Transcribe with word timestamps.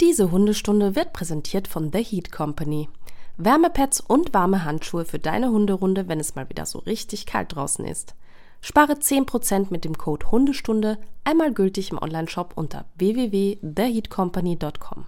Diese 0.00 0.30
Hundestunde 0.30 0.94
wird 0.94 1.12
präsentiert 1.12 1.66
von 1.66 1.90
The 1.92 2.04
Heat 2.04 2.30
Company. 2.30 2.88
Wärmepads 3.36 4.00
und 4.00 4.32
warme 4.32 4.64
Handschuhe 4.64 5.04
für 5.04 5.18
deine 5.18 5.50
Hunderunde, 5.50 6.06
wenn 6.06 6.20
es 6.20 6.36
mal 6.36 6.48
wieder 6.48 6.66
so 6.66 6.78
richtig 6.78 7.26
kalt 7.26 7.56
draußen 7.56 7.84
ist. 7.84 8.14
Spare 8.60 8.92
10% 8.94 9.66
mit 9.70 9.84
dem 9.84 9.98
Code 9.98 10.30
Hundestunde, 10.30 10.98
einmal 11.24 11.52
gültig 11.52 11.90
im 11.90 12.00
Onlineshop 12.00 12.52
unter 12.56 12.84
www.theheatcompany.com. 12.96 15.06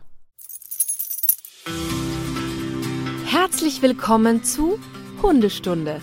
Herzlich 3.27 3.83
willkommen 3.83 4.43
zu 4.43 4.81
Hundestunde, 5.23 6.01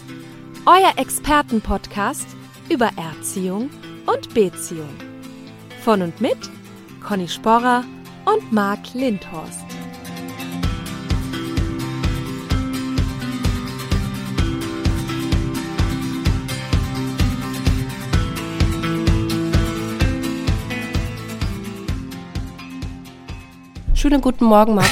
euer 0.66 0.98
Expertenpodcast 0.98 2.28
über 2.70 2.92
Erziehung 2.96 3.70
und 4.06 4.34
Beziehung. 4.34 4.96
Von 5.84 6.02
und 6.02 6.22
mit 6.22 6.38
Conny 7.02 7.28
Sporrer 7.28 7.84
und 8.28 8.52
Marc 8.52 8.94
Lindhorst. 8.94 9.64
Schönen 23.94 24.22
guten 24.22 24.46
Morgen, 24.46 24.76
Marc. 24.76 24.86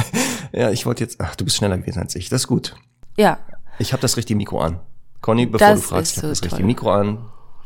ja, 0.52 0.70
ich 0.70 0.86
wollte 0.86 1.02
jetzt. 1.04 1.20
Ach, 1.20 1.34
du 1.36 1.44
bist 1.44 1.56
schneller 1.56 1.76
gewesen 1.76 1.98
als 2.00 2.14
ich. 2.14 2.28
Das 2.28 2.42
ist 2.42 2.46
gut. 2.46 2.76
Ja. 3.16 3.38
Ich 3.78 3.92
habe 3.92 4.00
das 4.00 4.16
richtige 4.16 4.36
Mikro 4.36 4.60
an. 4.60 4.80
Conny, 5.20 5.46
bevor 5.46 5.68
Das 5.68 5.80
du 5.82 5.86
fragst, 5.88 6.12
ist 6.12 6.16
ich 6.18 6.22
habe 6.22 6.26
so 6.28 6.30
das 6.30 6.42
richtige 6.42 6.60
toll. 6.62 6.66
Mikro 6.66 6.92
an. 6.92 7.18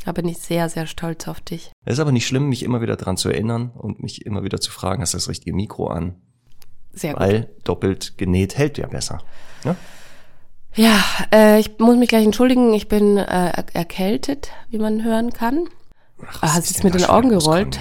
Da 0.05 0.13
bin 0.13 0.27
ich 0.29 0.39
sehr, 0.39 0.69
sehr 0.69 0.87
stolz 0.87 1.29
auf 1.29 1.41
dich. 1.41 1.73
Es 1.85 1.95
ist 1.95 2.01
aber 2.01 2.13
nicht 2.13 2.27
schlimm, 2.27 2.49
mich 2.49 2.63
immer 2.63 2.81
wieder 2.81 2.97
dran 2.97 3.17
zu 3.17 3.29
erinnern 3.29 3.71
und 3.77 4.03
mich 4.03 4.25
immer 4.25 4.43
wieder 4.43 4.61
zu 4.61 4.71
fragen, 4.71 5.03
hast 5.03 5.13
du 5.15 5.19
das 5.19 5.29
richtige 5.29 5.55
Mikro 5.55 5.89
an? 5.89 6.17
Sehr 6.93 7.13
gut. 7.13 7.21
Weil 7.21 7.51
doppelt 7.65 8.17
genäht 8.17 8.57
hält 8.57 8.79
ja 8.79 8.87
besser. 8.87 9.19
Ja? 9.65 9.77
Ja, 10.75 10.99
äh, 11.33 11.61
ich 11.61 11.79
muss 11.79 11.97
mich 11.97 12.09
gleich 12.09 12.25
entschuldigen. 12.25 12.73
Ich 12.75 12.89
bin 12.89 13.17
äh, 13.19 13.23
er- 13.25 13.65
erkältet, 13.75 14.51
wie 14.71 14.79
man 14.79 15.05
hören 15.05 15.33
kann. 15.33 15.69
Ach, 16.27 16.39
Ah, 16.43 16.47
was 16.47 16.51
hast 16.55 16.59
ist 16.65 16.71
jetzt 16.71 16.85
denn 16.85 16.93
mit 16.93 17.01
den 17.01 17.09
Augen 17.11 17.29
gerollt? 17.29 17.79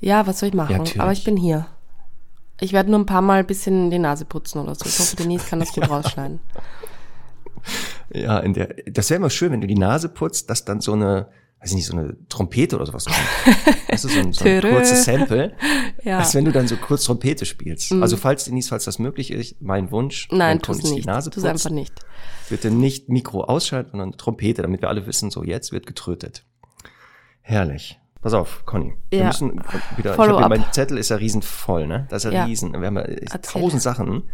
Ja, 0.00 0.26
was 0.26 0.40
soll 0.40 0.48
ich 0.50 0.54
machen? 0.54 0.84
Ja. 0.84 1.02
Aber 1.02 1.12
ich 1.12 1.24
bin 1.24 1.36
hier. 1.36 1.66
Ich 2.60 2.72
werde 2.72 2.90
nur 2.90 2.98
ein 3.00 3.06
paar 3.06 3.22
Mal 3.22 3.40
ein 3.40 3.46
bisschen 3.46 3.90
die 3.90 3.98
Nase 3.98 4.24
putzen 4.24 4.58
oder 4.60 4.74
so. 4.74 4.84
Ich 4.86 4.98
hoffe, 4.98 5.16
Denise 5.16 5.46
kann 5.48 5.60
das 5.60 5.72
gut 5.72 5.88
rausschneiden. 5.90 6.40
Ja, 8.12 8.38
in 8.40 8.52
der, 8.54 8.74
das 8.86 9.08
wäre 9.10 9.18
immer 9.18 9.30
schön, 9.30 9.52
wenn 9.52 9.60
du 9.60 9.66
die 9.66 9.74
Nase 9.78 10.08
putzt, 10.08 10.50
dass 10.50 10.64
dann 10.64 10.80
so 10.80 10.92
eine, 10.92 11.28
weiß 11.62 11.70
ich 11.70 11.76
nicht, 11.76 11.86
so 11.86 11.96
eine 11.96 12.16
Trompete 12.28 12.76
oder 12.76 12.84
sowas. 12.86 13.06
Das 13.88 14.04
ist 14.06 14.14
so 14.14 14.20
ein, 14.20 14.32
so 14.32 14.44
ein 14.44 14.60
kurzes 14.62 15.04
Sample. 15.04 15.52
Ja. 16.04 16.18
Als 16.18 16.34
wenn 16.34 16.44
du 16.44 16.50
dann 16.50 16.66
so 16.66 16.76
kurz 16.76 17.04
Trompete 17.04 17.46
spielst. 17.46 17.92
Also 17.92 18.16
falls, 18.16 18.44
Denise, 18.44 18.68
falls 18.70 18.84
das 18.84 18.98
möglich 18.98 19.30
ist, 19.30 19.60
mein 19.62 19.92
Wunsch, 19.92 20.28
Nein, 20.32 20.60
Conny 20.60 20.80
sich 20.82 20.90
nicht. 20.90 21.04
die 21.04 21.08
Nase 21.08 21.30
putzt, 21.30 21.46
einfach 21.46 21.70
nicht. 21.70 21.92
bitte 22.50 22.72
nicht 22.72 23.08
Mikro 23.08 23.44
ausschalten, 23.44 23.90
sondern 23.92 24.12
Trompete, 24.12 24.62
damit 24.62 24.80
wir 24.82 24.88
alle 24.88 25.06
wissen, 25.06 25.30
so 25.30 25.44
jetzt 25.44 25.70
wird 25.70 25.86
getrötet. 25.86 26.44
Herrlich. 27.42 28.00
Pass 28.20 28.34
auf, 28.34 28.64
Conny. 28.66 28.94
Wir 29.10 29.20
Ja. 29.20 29.26
müssen 29.26 29.60
wieder, 29.96 30.14
ich 30.14 30.18
hab 30.18 30.48
mein 30.48 30.64
Zettel 30.72 30.96
ist 30.98 31.08
ja 31.10 31.16
riesenvoll, 31.16 31.86
ne? 31.86 32.06
Das 32.08 32.24
ist 32.24 32.32
ja, 32.32 32.40
Ja. 32.40 32.44
riesen. 32.46 32.72
Wir 32.72 32.86
haben 32.86 32.96
ja 32.96 33.04
tausend 33.38 33.82
Sachen. 33.82 34.24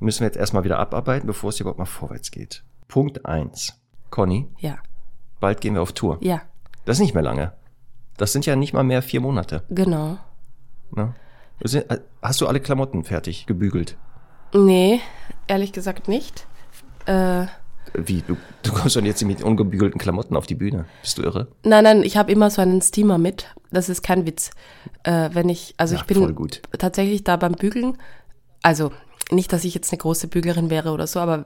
Müssen 0.00 0.20
wir 0.20 0.26
jetzt 0.26 0.36
erstmal 0.36 0.64
wieder 0.64 0.78
abarbeiten, 0.78 1.26
bevor 1.26 1.50
es 1.50 1.58
überhaupt 1.60 1.78
mal 1.78 1.84
vorwärts 1.86 2.30
geht. 2.30 2.62
Punkt 2.88 3.26
eins. 3.26 3.74
Conny, 4.10 4.48
Ja, 4.58 4.78
bald 5.40 5.60
gehen 5.60 5.74
wir 5.74 5.82
auf 5.82 5.92
Tour. 5.92 6.18
ja, 6.20 6.42
Das 6.90 6.96
ist 6.96 7.02
nicht 7.02 7.14
mehr 7.14 7.22
lange. 7.22 7.52
Das 8.16 8.32
sind 8.32 8.46
ja 8.46 8.56
nicht 8.56 8.72
mal 8.72 8.82
mehr 8.82 9.00
vier 9.00 9.20
Monate. 9.20 9.62
genau. 9.70 10.18
Ne? 10.90 11.14
Du 11.60 11.68
sind- 11.68 11.86
Hast 12.20 12.40
du 12.40 12.48
alle 12.48 12.58
Klamotten 12.58 13.04
fertig 13.04 13.46
gebügelt? 13.46 13.96
Nee, 14.52 15.00
ehrlich 15.46 15.70
gesagt 15.72 16.08
nicht. 16.08 16.48
Äh, 17.06 17.46
Wie? 17.94 18.22
Du, 18.26 18.36
du 18.64 18.72
kommst 18.72 18.96
doch 18.96 19.02
jetzt 19.02 19.22
mit 19.22 19.40
ungebügelten 19.44 20.00
Klamotten 20.00 20.34
auf 20.36 20.46
die 20.48 20.56
Bühne. 20.56 20.86
Bist 21.02 21.16
du 21.18 21.22
irre? 21.22 21.46
nein, 21.62 21.84
nein, 21.84 22.02
ich 22.02 22.16
habe 22.16 22.32
immer 22.32 22.50
so 22.50 22.60
einen 22.60 22.82
Steamer 22.82 23.18
mit. 23.18 23.54
Das 23.70 23.88
ist 23.88 24.02
kein 24.02 24.26
Witz. 24.26 24.50
Äh, 25.04 25.30
wenn 25.32 25.48
ich, 25.48 25.74
also 25.76 25.94
Ja, 25.94 26.00
ich 26.00 26.06
bin 26.08 26.34
tatsächlich 26.76 27.22
da 27.22 27.36
beim 27.36 27.52
Bügeln. 27.52 27.98
Also 28.64 28.90
nicht, 29.30 29.52
dass 29.52 29.64
ich 29.64 29.74
jetzt 29.74 29.92
eine 29.92 29.98
große 29.98 30.28
Büglerin 30.28 30.70
wäre 30.70 30.90
oder 30.92 31.06
so, 31.06 31.20
aber 31.20 31.44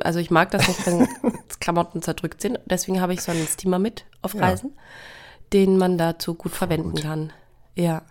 also 0.00 0.18
ich 0.18 0.30
mag 0.30 0.50
das 0.50 0.66
nicht, 0.68 0.86
wenn 0.86 1.08
Klamotten 1.60 2.02
zerdrückt 2.02 2.40
sind. 2.40 2.58
Deswegen 2.66 3.00
habe 3.00 3.12
ich 3.14 3.22
so 3.22 3.30
einen 3.32 3.46
Steamer 3.46 3.78
mit 3.78 4.04
auf 4.22 4.34
Ja. 4.34 4.40
Reisen, 4.40 4.72
den 5.52 5.78
man 5.78 5.98
dazu 5.98 6.34
gut 6.34 6.52
verwenden 6.52 6.94
kann. 6.94 7.32
Ja, 7.74 8.02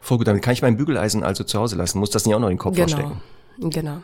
Voll 0.00 0.18
gut, 0.18 0.28
damit 0.28 0.42
kann 0.42 0.52
ich 0.52 0.62
mein 0.62 0.76
Bügeleisen 0.76 1.24
also 1.24 1.42
zu 1.42 1.58
Hause 1.58 1.74
lassen. 1.74 1.98
Muss 1.98 2.10
das 2.10 2.24
nicht 2.24 2.34
auch 2.34 2.38
noch 2.38 2.46
in 2.48 2.54
den 2.54 2.58
Kopf 2.60 2.76
genau. 2.76 2.88
verstecken. 2.88 3.20
Genau. 3.58 3.98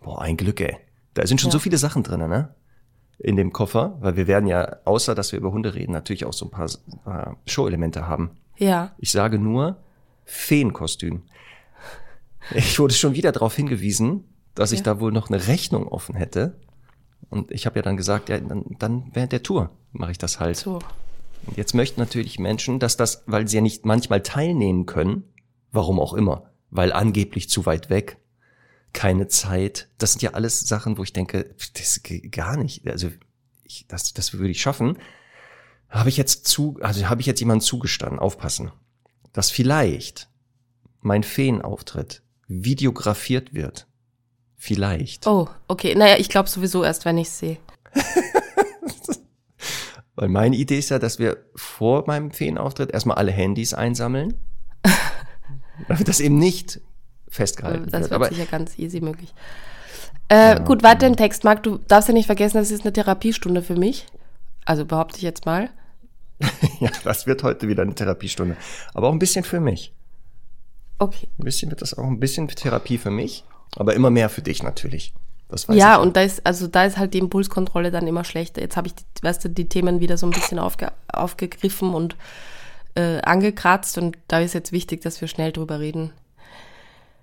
Boah, 0.00 0.22
ein 0.22 0.36
Glück, 0.36 0.60
ey. 0.60 0.76
Da 1.14 1.26
sind 1.26 1.40
schon 1.40 1.48
Ja. 1.50 1.52
so 1.54 1.58
viele 1.58 1.76
Sachen 1.76 2.04
drin, 2.04 2.20
ne? 2.20 2.54
In 3.18 3.34
dem 3.36 3.52
Koffer, 3.52 3.96
weil 4.00 4.16
wir 4.16 4.28
werden 4.28 4.46
ja, 4.46 4.76
außer 4.84 5.14
dass 5.16 5.32
wir 5.32 5.38
über 5.40 5.50
Hunde 5.50 5.74
reden, 5.74 5.92
natürlich 5.92 6.24
auch 6.24 6.32
so 6.32 6.46
ein 6.46 6.50
paar 6.52 6.66
äh, 6.66 7.50
Show-Elemente 7.50 8.06
haben. 8.06 8.30
Ja, 8.56 8.92
Ich 8.98 9.10
sage 9.10 9.38
nur 9.40 9.76
Feenkostüm. 10.24 11.22
Ich 12.52 12.78
wurde 12.78 12.94
schon 12.94 13.14
wieder 13.14 13.32
darauf 13.32 13.54
hingewiesen, 13.56 14.24
dass 14.54 14.72
ich 14.72 14.80
Ja. 14.80 14.84
da 14.84 15.00
wohl 15.00 15.12
noch 15.12 15.30
eine 15.30 15.46
Rechnung 15.46 15.88
offen 15.88 16.14
hätte. 16.14 16.60
Und 17.30 17.50
ich 17.50 17.66
habe 17.66 17.76
ja 17.78 17.82
dann 17.82 17.96
gesagt, 17.96 18.28
ja, 18.28 18.38
dann, 18.38 18.76
dann 18.78 19.10
während 19.12 19.32
der 19.32 19.42
Tour 19.42 19.70
mache 19.92 20.12
ich 20.12 20.18
das 20.18 20.40
halt. 20.40 20.56
so. 20.56 20.80
Und 21.46 21.56
jetzt 21.56 21.74
möchten 21.74 22.00
natürlich 22.00 22.38
Menschen, 22.38 22.78
dass 22.78 22.96
das, 22.96 23.22
weil 23.26 23.48
sie 23.48 23.56
ja 23.56 23.62
nicht 23.62 23.84
manchmal 23.84 24.22
teilnehmen 24.22 24.86
können, 24.86 25.24
warum 25.72 26.00
auch 26.00 26.14
immer, 26.14 26.50
weil 26.70 26.92
angeblich 26.92 27.48
zu 27.50 27.66
weit 27.66 27.90
weg, 27.90 28.18
keine 28.92 29.28
Zeit. 29.28 29.88
Das 29.98 30.12
sind 30.12 30.22
ja 30.22 30.32
alles 30.32 30.60
Sachen, 30.60 30.96
wo 30.98 31.02
ich 31.02 31.12
denke, 31.12 31.54
das 31.74 32.02
geht 32.02 32.30
gar 32.32 32.56
nicht. 32.56 32.86
Also 32.86 33.08
ich, 33.64 33.86
das, 33.88 34.12
das 34.14 34.32
würde 34.34 34.50
ich 34.50 34.60
schaffen. 34.62 34.98
Habe 35.88 36.08
ich 36.08 36.16
jetzt 36.16 36.46
zu, 36.46 36.78
also 36.80 37.08
habe 37.08 37.20
ich 37.20 37.26
jetzt 37.26 37.40
jemanden 37.40 37.62
zugestanden, 37.62 38.18
aufpassen, 38.18 38.70
dass 39.32 39.50
vielleicht 39.50 40.28
mein 41.00 41.22
Feenauftritt 41.22 42.22
videografiert 42.48 43.54
wird. 43.54 43.86
Vielleicht. 44.56 45.26
Oh, 45.26 45.48
okay. 45.68 45.94
Naja, 45.94 46.16
ich 46.18 46.28
glaube 46.28 46.48
sowieso 46.48 46.84
erst, 46.84 47.04
wenn 47.04 47.18
ich 47.18 47.30
sehe. 47.30 47.58
Weil 50.14 50.28
meine 50.28 50.56
Idee 50.56 50.78
ist 50.78 50.90
ja, 50.90 50.98
dass 50.98 51.18
wir 51.18 51.38
vor 51.54 52.04
meinem 52.06 52.30
Feenauftritt 52.30 52.92
erstmal 52.92 53.18
alle 53.18 53.32
Handys 53.32 53.74
einsammeln. 53.74 54.34
damit 55.88 56.08
das 56.08 56.20
eben 56.20 56.38
nicht 56.38 56.80
festgehalten 57.28 57.90
Das 57.90 58.02
wird. 58.02 58.10
wird 58.10 58.12
Aber 58.12 58.28
sicher 58.28 58.46
ganz 58.46 58.78
easy 58.78 59.00
möglich. 59.00 59.34
Äh, 60.28 60.60
Gut, 60.60 60.82
weiter 60.82 61.06
im 61.06 61.16
Text. 61.16 61.44
Marc, 61.44 61.62
du 61.62 61.78
darfst 61.78 62.08
ja 62.08 62.14
nicht 62.14 62.26
vergessen, 62.26 62.56
das 62.56 62.70
ist 62.70 62.82
eine 62.84 62.92
Therapiestunde 62.92 63.62
für 63.62 63.76
mich. 63.76 64.06
Also 64.64 64.84
behaupte 64.86 65.16
ich 65.18 65.22
jetzt 65.22 65.44
mal. 65.44 65.70
ja, 66.80 66.90
das 67.02 67.26
wird 67.26 67.42
heute 67.42 67.68
wieder 67.68 67.82
eine 67.82 67.94
Therapiestunde. 67.94 68.56
Aber 68.94 69.08
auch 69.08 69.12
ein 69.12 69.18
bisschen 69.18 69.44
für 69.44 69.60
mich. 69.60 69.92
Okay. 70.98 71.28
Ein 71.38 71.44
bisschen 71.44 71.70
wird 71.70 71.82
das 71.82 71.96
auch 71.96 72.04
ein 72.04 72.20
bisschen 72.20 72.48
Therapie 72.48 72.98
für 72.98 73.10
mich, 73.10 73.44
aber 73.76 73.94
immer 73.94 74.10
mehr 74.10 74.28
für 74.28 74.42
dich 74.42 74.62
natürlich. 74.62 75.12
Das 75.48 75.68
weiß 75.68 75.76
Ja, 75.76 75.96
ich 75.96 76.02
und 76.02 76.16
da 76.16 76.22
ist, 76.22 76.44
also 76.46 76.66
da 76.66 76.84
ist 76.84 76.96
halt 76.96 77.14
die 77.14 77.18
Impulskontrolle 77.18 77.90
dann 77.90 78.06
immer 78.06 78.24
schlechter. 78.24 78.60
Jetzt 78.62 78.76
habe 78.76 78.86
ich, 78.88 78.94
die, 78.94 79.02
weißt 79.22 79.44
du, 79.44 79.48
die 79.50 79.68
Themen 79.68 80.00
wieder 80.00 80.16
so 80.16 80.26
ein 80.26 80.30
bisschen 80.30 80.58
aufge, 80.58 80.90
aufgegriffen 81.08 81.94
und 81.94 82.16
äh, 82.94 83.20
angekratzt 83.22 83.98
und 83.98 84.16
da 84.28 84.40
ist 84.40 84.54
jetzt 84.54 84.72
wichtig, 84.72 85.02
dass 85.02 85.20
wir 85.20 85.28
schnell 85.28 85.52
drüber 85.52 85.80
reden. 85.80 86.12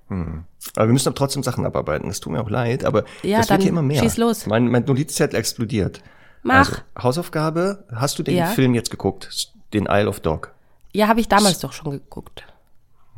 Aber 0.10 0.88
wir 0.88 0.92
müssen 0.94 1.08
aber 1.08 1.16
trotzdem 1.16 1.42
Sachen 1.42 1.66
abarbeiten. 1.66 2.10
Das 2.10 2.20
tut 2.20 2.34
mir 2.34 2.42
auch 2.42 2.50
leid, 2.50 2.84
aber 2.84 3.06
Ja, 3.24 3.38
das 3.38 3.50
wird 3.50 3.62
hier 3.62 3.70
immer 3.72 3.82
mehr. 3.82 4.02
schieß 4.04 4.18
los. 4.18 4.46
Mein, 4.46 4.68
mein 4.68 4.84
Notizzettel 4.84 5.40
explodiert. 5.40 6.02
Mach. 6.44 6.58
Also, 6.70 6.82
Hausaufgabe, 7.02 7.86
hast 7.96 8.20
du 8.20 8.24
den 8.24 8.36
Ja. 8.36 8.48
Film 8.48 8.74
jetzt 8.76 8.92
geguckt? 8.92 9.54
Den 9.74 9.86
Isle 9.90 10.10
of 10.10 10.20
Dog? 10.20 10.54
Ja, 10.94 11.08
habe 11.08 11.22
ich 11.22 11.30
damals 11.30 11.60
doch 11.60 11.72
schon 11.72 11.92
geguckt. 11.92 12.44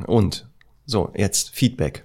Und? 0.05 0.47
So, 0.85 1.11
jetzt 1.15 1.51
Feedback. 1.51 2.03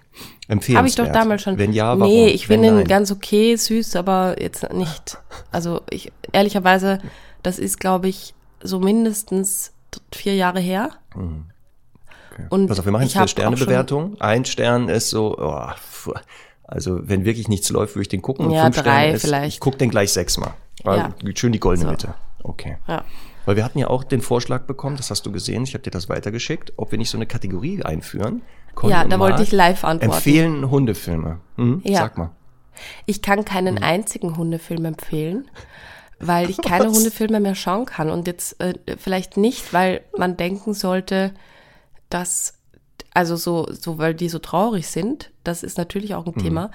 Empfehlenswert. 0.49 0.79
Habe 0.79 0.89
ich 0.89 0.95
doch 0.95 1.13
damals 1.13 1.43
schon. 1.43 1.59
Wenn 1.59 1.73
ja, 1.73 1.99
warum? 1.99 2.13
Nee, 2.13 2.29
ich 2.29 2.47
finde 2.47 2.69
ihn 2.69 2.85
ganz 2.85 3.11
okay, 3.11 3.55
süß, 3.57 3.97
aber 3.97 4.41
jetzt 4.41 4.73
nicht. 4.73 5.19
Also 5.51 5.83
ich 5.91 6.13
ehrlicherweise, 6.33 7.01
das 7.43 7.59
ist, 7.59 7.79
glaube 7.81 8.09
ich, 8.09 8.35
so 8.63 8.81
mindestens 8.81 9.73
vier 10.13 10.35
Jahre 10.35 10.61
her. 10.61 10.91
Und 12.51 12.69
Pass 12.69 12.79
auf, 12.79 12.85
wir 12.85 12.93
machen 12.93 13.03
jetzt 13.03 13.17
eine 13.17 13.29
Sternebewertung. 13.29 14.21
Ein 14.21 14.45
Stern 14.45 14.89
ist 14.89 15.11
so, 15.11 15.37
oh, 15.39 16.13
also 16.65 17.01
wenn 17.03 17.25
wirklich 17.25 17.49
nichts 17.49 17.69
läuft, 17.71 17.95
würde 17.95 18.03
ich 18.03 18.09
den 18.09 18.23
gucken. 18.23 18.47
Und 18.47 18.53
Ja, 18.53 18.65
fünf 18.65 18.77
drei 18.77 18.83
Sterne 18.83 19.13
ist, 19.13 19.23
vielleicht. 19.23 19.55
Ich 19.55 19.61
gucke 19.61 19.77
den 19.77 19.91
gleich 19.91 20.13
sechsmal. 20.13 20.55
Ja. 20.85 21.13
Schön 21.35 21.53
die 21.53 21.61
goldene 21.61 21.87
So. 21.87 21.91
Mitte. 21.91 22.15
Okay. 22.43 22.79
Ja. 22.87 23.05
Weil 23.49 23.57
wir 23.57 23.65
hatten 23.65 23.79
ja 23.79 23.89
auch 23.89 24.05
den 24.05 24.21
Vorschlag 24.21 24.65
bekommen, 24.65 24.99
das 24.99 25.11
hast 25.11 25.25
du 25.25 25.33
gesehen, 25.33 25.63
ich 25.63 25.73
habe 25.73 25.83
dir 25.83 25.91
das 25.91 26.11
weitergeschickt, 26.11 26.75
ob 26.77 26.91
wir 26.91 26.99
nicht 26.99 27.09
so 27.09 27.17
eine 27.17 27.25
Kategorie 27.25 27.83
einführen. 27.83 28.43
Ja, 28.83 29.07
da 29.07 29.19
wollte 29.19 29.43
ich 29.43 29.53
live 29.53 29.85
antworten. 29.85 30.13
Empfehlen 30.13 30.71
Hundefilme. 30.71 31.39
Hm? 31.57 31.81
Ja. 31.83 32.01
Sag 32.01 32.19
mal. 32.19 32.33
Ich 33.07 33.23
kann 33.23 33.47
keinen 33.47 33.77
Hm. 33.79 33.83
einzigen 33.85 34.37
Hundefilm 34.37 34.85
empfehlen, 34.85 35.51
weil 36.21 36.51
ich 36.51 36.59
keine 36.59 36.91
Was? 36.91 36.99
Hundefilme 36.99 37.41
mehr 37.41 37.55
schauen 37.55 37.87
kann. 37.87 38.11
Und 38.11 38.27
jetzt 38.27 38.61
äh, 38.61 38.75
vielleicht 38.99 39.39
nicht, 39.39 39.73
weil 39.73 40.03
man 40.19 40.37
denken 40.37 40.75
sollte, 40.75 41.33
dass 42.11 42.53
Also 43.15 43.37
so, 43.37 43.67
so, 43.73 43.97
weil 43.97 44.13
die 44.13 44.29
so 44.29 44.41
traurig 44.41 44.89
sind, 44.89 45.31
das 45.43 45.63
ist 45.63 45.79
natürlich 45.79 46.15
auch 46.15 46.27
ein 46.27 46.35
Mhm. 46.37 46.43
Thema. 46.43 46.71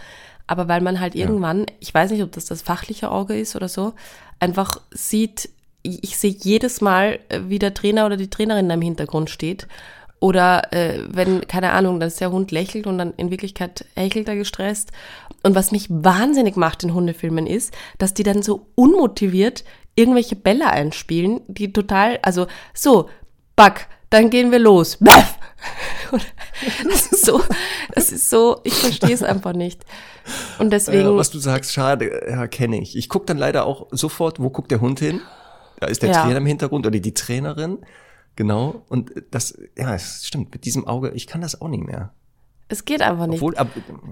Aber 0.48 0.68
weil 0.68 0.82
man 0.82 1.00
halt 1.00 1.14
irgendwann, 1.14 1.68
ich 1.80 1.94
weiß 1.94 2.10
nicht, 2.10 2.24
ob 2.24 2.32
das 2.32 2.46
das 2.46 2.64
fachliche 2.64 3.12
Auge 3.12 3.40
ist 3.40 3.56
oder 3.56 3.70
so, 3.70 3.94
einfach 4.40 4.82
sieht, 4.90 5.50
ich, 5.84 6.04
ich 6.04 6.18
sehe 6.18 6.36
jedes 6.38 6.82
Mal, 6.82 7.20
äh, 7.30 7.42
wie 7.48 7.60
der 7.60 7.74
Trainer 7.74 8.06
oder 8.06 8.18
die 8.18 8.30
Trainerin 8.30 8.70
da 8.70 8.76
im 8.76 8.82
Hintergrund 8.82 9.30
steht. 9.30 9.68
Oder 10.20 10.72
äh, 10.74 11.00
wenn, 11.10 11.46
keine 11.48 11.74
Ahnung, 11.74 12.00
dass 12.00 12.16
der 12.16 12.32
Hund 12.32 12.52
lächelt 12.52 12.88
und 12.88 12.98
dann 12.98 13.14
in 13.18 13.30
Wirklichkeit 13.30 13.86
hechelt 13.96 14.30
er 14.30 14.38
gestresst. 14.38 14.94
Und 15.44 15.54
was 15.54 15.72
mich 15.74 15.88
wahnsinnig 15.90 16.56
macht 16.56 16.84
in 16.84 16.94
Hundefilmen 16.94 17.46
ist, 17.46 17.74
dass 17.98 18.14
die 18.14 18.24
dann 18.24 18.42
so 18.42 18.68
unmotiviert 18.76 19.66
irgendwelche 19.96 20.38
Bälle 20.38 20.70
einspielen, 20.70 21.42
die 21.48 21.74
total, 21.74 22.20
also 22.22 22.48
so, 22.74 23.10
Back, 23.56 23.88
dann 24.10 24.30
gehen 24.30 24.52
wir 24.52 24.60
los. 24.60 24.98
Das 26.88 27.08
ist 27.08 27.26
so, 27.26 27.42
das 27.94 28.12
ist 28.12 28.30
so, 28.30 28.60
ich 28.64 28.74
verstehe 28.74 29.14
es 29.14 29.24
einfach 29.24 29.54
nicht. 29.54 29.84
Und 30.60 30.72
deswegen, 30.72 31.10
Ja, 31.10 31.16
was 31.16 31.32
du 31.32 31.40
sagst, 31.40 31.74
schade, 31.74 32.28
ja, 32.30 32.48
kenne 32.48 32.80
ich. 32.80 32.96
Ich 32.96 33.10
gucke 33.10 33.26
dann 33.26 33.38
leider 33.38 33.66
auch 33.66 33.88
sofort, 33.92 34.40
wo 34.40 34.50
guckt 34.50 34.72
der 34.72 34.82
Hund 34.82 35.00
hin? 35.00 35.22
Da 35.84 35.90
ist 35.90 36.02
der 36.02 36.12
Ja. 36.12 36.24
Trainer 36.24 36.38
im 36.38 36.46
Hintergrund 36.46 36.88
oder 36.88 36.98
die 36.98 37.14
Trainerin. 37.14 37.80
Genau. 38.38 38.84
Und 38.88 39.12
das, 39.32 39.58
ja, 39.78 39.94
es 39.94 40.26
stimmt, 40.26 40.54
mit 40.54 40.64
diesem 40.64 40.88
Auge, 40.88 41.12
ich 41.12 41.28
kann 41.28 41.42
das 41.42 41.60
auch 41.60 41.68
nicht 41.68 41.84
mehr. 41.86 42.12
es 42.70 42.86
geht 42.86 43.02
einfach 43.02 43.28
nicht. 43.28 43.42
Obwohl, 43.42 43.58
ab, 43.58 43.68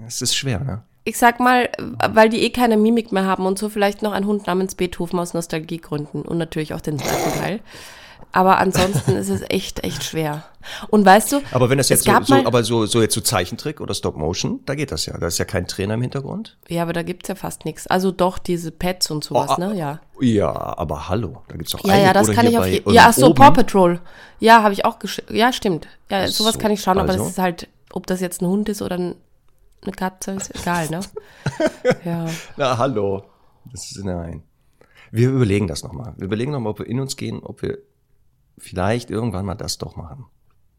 es 0.06 0.20
ist 0.20 0.36
schwer, 0.36 0.60
ne? 0.60 0.82
Ich 1.04 1.16
sag 1.16 1.40
mal, 1.40 1.70
weil 2.12 2.28
die 2.28 2.42
eh 2.42 2.50
keine 2.50 2.76
Mimik 2.76 3.10
mehr 3.10 3.24
haben 3.24 3.46
und 3.46 3.58
so 3.58 3.70
vielleicht 3.70 4.02
noch 4.02 4.12
ein 4.12 4.26
Hund 4.26 4.46
namens 4.46 4.74
Beethoven 4.74 5.18
aus 5.18 5.32
Nostalgiegründen 5.32 6.22
und 6.22 6.36
natürlich 6.38 6.74
auch 6.74 6.80
den 6.82 6.98
zweiten 6.98 7.38
Teil. 7.40 7.60
Aber 8.32 8.58
ansonsten 8.58 9.12
ist 9.16 9.28
es 9.28 9.42
echt, 9.48 9.84
echt 9.84 10.04
schwer. 10.04 10.44
Und 10.88 11.04
weißt 11.04 11.32
du, 11.32 11.40
Aber 11.52 11.68
wenn 11.68 11.78
das 11.78 11.88
jetzt 11.90 12.04
so, 12.04 12.12
so, 12.22 12.34
aber 12.34 12.64
so, 12.64 12.86
so 12.86 13.02
jetzt 13.02 13.14
so 13.14 13.20
Zeichentrick 13.20 13.80
oder 13.80 13.94
Stop 13.94 14.16
Motion, 14.16 14.60
da 14.64 14.74
geht 14.74 14.90
das 14.90 15.06
ja. 15.06 15.18
Da 15.18 15.26
ist 15.26 15.38
ja 15.38 15.44
kein 15.44 15.66
Trainer 15.66 15.94
im 15.94 16.02
Hintergrund. 16.02 16.56
ja, 16.68 16.82
aber 16.82 16.92
da 16.92 17.02
gibt's 17.02 17.28
ja 17.28 17.34
fast 17.34 17.64
nichts. 17.64 17.86
Also 17.86 18.10
doch 18.10 18.38
diese 18.38 18.70
Pets 18.70 19.10
und 19.10 19.22
sowas, 19.22 19.50
Oh, 19.50 19.54
ah, 19.54 19.58
ne? 19.58 19.76
Ja. 19.76 20.00
Ja, 20.20 20.78
aber 20.78 21.08
hallo, 21.08 21.42
da 21.48 21.56
gibt's 21.56 21.72
doch 21.72 21.84
Ja, 21.84 21.98
ja, 21.98 22.12
das 22.12 22.30
kann 22.30 22.46
ich 22.46 22.56
auf 22.56 22.64
uns 22.64 22.94
Ja, 22.94 23.06
ach 23.08 23.12
so, 23.12 23.26
oben. 23.26 23.34
Paw 23.34 23.50
Patrol. 23.50 24.00
Ja, 24.40 24.62
habe 24.62 24.72
ich 24.72 24.84
auch 24.84 24.98
gesch 24.98 25.20
Ja, 25.30 25.52
stimmt. 25.52 25.88
Ja, 26.10 26.26
sowas 26.28 26.54
so, 26.54 26.60
kann 26.60 26.70
ich 26.70 26.80
schauen, 26.80 26.98
aber 26.98 27.10
also? 27.10 27.24
das 27.24 27.32
ist 27.32 27.38
halt, 27.38 27.68
ob 27.92 28.06
das 28.06 28.20
jetzt 28.20 28.40
ein 28.40 28.46
Hund 28.46 28.68
ist 28.68 28.80
oder 28.82 28.96
ein, 28.96 29.14
eine 29.82 29.92
Katze, 29.92 30.32
ist 30.32 30.54
egal, 30.54 30.88
ne? 30.88 31.00
ja. 32.04 32.26
Na, 32.56 32.78
hallo. 32.78 33.24
Das 33.70 33.90
ist, 33.90 34.02
nein. 34.04 34.42
Wir 35.10 35.28
überlegen 35.28 35.66
das 35.66 35.82
nochmal. 35.82 36.14
Wir 36.16 36.24
überlegen 36.24 36.52
nochmal, 36.52 36.70
ob 36.70 36.78
wir 36.78 36.86
in 36.86 36.98
uns 36.98 37.16
gehen, 37.16 37.40
ob 37.42 37.62
wir 37.62 37.78
vielleicht 38.58 39.10
irgendwann 39.10 39.44
mal 39.46 39.54
das 39.54 39.78
doch 39.78 39.96
machen. 39.96 40.26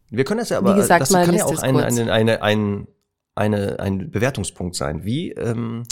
Wir 0.10 0.24
können 0.26 0.40
das 0.40 0.50
ja 0.50 0.58
aber, 0.60 0.74
Wie 0.76 0.80
gesagt, 0.80 1.02
das 1.02 1.10
kann 1.12 1.34
ja 1.34 1.44
auch 1.46 1.50
kurz. 1.50 1.62
eine, 1.64 2.12
eine, 2.12 2.42
ein, 2.44 2.88
eine, 3.36 3.80
ein 3.80 4.12
Bewertungspunkt 4.12 4.76
sein. 4.76 5.04
Wie 5.04 5.32
ähm, 5.32 5.84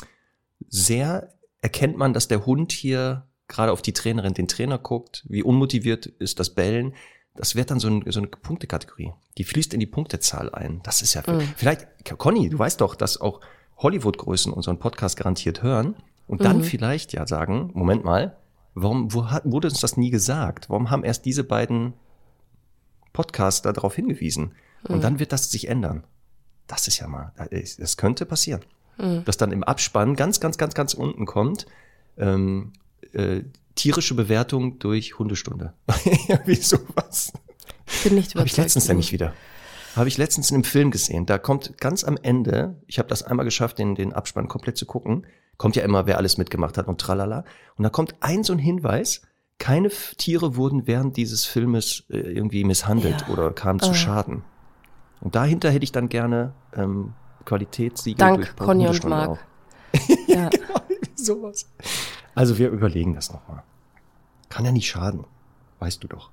sehr 0.68 1.34
erkennt 1.62 1.98
man, 1.98 2.14
dass 2.14 2.28
der 2.28 2.46
Hund 2.46 2.72
hier 2.72 3.28
gerade 3.48 3.72
auf 3.72 3.82
die 3.82 3.94
Trainerin, 3.94 4.34
den 4.34 4.48
Trainer 4.48 4.78
guckt? 4.78 5.26
Wie 5.28 5.44
unmotiviert 5.44 6.06
ist 6.06 6.40
das 6.40 6.52
Bellen? 6.52 6.94
Das 7.36 7.56
wird 7.56 7.72
dann 7.72 7.80
so, 7.80 7.88
ein, 7.90 8.04
so 8.08 8.20
eine 8.20 8.28
Punktekategorie. 8.28 9.14
Die 9.38 9.44
fließt 9.44 9.74
in 9.74 9.80
die 9.80 9.86
Punktezahl 9.88 10.54
ein. 10.54 10.82
Das 10.84 11.02
ist 11.02 11.14
ja 11.14 11.24
Mhm. 11.26 11.42
vielleicht, 11.56 11.88
Conny, 12.18 12.50
du 12.50 12.60
weißt 12.60 12.82
doch, 12.82 12.96
dass 12.96 13.20
auch 13.20 13.42
Hollywood-Größen 13.78 14.54
unseren 14.54 14.78
Podcast 14.80 15.18
garantiert 15.18 15.64
hören 15.64 15.96
und 16.28 16.44
dann 16.44 16.58
Mhm. 16.58 16.64
vielleicht 16.64 17.14
ja 17.14 17.26
sagen, 17.26 17.72
Moment 17.74 18.04
mal, 18.04 18.38
warum 18.74 19.14
wo 19.14 19.30
hat, 19.30 19.44
wurde 19.46 19.68
uns 19.70 19.80
das 19.80 19.98
nie 19.98 20.10
gesagt? 20.10 20.70
Warum 20.70 20.90
haben 20.90 21.04
erst 21.04 21.26
diese 21.26 21.44
beiden 21.44 21.94
Podcaster 23.14 23.74
darauf 23.74 23.96
hingewiesen? 23.96 24.54
Mhm. 24.88 24.96
Und 24.96 25.04
dann 25.04 25.20
wird 25.20 25.32
das 25.32 25.50
sich 25.50 25.68
ändern. 25.68 26.04
Das 26.68 26.88
ist 26.88 27.00
ja 27.00 27.08
mal, 27.08 27.34
das 27.78 27.98
könnte 27.98 28.26
passieren. 28.26 28.62
Mhm. 28.98 29.26
Dass 29.26 29.38
dann 29.38 29.52
im 29.52 29.64
Abspann 29.64 30.16
ganz, 30.16 30.40
ganz, 30.40 30.58
ganz, 30.58 30.74
ganz 30.74 30.94
unten 30.94 31.26
kommt, 31.26 31.66
ähm, 32.18 32.74
äh, 33.14 33.42
tierische 33.76 34.16
Bewertung 34.16 34.80
durch 34.80 35.18
Hundestunde. 35.18 35.74
ja, 36.28 36.40
wie 36.46 36.56
sowas. 36.56 37.34
Ich 37.88 38.04
bin 38.04 38.16
nicht 38.16 38.36
Habe 38.36 38.48
ich 38.48 38.58
letztens 38.58 38.88
nämlich 38.88 39.12
wieder. 39.12 39.34
Habe 39.96 40.08
ich 40.08 40.18
letztens 40.18 40.52
in 40.52 40.56
einem 40.56 40.64
Film 40.64 40.92
gesehen. 40.92 41.26
Da 41.26 41.38
kommt 41.38 41.78
ganz 41.78 42.04
am 42.06 42.18
Ende, 42.22 42.82
ich 42.88 43.00
habe 43.00 43.10
das 43.10 43.24
einmal 43.24 43.44
geschafft, 43.44 43.78
den, 43.78 43.96
den 43.96 44.14
Abspann 44.14 44.48
komplett 44.48 44.78
zu 44.78 44.86
gucken, 44.86 45.26
kommt 45.58 45.76
ja 45.76 45.84
immer, 45.84 46.06
wer 46.08 46.18
alles 46.18 46.38
mitgemacht 46.38 46.78
hat 46.78 46.88
und 46.88 47.00
tralala. 47.00 47.44
Und 47.78 47.84
da 47.84 47.90
kommt 47.90 48.16
ein 48.22 48.44
so 48.44 48.54
ein 48.54 48.60
Hinweis, 48.60 49.22
keine 49.60 49.90
Tiere 49.90 50.56
wurden 50.56 50.88
während 50.88 51.18
dieses 51.18 51.46
Filmes 51.46 52.04
äh, 52.10 52.18
irgendwie 52.18 52.64
misshandelt 52.64 53.22
Ja. 53.22 53.34
oder 53.34 53.52
kamen 53.52 53.80
zu 53.80 53.92
Ah. 53.92 53.94
Schaden. 53.94 54.44
Und 55.22 55.36
dahinter 55.36 55.70
hätte 55.70 55.84
ich 55.84 55.92
dann 55.92 56.10
gerne 56.10 56.54
ähm, 56.76 57.14
Qualitätssiegel 57.46 58.18
Dank, 58.18 58.56
Conny 58.58 58.88
und 58.88 59.04
Marc. 59.06 59.40
Ja. 60.28 60.50
Sowas. 61.16 61.70
Also 62.34 62.58
wir 62.58 62.70
überlegen 62.70 63.14
das 63.14 63.32
nochmal. 63.32 63.62
Kann 64.50 64.66
ja 64.66 64.72
nicht 64.72 64.90
schaden. 64.90 65.26
Weißt 65.80 66.04
du 66.04 66.08
doch. 66.08 66.32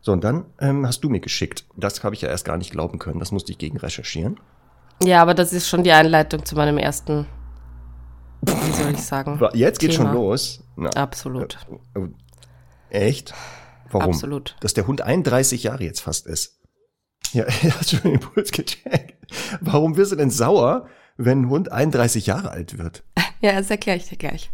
So, 0.00 0.12
und 0.12 0.24
dann 0.24 0.46
ähm, 0.60 0.86
hast 0.86 1.00
du 1.00 1.08
mir 1.10 1.20
geschickt. 1.20 1.66
Das 1.76 2.02
habe 2.04 2.14
ich 2.14 2.22
ja 2.22 2.28
erst 2.28 2.44
gar 2.44 2.56
nicht 2.56 2.70
glauben 2.70 2.98
können. 2.98 3.18
Das 3.18 3.32
musste 3.32 3.52
ich 3.52 3.58
gegen 3.58 3.76
recherchieren. 3.76 4.38
ja, 5.02 5.20
aber 5.20 5.34
das 5.34 5.52
ist 5.52 5.68
schon 5.68 5.82
die 5.82 5.92
Einleitung 5.92 6.44
zu 6.46 6.54
meinem 6.56 6.78
ersten, 6.78 7.26
wie 8.46 8.72
soll 8.72 8.92
ich 8.92 9.02
sagen? 9.02 9.40
Jetzt 9.54 9.78
geht 9.80 9.94
schon 9.94 10.12
los. 10.12 10.62
Na, 10.76 10.90
Absolut. 10.90 11.58
äh, 11.94 12.08
echt? 12.90 13.34
Warum? 13.90 14.10
Absolut. 14.10 14.56
Dass 14.60 14.74
der 14.74 14.86
Hund 14.86 15.02
31 15.02 15.62
Jahre 15.64 15.84
jetzt 15.84 16.00
fast 16.00 16.26
ist. 16.26 16.58
Ja, 17.32 17.44
er 17.62 17.78
hat 17.78 17.88
schon 17.88 18.00
den 18.02 18.14
Impuls 18.14 18.52
gecheckt. 18.52 19.14
Warum 19.60 19.96
wirst 19.96 20.12
du 20.12 20.16
denn 20.16 20.30
sauer, 20.30 20.88
wenn 21.16 21.42
ein 21.42 21.48
Hund 21.48 21.72
31 21.72 22.26
Jahre 22.26 22.50
alt 22.50 22.78
wird? 22.78 23.02
Ja, 23.42 23.52
das 23.52 23.68
erkläre 23.70 23.98
ich 23.98 24.08
dir 24.08 24.16
gleich. 24.16 24.50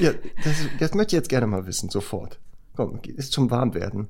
Ja, 0.00 0.10
das, 0.42 0.54
das 0.80 0.94
möchte 0.94 1.14
ich 1.14 1.18
jetzt 1.20 1.28
gerne 1.28 1.46
mal 1.46 1.64
wissen, 1.64 1.90
sofort. 1.90 2.40
Komm, 2.74 2.98
ist 3.04 3.32
zum 3.32 3.52
Warmwerden. 3.52 4.08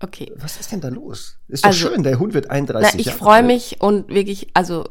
Okay. 0.00 0.30
Was 0.36 0.60
ist 0.60 0.70
denn 0.70 0.82
da 0.82 0.88
los? 0.88 1.38
Ist 1.48 1.64
doch 1.64 1.68
Also, 1.70 1.88
schön, 1.88 2.02
der 2.02 2.18
Hund 2.18 2.34
wird 2.34 2.50
31 2.50 2.92
Na, 2.92 3.00
ich 3.00 3.06
Jahre 3.06 3.18
freue 3.18 3.36
alt. 3.36 3.46
mich 3.46 3.80
und 3.80 4.10
wirklich, 4.10 4.48
also 4.52 4.84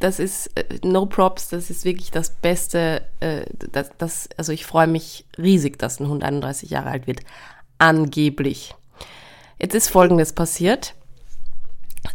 das 0.00 0.18
ist 0.18 0.50
äh, 0.56 0.64
no 0.84 1.06
props, 1.06 1.48
das 1.48 1.70
ist 1.70 1.84
wirklich 1.84 2.10
das 2.10 2.30
Beste. 2.30 3.02
Äh, 3.20 3.42
das, 3.72 3.90
das, 3.98 4.28
also 4.36 4.52
ich 4.52 4.66
freue 4.66 4.86
mich 4.86 5.26
riesig, 5.38 5.78
dass 5.78 6.00
ein 6.00 6.08
Hund 6.08 6.24
31 6.24 6.70
Jahre 6.70 6.90
alt 6.90 7.06
wird. 7.06 7.20
Angeblich. 7.78 8.74
Jetzt 9.58 9.74
ist 9.74 9.88
Folgendes 9.88 10.32
passiert. 10.32 10.94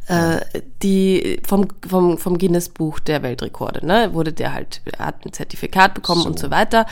Äh, 0.08 0.42
die 0.84 1.42
vom, 1.48 1.68
vom, 1.88 2.20
vom 2.20 2.38
Guinness 2.38 2.70
Buch 2.70 3.00
der 3.00 3.24
Weltrekorde, 3.24 3.84
ne, 3.84 4.14
wurde 4.14 4.34
der 4.34 4.54
halt, 4.54 4.82
hat 5.00 5.26
ein 5.26 5.34
Zertifikat 5.34 5.96
bekommen 5.96 6.28
und 6.28 6.38
so 6.38 6.52
weiter. 6.52 6.86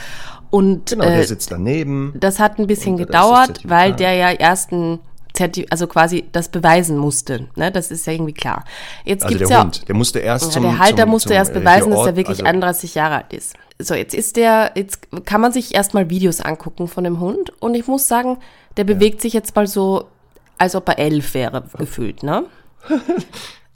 Und 0.50 0.90
Genau, 0.90 1.04
äh, 1.04 1.16
der 1.16 1.24
sitzt 1.24 1.52
daneben. 1.52 2.14
das 2.18 2.40
hat 2.40 2.58
ein 2.58 2.66
bisschen 2.66 2.96
gedauert, 2.96 3.60
weil 3.64 3.92
der 3.94 4.14
ja 4.14 4.32
erst 4.32 4.72
ein 4.72 4.98
also 5.70 5.86
quasi 5.86 6.28
das 6.32 6.48
beweisen 6.48 6.96
musste. 6.96 7.48
Ne? 7.54 7.70
Das 7.70 7.90
ist 7.90 8.06
ja 8.06 8.12
irgendwie 8.12 8.32
klar. 8.32 8.64
Jetzt 9.04 9.24
Also 9.24 9.36
gibt's 9.36 9.48
der 9.48 9.56
ja 9.56 9.62
Hund, 9.64 9.88
der 9.88 9.94
musste 9.94 10.18
erst 10.18 10.46
ja, 10.46 10.50
zum 10.50 10.62
der 10.62 10.78
Halter 10.78 11.02
zum, 11.02 11.10
musste 11.10 11.28
zum, 11.28 11.36
erst 11.36 11.54
beweisen, 11.54 11.86
hier 11.86 11.90
dass 11.90 11.98
Ort, 12.00 12.08
er 12.08 12.16
wirklich 12.16 12.38
also, 12.38 12.44
31 12.44 12.94
Jahre 12.94 13.16
alt 13.16 13.32
ist. 13.32 13.54
So, 13.78 13.94
jetzt 13.94 14.14
ist 14.14 14.36
der, 14.36 14.72
jetzt 14.74 15.08
kann 15.24 15.40
man 15.40 15.52
sich 15.52 15.74
erstmal 15.74 16.10
Videos 16.10 16.40
angucken 16.40 16.88
von 16.88 17.04
dem 17.04 17.20
Hund 17.20 17.52
und 17.60 17.74
ich 17.74 17.86
muss 17.86 18.08
sagen, 18.08 18.38
der 18.76 18.84
bewegt 18.84 19.20
sich 19.20 19.32
jetzt 19.32 19.54
mal 19.54 19.66
so, 19.66 20.08
als 20.56 20.74
ob 20.74 20.88
er 20.88 20.98
elf 20.98 21.34
wäre, 21.34 21.64
gefühlt, 21.78 22.22
ne? 22.22 22.44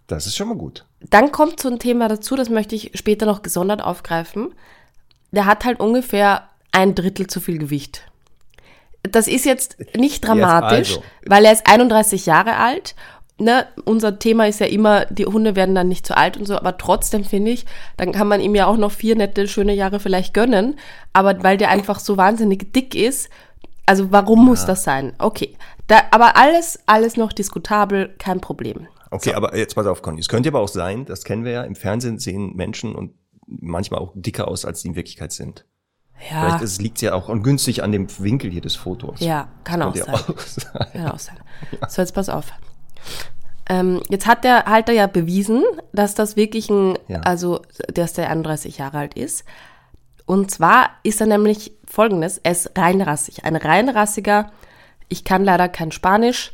Das 0.09 0.27
ist 0.27 0.37
schon 0.37 0.49
mal 0.49 0.59
gut. 0.59 0.85
Dann 1.01 1.33
kommt 1.33 1.61
so 1.61 1.71
ein 1.71 1.79
Thema 1.79 2.07
dazu, 2.07 2.37
das 2.37 2.51
möchte 2.51 2.75
ich 2.75 2.91
später 2.95 3.25
noch 3.25 3.41
gesondert 3.41 3.83
aufgreifen. 3.83 4.55
Der 5.31 5.47
hat 5.47 5.65
halt 5.65 5.81
ungefähr 5.81 6.49
ein 6.71 6.95
Drittel 6.95 7.29
zu 7.29 7.41
viel 7.41 7.57
Gewicht. 7.57 8.12
Das 9.03 9.27
ist 9.27 9.45
jetzt 9.45 9.77
nicht 9.97 10.27
dramatisch, 10.27 10.97
also. 10.97 11.03
weil 11.27 11.45
er 11.45 11.53
ist 11.53 11.67
31 11.67 12.27
Jahre 12.27 12.57
alt. 12.57 12.95
Ne, 13.39 13.67
unser 13.87 14.19
Thema 14.21 14.47
ist 14.47 14.61
ja 14.61 14.67
immer, 14.67 15.07
die 15.07 15.27
Hunde 15.27 15.57
werden 15.57 15.75
dann 15.75 15.89
nicht 15.89 16.07
zu 16.07 16.17
alt 16.17 16.37
und 16.37 16.47
so, 16.47 16.55
aber 16.55 16.77
trotzdem 16.77 17.25
finde 17.25 17.51
ich, 17.51 17.65
dann 17.97 18.13
kann 18.13 18.29
man 18.29 18.41
ihm 18.41 18.55
ja 18.55 18.67
auch 18.67 18.77
noch 18.77 18.93
vier 18.93 19.17
nette, 19.17 19.49
schöne 19.49 19.75
Jahre 19.75 19.99
vielleicht 19.99 20.33
gönnen. 20.33 20.79
Aber 21.13 21.43
weil 21.43 21.57
der 21.57 21.71
einfach 21.71 21.99
so 21.99 22.17
wahnsinnig 22.17 22.73
dick 22.73 22.95
ist, 22.95 23.31
also 23.87 24.13
warum 24.13 24.45
muss 24.45 24.65
das 24.65 24.85
sein? 24.85 25.15
Okay, 25.19 25.57
da, 25.89 26.03
aber 26.13 26.37
alles, 26.37 26.79
alles 26.87 27.17
noch 27.17 27.33
diskutabel, 27.33 28.15
kein 28.19 28.41
Problem. 28.41 28.87
Okay, 29.11 29.35
aber 29.35 29.57
jetzt 29.57 29.75
pass 29.75 29.87
auf, 29.87 30.03
Conny. 30.03 30.21
Es 30.21 30.29
könnte 30.29 30.49
aber 30.51 30.61
auch 30.61 30.69
sein, 30.69 31.05
das 31.05 31.25
kennen 31.25 31.45
wir 31.45 31.53
ja, 31.53 31.63
im 31.65 31.75
Fernsehen 31.75 32.19
sehen 32.19 32.55
Menschen 32.55 32.95
und 32.95 33.13
manchmal 33.47 34.01
auch 34.01 34.13
dicker 34.15 34.49
aus, 34.49 34.65
als 34.65 34.83
sie 34.83 34.89
in 34.89 34.95
Wirklichkeit 34.97 35.33
sind. 35.33 35.67
Ja, 36.31 36.45
Vielleicht 36.47 36.63
ist- 36.63 36.81
liegt 36.83 36.97
es 36.99 37.03
ja 37.03 37.15
auch 37.15 37.29
ungünstig 37.29 37.83
an 37.83 37.91
dem 37.93 38.07
Winkel 38.19 38.51
hier 38.51 38.61
des 38.61 38.77
Fotos. 38.77 39.21
ja, 39.21 39.49
kann 39.65 39.83
auch 39.83 39.95
sein. 39.95 40.07
ja 40.07 40.15
auch 40.15 40.39
sein. 40.47 40.89
Kann 40.93 41.07
auch 41.09 41.19
sein. 41.19 41.37
So, 41.89 42.03
jetzt 42.03 42.15
pass 42.15 42.29
auf. 42.29 42.47
Ähm, 43.69 44.01
jetzt 44.09 44.27
hat 44.27 44.45
der 44.45 44.65
Halter 44.67 44.93
ja 44.93 45.07
bewiesen, 45.07 45.63
dass 45.93 46.15
das 46.15 46.37
wirklich 46.37 46.69
ein, 46.71 46.99
Ja. 47.09 47.21
also, 47.21 47.63
dass 47.93 48.13
der 48.13 48.29
31 48.31 48.79
Jahre 48.79 48.99
alt 48.99 49.15
ist. 49.15 49.45
Und 50.27 50.51
zwar 50.51 50.91
ist 51.03 51.21
er 51.21 51.27
nämlich 51.27 51.73
folgendes, 51.89 52.39
er 52.39 52.53
ist 52.53 52.77
reinrassig. 52.79 53.45
Ein 53.45 53.57
reinrassiger, 53.57 54.51
ich 55.09 55.25
kann 55.25 55.45
leider 55.45 55.69
kein 55.69 55.93
Spanisch, 55.93 56.53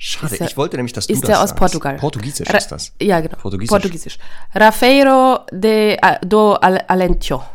Schade, 0.00 0.32
Ist 0.34 0.40
der- 0.40 0.46
ich 0.48 0.56
wollte 0.56 0.76
nämlich, 0.76 0.92
dass 0.92 1.08
du 1.08 1.12
ist 1.12 1.22
das 1.24 1.28
der 1.28 1.36
aus 1.42 1.48
sagst. 1.50 1.58
Portugal. 1.58 1.96
Portugiesisch 1.96 2.48
Ra- 2.48 2.56
ist 2.58 2.68
das. 2.68 2.92
Ja, 3.02 3.20
genau. 3.20 3.34
Portugiesisch. 3.36 3.68
Portugiesisch. 3.70 4.18
Rafeiro 4.54 5.40
de 5.50 5.98
ah, 6.00 6.18
do 6.24 6.52
Al- 6.52 6.84
Alentio. 6.86 7.42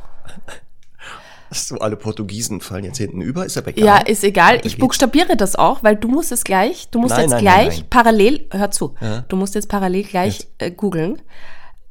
So, 1.54 1.78
alle 1.78 1.96
Portugiesen 1.96 2.62
fallen 2.62 2.84
jetzt 2.86 2.98
hinten 2.98 3.22
über, 3.22 3.46
ist 3.46 3.58
aber 3.58 3.70
egal. 3.70 3.86
Ja, 3.86 3.98
ist 3.98 4.24
egal. 4.24 4.56
Weiter 4.56 4.66
Ich 4.66 4.74
geht's. 4.74 4.80
buchstabiere 4.82 5.36
das 5.38 5.56
auch, 5.56 5.84
weil 5.84 5.96
du 5.96 6.08
musst 6.08 6.32
es 6.32 6.44
gleich, 6.44 6.88
du 6.92 7.00
musst 7.00 7.12
Nein, 7.12 7.22
jetzt 7.22 7.32
nein, 7.32 7.42
gleich 7.42 7.78
nein, 7.80 7.88
parallel, 7.90 8.46
hör 8.52 8.72
zu, 8.72 8.96
du 9.28 9.36
musst 9.36 9.56
jetzt 9.56 9.70
parallel 9.70 10.04
gleich 10.04 10.40
Jetzt. 10.40 10.50
äh, 10.60 10.72
googeln. 10.72 11.22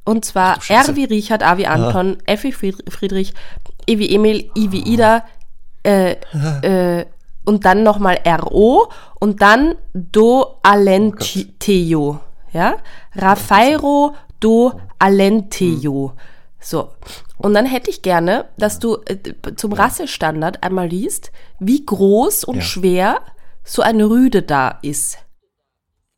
Und 0.05 0.25
zwar 0.25 0.61
Scheiße. 0.61 0.91
R 0.91 0.97
wie 0.97 1.05
Richard, 1.05 1.43
A 1.45 1.59
wie 1.59 1.67
Anton, 1.67 2.19
F 2.27 2.43
wie 2.43 2.53
Fried- 2.53 2.83
Friedrich, 2.93 3.35
E 3.87 3.99
wie 3.99 4.13
Emil, 4.15 4.51
I 4.57 4.73
wie 4.73 4.83
Ida, 4.83 5.25
äh, 5.85 6.17
äh, 6.63 7.07
und 7.45 7.65
dann 7.65 7.83
nochmal 7.83 8.19
RO 8.27 8.89
und 9.21 9.43
dann 9.43 9.75
Do 9.95 10.59
Alenteo. 10.63 12.21
Ja? 12.53 12.77
Rafairo 13.15 14.15
do 14.41 14.73
Alenteo. 14.99 16.13
So. 16.63 16.91
Und 17.39 17.55
dann 17.55 17.67
hätte 17.67 17.91
ich 17.91 18.03
gerne, 18.03 18.47
dass 18.57 18.79
du 18.79 18.99
äh, 19.07 19.17
zum 19.57 19.73
Rassestandard 19.73 20.63
einmal 20.63 20.87
liest, 20.89 21.33
wie 21.59 21.85
groß 21.85 22.45
und 22.45 22.57
Ja. 22.57 22.63
schwer 22.63 23.21
so 23.65 23.83
eine 23.83 24.09
Rüde 24.09 24.43
da 24.43 24.79
ist. 24.83 25.19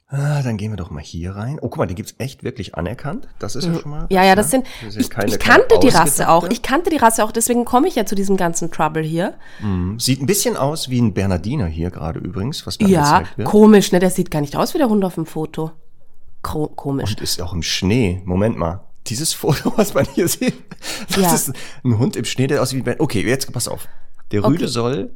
Ah, 0.07 0.43
dann 0.43 0.59
gehen 0.59 0.71
wir 0.71 0.77
doch 0.77 0.91
mal 0.91 1.03
hier 1.03 1.35
rein. 1.35 1.57
Oh, 1.61 1.69
guck 1.69 1.79
mal, 1.79 1.87
die 1.87 1.95
gibt's 1.97 2.15
echt 2.19 2.45
wirklich 2.45 2.77
anerkannt. 2.77 3.27
Das 3.41 3.57
ist 3.57 3.65
ja 3.65 3.75
schon 3.75 3.91
mal. 3.91 4.03
Mhm. 4.03 4.07
Ja, 4.11 4.23
ja, 4.23 4.31
ne? 4.31 4.37
das 4.37 4.51
sind. 4.51 4.65
ist 4.87 4.95
ja 4.95 5.01
Ich, 5.01 5.11
keine- 5.11 5.27
ich 5.33 5.39
kannte 5.41 5.79
die 5.83 5.89
Rasse 5.89 6.29
auch. 6.29 6.45
Ich 6.51 6.63
kannte 6.63 6.91
die 6.91 6.99
Rasse 6.99 7.25
auch, 7.25 7.33
deswegen 7.33 7.65
komme 7.65 7.89
ich 7.89 7.97
ja 7.97 8.07
zu 8.07 8.15
diesem 8.15 8.37
ganzen 8.37 8.71
Trouble 8.71 9.03
hier. 9.03 9.35
Sieht 9.99 10.21
ein 10.23 10.27
bisschen 10.27 10.57
aus 10.57 10.89
wie 10.89 11.01
ein 11.01 11.15
Bernardiner 11.15 11.67
hier 11.67 11.91
gerade 11.91 12.21
übrigens, 12.21 12.65
was 12.67 12.79
mir 12.79 12.89
Ja, 12.89 13.23
wird. 13.37 13.49
komisch, 13.49 13.91
ne? 13.93 13.99
Der 13.99 14.11
sieht 14.11 14.31
gar 14.31 14.41
nicht 14.41 14.55
aus 14.57 14.75
wie 14.75 14.79
der 14.79 14.89
Hund 14.89 15.05
auf 15.05 15.15
dem 15.15 15.27
Foto. 15.27 15.73
Ko 16.43 16.69
komisch. 16.69 17.11
Und 17.11 17.21
ist 17.23 17.41
auch 17.43 17.53
im 17.55 17.63
Schnee. 17.63 18.21
Moment 18.25 18.57
mal. 18.57 18.83
Dieses 19.07 19.33
Foto, 19.35 19.73
was 19.77 19.95
man 19.95 20.05
hier 20.15 20.29
sieht, 20.29 20.55
das 21.09 21.17
Ja. 21.17 21.35
ist 21.35 21.53
ein 21.85 21.99
Hund 21.99 22.17
im 22.17 22.25
Schnee, 22.25 22.47
der 22.47 22.63
aussieht 22.63 22.85
wie 22.87 22.91
ein 22.91 23.01
Okay, 23.01 23.23
jetzt 23.27 23.53
pass 23.53 23.69
auf. 23.69 23.87
Der 24.33 24.43
Rüde 24.45 24.65
Okay. 24.65 24.73
soll 24.73 25.11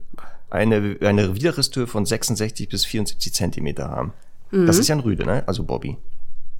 eine, 0.50 0.97
eine 1.00 1.35
Widerrisshöhe 1.35 1.87
von 1.87 2.04
66 2.07 2.68
bis 2.68 2.85
74 2.85 3.33
Zentimeter 3.35 3.88
haben. 3.90 4.12
Mhm. 4.50 4.66
Das 4.66 4.78
ist 4.78 4.88
ja 4.88 4.95
ein 4.97 5.00
Rüde, 5.00 5.25
ne? 5.25 5.42
Also 5.47 5.64
Bobby. 5.64 5.97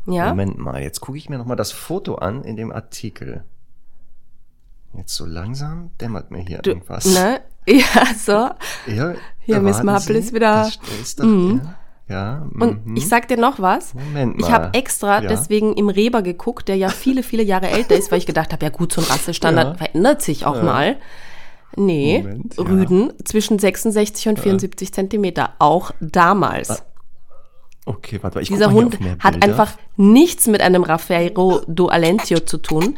ja. 0.07 0.29
Moment 0.31 0.59
mal, 0.59 0.83
jetzt 0.83 1.01
gucke 1.01 1.19
ich 1.19 1.29
mir 1.29 1.39
noch 1.39 1.47
mal 1.47 1.57
das 1.57 1.73
Foto 1.73 2.17
an 2.17 2.45
in 2.45 2.57
dem 2.57 2.73
Artikel. 2.73 3.45
Jetzt 4.95 5.15
so 5.15 5.27
langsam 5.27 5.91
dämmert 6.01 6.31
mir 6.31 6.39
hier 6.41 6.59
Du, 6.59 6.71
irgendwas. 6.71 7.05
ne? 7.07 7.41
Ja, 7.67 8.15
so. 8.19 8.49
Ja, 8.91 9.15
Hier, 9.41 9.61
Miss 9.61 9.83
Marple 9.83 10.17
ist 10.17 10.33
wieder- 10.33 10.63
Das 10.65 10.79
ist 11.03 11.21
doch, 11.21 11.25
ja. 11.27 11.75
Ja 12.09 12.47
Und 12.59 12.87
mhm. 12.87 12.97
ich 12.97 13.09
sag 13.09 13.29
dir 13.29 13.37
noch 13.37 13.61
was. 13.61 13.95
Moment 13.95 14.37
Ich 14.39 14.43
mal. 14.49 14.53
habe 14.53 14.75
extra 14.79 15.23
Ja. 15.23 15.29
deswegen 15.29 15.75
im 15.75 15.89
Reber 15.89 16.23
geguckt, 16.23 16.69
der 16.69 16.77
ja 16.77 16.89
viele, 16.89 17.23
viele 17.23 17.43
Jahre 17.43 17.69
älter 17.69 17.95
ist, 17.97 18.11
weil 18.11 18.19
ich 18.19 18.27
gedacht 18.27 18.53
habe, 18.53 18.65
ja 18.65 18.71
gut, 18.71 18.93
so 18.93 19.01
ein 19.01 19.07
Rassestandard 19.07 19.69
Ja. 19.69 19.75
verändert 19.87 20.23
sich 20.23 20.47
auch 20.47 20.63
mal. 20.63 20.97
Nee, 21.77 22.21
Moment, 22.23 22.57
ja. 22.57 22.63
Rüden 22.65 23.13
zwischen 23.25 23.59
66 23.59 24.29
und 24.29 24.39
74 24.39 24.93
Zentimeter, 24.93 25.51
auch 25.59 25.91
damals. 26.01 26.83
Okay, 27.85 28.19
warte 28.23 28.41
ich 28.41 28.49
Dieser 28.49 28.73
Hund 28.73 28.99
hat 29.21 29.43
einfach 29.45 29.73
nichts 29.97 30.47
mit 30.47 30.61
einem 30.61 30.83
Raffaello 30.83 31.63
do 31.67 31.87
Alentio 31.89 32.41
zu 32.41 32.59
tun. 32.59 32.97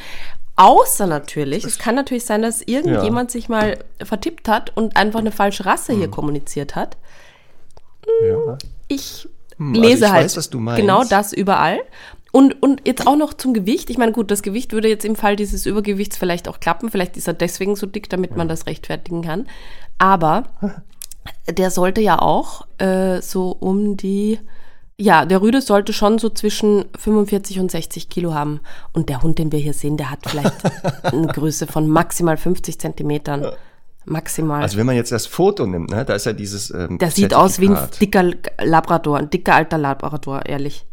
Außer 0.57 1.07
natürlich, 1.07 1.65
es 1.65 1.79
kann 1.79 1.95
natürlich 1.95 2.25
sein, 2.25 2.43
dass 2.43 2.61
irgendjemand 2.61 3.31
sich 3.31 3.49
mal 3.49 3.79
vertippt 4.03 4.49
hat 4.49 4.77
und 4.77 4.97
einfach 4.97 5.21
eine 5.21 5.31
falsche 5.33 5.65
Rasse 5.65 5.93
Mhm. 5.93 5.99
hier 5.99 6.09
kommuniziert 6.09 6.75
hat. 6.77 6.97
Ja. 8.23 8.59
Ich 8.91 9.27
Hm, 9.61 9.75
also 9.75 9.81
lese 9.83 10.05
ich 10.07 10.11
halt 10.11 10.25
weiß, 10.25 10.37
was 10.39 10.51
du 10.51 10.59
meinst. 10.59 10.81
genau 10.81 11.05
das 11.05 11.33
überall. 11.33 11.79
Und, 12.33 12.63
und 12.63 12.87
jetzt 12.87 13.07
auch 13.07 13.17
noch 13.17 13.35
zum 13.35 13.53
Gewicht. 13.53 13.91
Ich 13.91 13.99
meine, 13.99 14.13
gut, 14.13 14.31
das 14.31 14.43
Gewicht 14.43 14.73
würde 14.73 14.89
jetzt 14.89 15.05
im 15.05 15.17
Fall 15.17 15.37
dieses 15.37 15.67
Übergewichts 15.67 16.17
vielleicht 16.17 16.49
auch 16.49 16.61
klappen. 16.61 16.91
Vielleicht 16.91 17.17
ist 17.17 17.29
er 17.29 17.35
deswegen 17.35 17.77
so 17.77 17.87
dick, 17.87 18.09
damit 18.09 18.37
man 18.37 18.49
das 18.49 18.67
rechtfertigen 18.67 19.23
kann. 19.23 19.47
Aber 19.99 20.45
der 21.51 21.71
sollte 21.71 22.01
ja 22.01 22.21
auch 22.21 22.67
äh, 22.79 23.21
so 23.21 23.51
um 23.51 23.97
die, 23.97 24.39
ja, 24.97 25.27
der 25.27 25.43
Rüde 25.43 25.61
sollte 25.61 25.93
schon 25.93 26.19
so 26.19 26.31
zwischen 26.31 26.87
45 26.97 27.61
und 27.61 27.71
60 27.71 28.09
Kilo 28.09 28.33
haben. 28.33 28.61
Und 28.93 29.09
der 29.09 29.23
Hund, 29.23 29.39
den 29.39 29.53
wir 29.53 29.59
hier 29.59 29.75
sehen, 29.75 29.97
der 29.99 30.11
hat 30.11 30.21
vielleicht 30.27 30.55
eine 31.03 31.27
Größe 31.27 31.67
von 31.67 31.87
maximal 31.89 32.39
50 32.39 32.79
Zentimetern. 32.79 33.53
Maximal. 34.11 34.63
Also 34.63 34.77
wenn 34.77 34.87
man 34.87 34.97
jetzt 34.97 35.13
das 35.13 35.27
Foto 35.27 35.67
nimmt, 35.67 35.91
ne, 35.91 36.05
da 36.05 36.15
ist 36.15 36.27
ja 36.27 36.33
dieses 36.33 36.71
ähm, 36.71 36.99
der 36.99 37.11
sieht 37.11 37.33
aus 37.33 37.61
wie 37.61 37.69
ein 37.69 37.89
dicker 38.01 38.25
Labrador, 38.59 39.19
ein 39.19 39.31
dicker 39.31 39.55
alter 39.55 39.79
Labrador, 39.79 40.47
ehrlich. 40.47 40.87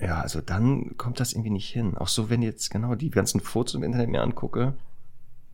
Ja, 0.00 0.20
also 0.20 0.40
dann 0.40 0.96
kommt 0.96 1.20
das 1.20 1.32
irgendwie 1.32 1.50
nicht 1.50 1.68
hin. 1.68 1.96
Auch 1.96 2.08
so, 2.08 2.30
wenn 2.30 2.40
jetzt 2.40 2.70
genau 2.70 2.94
die 2.94 3.10
ganzen 3.10 3.40
Fotos 3.40 3.74
im 3.74 3.82
Internet 3.82 4.08
mir 4.08 4.22
angucke, 4.22 4.74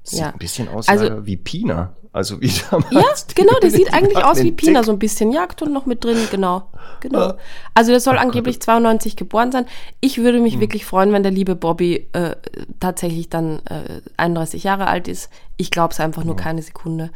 sieht 0.04 0.20
Ja. 0.20 0.30
ein 0.30 0.38
bisschen 0.38 0.68
aus 0.68 0.88
Also- 0.88 1.26
wie 1.26 1.36
Pina. 1.36 1.94
Also 2.12 2.40
wie 2.40 2.46
damals. 2.70 2.92
Ja, 2.92 3.02
genau, 3.34 3.58
der 3.60 3.72
sieht 3.72 3.92
eigentlich 3.92 4.22
aus 4.24 4.40
wie 4.40 4.52
Pina, 4.52 4.84
so 4.84 4.92
ein 4.92 5.00
bisschen 5.00 5.32
Jagdhund 5.32 5.72
noch 5.72 5.84
mit 5.84 6.04
drin, 6.04 6.16
genau. 6.30 6.70
Genau. 7.00 7.18
Ja. 7.18 7.36
Also 7.74 7.90
der 7.90 7.98
soll 7.98 8.14
Oh 8.14 8.20
angeblich 8.20 8.62
92 8.62 9.16
geboren 9.16 9.50
sein. 9.50 9.66
Ich 10.00 10.18
würde 10.18 10.38
mich 10.38 10.60
wirklich 10.60 10.84
freuen, 10.86 11.12
wenn 11.12 11.24
der 11.24 11.32
liebe 11.32 11.56
Bobby 11.56 12.06
äh, 12.12 12.36
tatsächlich 12.78 13.30
dann 13.30 13.58
äh, 13.66 14.00
31 14.16 14.62
Jahre 14.62 14.86
alt 14.86 15.08
ist. 15.08 15.28
Ich 15.56 15.72
glaube 15.72 15.92
es 15.92 15.98
einfach 15.98 16.22
nur 16.22 16.36
keine 16.36 16.62
Sekunde. 16.62 17.10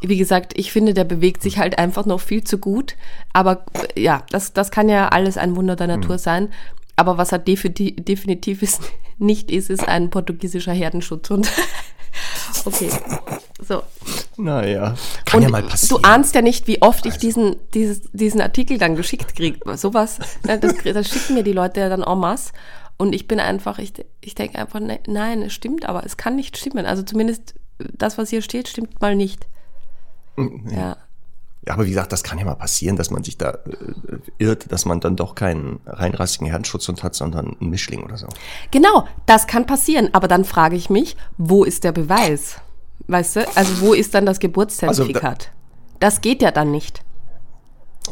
Wie 0.00 0.16
gesagt, 0.16 0.54
ich 0.58 0.72
finde, 0.72 0.92
der 0.92 1.04
bewegt 1.04 1.40
sich 1.42 1.58
halt 1.58 1.78
einfach 1.78 2.04
noch 2.04 2.20
viel 2.20 2.42
zu 2.42 2.58
gut. 2.58 2.96
Aber 3.32 3.64
äh, 3.94 4.00
ja, 4.02 4.24
das, 4.30 4.52
das 4.52 4.72
kann 4.72 4.88
ja 4.88 5.10
alles 5.10 5.36
ein 5.38 5.54
Wunder 5.54 5.76
der 5.76 5.86
Natur 5.86 6.18
sein. 6.18 6.48
Aber 6.96 7.16
was 7.16 7.30
er 7.30 7.38
defi 7.38 7.70
definitiv 7.70 8.60
ist, 8.62 8.80
nicht 9.18 9.52
ist, 9.52 9.70
ist 9.70 9.86
ein 9.86 10.10
portugiesischer 10.10 10.72
Herdenschutzhund. 10.72 11.48
okay. 12.64 12.90
So. 13.60 13.82
Naja, 14.36 14.94
kann 15.24 15.42
ja 15.42 15.48
mal 15.48 15.62
passieren. 15.62 16.02
Du 16.02 16.08
ahnst 16.08 16.34
ja 16.34 16.42
nicht, 16.42 16.66
wie 16.66 16.82
oft 16.82 17.06
ich 17.06 17.16
diesen, 17.16 17.56
dieses, 17.74 18.02
diesen 18.12 18.40
Artikel 18.40 18.78
dann 18.78 18.96
geschickt 18.96 19.36
kriege. 19.36 19.58
Sowas, 19.76 20.18
ne, 20.44 20.58
das, 20.58 20.74
das 20.82 21.08
schicken 21.08 21.34
mir 21.34 21.42
die 21.42 21.52
Leute 21.52 21.80
ja 21.80 21.88
dann 21.88 22.02
en 22.02 22.18
masse. 22.18 22.52
Und 22.96 23.14
ich 23.14 23.26
bin 23.26 23.40
einfach, 23.40 23.78
ich, 23.78 23.92
ich 24.20 24.34
denke 24.34 24.58
einfach, 24.58 24.80
ne, 24.80 25.00
nein, 25.06 25.42
es 25.42 25.52
stimmt, 25.52 25.86
aber 25.86 26.04
es 26.04 26.16
kann 26.16 26.36
nicht 26.36 26.56
stimmen. 26.56 26.86
Also 26.86 27.02
zumindest 27.02 27.54
das, 27.78 28.18
was 28.18 28.30
hier 28.30 28.42
steht, 28.42 28.68
stimmt 28.68 29.00
mal 29.00 29.16
nicht. 29.16 29.46
Ja. 30.70 30.96
Ja, 31.66 31.74
aber 31.74 31.84
wie 31.86 31.90
gesagt, 31.90 32.10
das 32.12 32.24
kann 32.24 32.38
ja 32.38 32.44
mal 32.44 32.56
passieren, 32.56 32.96
dass 32.96 33.10
man 33.10 33.22
sich 33.22 33.38
da 33.38 33.50
äh, 33.50 33.56
irrt, 34.38 34.72
dass 34.72 34.84
man 34.84 34.98
dann 35.00 35.14
doch 35.16 35.34
keinen 35.36 35.80
reinrassigen 35.86 36.48
Herdenschutzhund 36.48 37.02
hat, 37.04 37.14
sondern 37.14 37.56
einen 37.60 37.70
Mischling 37.70 38.02
oder 38.02 38.16
so. 38.18 38.26
Genau, 38.72 39.06
das 39.26 39.46
kann 39.46 39.64
passieren. 39.66 40.10
Aber 40.12 40.26
dann 40.26 40.44
frage 40.44 40.74
ich 40.76 40.90
mich, 40.90 41.16
wo 41.38 41.62
ist 41.64 41.84
der 41.84 41.92
Beweis? 41.92 42.56
Weißt 43.06 43.36
du? 43.36 43.56
Also 43.56 43.80
wo 43.80 43.92
ist 43.94 44.14
dann 44.14 44.26
das 44.26 44.38
Geburtszertifikat? 44.40 45.50
das 46.00 46.20
geht 46.20 46.42
ja 46.42 46.50
dann 46.50 46.72
nicht. 46.72 47.02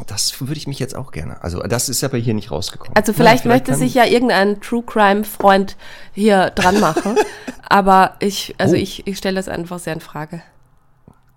Das 0.07 0.39
würde 0.39 0.53
ich 0.53 0.67
mich 0.67 0.79
jetzt 0.79 0.95
auch 0.95 1.11
gerne. 1.11 1.43
Also 1.43 1.59
das 1.63 1.89
ist 1.89 2.01
aber 2.05 2.17
hier 2.17 2.33
nicht 2.33 2.49
rausgekommen. 2.51 2.95
Also 2.95 3.11
vielleicht, 3.11 3.43
Na, 3.43 3.51
möchte 3.51 3.71
kann- 3.71 3.79
sich 3.79 3.93
ja 3.93 4.05
irgendein 4.05 4.61
True 4.61 4.83
Crime 4.83 5.25
Freund 5.25 5.75
hier 6.13 6.51
dran 6.51 6.79
machen. 6.79 7.17
aber 7.69 8.15
ich, 8.19 8.55
also 8.57 8.75
Oh. 8.75 8.79
ich, 8.79 9.05
ich 9.07 9.17
stelle 9.17 9.35
das 9.35 9.49
einfach 9.49 9.79
sehr 9.79 9.91
in 9.93 9.99
Frage. 9.99 10.41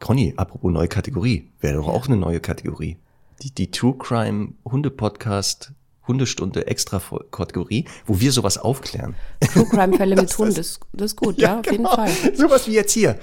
Conny, 0.04 0.34
apropos 0.36 0.70
neue 0.70 0.86
Kategorie, 0.86 1.48
wäre 1.60 1.76
doch 1.76 1.88
auch 1.88 2.06
eine 2.08 2.18
neue 2.18 2.38
Kategorie. 2.38 2.98
Die, 3.42 3.54
die 3.54 3.70
True 3.70 3.94
Crime 3.98 4.52
Hunde 4.62 4.90
Podcast 4.90 5.72
Hundestunde 6.06 6.66
extra 6.66 7.00
Kategorie, 7.30 7.86
wo 8.04 8.20
wir 8.20 8.30
sowas 8.30 8.58
aufklären. 8.58 9.14
True 9.40 9.64
Crime 9.64 9.96
Fälle 9.96 10.14
mit 10.16 10.36
Hund, 10.36 10.58
das, 10.58 10.78
das 10.92 11.12
ist 11.12 11.16
gut, 11.16 11.38
ja, 11.38 11.60
auf 11.60 11.70
jeden 11.72 11.86
Fall. 11.86 12.10
genau. 12.22 12.36
Sowas 12.48 12.66
wie 12.68 12.72
jetzt 12.74 12.92
hier. 12.92 13.18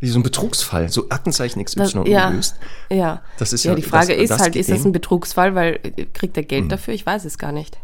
Wie 0.00 0.08
so 0.08 0.18
ein 0.18 0.24
Betrugsfall, 0.24 0.88
so 0.88 1.08
Aktenzeichen 1.10 1.64
XY 1.64 1.78
Das, 1.78 1.92
ja, 2.08 2.26
ungelöst. 2.26 2.56
ja. 2.90 3.22
Das 3.38 3.52
ist 3.52 3.62
ja, 3.64 3.70
ja- 3.70 3.76
die 3.76 3.82
Frage 3.82 4.14
das- 4.14 4.22
ist 4.24 4.30
das 4.30 4.40
halt, 4.40 4.56
ist 4.56 4.68
das 4.68 4.84
ein 4.84 4.90
Betrugsfall, 4.90 5.54
weil 5.54 5.78
äh, 5.84 6.06
kriegt 6.06 6.36
er 6.36 6.42
Geld 6.42 6.62
Hm. 6.62 6.68
dafür? 6.70 6.92
Ich 6.92 7.06
weiß 7.06 7.24
es 7.24 7.38
gar 7.38 7.52
nicht. 7.52 7.78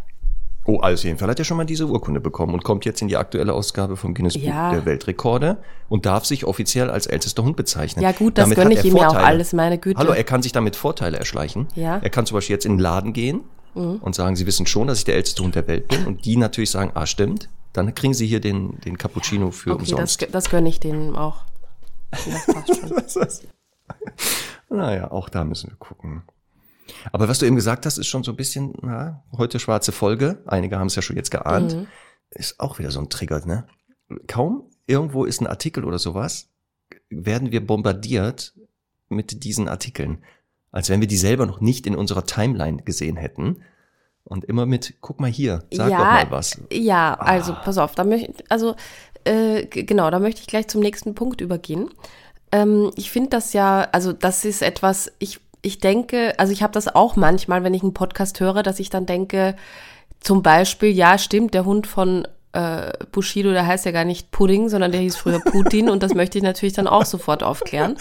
Oh, 0.64 0.78
also 0.78 1.08
jeden 1.08 1.18
Fall 1.18 1.28
hat 1.28 1.38
er 1.38 1.44
schon 1.44 1.56
mal 1.56 1.64
diese 1.64 1.86
Urkunde 1.86 2.20
bekommen 2.20 2.54
und 2.54 2.62
kommt 2.62 2.84
jetzt 2.84 3.02
in 3.02 3.08
die 3.08 3.16
aktuelle 3.16 3.52
Ausgabe 3.52 3.96
vom 3.96 4.14
Guinness 4.14 4.34
Buch 4.34 4.44
Ja. 4.44 4.70
der 4.70 4.86
Weltrekorde 4.86 5.58
und 5.88 6.06
darf 6.06 6.24
sich 6.24 6.44
offiziell 6.44 6.88
als 6.88 7.06
ältester 7.06 7.42
Hund 7.42 7.56
bezeichnen. 7.56 8.02
Ja 8.02 8.12
gut, 8.12 8.38
das 8.38 8.44
Damit 8.44 8.58
gönne 8.58 8.74
ich 8.74 8.84
ihm 8.84 8.96
ja 8.96 9.08
auch 9.08 9.14
alles, 9.14 9.52
meine 9.52 9.78
Güte. 9.78 9.98
Hallo, 9.98 10.12
er 10.12 10.22
kann 10.22 10.42
sich 10.42 10.52
damit 10.52 10.76
Vorteile 10.76 11.18
erschleichen. 11.18 11.66
Ja. 11.74 11.96
Mhm. 11.96 12.04
Er 12.04 12.10
kann 12.10 12.26
zum 12.26 12.36
Beispiel 12.36 12.54
jetzt 12.54 12.64
in 12.64 12.74
den 12.74 12.78
Laden 12.78 13.12
gehen 13.12 13.40
und 13.74 14.14
sagen, 14.14 14.36
sie 14.36 14.46
wissen 14.46 14.66
schon, 14.66 14.86
dass 14.86 14.98
ich 14.98 15.04
der 15.04 15.14
älteste 15.14 15.42
Hund 15.42 15.54
der 15.54 15.66
Welt 15.66 15.88
bin 15.88 16.04
und 16.06 16.26
die 16.26 16.36
natürlich 16.36 16.70
sagen, 16.70 16.92
ah 16.94 17.06
stimmt, 17.06 17.48
dann 17.72 17.94
kriegen 17.94 18.12
sie 18.12 18.26
hier 18.26 18.40
den, 18.40 18.78
den 18.80 18.98
Cappuccino 18.98 19.50
für 19.50 19.72
okay, 19.72 19.80
das, 19.80 19.90
umsonst. 19.92 20.28
das 20.30 20.50
gönne 20.50 20.68
ich 20.68 20.78
denen 20.78 21.16
auch. 21.16 21.44
Das 22.10 22.46
passt 22.46 23.12
schon. 23.12 23.26
Naja, 24.68 25.10
auch 25.10 25.28
da 25.28 25.44
müssen 25.44 25.70
wir 25.70 25.76
gucken. 25.76 26.22
Aber 27.12 27.28
was 27.28 27.38
du 27.38 27.46
eben 27.46 27.56
gesagt 27.56 27.86
hast, 27.86 27.98
ist 27.98 28.06
schon 28.06 28.24
so 28.24 28.32
ein 28.32 28.36
bisschen, 28.36 28.74
na, 28.82 29.22
heute 29.36 29.58
schwarze 29.58 29.92
Folge. 29.92 30.42
Einige 30.46 30.78
haben 30.78 30.88
es 30.88 30.94
ja 30.94 31.02
schon 31.02 31.16
jetzt 31.16 31.30
geahnt. 31.30 31.74
Mhm. 31.74 31.86
Ist 32.30 32.60
auch 32.60 32.78
wieder 32.78 32.90
so 32.90 33.00
ein 33.00 33.08
Trigger, 33.08 33.44
ne? 33.46 33.66
Kaum 34.26 34.68
irgendwo 34.86 35.24
ist 35.24 35.40
ein 35.40 35.46
Artikel 35.46 35.84
oder 35.84 35.98
sowas, 35.98 36.48
werden 37.08 37.52
wir 37.52 37.66
bombardiert 37.66 38.54
mit 39.08 39.44
diesen 39.44 39.68
Artikeln. 39.68 40.24
Als 40.70 40.88
wenn 40.88 41.00
wir 41.00 41.08
die 41.08 41.16
selber 41.16 41.46
noch 41.46 41.60
nicht 41.60 41.86
in 41.86 41.94
unserer 41.94 42.24
Timeline 42.24 42.82
gesehen 42.82 43.16
hätten. 43.16 43.62
Und 44.24 44.44
immer 44.44 44.66
mit, 44.66 44.94
guck 45.00 45.20
mal 45.20 45.30
hier, 45.30 45.64
sag 45.72 45.90
ja, 45.90 45.98
doch 45.98 46.04
mal 46.04 46.30
was. 46.30 46.60
Ja, 46.70 47.14
also 47.14 47.54
pass 47.64 47.76
auf, 47.76 47.94
da 47.94 48.04
möchte 48.04 48.32
also 48.48 48.76
äh, 49.24 49.66
genau, 49.66 50.10
da 50.10 50.20
möchte 50.20 50.40
ich 50.40 50.46
gleich 50.46 50.68
zum 50.68 50.80
nächsten 50.80 51.14
Punkt 51.14 51.40
übergehen. 51.40 51.90
Ähm, 52.52 52.92
ich 52.96 53.10
finde 53.10 53.30
das 53.30 53.52
ja, 53.52 53.88
also 53.92 54.12
das 54.12 54.44
ist 54.44 54.62
etwas, 54.62 55.10
ich, 55.18 55.40
ich 55.62 55.78
denke, 55.78 56.38
also 56.38 56.52
ich 56.52 56.62
habe 56.62 56.72
das 56.72 56.94
auch 56.94 57.16
manchmal, 57.16 57.62
wenn 57.64 57.74
ich 57.74 57.82
einen 57.82 57.94
Podcast 57.94 58.40
höre, 58.40 58.62
dass 58.62 58.80
ich 58.80 58.90
dann 58.90 59.06
denke, 59.06 59.56
zum 60.20 60.42
Beispiel, 60.42 60.90
ja, 60.90 61.18
stimmt, 61.18 61.54
der 61.54 61.64
Hund 61.64 61.86
von 61.86 62.26
äh, 62.52 62.92
Bushido, 63.12 63.52
der 63.52 63.66
heißt 63.66 63.84
ja 63.86 63.92
gar 63.92 64.04
nicht 64.04 64.30
Pudding, 64.30 64.68
sondern 64.68 64.92
der 64.92 65.00
hieß 65.00 65.16
früher 65.16 65.40
Putin 65.40 65.88
und 65.88 66.02
das 66.02 66.14
möchte 66.14 66.38
ich 66.38 66.44
natürlich 66.44 66.74
dann 66.74 66.86
auch 66.86 67.04
sofort 67.04 67.42
aufklären 67.42 67.96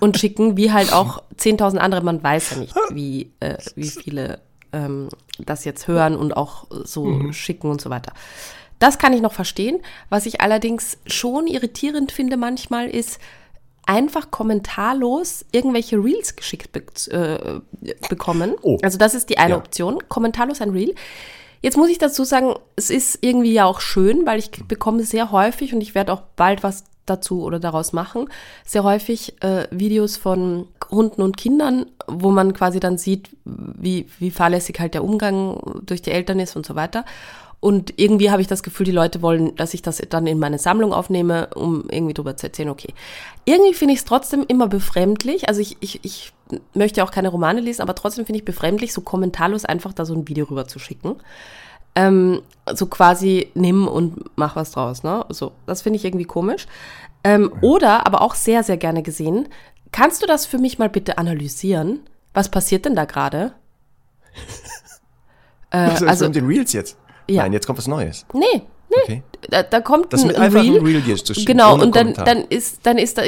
und 0.00 0.18
schicken, 0.18 0.56
wie 0.56 0.72
halt 0.72 0.92
auch 0.92 1.22
10.000 1.38 1.78
andere, 1.78 2.02
man 2.02 2.22
weiß 2.22 2.52
ja 2.52 2.56
nicht, 2.58 2.74
wie, 2.90 3.32
äh, 3.40 3.56
wie 3.74 3.88
viele 3.88 4.40
ähm, 4.72 5.08
das 5.38 5.64
jetzt 5.64 5.88
hören 5.88 6.16
und 6.16 6.36
auch 6.36 6.66
so 6.70 7.06
mhm. 7.06 7.32
schicken 7.32 7.70
und 7.70 7.80
so 7.80 7.90
weiter. 7.90 8.12
Das 8.78 8.98
kann 8.98 9.12
ich 9.12 9.22
noch 9.22 9.32
verstehen. 9.32 9.80
Was 10.10 10.26
ich 10.26 10.40
allerdings 10.40 10.98
schon 11.06 11.46
irritierend 11.46 12.12
finde 12.12 12.36
manchmal 12.36 12.88
ist, 12.88 13.18
einfach 13.86 14.30
kommentarlos 14.30 15.44
irgendwelche 15.52 15.96
Reels 15.96 16.36
geschickt 16.36 16.72
be 16.72 16.82
äh, 17.10 17.60
bekommen. 18.08 18.54
Oh. 18.62 18.78
Also 18.82 18.98
das 18.98 19.14
ist 19.14 19.30
die 19.30 19.38
eine 19.38 19.54
ja. 19.54 19.56
Option, 19.56 19.98
kommentarlos 20.08 20.60
ein 20.60 20.70
Reel. 20.70 20.94
Jetzt 21.60 21.76
muss 21.76 21.88
ich 21.88 21.98
dazu 21.98 22.24
sagen, 22.24 22.54
es 22.76 22.90
ist 22.90 23.18
irgendwie 23.22 23.54
ja 23.54 23.64
auch 23.64 23.80
schön, 23.80 24.26
weil 24.26 24.38
ich 24.38 24.50
bekomme 24.50 25.02
sehr 25.02 25.30
häufig 25.30 25.72
und 25.72 25.80
ich 25.80 25.94
werde 25.94 26.12
auch 26.12 26.22
bald 26.36 26.62
was 26.62 26.84
dazu 27.06 27.42
oder 27.42 27.58
daraus 27.58 27.92
machen, 27.92 28.28
sehr 28.64 28.84
häufig 28.84 29.42
äh, 29.42 29.66
Videos 29.70 30.16
von 30.16 30.68
Hunden 30.90 31.22
und 31.22 31.36
Kindern, 31.36 31.86
wo 32.06 32.30
man 32.30 32.52
quasi 32.52 32.80
dann 32.80 32.98
sieht, 32.98 33.30
wie, 33.44 34.08
wie 34.18 34.30
fahrlässig 34.30 34.78
halt 34.80 34.94
der 34.94 35.04
Umgang 35.04 35.80
durch 35.84 36.02
die 36.02 36.12
Eltern 36.12 36.40
ist 36.40 36.56
und 36.56 36.66
so 36.66 36.74
weiter. 36.74 37.04
Und 37.64 37.94
irgendwie 37.96 38.30
habe 38.30 38.42
ich 38.42 38.46
das 38.46 38.62
Gefühl, 38.62 38.84
die 38.84 38.92
Leute 38.92 39.22
wollen, 39.22 39.56
dass 39.56 39.72
ich 39.72 39.80
das 39.80 40.02
dann 40.10 40.26
in 40.26 40.38
meine 40.38 40.58
Sammlung 40.58 40.92
aufnehme, 40.92 41.48
um 41.54 41.88
irgendwie 41.88 42.12
drüber 42.12 42.36
zu 42.36 42.48
erzählen, 42.48 42.68
okay. 42.68 42.92
Irgendwie 43.46 43.72
finde 43.72 43.94
ich 43.94 44.00
es 44.00 44.04
trotzdem 44.04 44.44
immer 44.46 44.68
befremdlich. 44.68 45.48
Also 45.48 45.62
ich, 45.62 45.78
ich, 45.80 46.04
ich 46.04 46.34
möchte 46.74 47.02
auch 47.02 47.10
keine 47.10 47.30
Romane 47.30 47.62
lesen, 47.62 47.80
aber 47.80 47.94
trotzdem 47.94 48.26
finde 48.26 48.40
ich 48.40 48.44
befremdlich, 48.44 48.92
so 48.92 49.00
kommentarlos 49.00 49.64
einfach 49.64 49.94
da 49.94 50.04
so 50.04 50.12
ein 50.12 50.28
Video 50.28 50.44
rüber 50.44 50.68
zu 50.68 50.78
schicken. 50.78 51.16
Ähm, 51.94 52.42
so 52.70 52.84
quasi 52.84 53.50
nimm 53.54 53.88
und 53.88 54.36
mach 54.36 54.56
was 54.56 54.72
draus, 54.72 55.02
ne? 55.02 55.24
So, 55.30 55.52
das 55.64 55.80
finde 55.80 55.96
ich 55.96 56.04
irgendwie 56.04 56.26
komisch. 56.26 56.66
Ähm, 57.24 57.50
oder, 57.62 58.06
aber 58.06 58.20
auch 58.20 58.34
sehr, 58.34 58.62
sehr 58.62 58.76
gerne 58.76 59.02
gesehen, 59.02 59.48
kannst 59.90 60.22
du 60.22 60.26
das 60.26 60.44
für 60.44 60.58
mich 60.58 60.78
mal 60.78 60.90
bitte 60.90 61.16
analysieren? 61.16 62.00
Was 62.34 62.50
passiert 62.50 62.84
denn 62.84 62.94
da 62.94 63.06
gerade? 63.06 63.54
äh, 65.70 65.78
also, 65.78 66.06
also 66.06 66.24
mit 66.26 66.36
den 66.36 66.46
Reels 66.46 66.74
jetzt? 66.74 66.98
Ja. 67.28 67.42
Nein, 67.42 67.52
jetzt 67.52 67.66
kommt 67.66 67.78
was 67.78 67.86
Neues. 67.86 68.26
Nee, 68.32 68.44
nee. 68.52 69.02
Okay. 69.02 69.22
Da, 69.50 69.62
da 69.62 69.80
kommt 69.80 70.12
das 70.12 70.22
ein, 70.22 70.28
mit 70.28 70.36
einfach 70.36 70.62
Reel. 70.62 70.78
Ein 70.78 70.86
Reel 70.86 71.00
hier 71.02 71.16
zu 71.16 71.32
Genau, 71.44 71.80
und 71.80 71.94
dann, 71.94 72.14
dann 72.14 72.44
ist, 72.44 72.80
dann 72.84 72.98
ist 72.98 73.18
da, 73.18 73.22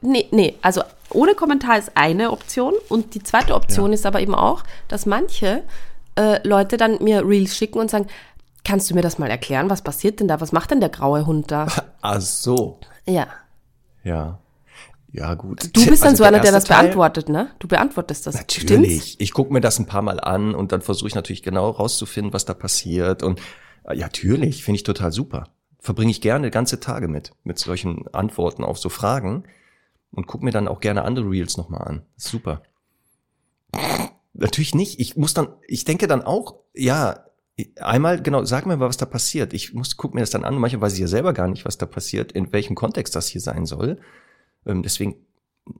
nee, 0.00 0.26
nee, 0.30 0.54
also 0.62 0.82
ohne 1.10 1.34
Kommentar 1.34 1.78
ist 1.78 1.92
eine 1.94 2.30
Option 2.30 2.74
und 2.88 3.14
die 3.14 3.22
zweite 3.22 3.54
Option 3.54 3.90
ja. 3.90 3.94
ist 3.94 4.06
aber 4.06 4.20
eben 4.20 4.34
auch, 4.34 4.62
dass 4.88 5.06
manche 5.06 5.62
äh, 6.16 6.46
Leute 6.46 6.76
dann 6.76 7.02
mir 7.02 7.26
Reels 7.26 7.56
schicken 7.56 7.78
und 7.78 7.90
sagen, 7.90 8.06
kannst 8.64 8.90
du 8.90 8.94
mir 8.94 9.02
das 9.02 9.18
mal 9.18 9.30
erklären, 9.30 9.70
was 9.70 9.82
passiert 9.82 10.20
denn 10.20 10.28
da, 10.28 10.40
was 10.40 10.52
macht 10.52 10.70
denn 10.70 10.80
der 10.80 10.90
graue 10.90 11.26
Hund 11.26 11.50
da? 11.50 11.66
Ach 12.02 12.20
so. 12.20 12.78
Ja. 13.06 13.28
Ja. 14.04 14.38
Ja, 15.10 15.34
gut. 15.34 15.74
Du 15.74 15.86
bist 15.86 16.02
dann 16.02 16.10
also 16.10 16.22
so 16.22 16.24
einer, 16.24 16.40
der 16.40 16.52
das 16.52 16.64
Teil, 16.64 16.82
beantwortet, 16.82 17.28
ne? 17.28 17.50
Du 17.58 17.68
beantwortest 17.68 18.26
das. 18.26 18.34
Natürlich. 18.34 18.66
Stimmt's? 18.66 19.16
Ich 19.18 19.32
gucke 19.32 19.52
mir 19.52 19.60
das 19.60 19.78
ein 19.78 19.86
paar 19.86 20.02
Mal 20.02 20.20
an 20.20 20.54
und 20.54 20.72
dann 20.72 20.82
versuche 20.82 21.08
ich 21.08 21.14
natürlich 21.14 21.42
genau 21.42 21.70
rauszufinden, 21.70 22.32
was 22.32 22.44
da 22.44 22.54
passiert. 22.54 23.22
Und 23.22 23.40
äh, 23.84 23.96
ja, 23.96 24.06
natürlich, 24.06 24.64
finde 24.64 24.76
ich 24.76 24.82
total 24.82 25.12
super. 25.12 25.48
Verbringe 25.80 26.10
ich 26.10 26.20
gerne 26.20 26.50
ganze 26.50 26.80
Tage 26.80 27.08
mit, 27.08 27.32
mit 27.44 27.58
solchen 27.58 28.06
Antworten 28.12 28.64
auf 28.64 28.78
so 28.78 28.90
Fragen 28.90 29.44
und 30.10 30.26
gucke 30.26 30.44
mir 30.44 30.50
dann 30.50 30.68
auch 30.68 30.80
gerne 30.80 31.04
andere 31.04 31.30
Reels 31.30 31.56
nochmal 31.56 31.82
an. 31.88 32.02
Super. 32.16 32.62
Natürlich 34.34 34.74
nicht. 34.74 35.00
Ich 35.00 35.16
muss 35.16 35.34
dann, 35.34 35.48
ich 35.66 35.84
denke 35.84 36.06
dann 36.06 36.22
auch, 36.22 36.56
ja, 36.74 37.24
einmal, 37.80 38.22
genau, 38.22 38.44
sag 38.44 38.66
mir 38.66 38.76
mal, 38.76 38.88
was 38.88 38.98
da 38.98 39.06
passiert. 39.06 39.52
Ich 39.54 39.72
muss, 39.72 39.96
guck 39.96 40.14
mir 40.14 40.20
das 40.20 40.30
dann 40.30 40.44
an. 40.44 40.56
Manchmal 40.56 40.82
weiß 40.82 40.94
ich 40.94 41.00
ja 41.00 41.06
selber 41.06 41.32
gar 41.32 41.48
nicht, 41.48 41.64
was 41.64 41.78
da 41.78 41.86
passiert, 41.86 42.32
in 42.32 42.52
welchem 42.52 42.74
Kontext 42.74 43.16
das 43.16 43.28
hier 43.28 43.40
sein 43.40 43.64
soll. 43.64 43.98
Ähm, 44.68 44.82
deswegen, 44.82 45.16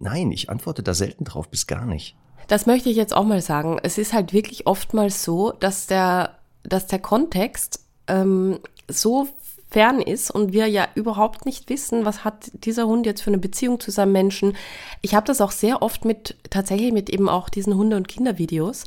nein, 0.01 0.33
ich 0.33 0.51
antworte 0.51 0.83
da 0.83 0.95
selten 0.95 1.25
drauf, 1.25 1.49
bis 1.49 1.67
gar 1.67 1.87
nicht. 1.87 2.17
Das 2.49 2.67
möchte 2.67 2.89
ich 2.89 2.97
jetzt 2.97 3.15
auch 3.15 3.25
mal 3.25 3.43
sagen. 3.43 3.79
Es 3.83 3.99
ist 3.99 4.13
halt 4.13 4.33
wirklich 4.33 4.67
oftmals 4.67 5.23
so, 5.23 5.53
dass 5.53 5.87
der, 5.87 6.39
dass 6.63 6.87
der 6.87 6.99
Kontext 6.99 7.85
ähm, 8.07 8.59
so 8.89 9.29
fern 9.71 10.01
ist 10.01 10.31
und 10.31 10.53
wir 10.53 10.67
ja 10.67 10.89
überhaupt 10.95 11.45
nicht 11.45 11.69
wissen, 11.69 12.07
was 12.07 12.25
hat 12.25 12.51
dieser 12.55 12.87
Hund 12.87 13.05
jetzt 13.05 13.21
für 13.21 13.31
eine 13.31 13.39
Beziehung 13.39 13.81
zu 13.81 13.91
seinem 13.91 14.13
Menschen. 14.13 14.57
Ich 15.03 15.15
habe 15.15 15.27
das 15.27 15.43
auch 15.43 15.51
sehr 15.51 15.83
oft 15.83 16.07
mit, 16.07 16.37
tatsächlich 16.49 16.93
mit 16.93 17.11
eben 17.11 17.29
auch 17.29 17.51
diesen 17.51 17.75
Hunde- 17.75 17.97
und 17.97 18.09
Kindervideos, 18.09 18.87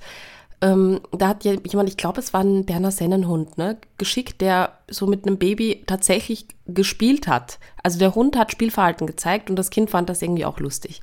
ähm, 0.61 1.01
da 1.11 1.29
hat 1.29 1.43
jemand, 1.43 1.89
ich 1.89 1.97
glaube, 1.97 2.19
es 2.19 2.33
war 2.33 2.41
ein 2.41 2.65
Berner 2.65 2.91
Sennenhund, 2.91 3.57
ne, 3.57 3.77
geschickt, 3.97 4.41
der 4.41 4.77
so 4.89 5.07
mit 5.07 5.25
einem 5.25 5.37
Baby 5.37 5.83
tatsächlich 5.87 6.45
gespielt 6.67 7.27
hat. 7.27 7.57
Also 7.81 7.97
der 7.97 8.13
Hund 8.13 8.37
hat 8.37 8.51
Spielverhalten 8.51 9.07
gezeigt 9.07 9.49
und 9.49 9.55
das 9.55 9.71
Kind 9.71 9.89
fand 9.89 10.09
das 10.09 10.21
irgendwie 10.21 10.45
auch 10.45 10.59
lustig. 10.59 11.01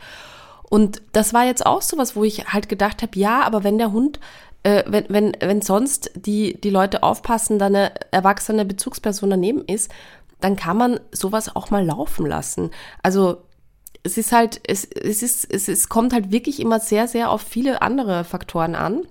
Und 0.71 1.03
das 1.13 1.35
war 1.35 1.45
jetzt 1.45 1.67
auch 1.67 1.83
so 1.83 1.99
was, 1.99 2.15
wo 2.15 2.25
ich 2.25 2.53
halt 2.53 2.69
gedacht 2.69 3.03
habe, 3.03 3.19
ja, 3.19 3.43
aber 3.43 3.65
wenn 3.65 3.79
der 3.79 3.91
Hund, 3.91 4.21
äh, 4.63 4.85
wenn, 4.87 5.07
wenn, 5.09 5.37
wenn 5.41 5.63
sonst 5.63 6.13
die, 6.15 6.61
die 6.61 6.71
Leute 6.71 7.03
aufpassen, 7.03 7.59
da 7.59 7.67
eine 7.67 7.93
erwachsene 8.13 8.65
Bezugsperson 8.65 9.31
daneben 9.31 9.65
ist, 9.65 9.91
dann 10.41 10.55
kann 10.55 10.77
man 10.77 11.01
sowas 11.11 11.55
auch 11.57 11.71
mal 11.71 11.85
laufen 11.85 12.27
lassen. 12.27 12.71
Also 13.03 13.39
es 14.05 14.19
ist 14.19 14.31
halt, 14.31 14.61
es, 14.65 14.85
es 14.85 15.23
ist, 15.23 15.53
es, 15.53 15.69
es 15.69 15.89
kommt 15.89 16.13
halt 16.13 16.31
wirklich 16.31 16.61
immer 16.61 16.79
sehr, 16.79 17.09
sehr 17.09 17.31
auf 17.31 17.43
viele 17.43 17.83
andere 17.83 18.23
Faktoren 18.23 18.77
an. 18.77 19.03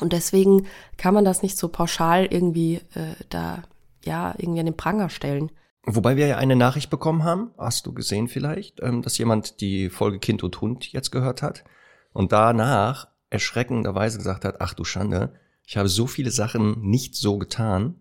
Und 0.00 0.12
deswegen 0.12 0.66
kann 0.96 1.14
man 1.14 1.24
das 1.24 1.42
nicht 1.42 1.56
so 1.56 1.68
pauschal 1.68 2.26
irgendwie 2.26 2.76
äh, 2.94 3.14
da, 3.28 3.62
ja, 4.04 4.34
irgendwie 4.38 4.60
an 4.60 4.66
den 4.66 4.76
Pranger 4.76 5.08
stellen. 5.08 5.50
Wobei 5.84 6.16
wir 6.16 6.26
ja 6.26 6.36
eine 6.36 6.56
Nachricht 6.56 6.90
bekommen 6.90 7.22
haben, 7.24 7.52
hast 7.56 7.86
du 7.86 7.92
gesehen 7.92 8.28
vielleicht, 8.28 8.82
ähm, 8.82 9.02
dass 9.02 9.18
jemand 9.18 9.60
die 9.60 9.88
Folge 9.88 10.18
Kind 10.18 10.42
und 10.42 10.60
Hund 10.60 10.92
jetzt 10.92 11.12
gehört 11.12 11.42
hat 11.42 11.64
und 12.12 12.32
danach 12.32 13.08
erschreckenderweise 13.30 14.18
gesagt 14.18 14.44
hat, 14.44 14.60
ach 14.60 14.74
du 14.74 14.84
Schande, 14.84 15.34
ich 15.64 15.76
habe 15.76 15.88
so 15.88 16.06
viele 16.06 16.30
Sachen 16.30 16.80
nicht 16.82 17.14
so 17.14 17.38
getan 17.38 17.96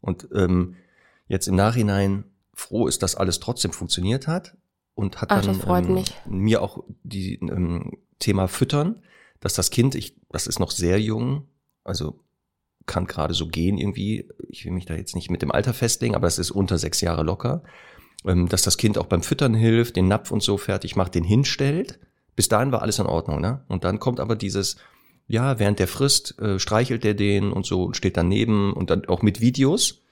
und 0.00 0.28
ähm, 0.34 0.76
jetzt 1.26 1.48
im 1.48 1.54
Nachhinein 1.56 2.24
froh 2.54 2.86
ist, 2.86 3.02
dass 3.02 3.14
alles 3.14 3.40
trotzdem 3.40 3.72
funktioniert 3.72 4.26
hat 4.28 4.56
und 4.94 5.20
hat 5.20 5.30
ach, 5.30 5.42
dann 5.42 5.86
ähm, 5.86 6.04
mir 6.26 6.62
auch 6.62 6.84
die 7.02 7.34
ähm, 7.34 7.98
Thema 8.18 8.46
Füttern 8.46 9.02
dass 9.42 9.54
das 9.54 9.70
Kind, 9.70 9.94
ich, 9.94 10.16
das 10.30 10.46
ist 10.46 10.60
noch 10.60 10.70
sehr 10.70 10.98
jung, 11.00 11.48
also 11.84 12.20
kann 12.86 13.06
gerade 13.06 13.34
so 13.34 13.48
gehen 13.48 13.76
irgendwie. 13.76 14.28
Ich 14.48 14.64
will 14.64 14.72
mich 14.72 14.86
da 14.86 14.94
jetzt 14.94 15.14
nicht 15.14 15.30
mit 15.30 15.42
dem 15.42 15.52
Alter 15.52 15.74
festlegen, 15.74 16.14
aber 16.14 16.26
es 16.26 16.38
ist 16.38 16.50
unter 16.50 16.78
sechs 16.78 17.00
Jahre 17.00 17.22
locker. 17.22 17.62
Ähm, 18.24 18.48
dass 18.48 18.62
das 18.62 18.76
Kind 18.76 18.98
auch 18.98 19.06
beim 19.06 19.22
Füttern 19.22 19.54
hilft, 19.54 19.96
den 19.96 20.08
Napf 20.08 20.30
und 20.30 20.42
so 20.42 20.56
fertig 20.56 20.96
macht, 20.96 21.14
den 21.14 21.24
hinstellt. 21.24 21.98
Bis 22.36 22.48
dahin 22.48 22.72
war 22.72 22.82
alles 22.82 22.98
in 22.98 23.06
Ordnung, 23.06 23.40
ne? 23.40 23.64
Und 23.68 23.84
dann 23.84 23.98
kommt 23.98 24.20
aber 24.20 24.36
dieses, 24.36 24.76
ja, 25.26 25.58
während 25.58 25.80
der 25.80 25.88
frisst, 25.88 26.38
äh, 26.38 26.58
streichelt 26.58 27.04
der 27.04 27.14
den 27.14 27.52
und 27.52 27.66
so 27.66 27.84
und 27.84 27.96
steht 27.96 28.16
daneben 28.16 28.72
und 28.72 28.90
dann 28.90 29.04
auch 29.06 29.22
mit 29.22 29.40
Videos 29.40 30.02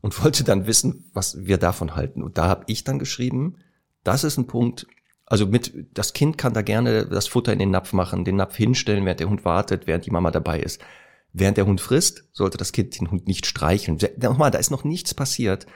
und 0.00 0.20
wollte 0.24 0.42
dann 0.42 0.66
wissen, 0.66 1.10
was 1.14 1.46
wir 1.46 1.58
davon 1.58 1.94
halten. 1.94 2.22
Und 2.22 2.38
da 2.38 2.48
habe 2.48 2.64
ich 2.66 2.82
dann 2.82 2.98
geschrieben, 2.98 3.56
das 4.02 4.24
ist 4.24 4.36
ein 4.36 4.46
Punkt, 4.46 4.86
also 5.30 5.46
mit, 5.46 5.72
das 5.96 6.12
Kind 6.12 6.38
kann 6.38 6.52
da 6.54 6.60
gerne 6.60 7.06
das 7.06 7.28
Futter 7.28 7.52
in 7.52 7.60
den 7.60 7.70
Napf 7.70 7.92
machen, 7.92 8.24
den 8.24 8.34
Napf 8.34 8.56
hinstellen, 8.56 9.04
während 9.04 9.20
der 9.20 9.30
Hund 9.30 9.44
wartet, 9.44 9.86
während 9.86 10.04
die 10.04 10.10
Mama 10.10 10.32
dabei 10.32 10.58
ist. 10.58 10.82
Während 11.32 11.56
der 11.56 11.66
Hund 11.66 11.80
frisst, 11.80 12.24
sollte 12.32 12.58
das 12.58 12.72
Kind 12.72 13.00
den 13.00 13.12
Hund 13.12 13.28
nicht 13.28 13.46
streicheln. 13.46 13.96
Nochmal, 14.20 14.50
da 14.50 14.58
ist 14.58 14.72
noch 14.72 14.82
nichts 14.82 15.14
passiert. 15.14 15.66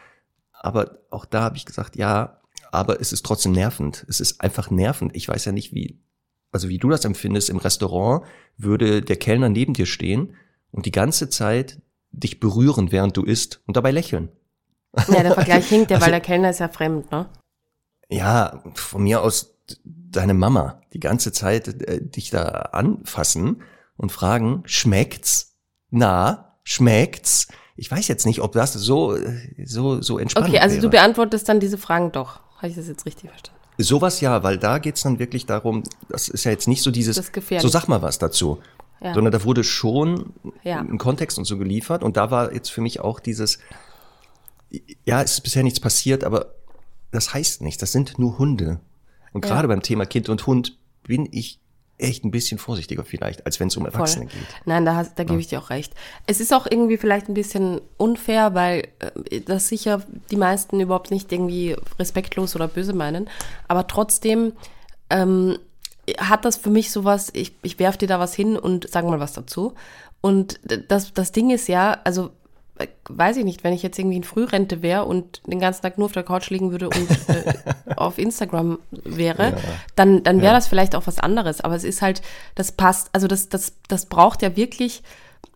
Aber 0.53 0.99
auch 1.11 1.25
da 1.25 1.43
habe 1.43 1.57
ich 1.57 1.67
gesagt, 1.67 1.95
ja, 1.95 2.41
aber 2.73 3.01
es 3.01 3.13
ist 3.13 3.25
trotzdem 3.25 3.53
nervend. 3.53 4.05
Es 4.09 4.19
ist 4.19 4.41
einfach 4.41 4.73
nervend. 4.73 5.15
Ich 5.15 5.29
weiß 5.29 5.45
ja 5.45 5.53
nicht, 5.53 5.73
wie, 5.73 6.01
also 6.51 6.69
wie 6.69 6.79
du 6.79 6.91
das 6.91 7.05
empfindest. 7.05 7.49
Im 7.49 7.59
Restaurant 7.59 8.27
würde 8.57 9.03
der 9.03 9.17
Kellner 9.17 9.51
neben 9.51 9.75
dir 9.75 9.87
stehen 9.87 10.35
und 10.73 10.85
die 10.85 10.91
ganze 10.91 11.29
Zeit 11.29 11.81
dich 12.11 12.41
berühren, 12.41 12.91
während 12.91 13.17
du 13.17 13.23
isst 13.23 13.63
und 13.67 13.77
dabei 13.77 13.93
lächeln. 13.93 14.31
Ja, 15.09 15.23
der 15.23 15.35
Vergleich 15.35 15.69
hinkt 15.69 15.93
ja, 15.93 15.99
also, 15.99 16.07
weil 16.07 16.13
der 16.13 16.21
Kellner 16.21 16.51
ist 16.51 16.59
ja 16.59 16.69
fremd, 16.69 17.13
ne? 17.13 17.29
Ja, 18.15 18.63
von 18.75 19.03
mir 19.03 19.23
aus 19.23 19.55
deine 19.85 20.35
Mama 20.35 20.81
die 20.93 21.01
ganze 21.01 21.33
Zeit 21.33 21.69
äh, 21.83 22.01
dich 22.01 22.31
da 22.31 22.47
anfassen 22.73 23.63
und 23.97 24.13
fragen, 24.13 24.63
schmeckt's? 24.67 25.57
Na, 25.91 26.57
schmeckt's? 26.63 27.49
Ich 27.77 27.91
weiß 27.91 28.07
jetzt 28.09 28.27
nicht, 28.27 28.41
ob 28.41 28.53
das 28.53 28.73
so, 28.75 29.17
so, 29.65 30.01
so 30.01 30.19
entspannt 30.19 30.49
Okay, 30.49 30.59
also 30.61 30.75
wäre. 30.77 30.83
du 30.83 30.91
beantwortest 30.91 31.49
dann 31.49 31.59
diese 31.61 31.79
Fragen 31.79 32.13
doch. 32.13 32.41
Habe 32.57 32.69
ich 32.69 32.77
das 32.77 32.87
jetzt 32.87 33.05
richtig 33.07 33.31
verstanden? 33.31 33.61
Sowas 33.79 34.21
ja, 34.21 34.43
weil 34.45 34.59
da 34.59 34.79
geht's 34.79 35.03
dann 35.03 35.19
wirklich 35.19 35.47
darum, 35.47 35.83
das 36.09 36.29
ist 36.29 36.45
ja 36.45 36.53
jetzt 36.53 36.69
nicht 36.69 36.83
so 36.83 36.93
dieses, 36.93 37.17
so 37.17 37.69
sag 37.69 37.89
mal 37.89 38.03
was 38.03 38.19
dazu, 38.19 38.61
Ja. 39.01 39.15
sondern 39.15 39.33
da 39.33 39.43
wurde 39.43 39.65
schon 39.65 40.33
Ja. 40.63 40.79
ein 40.79 40.99
Kontext 40.99 41.39
und 41.39 41.45
so 41.45 41.59
geliefert 41.59 42.05
und 42.05 42.17
da 42.17 42.31
war 42.31 42.53
jetzt 42.53 42.71
für 42.71 42.81
mich 42.81 43.01
auch 43.01 43.19
dieses, 43.19 43.59
ja, 45.05 45.23
es 45.23 45.33
ist 45.33 45.41
bisher 45.41 45.65
nichts 45.65 45.81
passiert, 45.81 46.23
aber 46.23 46.55
das 47.15 47.33
heißt 47.33 47.63
nichts, 47.63 47.81
das 47.81 47.93
sind 47.93 48.19
nur 48.19 48.39
Hunde. 48.39 48.81
Und 49.33 49.45
Ja. 49.45 49.53
gerade 49.53 49.69
beim 49.69 49.83
Thema 49.83 50.07
Kind 50.07 50.29
und 50.29 50.47
Hund 50.47 50.77
bin 51.03 51.29
ich 51.33 51.59
echt 51.97 52.25
ein 52.25 52.31
bisschen 52.33 52.59
vorsichtiger 52.59 53.05
vielleicht, 53.05 53.47
als 53.47 53.61
wenn 53.61 53.69
es 53.69 53.77
um 53.77 53.87
Erwachsene 53.87 54.27
geht. 54.27 54.47
Nein, 54.65 54.85
da, 54.85 54.97
hast, 54.97 55.17
da 55.19 55.23
gebe 55.25 55.39
ich 55.41 55.47
dir 55.47 55.61
auch 55.61 55.71
recht. 55.71 55.93
Es 56.27 56.41
ist 56.41 56.53
auch 56.53 56.67
irgendwie 56.69 56.97
vielleicht 56.97 57.29
ein 57.29 57.35
bisschen 57.35 57.81
unfair, 57.97 58.55
weil 58.55 58.89
äh, 59.31 59.41
das 59.41 59.69
sicher 59.69 60.03
die 60.31 60.37
meisten 60.37 60.81
überhaupt 60.81 61.11
nicht 61.13 61.31
irgendwie 61.31 61.77
respektlos 61.99 62.57
oder 62.57 62.67
böse 62.67 62.95
meinen. 62.95 63.31
Aber 63.69 63.87
trotzdem 63.87 64.55
ähm, 65.09 65.57
hat 66.19 66.45
das 66.45 66.57
für 66.57 66.71
mich 66.71 66.91
sowas, 66.91 67.31
ich, 67.33 67.55
ich 67.63 67.79
werf 67.79 67.97
dir 67.97 68.09
da 68.09 68.19
was 68.19 68.35
hin 68.35 68.57
und 68.59 68.89
sag 68.91 69.05
mal 69.05 69.21
was 69.21 69.33
dazu. 69.33 69.75
Und 70.21 70.59
das, 70.89 71.13
das 71.13 71.31
Ding 71.33 71.51
ist 71.51 71.69
ja, 71.69 72.01
also 72.03 72.31
weiß 73.09 73.37
ich 73.37 73.45
nicht, 73.45 73.63
wenn 73.63 73.73
ich 73.73 73.83
jetzt 73.83 73.99
irgendwie 73.99 74.17
in 74.17 74.25
Frührente 74.25 74.83
wäre 74.83 75.05
und 75.05 75.43
den 75.47 75.61
ganzen 75.61 75.83
Tag 75.83 75.97
nur 75.99 76.07
auf 76.07 76.13
der 76.13 76.25
Couch 76.25 76.51
liegen 76.51 76.71
würde 76.73 76.89
und 76.89 77.09
äh, 77.29 77.55
auf 77.97 78.19
Instagram 78.19 78.79
wäre, 78.91 79.51
Ja. 79.51 79.57
dann, 79.95 80.23
dann 80.25 80.39
wäre 80.39 80.53
Ja. 80.53 80.59
das 80.59 80.67
vielleicht 80.69 80.95
auch 80.97 81.07
was 81.07 81.19
anderes. 81.21 81.61
Aber 81.61 81.77
es 81.77 81.85
ist 81.85 82.03
halt, 82.03 82.23
das 82.57 82.73
passt, 82.73 83.11
also 83.13 83.27
das, 83.29 83.49
das, 83.49 83.75
das 83.89 84.07
braucht 84.07 84.43
ja 84.43 84.57
wirklich 84.57 85.03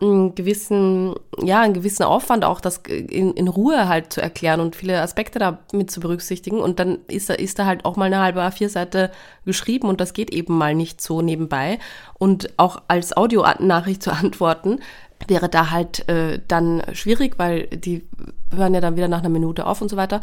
einen 0.01 0.37
gewissen, 0.37 1.15
ja, 1.43 1.61
einen 1.63 1.75
gewissen 1.75 2.05
Aufwand 2.05 2.45
auch, 2.45 2.61
das 2.61 2.83
in, 2.87 3.33
in 3.33 3.49
Ruhe 3.49 3.89
halt 3.89 4.13
zu 4.13 4.21
erklären 4.21 4.61
und 4.61 4.77
viele 4.77 5.01
Aspekte 5.01 5.41
da 5.41 5.59
mit 5.73 5.91
zu 5.91 5.99
berücksichtigen. 5.99 6.61
Und 6.61 6.79
dann 6.79 6.99
ist 7.09 7.31
da, 7.31 7.35
ist 7.35 7.59
da 7.59 7.65
halt 7.67 7.85
auch 7.85 7.97
mal 7.97 8.05
eine 8.05 8.21
halbe 8.21 8.41
A4-Seite 8.43 9.11
geschrieben 9.45 9.89
und 9.89 10.01
das 10.01 10.13
geht 10.13 10.31
eben 10.31 10.57
mal 10.57 10.77
nicht 10.77 11.01
so 11.01 11.21
nebenbei. 11.21 11.81
Und 12.17 12.51
auch 12.59 12.83
als 12.87 13.17
Audionachricht 13.17 14.01
zu 14.03 14.13
antworten, 14.13 14.79
wäre 15.27 15.49
da 15.49 15.71
halt 15.71 16.09
äh, 16.09 16.41
dann 16.47 16.83
schwierig, 16.93 17.39
weil 17.39 17.67
die 17.69 18.07
hören 18.55 18.75
ja 18.75 18.81
dann 18.81 18.97
wieder 18.97 19.09
nach 19.09 19.19
einer 19.21 19.29
Minute 19.29 19.67
auf 19.67 19.81
und 19.83 19.89
so 19.89 19.97
weiter. 19.97 20.21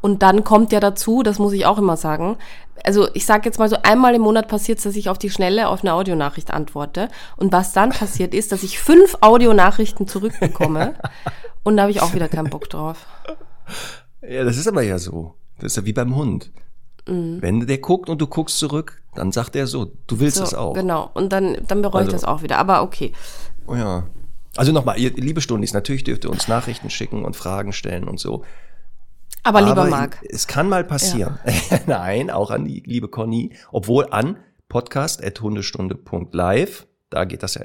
Und 0.00 0.22
dann 0.22 0.44
kommt 0.44 0.72
ja 0.72 0.80
dazu, 0.80 1.22
das 1.22 1.38
muss 1.38 1.52
ich 1.52 1.66
auch 1.66 1.76
immer 1.76 1.96
sagen, 1.96 2.38
also 2.84 3.08
ich 3.12 3.26
sage 3.26 3.44
jetzt 3.44 3.58
mal 3.58 3.68
so, 3.68 3.76
einmal 3.82 4.14
im 4.14 4.22
Monat 4.22 4.48
passiert 4.48 4.82
dass 4.84 4.96
ich 4.96 5.10
auf 5.10 5.18
die 5.18 5.28
Schnelle 5.28 5.68
auf 5.68 5.82
eine 5.82 5.92
Audionachricht 5.92 6.50
antworte. 6.52 7.08
Und 7.36 7.52
was 7.52 7.72
dann 7.72 7.90
passiert 7.90 8.34
ist, 8.34 8.50
dass 8.52 8.62
ich 8.62 8.78
fünf 8.78 9.18
Audionachrichten 9.20 10.08
zurückbekomme. 10.08 10.94
und 11.64 11.76
da 11.76 11.82
habe 11.82 11.90
ich 11.92 12.00
auch 12.00 12.14
wieder 12.14 12.28
keinen 12.28 12.48
Bock 12.48 12.70
drauf. 12.70 13.06
Ja, 14.26 14.44
das 14.44 14.56
ist 14.56 14.68
aber 14.68 14.82
ja 14.82 14.98
so. 14.98 15.34
Das 15.56 15.72
ist 15.72 15.76
ja 15.76 15.84
wie 15.84 15.92
beim 15.92 16.16
Hund. 16.16 16.50
Mhm. 17.06 17.42
Wenn 17.42 17.66
der 17.66 17.78
guckt 17.78 18.08
und 18.08 18.20
du 18.20 18.26
guckst 18.26 18.58
zurück, 18.58 19.02
dann 19.14 19.32
sagt 19.32 19.54
er 19.56 19.66
so, 19.66 19.92
du 20.06 20.18
willst 20.20 20.38
So, 20.38 20.44
es 20.44 20.54
auch. 20.54 20.72
Genau. 20.72 21.10
Und 21.12 21.30
dann, 21.32 21.58
dann 21.68 21.82
bereue 21.82 22.02
ich 22.02 22.06
Also- 22.08 22.16
das 22.16 22.24
auch 22.24 22.42
wieder. 22.42 22.56
Aber 22.58 22.82
okay. 22.82 23.12
Oh 23.66 23.74
ja. 23.74 24.04
Also 24.56 24.72
nochmal, 24.72 24.98
ihr 24.98 25.10
liebe 25.12 25.40
Stundis, 25.40 25.72
natürlich 25.72 26.04
dürft 26.04 26.24
ihr 26.24 26.30
uns 26.30 26.48
Nachrichten 26.48 26.90
schicken 26.90 27.24
und 27.24 27.36
Fragen 27.36 27.72
stellen 27.72 28.08
und 28.08 28.18
so. 28.18 28.44
Aber 29.42 29.60
lieber 29.60 29.82
Aber 29.82 29.90
Marc. 29.90 30.18
Es 30.28 30.46
kann 30.46 30.68
mal 30.68 30.84
passieren. 30.84 31.38
Nein, 31.86 32.30
auch 32.30 32.50
an 32.50 32.64
die 32.64 32.82
liebe 32.84 33.08
Conny. 33.08 33.52
Obwohl 33.72 34.08
an 34.10 34.36
podcast.hundestunde.live, 34.68 36.86
da 37.10 37.24
geht 37.24 37.42
das 37.42 37.54
ja 37.54 37.62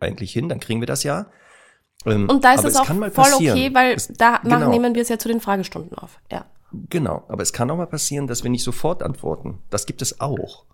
eigentlich 0.00 0.32
hin, 0.32 0.48
dann 0.48 0.60
kriegen 0.60 0.80
wir 0.80 0.86
das 0.86 1.02
ja. 1.02 1.26
Ähm, 2.04 2.28
Und 2.28 2.44
da 2.44 2.54
ist 2.54 2.64
es 2.64 2.76
auch 2.76 2.86
kann 2.86 2.98
voll 2.98 3.10
passieren. 3.10 3.56
okay, 3.58 3.74
weil 3.74 3.94
Es- 3.94 4.08
da 4.08 4.32
machen, 4.42 4.50
genau. 4.50 4.70
nehmen 4.70 4.94
wir 4.94 5.02
es 5.02 5.08
ja 5.08 5.18
zu 5.18 5.28
den 5.28 5.40
Fragestunden 5.40 5.96
auf. 5.96 6.18
Ja. 6.30 6.46
Genau, 6.88 7.24
aber 7.28 7.42
es 7.42 7.52
kann 7.52 7.70
auch 7.70 7.76
mal 7.76 7.86
passieren, 7.86 8.26
dass 8.26 8.42
wir 8.42 8.50
nicht 8.50 8.64
sofort 8.64 9.02
antworten. 9.02 9.58
Das 9.70 9.86
gibt 9.86 10.00
es 10.02 10.20
auch. 10.20 10.64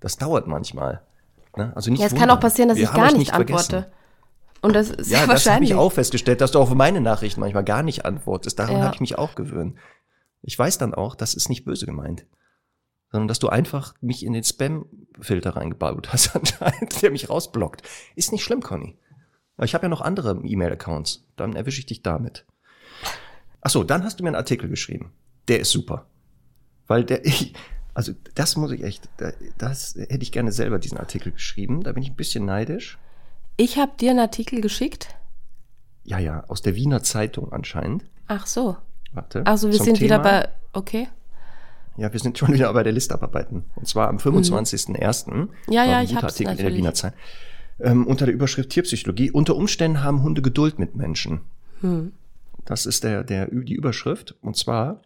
Das 0.00 0.16
dauert 0.18 0.46
manchmal. 0.48 1.02
Ne? 1.56 1.72
Also 1.76 1.90
nicht 1.90 2.00
Ja, 2.00 2.06
es 2.06 2.12
kann 2.12 2.22
wundern. 2.22 2.36
auch 2.36 2.40
passieren, 2.40 2.68
dass 2.68 2.76
Wir 2.78 2.84
ich 2.84 2.92
gar 2.92 3.06
euch 3.06 3.16
nicht 3.16 3.32
antworte. 3.32 3.64
vergessen. 3.64 3.86
Und 4.64 4.72
das 4.72 4.90
ist 4.90 5.10
Ja, 5.10 5.20
ja, 5.20 5.26
das 5.26 5.46
habe 5.46 5.62
ich 5.64 5.74
auch 5.74 5.92
festgestellt, 5.92 6.40
dass 6.40 6.52
du 6.52 6.58
auf 6.58 6.72
meine 6.74 7.00
Nachrichten 7.00 7.40
manchmal 7.40 7.64
gar 7.64 7.82
nicht 7.82 8.04
antwortest. 8.04 8.58
Daran 8.58 8.76
Ja. 8.78 8.84
habe 8.84 8.94
ich 8.94 9.00
mich 9.00 9.18
auch 9.18 9.34
gewöhnt. 9.34 9.76
Ich 10.42 10.58
weiß 10.58 10.78
dann 10.78 10.94
auch, 10.94 11.14
das 11.14 11.34
ist 11.34 11.48
nicht 11.48 11.64
böse 11.64 11.86
gemeint. 11.86 12.26
Sondern 13.12 13.28
dass 13.28 13.38
du 13.38 13.48
einfach 13.48 13.94
mich 14.00 14.24
in 14.24 14.32
den 14.32 14.42
Spam-Filter 14.42 15.56
reingebaut 15.56 16.12
hast 16.12 16.34
anscheinend, 16.36 17.00
der 17.02 17.10
mich 17.10 17.28
rausblockt. 17.30 17.82
Ist 18.16 18.32
nicht 18.32 18.42
schlimm, 18.42 18.60
Conny. 18.62 18.96
Aber 19.56 19.66
ich 19.66 19.74
habe 19.74 19.84
ja 19.84 19.88
noch 19.88 20.00
andere 20.00 20.40
E-Mail-Accounts. 20.42 21.24
Dann 21.36 21.54
erwische 21.54 21.80
ich 21.80 21.86
dich 21.86 22.02
damit. 22.02 22.44
Ach 23.60 23.70
so, 23.70 23.84
dann 23.84 24.02
hast 24.02 24.18
du 24.18 24.24
mir 24.24 24.30
einen 24.30 24.36
Artikel 24.36 24.68
geschrieben. 24.68 25.12
Der 25.48 25.60
ist 25.60 25.70
super. 25.70 26.06
Weil 26.86 27.04
der, 27.04 27.24
ich, 27.26 27.54
also 27.94 28.12
das 28.34 28.56
muss 28.56 28.72
ich 28.72 28.82
echt, 28.82 29.08
da- 29.18 29.32
das 29.58 29.94
hätte 29.94 30.22
ich 30.22 30.32
gerne 30.32 30.52
selber 30.52 30.78
diesen 30.78 30.98
Artikel 30.98 31.32
geschrieben. 31.32 31.82
Da 31.82 31.92
bin 31.92 32.02
ich 32.02 32.10
ein 32.10 32.16
bisschen 32.16 32.44
neidisch. 32.46 32.98
Ich 33.56 33.78
habe 33.78 33.92
dir 33.98 34.10
einen 34.10 34.20
Artikel 34.20 34.60
geschickt. 34.60 35.14
Ja, 36.02 36.18
ja, 36.18 36.44
aus 36.48 36.62
der 36.62 36.74
Wiener 36.74 37.02
Zeitung 37.02 37.52
anscheinend. 37.52 38.04
Ach 38.26 38.46
so. 38.46 38.76
Warte. 39.12 39.46
Also 39.46 39.70
wir 39.70 39.78
sind 39.78 40.00
wieder 40.00 40.22
Thema- 40.22 40.42
bei. 40.42 40.48
Okay. 40.72 41.08
Ja, 41.96 42.12
wir 42.12 42.20
sind 42.20 42.36
schon 42.38 42.52
wieder 42.52 42.72
bei 42.72 42.82
der 42.82 42.92
Liste 42.92 43.14
abarbeiten. 43.14 43.64
Und 43.76 43.86
zwar 43.86 44.08
am 44.08 44.16
25.01. 44.16 45.30
Mhm. 45.32 45.50
Ja, 45.68 45.84
ja, 45.84 45.98
ein 45.98 46.04
ich 46.04 46.14
hab's 46.14 46.24
Artikel 46.24 46.52
in 46.52 46.56
der. 46.58 46.74
Wiener 46.74 46.94
Zeit. 46.94 47.14
Ähm, 47.80 48.06
unter 48.06 48.26
der 48.26 48.34
Überschrift 48.34 48.70
Tierpsychologie. 48.70 49.30
Unter 49.30 49.56
Umständen 49.56 50.02
haben 50.02 50.22
Hunde 50.22 50.42
Geduld 50.42 50.78
mit 50.78 50.94
Menschen. 50.94 51.40
Hm. 51.80 52.12
Das 52.64 52.86
ist 52.86 53.04
der, 53.04 53.24
der, 53.24 53.46
die 53.46 53.74
Überschrift. 53.74 54.36
Und 54.42 54.56
zwar 54.56 55.02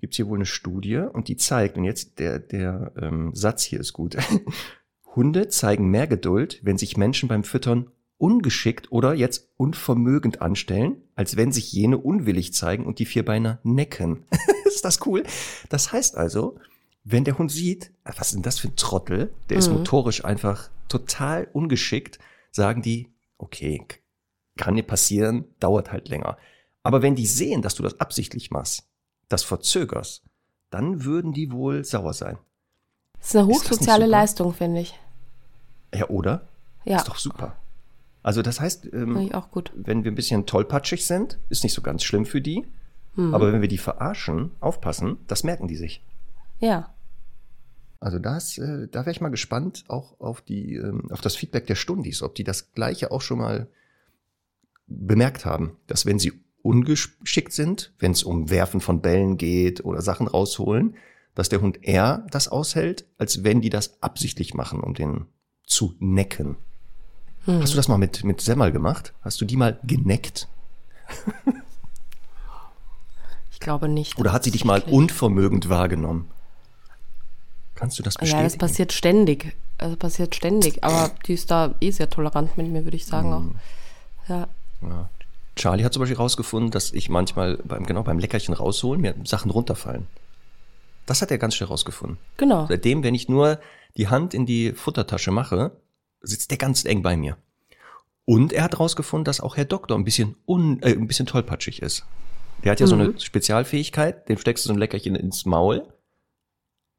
gibt's 0.00 0.16
hier 0.16 0.26
wohl 0.26 0.38
eine 0.38 0.46
Studie 0.46 0.96
und 0.98 1.28
die 1.28 1.36
zeigt, 1.36 1.76
und 1.76 1.84
jetzt 1.84 2.18
der, 2.18 2.38
der 2.38 2.92
ähm, 2.96 3.34
Satz 3.34 3.62
hier 3.62 3.80
ist 3.80 3.92
gut. 3.92 4.16
Hunde 5.14 5.48
zeigen 5.48 5.90
mehr 5.90 6.06
Geduld, 6.06 6.60
wenn 6.62 6.78
sich 6.78 6.96
Menschen 6.96 7.28
beim 7.28 7.44
Füttern 7.44 7.90
ungeschickt 8.18 8.92
oder 8.92 9.14
jetzt 9.14 9.48
unvermögend 9.56 10.40
anstellen, 10.40 11.02
als 11.16 11.36
wenn 11.36 11.52
sich 11.52 11.72
jene 11.72 11.98
unwillig 11.98 12.54
zeigen 12.54 12.86
und 12.86 12.98
die 12.98 13.06
Vierbeiner 13.06 13.58
necken. 13.64 14.24
ist 14.64 14.84
das 14.84 15.04
cool? 15.06 15.24
Das 15.68 15.92
heißt 15.92 16.16
also, 16.16 16.56
wenn 17.04 17.24
der 17.24 17.36
Hund 17.38 17.50
sieht, 17.50 17.92
ah, 18.04 18.12
was 18.16 18.28
ist 18.28 18.34
denn 18.34 18.42
das 18.42 18.60
für 18.60 18.68
ein 18.68 18.76
Trottel, 18.76 19.32
der 19.48 19.56
ist 19.56 19.70
Mhm. 19.70 19.78
motorisch 19.78 20.24
einfach 20.24 20.70
total 20.88 21.48
ungeschickt, 21.52 22.18
sagen 22.52 22.80
die, 22.80 23.12
okay, 23.38 23.84
kann 24.56 24.76
dir 24.76 24.84
passieren, 24.84 25.46
dauert 25.58 25.90
halt 25.90 26.08
länger. 26.08 26.36
Aber 26.82 27.02
wenn 27.02 27.16
die 27.16 27.26
sehen, 27.26 27.62
dass 27.62 27.74
du 27.74 27.82
das 27.82 27.98
absichtlich 28.00 28.50
machst, 28.50 28.84
das 29.28 29.42
verzögerst, 29.42 30.22
dann 30.70 31.04
würden 31.04 31.32
die 31.32 31.50
wohl 31.50 31.84
sauer 31.84 32.12
sein. 32.12 32.38
Das 33.22 33.30
ist 33.30 33.36
eine 33.36 33.46
hochsoziale? 33.46 34.06
Leistung, 34.06 34.52
finde 34.52 34.80
ich. 34.80 34.98
Ja, 35.94 36.08
oder? 36.08 36.48
Ja, 36.84 36.96
Ist 36.96 37.06
doch 37.06 37.18
super. 37.18 37.56
Also 38.24 38.42
das 38.42 38.60
heißt, 38.60 38.92
ähm, 38.92 39.16
ich 39.18 39.34
auch 39.34 39.50
gut. 39.50 39.72
wenn 39.76 40.02
wir 40.02 40.10
ein 40.10 40.16
bisschen 40.16 40.44
tollpatschig 40.44 41.06
sind, 41.06 41.38
ist 41.48 41.62
nicht 41.62 41.72
so 41.72 41.82
ganz 41.82 42.02
schlimm 42.02 42.26
für 42.26 42.40
die. 42.40 42.66
Hm. 43.14 43.32
Aber 43.32 43.52
wenn 43.52 43.60
wir 43.60 43.68
die 43.68 43.78
verarschen, 43.78 44.50
aufpassen, 44.58 45.18
das 45.28 45.44
merken 45.44 45.68
die 45.68 45.76
sich. 45.76 46.02
Ja. 46.58 46.92
Also 48.00 48.18
das, 48.18 48.58
äh, 48.58 48.88
da 48.88 49.00
wäre 49.00 49.12
ich 49.12 49.20
mal 49.20 49.28
gespannt, 49.28 49.84
auch 49.86 50.18
auf 50.18 50.40
die, 50.40 50.74
ähm, 50.74 51.08
auf 51.12 51.20
das 51.20 51.36
Feedback 51.36 51.68
der 51.68 51.76
Stundis, 51.76 52.22
ob 52.22 52.34
die 52.34 52.44
das 52.44 52.72
Gleiche 52.72 53.12
auch 53.12 53.20
schon 53.20 53.38
mal 53.38 53.68
bemerkt 54.88 55.44
haben, 55.44 55.76
dass 55.86 56.06
wenn 56.06 56.18
sie 56.18 56.32
ungeschickt 56.62 57.52
sind, 57.52 57.92
wenn 58.00 58.12
es 58.12 58.24
um 58.24 58.50
Werfen 58.50 58.80
von 58.80 59.00
Bällen 59.00 59.36
geht 59.36 59.84
oder 59.84 60.02
Sachen 60.02 60.26
rausholen, 60.26 60.96
dass 61.34 61.48
der 61.48 61.60
Hund 61.60 61.82
eher 61.82 62.26
das 62.30 62.48
aushält, 62.48 63.04
als 63.18 63.44
wenn 63.44 63.60
die 63.60 63.70
das 63.70 64.02
absichtlich 64.02 64.54
machen, 64.54 64.80
um 64.80 64.94
den 64.94 65.26
zu 65.66 65.94
necken. 65.98 66.56
Hm. 67.44 67.60
Hast 67.62 67.72
du 67.72 67.76
das 67.76 67.88
mal 67.88 67.98
mit, 67.98 68.24
mit 68.24 68.40
Semmel 68.40 68.72
gemacht? 68.72 69.14
Hast 69.22 69.40
du 69.40 69.44
die 69.44 69.56
mal 69.56 69.78
geneckt? 69.82 70.48
Ich 73.50 73.60
glaube 73.60 73.88
nicht. 73.88 74.18
Oder 74.18 74.32
hat 74.32 74.44
sie 74.44 74.50
dich 74.50 74.64
mal 74.64 74.80
unvermögend 74.82 75.68
wahrgenommen? 75.68 76.30
Kannst 77.74 77.98
du 77.98 78.02
das 78.02 78.14
bestätigen? 78.14 78.38
Ja, 78.38 78.44
das 78.44 78.56
passiert 78.58 78.92
ständig. 78.92 79.56
Also 79.78 79.96
passiert 79.96 80.34
ständig. 80.34 80.84
Aber 80.84 81.10
die 81.26 81.34
ist 81.34 81.50
da 81.50 81.74
eh 81.80 81.90
sehr 81.90 82.10
tolerant 82.10 82.56
mit 82.56 82.68
mir, 82.68 82.84
würde 82.84 82.96
ich 82.96 83.06
sagen 83.06 83.30
Hm. 83.30 83.34
auch. 83.34 84.28
Ja. 84.28 84.48
Ja. 84.82 85.10
Charlie 85.56 85.84
hat 85.84 85.92
zum 85.92 86.00
Beispiel 86.00 86.16
rausgefunden, 86.16 86.70
dass 86.70 86.92
ich 86.92 87.08
manchmal 87.08 87.56
beim, 87.58 87.84
genau 87.84 88.02
beim 88.02 88.18
Leckerchen 88.18 88.54
rausholen 88.54 89.00
mir 89.00 89.14
Sachen 89.24 89.50
runterfallen. 89.50 90.06
Das 91.06 91.22
hat 91.22 91.30
er 91.30 91.38
ganz 91.38 91.54
schnell 91.54 91.68
rausgefunden. 91.68 92.18
Genau. 92.36 92.66
Seitdem, 92.68 93.02
wenn 93.02 93.14
ich 93.14 93.28
nur 93.28 93.60
die 93.96 94.08
Hand 94.08 94.34
in 94.34 94.46
die 94.46 94.72
Futtertasche 94.72 95.30
mache, 95.30 95.72
sitzt 96.20 96.50
der 96.50 96.58
ganz 96.58 96.84
eng 96.84 97.02
bei 97.02 97.16
mir. 97.16 97.36
Und 98.24 98.52
er 98.52 98.62
hat 98.62 98.78
rausgefunden, 98.78 99.24
dass 99.24 99.40
auch 99.40 99.56
Herr 99.56 99.64
Doktor 99.64 99.96
ein 99.96 100.04
bisschen, 100.04 100.36
un, 100.46 100.80
äh, 100.82 100.92
ein 100.92 101.08
bisschen 101.08 101.26
tollpatschig 101.26 101.82
ist. 101.82 102.06
Der 102.62 102.72
hat 102.72 102.80
ja 102.80 102.86
so 102.86 102.94
eine 102.94 103.18
Spezialfähigkeit, 103.18 104.28
dem 104.28 104.38
steckst 104.38 104.64
du 104.64 104.68
so 104.68 104.74
ein 104.74 104.78
Leckerchen 104.78 105.16
ins 105.16 105.44
Maul 105.44 105.92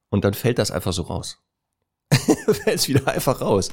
und 0.10 0.26
dann 0.26 0.34
fällt 0.34 0.60
das 0.60 0.72
einfach 0.72 0.92
so 0.92 1.04
raus. 1.04 1.42
fällt 2.12 2.68
es 2.68 2.89
wieder 2.89 3.08
einfach 3.08 3.39
raus. 3.39 3.70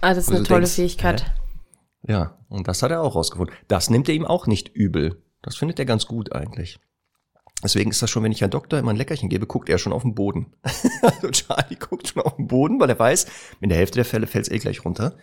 Ah, 0.00 0.14
das 0.14 0.24
ist 0.24 0.30
eine 0.30 0.42
tolle 0.42 0.60
denkst, 0.60 0.74
Fähigkeit. 0.74 1.26
hä? 1.26 2.12
Ja, 2.12 2.38
und 2.48 2.66
das 2.66 2.82
hat 2.82 2.90
er 2.90 3.02
auch 3.02 3.14
rausgefunden. 3.14 3.54
Das 3.68 3.90
nimmt 3.90 4.08
er 4.08 4.14
ihm 4.14 4.24
auch 4.24 4.46
nicht 4.46 4.68
übel. 4.68 5.22
Das 5.42 5.56
findet 5.56 5.78
er 5.78 5.84
ganz 5.84 6.06
gut 6.06 6.32
eigentlich. 6.32 6.78
Deswegen 7.62 7.90
ist 7.90 8.02
das 8.02 8.10
schon, 8.10 8.22
wenn 8.22 8.32
ich 8.32 8.40
Herrn 8.40 8.50
Doktor 8.50 8.78
immer 8.78 8.90
ein 8.92 8.96
Leckerchen 8.96 9.28
gebe, 9.30 9.46
guckt 9.46 9.68
er 9.68 9.78
schon 9.78 9.92
auf 9.92 10.02
den 10.02 10.14
Boden. 10.14 10.52
also 11.02 11.30
Charlie 11.30 11.76
guckt 11.76 12.08
schon 12.08 12.22
auf 12.22 12.36
den 12.36 12.46
Boden, 12.46 12.78
weil 12.78 12.90
er 12.90 12.98
weiß, 12.98 13.26
in 13.60 13.70
der 13.70 13.78
Hälfte 13.78 13.96
der 13.96 14.04
Fälle 14.04 14.26
fällt 14.26 14.46
es 14.46 14.52
eh 14.52 14.58
gleich 14.58 14.84
runter. 14.84 15.16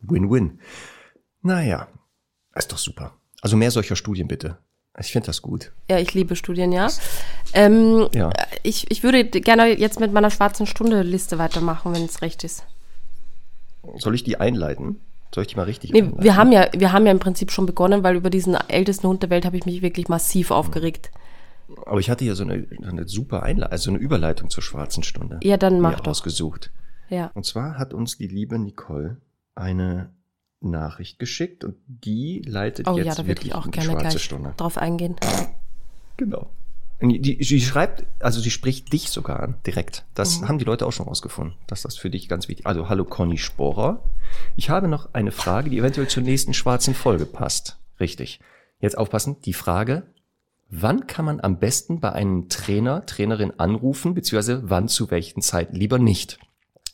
Win-win. 0.00 0.58
Naja, 1.42 1.88
ist 2.54 2.70
doch 2.72 2.78
super. 2.78 3.14
Also 3.40 3.56
mehr 3.56 3.70
solcher 3.70 3.96
Studien 3.96 4.28
bitte. 4.28 4.58
Ich 4.98 5.10
finde 5.10 5.26
das 5.26 5.42
gut. 5.42 5.72
Ja, 5.90 5.98
ich 5.98 6.14
liebe 6.14 6.36
Studien, 6.36 6.70
ja. 6.70 6.88
Ähm, 7.52 8.08
Ja. 8.14 8.30
Ich, 8.62 8.90
ich 8.90 9.02
würde 9.02 9.24
gerne 9.24 9.76
jetzt 9.78 9.98
mit 10.00 10.12
meiner 10.12 10.30
schwarzen 10.30 10.66
Stunde-Liste 10.66 11.38
weitermachen, 11.38 11.94
wenn 11.94 12.04
es 12.04 12.22
recht 12.22 12.44
ist. 12.44 12.64
Soll 13.96 14.14
ich 14.14 14.22
die 14.22 14.38
einleiten? 14.38 15.00
Soll 15.34 15.42
ich 15.42 15.48
die 15.48 15.56
mal 15.56 15.64
richtig 15.64 15.90
Nee, 15.90 16.02
einleiten? 16.02 16.22
wir 16.22 16.36
haben 16.36 16.52
ja, 16.52 16.68
wir 16.76 16.92
haben 16.92 17.06
ja 17.06 17.12
im 17.12 17.18
Prinzip 17.18 17.50
schon 17.50 17.66
begonnen, 17.66 18.04
weil 18.04 18.14
über 18.16 18.30
diesen 18.30 18.54
ältesten 18.54 19.08
Hund 19.08 19.22
der 19.22 19.30
Welt 19.30 19.44
habe 19.44 19.56
ich 19.56 19.66
mich 19.66 19.82
wirklich 19.82 20.08
massiv 20.08 20.50
aufgeregt. 20.52 21.10
Aber 21.86 22.00
ich 22.00 22.10
hatte 22.10 22.24
hier 22.24 22.34
so 22.36 22.44
eine, 22.44 22.66
so 22.80 22.88
eine 22.88 23.08
super 23.08 23.42
Einleitung, 23.42 23.72
also 23.72 23.90
eine 23.90 23.98
Überleitung 23.98 24.50
zur 24.50 24.62
schwarzen 24.62 25.02
Stunde. 25.02 25.40
Ja, 25.42 25.56
dann 25.56 25.80
mach 25.80 26.00
doch. 26.00 26.10
ausgesucht. 26.12 26.70
Ja. 27.10 27.30
Und 27.34 27.44
zwar 27.46 27.78
hat 27.78 27.92
uns 27.94 28.16
die 28.18 28.26
liebe 28.28 28.58
Nicole 28.58 29.18
eine 29.54 30.10
Nachricht 30.60 31.18
geschickt 31.18 31.62
und 31.64 31.76
die 31.86 32.42
leitet 32.46 32.88
Oh 32.88 32.96
jetzt 32.96 33.06
ja, 33.06 33.12
da 33.14 33.18
würde 33.18 33.28
wirklich 33.28 33.48
ich 33.48 33.54
auch 33.54 33.70
gerne 33.70 33.90
schwarze 33.90 34.08
gleich 34.08 34.22
Stunde. 34.22 34.54
drauf 34.56 34.78
eingehen. 34.78 35.16
Genau. 36.16 36.50
Die, 37.02 37.20
die, 37.20 37.42
sie 37.44 37.60
schreibt, 37.60 38.04
also 38.20 38.40
sie 38.40 38.50
spricht 38.50 38.90
dich 38.92 39.10
sogar 39.10 39.40
an, 39.40 39.56
direkt. 39.66 40.04
Das 40.14 40.40
Mhm. 40.40 40.48
haben 40.48 40.58
die 40.58 40.64
Leute 40.64 40.86
auch 40.86 40.92
schon 40.92 41.06
rausgefunden, 41.06 41.54
dass 41.66 41.82
das 41.82 41.96
für 41.96 42.08
dich 42.08 42.28
ganz 42.28 42.48
wichtig 42.48 42.66
Also, 42.66 42.88
hallo 42.88 43.04
Conny 43.04 43.36
Sporer. 43.36 44.02
Ich 44.56 44.70
habe 44.70 44.88
noch 44.88 45.12
eine 45.12 45.32
Frage, 45.32 45.68
die 45.70 45.78
eventuell 45.78 46.08
zur 46.08 46.22
nächsten 46.22 46.54
schwarzen 46.54 46.94
Folge 46.94 47.26
passt. 47.26 47.78
Richtig. 48.00 48.40
Jetzt 48.80 48.96
aufpassen, 48.96 49.36
die 49.44 49.52
Frage, 49.52 50.04
wann 50.68 51.06
kann 51.06 51.24
man 51.24 51.40
am 51.40 51.58
besten 51.58 52.00
bei 52.00 52.12
einem 52.12 52.48
Trainer, 52.48 53.06
Trainerin 53.06 53.58
anrufen, 53.58 54.14
beziehungsweise 54.14 54.62
wann 54.64 54.88
zu 54.88 55.10
welchen 55.10 55.42
Zeit 55.42 55.72
lieber 55.72 55.98
nicht? 55.98 56.38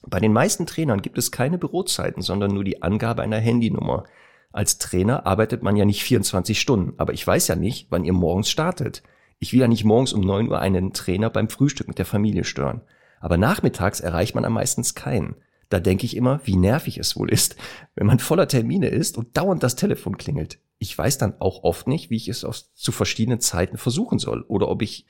Bei 0.06 0.18
den 0.20 0.32
meisten 0.32 0.66
Trainern 0.66 1.02
gibt 1.02 1.18
es 1.18 1.30
keine 1.30 1.58
Bürozeiten, 1.58 2.22
sondern 2.22 2.52
nur 2.52 2.64
die 2.64 2.82
Angabe 2.82 3.22
einer 3.22 3.38
Handynummer. 3.38 4.04
Als 4.52 4.78
Trainer 4.78 5.26
arbeitet 5.26 5.62
man 5.62 5.76
ja 5.76 5.84
nicht 5.84 6.02
24 6.02 6.60
Stunden, 6.60 6.94
aber 6.96 7.12
ich 7.12 7.26
weiß 7.26 7.48
ja 7.48 7.56
nicht, 7.56 7.86
wann 7.90 8.04
ihr 8.04 8.12
morgens 8.12 8.50
startet. 8.50 9.02
Ich 9.38 9.52
will 9.52 9.60
ja 9.60 9.68
nicht 9.68 9.84
morgens 9.84 10.12
um 10.12 10.22
9 10.22 10.48
Uhr 10.48 10.58
einen 10.58 10.92
Trainer 10.92 11.30
beim 11.30 11.48
Frühstück 11.48 11.88
mit 11.88 11.98
der 11.98 12.06
Familie 12.06 12.44
stören. 12.44 12.80
Aber 13.20 13.36
nachmittags 13.36 14.00
erreicht 14.00 14.34
man 14.34 14.44
am 14.44 14.54
meistens 14.54 14.94
keinen. 14.94 15.36
Da 15.68 15.78
denke 15.78 16.04
ich 16.04 16.16
immer, 16.16 16.40
wie 16.44 16.56
nervig 16.56 16.98
es 16.98 17.16
wohl 17.16 17.30
ist, 17.30 17.56
wenn 17.94 18.06
man 18.06 18.18
voller 18.18 18.48
Termine 18.48 18.88
ist 18.88 19.16
und 19.16 19.36
dauernd 19.36 19.62
das 19.62 19.76
Telefon 19.76 20.18
klingelt. 20.18 20.58
Ich 20.80 20.96
weiß 20.96 21.18
dann 21.18 21.40
auch 21.40 21.62
oft 21.62 21.86
nicht, 21.86 22.10
wie 22.10 22.16
ich 22.16 22.28
es 22.28 22.44
aus, 22.44 22.74
zu 22.74 22.90
verschiedenen 22.90 23.38
Zeiten 23.38 23.76
versuchen 23.76 24.18
soll 24.18 24.42
oder 24.48 24.68
ob 24.68 24.82
ich, 24.82 25.06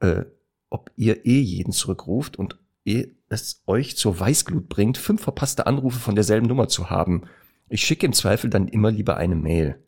äh, 0.00 0.24
ob 0.68 0.90
ihr 0.96 1.24
eh 1.24 1.40
jeden 1.40 1.72
zurückruft 1.72 2.36
und 2.36 2.58
eh 2.84 3.12
es 3.28 3.62
euch 3.66 3.96
zur 3.96 4.20
Weißglut 4.20 4.68
bringt, 4.68 4.98
fünf 4.98 5.22
verpasste 5.22 5.66
Anrufe 5.66 5.98
von 5.98 6.14
derselben 6.14 6.46
Nummer 6.46 6.68
zu 6.68 6.90
haben. 6.90 7.22
Ich 7.68 7.84
schicke 7.84 8.04
im 8.04 8.12
Zweifel 8.12 8.50
dann 8.50 8.68
immer 8.68 8.90
lieber 8.90 9.16
eine 9.16 9.36
Mail. 9.36 9.82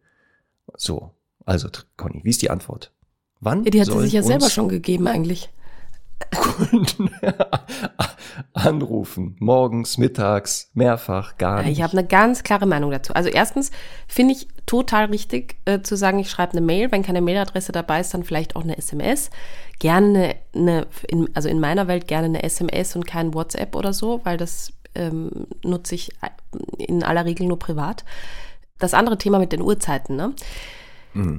So, 0.76 1.12
also 1.44 1.68
Conny, 1.96 2.20
wie 2.24 2.30
ist 2.30 2.42
die 2.42 2.50
Antwort? 2.50 2.92
Wann 3.40 3.64
Ja, 3.64 3.70
die 3.70 3.80
hat 3.80 3.88
sie 3.88 4.00
sich 4.00 4.12
ja 4.12 4.22
selber 4.22 4.50
schon 4.50 4.68
gegeben 4.68 5.06
eigentlich. 5.06 5.50
Kunden 6.30 7.10
anrufen? 8.52 9.36
Morgens, 9.38 9.98
mittags, 9.98 10.70
mehrfach, 10.74 11.36
gar 11.38 11.62
nicht. 11.62 11.72
Ich 11.72 11.82
habe 11.82 11.96
eine 11.96 12.06
ganz 12.06 12.42
klare 12.42 12.66
Meinung 12.66 12.90
dazu. 12.90 13.14
Also 13.14 13.28
erstens 13.28 13.70
finde 14.06 14.34
ich 14.34 14.48
total 14.66 15.06
richtig 15.06 15.56
äh, 15.64 15.80
zu 15.80 15.96
sagen, 15.96 16.18
ich 16.18 16.30
schreibe 16.30 16.52
eine 16.52 16.60
Mail. 16.60 16.90
Wenn 16.92 17.02
keine 17.02 17.20
Mailadresse 17.20 17.72
dabei 17.72 18.00
ist, 18.00 18.12
dann 18.14 18.24
vielleicht 18.24 18.56
auch 18.56 18.62
eine 18.62 18.76
SMS. 18.76 19.30
Gerne 19.78 20.36
eine, 20.54 20.86
in, 21.08 21.28
also 21.34 21.48
in 21.48 21.60
meiner 21.60 21.88
Welt 21.88 22.08
gerne 22.08 22.26
eine 22.26 22.42
SMS 22.42 22.96
und 22.96 23.06
kein 23.06 23.34
WhatsApp 23.34 23.74
oder 23.74 23.92
so, 23.92 24.20
weil 24.24 24.36
das 24.36 24.72
ähm, 24.94 25.46
nutze 25.62 25.94
ich 25.94 26.10
in 26.78 27.02
aller 27.02 27.24
Regel 27.24 27.46
nur 27.46 27.58
privat. 27.58 28.04
Das 28.78 28.94
andere 28.94 29.18
Thema 29.18 29.38
mit 29.38 29.52
den 29.52 29.62
Uhrzeiten, 29.62 30.16
ne? 30.16 30.34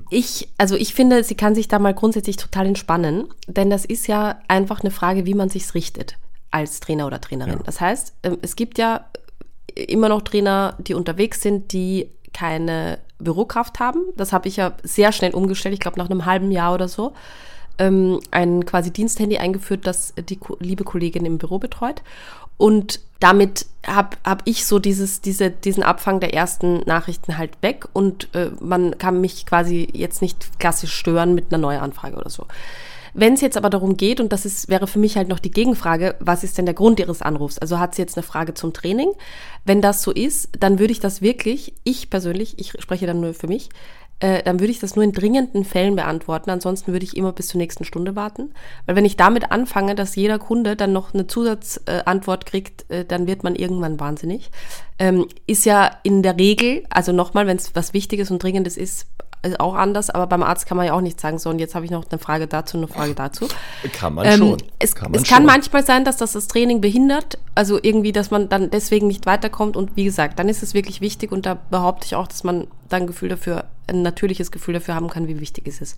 Ich, 0.09 0.49
also 0.57 0.75
ich 0.75 0.93
finde, 0.93 1.23
sie 1.23 1.35
kann 1.35 1.55
sich 1.55 1.67
da 1.67 1.79
mal 1.79 1.93
grundsätzlich 1.93 2.37
total 2.37 2.67
entspannen, 2.67 3.27
denn 3.47 3.69
das 3.69 3.85
ist 3.85 4.07
ja 4.07 4.39
einfach 4.47 4.81
eine 4.81 4.91
Frage, 4.91 5.25
wie 5.25 5.33
man 5.33 5.49
sich's 5.49 5.75
richtet 5.75 6.17
als 6.51 6.79
Trainer 6.79 7.07
oder 7.07 7.21
Trainerin. 7.21 7.59
Ja. 7.59 7.63
Das 7.63 7.79
heißt, 7.79 8.13
ähm, 8.23 8.37
es 8.41 8.55
gibt 8.55 8.77
ja 8.77 9.05
immer 9.75 10.09
noch 10.09 10.21
Trainer, 10.21 10.75
die 10.79 10.93
unterwegs 10.93 11.41
sind, 11.41 11.71
die 11.73 12.09
keine 12.33 12.99
Bürokraft 13.19 13.79
haben. 13.79 14.01
Das 14.15 14.33
habe 14.33 14.47
ich 14.47 14.57
ja 14.57 14.73
sehr 14.83 15.11
schnell 15.11 15.33
umgestellt, 15.33 15.73
ich 15.73 15.79
glaube 15.79 15.97
nach 15.97 16.09
einem 16.09 16.25
halben 16.25 16.51
Jahr 16.51 16.73
oder 16.73 16.87
so, 16.87 17.13
ähm, 17.77 18.19
ein 18.31 18.65
quasi 18.65 18.91
Diensthandy 18.91 19.37
eingeführt, 19.37 19.85
das 19.87 20.13
die 20.17 20.39
liebe 20.59 20.83
Kollegin 20.83 21.25
im 21.25 21.37
Büro 21.37 21.59
betreut. 21.59 22.01
Und 22.59 22.99
damit 23.21 23.65
habe 23.87 24.17
hab 24.25 24.41
ich 24.45 24.65
so 24.65 24.79
dieses, 24.79 25.21
diese, 25.21 25.49
diesen 25.49 25.81
Abfang 25.81 26.19
der 26.19 26.33
ersten 26.33 26.81
Nachrichten 26.81 27.37
halt 27.37 27.51
weg 27.61 27.87
und 27.93 28.33
äh, 28.35 28.51
man 28.59 28.97
kann 28.97 29.21
mich 29.21 29.45
quasi 29.45 29.87
jetzt 29.93 30.21
nicht 30.21 30.59
klassisch 30.59 30.93
stören 30.93 31.33
mit 31.33 31.45
einer 31.49 31.57
Neuanfrage 31.57 32.17
oder 32.17 32.29
so. 32.29 32.45
Wenn 33.13 33.33
es 33.33 33.41
jetzt 33.41 33.57
aber 33.57 33.69
darum 33.69 33.97
geht, 33.97 34.19
und 34.19 34.31
das 34.31 34.45
ist, 34.45 34.69
wäre 34.69 34.87
für 34.87 34.99
mich 34.99 35.17
halt 35.17 35.29
noch 35.29 35.39
die 35.39 35.51
Gegenfrage, 35.51 36.15
was 36.19 36.43
ist 36.43 36.57
denn 36.57 36.65
der 36.65 36.75
Grund 36.75 36.99
Ihres 36.99 37.21
Anrufs? 37.21 37.57
Also 37.57 37.79
hat 37.79 37.95
sie 37.95 38.01
jetzt 38.01 38.17
eine 38.17 38.23
Frage 38.23 38.53
zum 38.53 38.73
Training? 38.73 39.11
Wenn 39.65 39.81
das 39.81 40.03
so 40.03 40.11
ist, 40.11 40.49
dann 40.59 40.77
würde 40.77 40.91
ich 40.91 40.99
das 40.99 41.21
wirklich, 41.21 41.73
ich 41.83 42.09
persönlich, 42.09 42.59
ich 42.59 42.73
spreche 42.79 43.07
dann 43.07 43.21
nur 43.21 43.33
für 43.33 43.47
mich, 43.47 43.69
äh, 44.19 44.43
dann 44.43 44.59
würde 44.59 44.71
ich 44.71 44.79
das 44.79 44.95
nur 44.95 45.03
in 45.03 45.11
dringenden 45.11 45.63
Fällen 45.63 45.95
beantworten. 45.95 46.49
Ansonsten 46.49 46.91
würde 46.91 47.05
ich 47.05 47.15
immer 47.15 47.31
bis 47.31 47.47
zur 47.47 47.59
nächsten 47.59 47.85
Stunde 47.85 48.15
warten. 48.15 48.51
Weil 48.85 48.95
wenn 48.95 49.05
ich 49.05 49.17
damit 49.17 49.51
anfange, 49.51 49.95
dass 49.95 50.15
jeder 50.15 50.39
Kunde 50.39 50.75
dann 50.75 50.91
noch 50.91 51.13
eine 51.13 51.27
Zusatzantwort 51.27 52.45
kriegt, 52.45 52.89
äh, 52.89 53.05
dann 53.05 53.27
wird 53.27 53.43
man 53.43 53.55
irgendwann 53.55 53.99
wahnsinnig. 53.99 54.51
Ähm, 54.97 55.27
ist 55.47 55.65
ja 55.65 55.91
in 56.03 56.23
der 56.23 56.37
Regel, 56.37 56.83
also 56.89 57.11
nochmal, 57.11 57.47
wenn 57.47 57.57
es 57.57 57.75
was 57.75 57.93
Wichtiges 57.93 58.31
und 58.31 58.43
Dringendes 58.43 58.75
ist, 58.75 59.07
ist 59.41 59.59
auch 59.59 59.73
anders, 59.75 60.09
aber 60.09 60.27
beim 60.27 60.43
Arzt 60.43 60.65
kann 60.65 60.75
man 60.77 60.85
ja 60.85 60.93
auch 60.93 61.01
nicht 61.01 61.19
sagen, 61.19 61.39
so 61.39 61.49
und 61.49 61.59
jetzt 61.59 61.75
habe 61.75 61.85
ich 61.85 61.91
noch 61.91 62.05
eine 62.09 62.19
Frage 62.19 62.47
dazu, 62.47 62.77
eine 62.77 62.87
Frage 62.87 63.13
dazu. 63.15 63.47
Kann 63.93 64.13
man 64.15 64.25
Ähm, 64.25 64.37
schon. 64.37 64.57
Es 64.79 64.95
kann, 64.95 65.11
man 65.11 65.21
es 65.21 65.27
kann 65.27 65.37
schon. 65.37 65.45
manchmal 65.45 65.85
sein, 65.85 66.03
dass 66.03 66.17
das 66.17 66.33
das 66.33 66.47
Training 66.47 66.81
behindert, 66.81 67.37
also 67.55 67.79
irgendwie, 67.81 68.11
dass 68.11 68.31
man 68.31 68.49
dann 68.49 68.69
deswegen 68.69 69.07
nicht 69.07 69.25
weiterkommt 69.25 69.77
und 69.77 69.95
wie 69.95 70.03
gesagt, 70.03 70.39
dann 70.39 70.49
ist 70.49 70.61
es 70.63 70.73
wirklich 70.73 70.99
wichtig 71.01 71.31
und 71.31 71.45
da 71.45 71.57
behaupte 71.69 72.05
ich 72.05 72.15
auch, 72.15 72.27
dass 72.27 72.43
man 72.43 72.67
dann 72.89 73.03
ein 73.03 73.07
Gefühl 73.07 73.29
dafür, 73.29 73.65
ein 73.87 74.01
natürliches 74.01 74.51
Gefühl 74.51 74.73
dafür 74.73 74.95
haben 74.95 75.09
kann, 75.09 75.27
wie 75.27 75.39
wichtig 75.39 75.67
es 75.67 75.79
ist. 75.81 75.97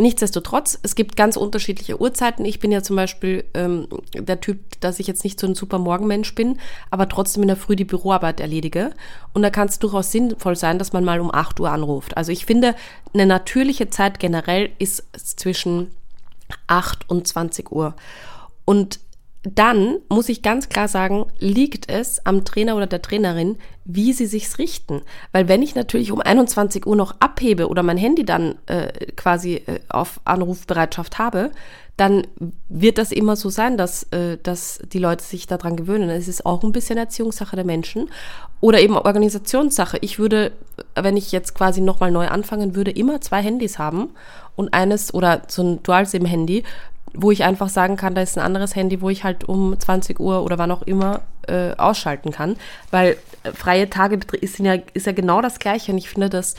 Nichtsdestotrotz, 0.00 0.78
es 0.82 0.94
gibt 0.94 1.14
ganz 1.14 1.36
unterschiedliche 1.36 2.00
Uhrzeiten. 2.00 2.46
Ich 2.46 2.58
bin 2.58 2.72
ja 2.72 2.82
zum 2.82 2.96
Beispiel 2.96 3.44
ähm, 3.52 3.86
der 4.14 4.40
Typ, 4.40 4.58
dass 4.80 4.98
ich 4.98 5.06
jetzt 5.06 5.24
nicht 5.24 5.38
so 5.38 5.46
ein 5.46 5.54
super 5.54 5.78
Morgenmensch 5.78 6.34
bin, 6.34 6.58
aber 6.90 7.06
trotzdem 7.06 7.42
in 7.42 7.48
der 7.48 7.58
Früh 7.58 7.76
die 7.76 7.84
Büroarbeit 7.84 8.40
erledige. 8.40 8.92
Und 9.34 9.42
da 9.42 9.50
kann 9.50 9.68
es 9.68 9.78
durchaus 9.78 10.10
sinnvoll 10.10 10.56
sein, 10.56 10.78
dass 10.78 10.94
man 10.94 11.04
mal 11.04 11.20
um 11.20 11.32
8 11.32 11.60
Uhr 11.60 11.70
anruft. 11.70 12.16
Also 12.16 12.32
ich 12.32 12.46
finde, 12.46 12.74
eine 13.12 13.26
natürliche 13.26 13.90
Zeit 13.90 14.18
generell 14.18 14.70
ist 14.78 15.04
zwischen 15.14 15.90
8 16.66 17.10
und 17.10 17.26
20 17.28 17.70
Uhr. 17.70 17.94
Und 18.64 19.00
dann 19.42 19.98
muss 20.10 20.28
ich 20.28 20.42
ganz 20.42 20.68
klar 20.68 20.86
sagen, 20.86 21.26
liegt 21.38 21.90
es 21.90 22.24
am 22.26 22.44
Trainer 22.44 22.76
oder 22.76 22.86
der 22.86 23.00
Trainerin, 23.00 23.56
wie 23.86 24.12
sie 24.12 24.26
sich's 24.26 24.58
richten. 24.58 25.00
Weil 25.32 25.48
wenn 25.48 25.62
ich 25.62 25.74
natürlich 25.74 26.12
um 26.12 26.20
21 26.20 26.86
Uhr 26.86 26.94
noch 26.94 27.14
abhebe 27.20 27.68
oder 27.68 27.82
mein 27.82 27.96
Handy 27.96 28.24
dann 28.24 28.56
äh, 28.66 28.88
quasi 29.16 29.54
äh, 29.54 29.80
auf 29.88 30.20
Anrufbereitschaft 30.24 31.18
habe, 31.18 31.52
dann 31.96 32.26
wird 32.68 32.98
das 32.98 33.12
immer 33.12 33.36
so 33.36 33.50
sein, 33.50 33.76
dass, 33.76 34.04
äh, 34.04 34.36
dass 34.42 34.80
die 34.92 34.98
Leute 34.98 35.24
sich 35.24 35.46
daran 35.46 35.76
gewöhnen. 35.76 36.10
Es 36.10 36.28
ist 36.28 36.44
auch 36.44 36.62
ein 36.62 36.72
bisschen 36.72 36.98
Erziehungssache 36.98 37.56
der 37.56 37.64
Menschen 37.64 38.10
oder 38.60 38.80
eben 38.80 38.96
Organisationssache. 38.96 39.98
Ich 40.02 40.18
würde, 40.18 40.52
wenn 40.94 41.16
ich 41.16 41.32
jetzt 41.32 41.54
quasi 41.54 41.80
nochmal 41.80 42.10
neu 42.10 42.28
anfangen 42.28 42.74
würde, 42.74 42.90
immer 42.90 43.20
zwei 43.22 43.42
Handys 43.42 43.78
haben 43.78 44.10
und 44.56 44.74
eines 44.74 45.14
oder 45.14 45.42
so 45.48 45.62
ein 45.62 45.82
Dual-SIM-Handy, 45.82 46.64
wo 47.14 47.30
ich 47.30 47.44
einfach 47.44 47.68
sagen 47.68 47.96
kann, 47.96 48.14
da 48.14 48.22
ist 48.22 48.38
ein 48.38 48.44
anderes 48.44 48.76
Handy, 48.76 49.00
wo 49.00 49.10
ich 49.10 49.24
halt 49.24 49.44
um 49.44 49.78
20 49.78 50.20
Uhr 50.20 50.42
oder 50.44 50.58
wann 50.58 50.70
auch 50.70 50.82
immer 50.82 51.22
äh, 51.48 51.74
ausschalten 51.76 52.30
kann. 52.30 52.56
Weil 52.90 53.16
äh, 53.42 53.52
freie 53.52 53.90
Tage 53.90 54.18
ist 54.40 54.58
ja, 54.58 54.74
ist 54.94 55.06
ja 55.06 55.12
genau 55.12 55.40
das 55.42 55.58
Gleiche. 55.58 55.92
Und 55.92 55.98
ich 55.98 56.08
finde, 56.08 56.28
dass 56.28 56.54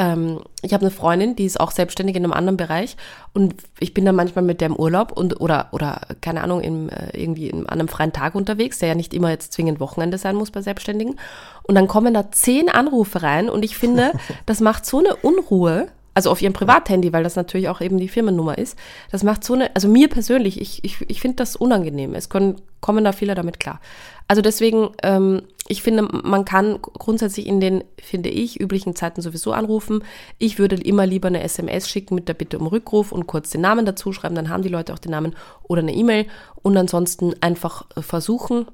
ähm, 0.00 0.40
ich 0.62 0.72
habe 0.72 0.82
eine 0.82 0.90
Freundin, 0.90 1.36
die 1.36 1.44
ist 1.44 1.60
auch 1.60 1.72
selbstständig 1.72 2.16
in 2.16 2.24
einem 2.24 2.32
anderen 2.32 2.56
Bereich 2.56 2.96
und 3.34 3.54
ich 3.80 3.92
bin 3.92 4.06
dann 4.06 4.14
manchmal 4.14 4.44
mit 4.44 4.60
der 4.62 4.68
im 4.68 4.76
Urlaub 4.76 5.12
und 5.12 5.40
oder 5.40 5.68
oder 5.72 6.00
keine 6.22 6.42
Ahnung 6.42 6.62
im, 6.62 6.88
äh, 6.88 7.10
irgendwie 7.12 7.50
in, 7.50 7.66
an 7.66 7.80
einem 7.80 7.88
freien 7.88 8.12
Tag 8.12 8.34
unterwegs, 8.34 8.78
der 8.78 8.88
ja 8.88 8.94
nicht 8.94 9.12
immer 9.12 9.28
jetzt 9.28 9.52
zwingend 9.52 9.78
Wochenende 9.78 10.16
sein 10.16 10.36
muss 10.36 10.50
bei 10.50 10.62
Selbstständigen 10.62 11.18
und 11.64 11.74
dann 11.74 11.86
kommen 11.86 12.14
da 12.14 12.30
zehn 12.30 12.70
Anrufe 12.70 13.22
rein 13.22 13.50
und 13.50 13.62
ich 13.62 13.76
finde, 13.76 14.12
das 14.46 14.60
macht 14.60 14.86
so 14.86 15.00
eine 15.00 15.16
Unruhe 15.16 15.88
Also 16.14 16.30
auf 16.30 16.42
ihrem 16.42 16.52
Privathandy, 16.52 17.12
weil 17.12 17.22
das 17.22 17.36
natürlich 17.36 17.68
auch 17.68 17.80
eben 17.80 17.98
die 17.98 18.08
Firmennummer 18.08 18.58
ist. 18.58 18.76
Das 19.12 19.22
macht 19.22 19.44
so 19.44 19.54
eine, 19.54 19.74
also 19.74 19.88
mir 19.88 20.08
persönlich, 20.08 20.60
ich, 20.60 20.82
ich, 20.84 21.00
ich 21.08 21.20
finde 21.20 21.36
das 21.36 21.56
unangenehm. 21.56 22.14
Es 22.14 22.28
können, 22.28 22.60
kommen 22.80 23.04
da 23.04 23.12
viele 23.12 23.34
damit 23.34 23.60
klar. 23.60 23.80
Also 24.26 24.42
deswegen, 24.42 24.90
ähm, 25.02 25.42
ich 25.68 25.82
finde, 25.82 26.02
man 26.02 26.44
kann 26.44 26.80
grundsätzlich 26.82 27.46
in 27.46 27.60
den, 27.60 27.84
finde 28.00 28.28
ich, 28.28 28.60
üblichen 28.60 28.94
Zeiten 28.96 29.22
sowieso 29.22 29.52
anrufen. 29.52 30.04
Ich 30.38 30.58
würde 30.58 30.76
immer 30.76 31.06
lieber 31.06 31.28
eine 31.28 31.42
SMS 31.42 31.88
schicken 31.88 32.14
mit 32.14 32.28
der 32.28 32.34
Bitte 32.34 32.58
um 32.58 32.66
Rückruf 32.66 33.12
und 33.12 33.26
kurz 33.26 33.50
den 33.50 33.60
Namen 33.60 33.86
dazu 33.86 34.12
schreiben, 34.12 34.34
dann 34.34 34.48
haben 34.48 34.62
die 34.62 34.68
Leute 34.68 34.92
auch 34.92 34.98
den 34.98 35.12
Namen 35.12 35.34
oder 35.62 35.82
eine 35.82 35.94
E-Mail 35.94 36.26
und 36.62 36.76
ansonsten 36.76 37.34
einfach 37.40 37.86
äh, 37.96 38.02
versuchen, 38.02 38.66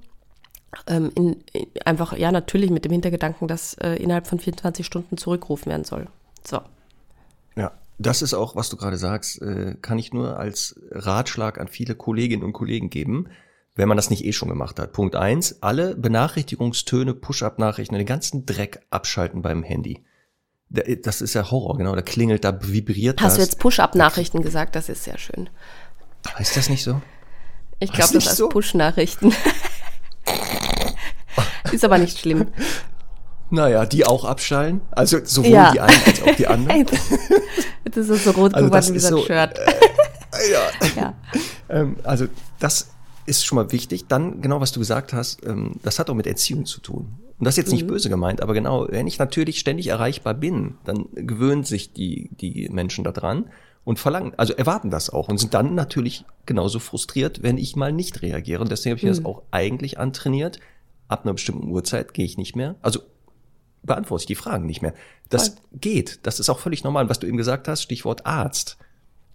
ähm, 0.86 1.10
in, 1.14 1.36
in, 1.52 1.66
einfach, 1.84 2.16
ja, 2.16 2.32
natürlich 2.32 2.70
mit 2.70 2.84
dem 2.84 2.92
Hintergedanken, 2.92 3.48
dass 3.48 3.74
äh, 3.74 3.94
innerhalb 3.96 4.26
von 4.26 4.38
24 4.38 4.84
Stunden 4.84 5.16
zurückgerufen 5.16 5.70
werden 5.70 5.84
soll. 5.84 6.06
So. 6.46 6.60
Ja, 7.56 7.72
das 7.98 8.22
ist 8.22 8.34
auch, 8.34 8.56
was 8.56 8.68
du 8.68 8.76
gerade 8.76 8.98
sagst, 8.98 9.40
äh, 9.40 9.74
kann 9.80 9.98
ich 9.98 10.12
nur 10.12 10.38
als 10.38 10.78
Ratschlag 10.90 11.58
an 11.58 11.68
viele 11.68 11.94
Kolleginnen 11.94 12.44
und 12.44 12.52
Kollegen 12.52 12.90
geben, 12.90 13.28
wenn 13.74 13.88
man 13.88 13.96
das 13.96 14.10
nicht 14.10 14.24
eh 14.24 14.32
schon 14.32 14.48
gemacht 14.48 14.78
hat. 14.78 14.92
Punkt 14.92 15.16
eins: 15.16 15.62
alle 15.62 15.96
Benachrichtigungstöne, 15.96 17.14
Push-up-Nachrichten, 17.14 17.94
den 17.94 18.06
ganzen 18.06 18.46
Dreck 18.46 18.80
abschalten 18.90 19.42
beim 19.42 19.62
Handy. 19.62 20.04
Das 20.68 21.20
ist 21.20 21.34
ja 21.34 21.50
Horror, 21.50 21.78
genau. 21.78 21.94
Da 21.94 22.02
klingelt, 22.02 22.44
da 22.44 22.58
vibriert 22.60 23.20
Hast 23.20 23.24
das. 23.24 23.32
Hast 23.32 23.38
du 23.38 23.42
jetzt 23.42 23.58
Push-up-Nachrichten 23.60 24.42
gesagt? 24.42 24.74
Das 24.74 24.88
ist 24.88 25.04
sehr 25.04 25.16
schön. 25.16 25.48
Ist 26.38 26.56
das 26.56 26.68
nicht 26.68 26.82
so? 26.82 27.00
Ich 27.78 27.92
glaube, 27.92 28.14
das 28.14 28.26
heißt 28.26 28.36
so? 28.36 28.48
Push-Nachrichten. 28.48 29.32
ist 31.72 31.84
aber 31.84 31.98
nicht 31.98 32.18
schlimm. 32.18 32.48
Naja, 33.50 33.86
die 33.86 34.04
auch 34.04 34.24
abschallen. 34.24 34.80
Also 34.90 35.18
sowohl 35.24 35.50
ja. 35.50 35.72
die 35.72 35.80
einen 35.80 36.02
als 36.04 36.22
auch 36.22 36.34
die 36.34 36.46
anderen. 36.48 36.86
das 37.84 38.08
ist 38.08 38.24
so 38.24 38.30
rot 38.32 38.54
also 38.54 38.68
geworden 38.68 38.94
wie 38.94 38.98
so 38.98 39.18
Shirt. 39.18 39.58
Äh, 39.58 40.52
ja. 40.52 40.92
ja. 40.96 41.14
Ähm, 41.68 41.96
also 42.02 42.26
das 42.58 42.90
ist 43.26 43.44
schon 43.44 43.56
mal 43.56 43.72
wichtig. 43.72 44.06
Dann, 44.08 44.40
genau 44.40 44.60
was 44.60 44.72
du 44.72 44.80
gesagt 44.80 45.12
hast, 45.12 45.44
ähm, 45.46 45.76
das 45.82 45.98
hat 45.98 46.10
auch 46.10 46.14
mit 46.14 46.26
Erziehung 46.26 46.66
zu 46.66 46.80
tun. 46.80 47.18
Und 47.38 47.44
das 47.44 47.54
ist 47.54 47.64
jetzt 47.64 47.72
nicht 47.72 47.84
mhm. 47.84 47.88
böse 47.88 48.08
gemeint, 48.08 48.40
aber 48.40 48.54
genau, 48.54 48.86
wenn 48.88 49.06
ich 49.06 49.18
natürlich 49.18 49.58
ständig 49.58 49.88
erreichbar 49.88 50.32
bin, 50.32 50.76
dann 50.84 51.06
gewöhnen 51.12 51.64
sich 51.64 51.92
die, 51.92 52.30
die 52.32 52.68
Menschen 52.70 53.04
daran 53.04 53.50
und 53.84 53.98
verlangen, 53.98 54.32
also 54.38 54.54
erwarten 54.54 54.90
das 54.90 55.10
auch 55.10 55.28
und 55.28 55.38
sind 55.38 55.52
dann 55.52 55.74
natürlich 55.74 56.24
genauso 56.46 56.78
frustriert, 56.78 57.42
wenn 57.42 57.58
ich 57.58 57.76
mal 57.76 57.92
nicht 57.92 58.22
reagiere. 58.22 58.62
Und 58.62 58.72
deswegen 58.72 58.92
habe 58.92 58.98
ich 58.98 59.04
mhm. 59.04 59.08
das 59.08 59.24
auch 59.24 59.42
eigentlich 59.50 59.98
antrainiert. 59.98 60.60
Ab 61.08 61.24
einer 61.24 61.34
bestimmten 61.34 61.68
Uhrzeit 61.68 62.14
gehe 62.14 62.24
ich 62.24 62.38
nicht 62.38 62.56
mehr. 62.56 62.76
Also 62.80 63.00
beantworte 63.86 64.22
ich 64.22 64.26
die 64.26 64.34
Fragen 64.34 64.66
nicht 64.66 64.82
mehr. 64.82 64.94
Das 65.28 65.48
Voll. 65.48 65.58
geht. 65.80 66.20
Das 66.24 66.40
ist 66.40 66.50
auch 66.50 66.58
völlig 66.58 66.84
normal. 66.84 67.08
Was 67.08 67.18
du 67.18 67.26
eben 67.26 67.36
gesagt 67.36 67.68
hast, 67.68 67.82
Stichwort 67.82 68.26
Arzt. 68.26 68.76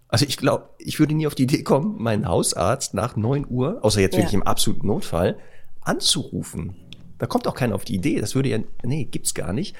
Also 0.08 0.26
ich 0.26 0.36
glaube, 0.36 0.68
ich 0.78 0.98
würde 0.98 1.14
nie 1.14 1.26
auf 1.26 1.34
die 1.34 1.44
Idee 1.44 1.62
kommen, 1.62 2.00
meinen 2.00 2.28
Hausarzt 2.28 2.92
nach 2.92 3.16
neun 3.16 3.46
Uhr, 3.48 3.78
außer 3.82 4.00
jetzt 4.00 4.12
ja. 4.12 4.18
wirklich 4.18 4.34
im 4.34 4.42
absoluten 4.42 4.86
Notfall, 4.86 5.38
anzurufen. 5.80 6.76
Da 7.18 7.26
kommt 7.26 7.48
auch 7.48 7.54
keiner 7.54 7.74
auf 7.74 7.84
die 7.84 7.94
Idee. 7.94 8.20
Das 8.20 8.34
würde 8.34 8.50
ja, 8.50 8.58
nee, 8.82 9.04
gibt's 9.04 9.32
gar 9.32 9.52
nicht. 9.52 9.74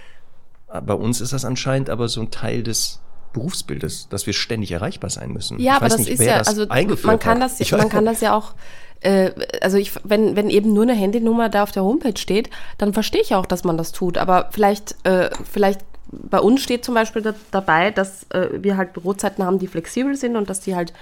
Bei 0.68 0.94
uns 0.94 1.20
ist 1.20 1.34
das 1.34 1.44
anscheinend 1.44 1.90
aber 1.90 2.08
so 2.08 2.22
ein 2.22 2.30
Teil 2.30 2.62
des 2.62 3.00
Berufsbildes, 3.32 4.08
dass 4.08 4.26
wir 4.26 4.32
ständig 4.32 4.72
erreichbar 4.72 5.10
sein 5.10 5.32
müssen. 5.32 5.58
Ja, 5.58 5.72
ich 5.72 5.76
aber 5.76 5.88
das 5.88 5.98
nicht, 5.98 6.08
ist 6.08 6.22
ja, 6.22 6.38
also 6.38 6.66
man 6.66 7.18
kann 7.18 7.42
hat. 7.42 7.60
das, 7.60 7.70
man 7.70 7.88
kann 7.88 8.04
das 8.06 8.20
ja 8.20 8.34
auch 8.34 8.54
äh, 9.02 9.32
also 9.60 9.76
ich, 9.76 9.92
wenn, 10.04 10.36
wenn 10.36 10.50
eben 10.50 10.72
nur 10.72 10.84
eine 10.84 10.94
Handynummer 10.94 11.48
da 11.48 11.62
auf 11.62 11.72
der 11.72 11.84
Homepage 11.84 12.18
steht, 12.18 12.50
dann 12.78 12.92
verstehe 12.92 13.22
ich 13.22 13.34
auch, 13.34 13.46
dass 13.46 13.64
man 13.64 13.76
das 13.76 13.92
tut. 13.92 14.18
Aber 14.18 14.48
vielleicht, 14.52 14.96
äh, 15.04 15.30
vielleicht 15.50 15.80
bei 16.10 16.40
uns 16.40 16.62
steht 16.62 16.84
zum 16.84 16.94
Beispiel 16.94 17.22
da, 17.22 17.34
dabei, 17.50 17.90
dass 17.90 18.24
äh, 18.30 18.48
wir 18.62 18.76
halt 18.76 18.92
Bürozeiten 18.92 19.44
haben, 19.44 19.58
die 19.58 19.66
flexibel 19.66 20.14
sind 20.14 20.36
und 20.36 20.50
dass 20.50 20.60
die 20.60 20.76
halt 20.76 20.92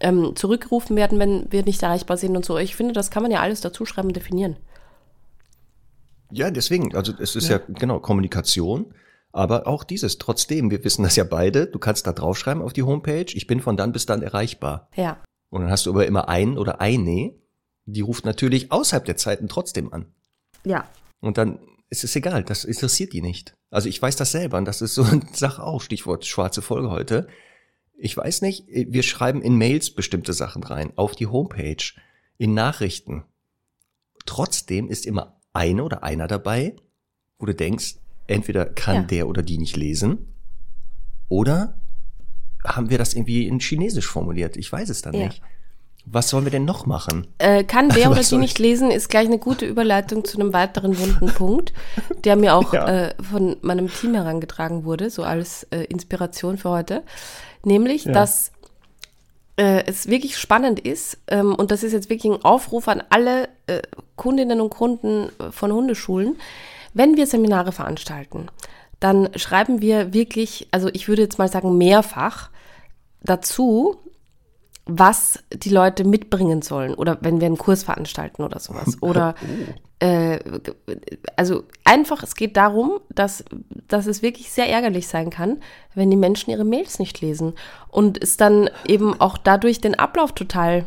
ähm, 0.00 0.34
zurückgerufen 0.36 0.96
werden, 0.96 1.18
wenn 1.18 1.46
wir 1.50 1.64
nicht 1.64 1.82
erreichbar 1.82 2.16
sind 2.16 2.36
und 2.36 2.44
so. 2.44 2.56
Ich 2.56 2.76
finde, 2.76 2.92
das 2.92 3.10
kann 3.10 3.22
man 3.22 3.32
ja 3.32 3.40
alles 3.40 3.60
dazu 3.60 3.84
schreiben 3.84 4.08
und 4.08 4.16
definieren. 4.16 4.56
Ja, 6.30 6.50
deswegen, 6.50 6.94
also 6.94 7.12
es 7.18 7.34
ist 7.34 7.48
ja, 7.48 7.56
ja 7.56 7.62
genau 7.68 7.98
Kommunikation. 7.98 8.94
Aber 9.32 9.66
auch 9.66 9.84
dieses, 9.84 10.18
trotzdem, 10.18 10.70
wir 10.70 10.82
wissen 10.84 11.02
das 11.02 11.14
ja 11.16 11.24
beide, 11.24 11.66
du 11.66 11.78
kannst 11.78 12.06
da 12.06 12.12
draufschreiben 12.12 12.62
auf 12.62 12.72
die 12.72 12.82
Homepage, 12.82 13.26
ich 13.32 13.46
bin 13.46 13.60
von 13.60 13.76
dann 13.76 13.92
bis 13.92 14.06
dann 14.06 14.22
erreichbar. 14.22 14.88
Ja. 14.96 15.18
Und 15.50 15.62
dann 15.62 15.70
hast 15.70 15.86
du 15.86 15.90
aber 15.90 16.06
immer 16.06 16.28
einen 16.28 16.58
oder 16.58 16.80
eine, 16.80 17.34
die 17.92 18.00
ruft 18.00 18.24
natürlich 18.24 18.72
außerhalb 18.72 19.04
der 19.04 19.16
Zeiten 19.16 19.48
trotzdem 19.48 19.92
an. 19.92 20.06
Ja. 20.64 20.88
Und 21.20 21.38
dann 21.38 21.58
ist 21.88 22.04
es 22.04 22.14
egal, 22.16 22.44
das 22.44 22.64
interessiert 22.64 23.12
die 23.12 23.22
nicht. 23.22 23.54
Also 23.70 23.88
ich 23.88 24.00
weiß 24.00 24.16
das 24.16 24.32
selber 24.32 24.58
und 24.58 24.64
das 24.64 24.80
ist 24.82 24.94
so 24.94 25.02
eine 25.02 25.22
Sache 25.32 25.62
auch, 25.62 25.80
Stichwort 25.80 26.26
schwarze 26.26 26.62
Folge 26.62 26.90
heute. 26.90 27.28
Ich 27.96 28.16
weiß 28.16 28.42
nicht, 28.42 28.66
wir 28.68 29.02
schreiben 29.02 29.42
in 29.42 29.56
Mails 29.56 29.94
bestimmte 29.94 30.32
Sachen 30.32 30.62
rein, 30.62 30.92
auf 30.96 31.14
die 31.14 31.26
Homepage, 31.26 31.84
in 32.38 32.54
Nachrichten. 32.54 33.24
Trotzdem 34.24 34.88
ist 34.88 35.04
immer 35.04 35.40
eine 35.52 35.84
oder 35.84 36.02
einer 36.02 36.26
dabei, 36.26 36.76
wo 37.38 37.46
du 37.46 37.54
denkst, 37.54 37.96
entweder 38.26 38.64
kann 38.64 38.94
ja. 38.94 39.02
der 39.02 39.28
oder 39.28 39.42
die 39.42 39.58
nicht 39.58 39.76
lesen 39.76 40.34
oder 41.28 41.78
haben 42.64 42.90
wir 42.90 42.98
das 42.98 43.14
irgendwie 43.14 43.46
in 43.46 43.58
Chinesisch 43.58 44.06
formuliert. 44.06 44.56
Ich 44.56 44.70
weiß 44.70 44.90
es 44.90 45.02
dann 45.02 45.14
ja. 45.14 45.26
nicht. 45.26 45.42
Was 46.12 46.28
sollen 46.28 46.44
wir 46.44 46.50
denn 46.50 46.64
noch 46.64 46.86
machen? 46.86 47.28
Äh, 47.38 47.64
kann 47.64 47.88
der 47.90 48.10
oder 48.10 48.22
die 48.22 48.36
nicht 48.36 48.58
lesen, 48.58 48.90
ist 48.90 49.08
gleich 49.08 49.26
eine 49.26 49.38
gute 49.38 49.66
Überleitung 49.66 50.24
zu 50.24 50.38
einem 50.38 50.52
weiteren 50.52 50.98
wunden 50.98 51.26
Punkt, 51.34 51.72
der 52.24 52.36
mir 52.36 52.54
auch 52.54 52.72
ja. 52.72 52.88
äh, 52.88 53.14
von 53.22 53.56
meinem 53.62 53.88
Team 53.88 54.14
herangetragen 54.14 54.84
wurde, 54.84 55.10
so 55.10 55.22
als 55.22 55.64
äh, 55.70 55.84
Inspiration 55.84 56.58
für 56.58 56.70
heute. 56.70 57.02
Nämlich, 57.64 58.06
ja. 58.06 58.12
dass 58.12 58.50
äh, 59.56 59.84
es 59.86 60.08
wirklich 60.08 60.36
spannend 60.36 60.80
ist, 60.80 61.18
ähm, 61.28 61.54
und 61.54 61.70
das 61.70 61.82
ist 61.82 61.92
jetzt 61.92 62.10
wirklich 62.10 62.32
ein 62.32 62.44
Aufruf 62.44 62.88
an 62.88 63.02
alle 63.10 63.48
äh, 63.66 63.82
Kundinnen 64.16 64.60
und 64.60 64.70
Kunden 64.70 65.30
von 65.50 65.72
Hundeschulen, 65.72 66.36
wenn 66.92 67.16
wir 67.16 67.26
Seminare 67.26 67.70
veranstalten, 67.70 68.48
dann 68.98 69.30
schreiben 69.36 69.80
wir 69.80 70.12
wirklich, 70.12 70.68
also 70.72 70.88
ich 70.92 71.08
würde 71.08 71.22
jetzt 71.22 71.38
mal 71.38 71.48
sagen 71.48 71.78
mehrfach 71.78 72.50
dazu, 73.22 73.98
was 74.98 75.42
die 75.52 75.70
Leute 75.70 76.04
mitbringen 76.04 76.62
sollen 76.62 76.94
oder 76.94 77.18
wenn 77.20 77.40
wir 77.40 77.46
einen 77.46 77.58
Kurs 77.58 77.82
veranstalten 77.82 78.42
oder 78.42 78.58
sowas. 78.58 78.98
Oder 79.00 79.34
oh. 79.42 80.04
äh, 80.04 80.38
also 81.36 81.64
einfach, 81.84 82.22
es 82.22 82.34
geht 82.34 82.56
darum, 82.56 83.00
dass, 83.08 83.44
dass 83.88 84.06
es 84.06 84.22
wirklich 84.22 84.50
sehr 84.50 84.68
ärgerlich 84.68 85.08
sein 85.08 85.30
kann, 85.30 85.58
wenn 85.94 86.10
die 86.10 86.16
Menschen 86.16 86.50
ihre 86.50 86.64
Mails 86.64 86.98
nicht 86.98 87.20
lesen 87.20 87.54
und 87.88 88.22
es 88.22 88.36
dann 88.36 88.68
eben 88.86 89.20
auch 89.20 89.38
dadurch 89.38 89.80
den 89.80 89.98
Ablauf 89.98 90.32
total 90.32 90.86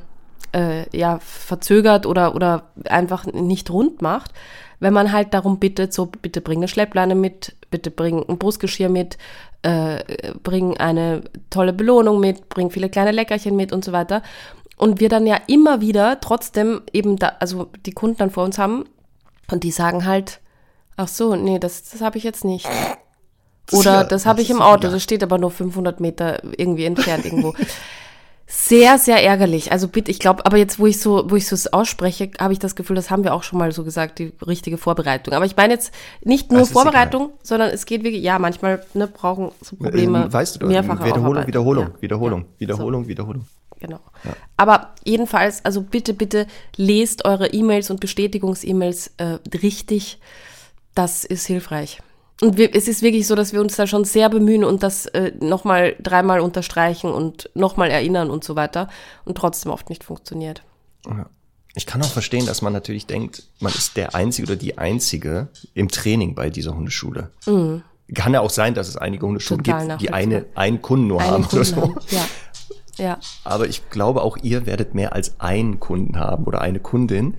äh, 0.53 0.85
ja, 0.95 1.19
verzögert 1.19 2.05
oder, 2.05 2.35
oder 2.35 2.69
einfach 2.85 3.25
nicht 3.25 3.71
rund 3.71 4.01
macht, 4.01 4.31
wenn 4.79 4.93
man 4.93 5.11
halt 5.11 5.33
darum 5.33 5.59
bittet, 5.59 5.93
so 5.93 6.05
bitte 6.05 6.41
bring 6.41 6.59
eine 6.59 6.67
Schleppleine 6.67 7.15
mit, 7.15 7.55
bitte 7.71 7.89
bring 7.89 8.23
ein 8.27 8.37
Brustgeschirr 8.37 8.89
mit, 8.89 9.17
äh, 9.63 10.03
bring 10.43 10.77
eine 10.77 11.23
tolle 11.49 11.73
Belohnung 11.73 12.19
mit, 12.19 12.49
bring 12.49 12.69
viele 12.69 12.89
kleine 12.89 13.11
Leckerchen 13.11 13.55
mit 13.55 13.73
und 13.73 13.83
so 13.83 13.91
weiter. 13.91 14.21
Und 14.77 14.99
wir 14.99 15.09
dann 15.09 15.25
ja 15.25 15.39
immer 15.47 15.81
wieder 15.81 16.19
trotzdem 16.19 16.81
eben 16.91 17.17
da, 17.17 17.33
also 17.39 17.69
die 17.85 17.91
Kunden 17.91 18.17
dann 18.17 18.31
vor 18.31 18.43
uns 18.43 18.57
haben 18.57 18.85
und 19.51 19.63
die 19.63 19.71
sagen 19.71 20.05
halt, 20.05 20.39
ach 20.97 21.07
so, 21.07 21.35
nee, 21.35 21.59
das, 21.59 21.89
das 21.89 22.01
habe 22.01 22.17
ich 22.17 22.23
jetzt 22.23 22.43
nicht. 22.43 22.67
Oder 23.71 23.93
ja, 23.93 24.03
das 24.03 24.25
habe 24.25 24.41
ich 24.41 24.49
im 24.49 24.61
Auto, 24.61 24.89
das 24.89 25.01
steht 25.01 25.23
aber 25.23 25.37
nur 25.37 25.51
500 25.51 25.99
Meter 25.99 26.43
irgendwie 26.57 26.85
entfernt 26.85 27.25
irgendwo. 27.25 27.53
Sehr, 28.45 28.97
sehr 28.99 29.23
ärgerlich. 29.23 29.71
Also 29.71 29.87
bitte, 29.87 30.11
ich 30.11 30.19
glaube, 30.19 30.45
aber 30.45 30.57
jetzt, 30.57 30.77
wo 30.77 30.85
ich 30.85 30.99
so, 30.99 31.29
wo 31.29 31.35
ich 31.35 31.47
so 31.47 31.69
ausspreche, 31.71 32.31
habe 32.39 32.53
ich 32.53 32.59
das 32.59 32.75
Gefühl, 32.75 32.95
das 32.95 33.09
haben 33.09 33.23
wir 33.23 33.33
auch 33.33 33.43
schon 33.43 33.57
mal 33.57 33.71
so 33.71 33.83
gesagt, 33.83 34.19
die 34.19 34.33
richtige 34.45 34.77
Vorbereitung. 34.77 35.33
Aber 35.33 35.45
ich 35.45 35.55
meine 35.55 35.73
jetzt 35.73 35.93
nicht 36.23 36.51
nur 36.51 36.65
Vorbereitung, 36.65 37.27
egal. 37.27 37.39
sondern 37.41 37.69
es 37.69 37.85
geht 37.85 38.03
wirklich, 38.03 38.21
ja, 38.21 38.39
manchmal 38.39 38.85
ne, 38.93 39.07
brauchen 39.07 39.51
so 39.61 39.75
Probleme 39.77 40.25
ähm, 40.25 40.33
weißt 40.33 40.61
du, 40.61 40.67
mehrfache 40.67 41.05
Wiederholung, 41.05 41.47
Wiederholung, 41.47 41.85
ja. 41.85 42.01
Wiederholung, 42.01 42.41
ja. 42.41 42.59
Wiederholung, 42.59 43.03
so. 43.03 43.09
Wiederholung. 43.09 43.45
Genau. 43.79 43.99
Ja. 44.23 44.33
Aber 44.55 44.93
jedenfalls, 45.03 45.63
also 45.65 45.81
bitte, 45.81 46.13
bitte 46.13 46.47
lest 46.75 47.25
eure 47.25 47.47
E-Mails 47.47 47.89
und 47.89 47.99
Bestätigungs-E-Mails 47.99 49.11
äh, 49.17 49.39
richtig. 49.61 50.19
Das 50.95 51.25
ist 51.25 51.47
hilfreich. 51.47 52.01
Und 52.43 52.57
wir, 52.57 52.75
es 52.75 52.89
ist 52.89 53.01
wirklich 53.01 53.25
so, 53.25 53.35
dass 53.35 53.53
wir 53.53 53.61
uns 53.61 53.77
da 53.77 53.87
schon 53.87 54.03
sehr 54.03 54.29
bemühen 54.29 54.65
und 54.65 54.83
das 54.83 55.05
äh, 55.05 55.31
nochmal 55.39 55.95
dreimal 56.03 56.41
unterstreichen 56.41 57.09
und 57.09 57.49
nochmal 57.53 57.89
erinnern 57.89 58.29
und 58.29 58.43
so 58.43 58.57
weiter 58.57 58.89
und 59.23 59.37
trotzdem 59.37 59.71
oft 59.71 59.87
nicht 59.87 60.03
funktioniert. 60.03 60.61
Ja. 61.07 61.27
Ich 61.73 61.85
kann 61.85 62.01
auch 62.01 62.11
verstehen, 62.11 62.45
dass 62.45 62.61
man 62.61 62.73
natürlich 62.73 63.07
denkt, 63.07 63.43
man 63.61 63.71
ist 63.71 63.95
der 63.95 64.13
Einzige 64.13 64.47
oder 64.47 64.55
die 64.57 64.77
Einzige 64.77 65.47
im 65.73 65.87
Training 65.87 66.35
bei 66.35 66.49
dieser 66.49 66.75
Hundeschule. 66.75 67.31
Mhm. 67.45 67.81
Kann 68.13 68.33
ja 68.33 68.41
auch 68.41 68.49
sein, 68.49 68.73
dass 68.73 68.89
es 68.89 68.97
einige 68.97 69.25
Hundeschulen 69.25 69.63
Total 69.63 69.87
gibt, 69.87 70.01
die 70.01 70.11
eine, 70.11 70.45
einen 70.53 70.81
Kunden 70.81 71.07
nur 71.07 71.21
einen 71.21 71.31
haben 71.31 71.47
Kunden 71.47 71.55
oder 71.55 71.65
so. 71.65 71.81
Haben. 71.81 71.95
Ja. 72.09 72.25
Ja. 72.97 73.17
Aber 73.45 73.67
ich 73.67 73.89
glaube, 73.89 74.21
auch 74.21 74.35
ihr 74.43 74.65
werdet 74.65 74.93
mehr 74.95 75.13
als 75.13 75.39
einen 75.39 75.79
Kunden 75.79 76.19
haben 76.19 76.43
oder 76.43 76.59
eine 76.59 76.81
Kundin. 76.81 77.35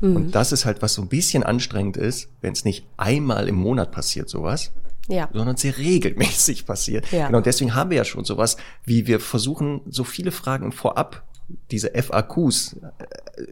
Mhm. 0.00 0.16
Und 0.16 0.34
das 0.34 0.52
ist 0.52 0.64
halt, 0.64 0.82
was 0.82 0.94
so 0.94 1.02
ein 1.02 1.08
bisschen 1.08 1.42
anstrengend 1.42 1.96
ist, 1.96 2.28
wenn 2.40 2.52
es 2.52 2.64
nicht 2.64 2.86
einmal 2.96 3.48
im 3.48 3.56
Monat 3.56 3.92
passiert, 3.92 4.28
sowas. 4.28 4.72
Ja. 5.10 5.30
sondern 5.32 5.56
sehr 5.56 5.78
regelmäßig 5.78 6.66
passiert. 6.66 7.10
Ja. 7.12 7.28
Genau, 7.28 7.40
deswegen 7.40 7.74
haben 7.74 7.88
wir 7.88 7.96
ja 7.96 8.04
schon 8.04 8.26
sowas, 8.26 8.58
wie 8.84 9.06
wir 9.06 9.20
versuchen, 9.20 9.80
so 9.88 10.04
viele 10.04 10.32
Fragen 10.32 10.70
vorab, 10.70 11.24
diese 11.70 11.92
FAQs, 11.94 12.74
äh, 12.74 13.42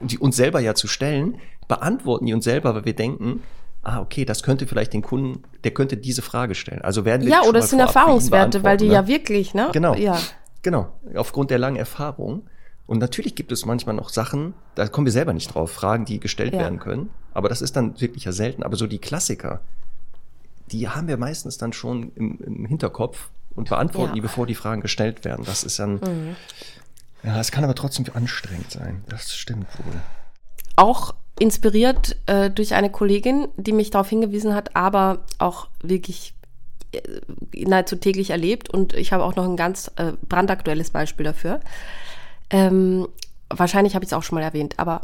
die 0.00 0.18
uns 0.18 0.34
selber 0.34 0.58
ja 0.58 0.74
zu 0.74 0.88
stellen, 0.88 1.38
beantworten 1.68 2.26
die 2.26 2.34
uns 2.34 2.42
selber, 2.42 2.74
weil 2.74 2.84
wir 2.84 2.96
denken, 2.96 3.44
ah, 3.82 4.00
okay, 4.00 4.24
das 4.24 4.42
könnte 4.42 4.66
vielleicht 4.66 4.92
den 4.92 5.02
Kunden, 5.02 5.42
der 5.62 5.72
könnte 5.72 5.96
diese 5.96 6.22
Frage 6.22 6.54
stellen. 6.54 6.82
Also 6.82 7.04
werden 7.04 7.22
wir 7.22 7.30
Ja, 7.30 7.42
oder 7.42 7.60
es 7.60 7.70
sind 7.70 7.78
Erfahrungswerte, 7.78 8.62
weil 8.62 8.76
die 8.76 8.86
beantworten, 8.86 9.08
ja 9.08 9.14
wirklich, 9.14 9.54
ne? 9.54 9.68
Genau. 9.72 9.94
Ja. 9.94 10.18
Genau, 10.62 10.88
aufgrund 11.14 11.50
der 11.50 11.58
langen 11.58 11.76
Erfahrung. 11.76 12.48
Und 12.86 12.98
natürlich 12.98 13.34
gibt 13.34 13.50
es 13.50 13.64
manchmal 13.64 13.94
noch 13.94 14.10
Sachen, 14.10 14.52
da 14.74 14.86
kommen 14.88 15.06
wir 15.06 15.12
selber 15.12 15.32
nicht 15.32 15.54
drauf, 15.54 15.70
Fragen, 15.70 16.04
die 16.04 16.20
gestellt 16.20 16.52
Ja. 16.52 16.60
werden 16.60 16.78
können. 16.78 17.10
Aber 17.32 17.48
das 17.48 17.62
ist 17.62 17.76
dann 17.76 17.98
wirklich 18.00 18.24
ja 18.24 18.32
selten. 18.32 18.62
Aber 18.62 18.76
so 18.76 18.86
die 18.86 18.98
Klassiker, 18.98 19.60
die 20.70 20.88
haben 20.88 21.08
wir 21.08 21.16
meistens 21.16 21.56
dann 21.58 21.72
schon 21.72 22.12
im, 22.14 22.38
im 22.40 22.66
Hinterkopf 22.66 23.30
und 23.54 23.68
beantworten 23.70 24.08
Ja. 24.08 24.10
Mhm. 24.12 24.14
die, 24.16 24.20
bevor 24.20 24.46
die 24.46 24.54
Fragen 24.54 24.82
gestellt 24.82 25.24
werden. 25.24 25.44
Das 25.46 25.64
ist 25.64 25.78
dann, 25.78 26.36
ja, 27.22 27.40
es 27.40 27.50
kann 27.52 27.64
aber 27.64 27.74
trotzdem 27.74 28.04
anstrengend 28.12 28.70
sein. 28.70 29.02
Das 29.08 29.34
stimmt 29.34 29.66
wohl. 29.78 29.94
Auch 30.76 31.14
inspiriert 31.38 32.16
äh, 32.26 32.50
durch 32.50 32.74
eine 32.74 32.90
Kollegin, 32.90 33.48
die 33.56 33.72
mich 33.72 33.90
darauf 33.90 34.08
hingewiesen 34.08 34.54
hat, 34.54 34.76
aber 34.76 35.24
auch 35.38 35.68
wirklich 35.82 36.34
äh, 36.92 37.00
nahezu 37.64 37.96
täglich 37.96 38.30
erlebt. 38.30 38.68
Und 38.70 38.92
ich 38.92 39.12
habe 39.12 39.24
auch 39.24 39.36
noch 39.36 39.44
ein 39.44 39.56
ganz 39.56 39.90
äh, 39.96 40.12
brandaktuelles 40.28 40.90
Beispiel 40.90 41.24
dafür. 41.24 41.60
Ähm, 42.54 43.08
wahrscheinlich 43.50 43.96
habe 43.96 44.04
ich 44.04 44.10
es 44.10 44.12
auch 44.12 44.22
schon 44.22 44.36
mal 44.36 44.44
erwähnt, 44.44 44.78
aber 44.78 45.00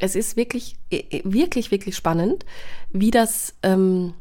es 0.00 0.16
ist 0.16 0.38
wirklich, 0.38 0.76
äh, 0.90 1.20
wirklich, 1.22 1.70
wirklich 1.70 1.94
spannend, 1.94 2.46
wie 2.92 3.10
das, 3.10 3.52
ähm, 3.62 4.14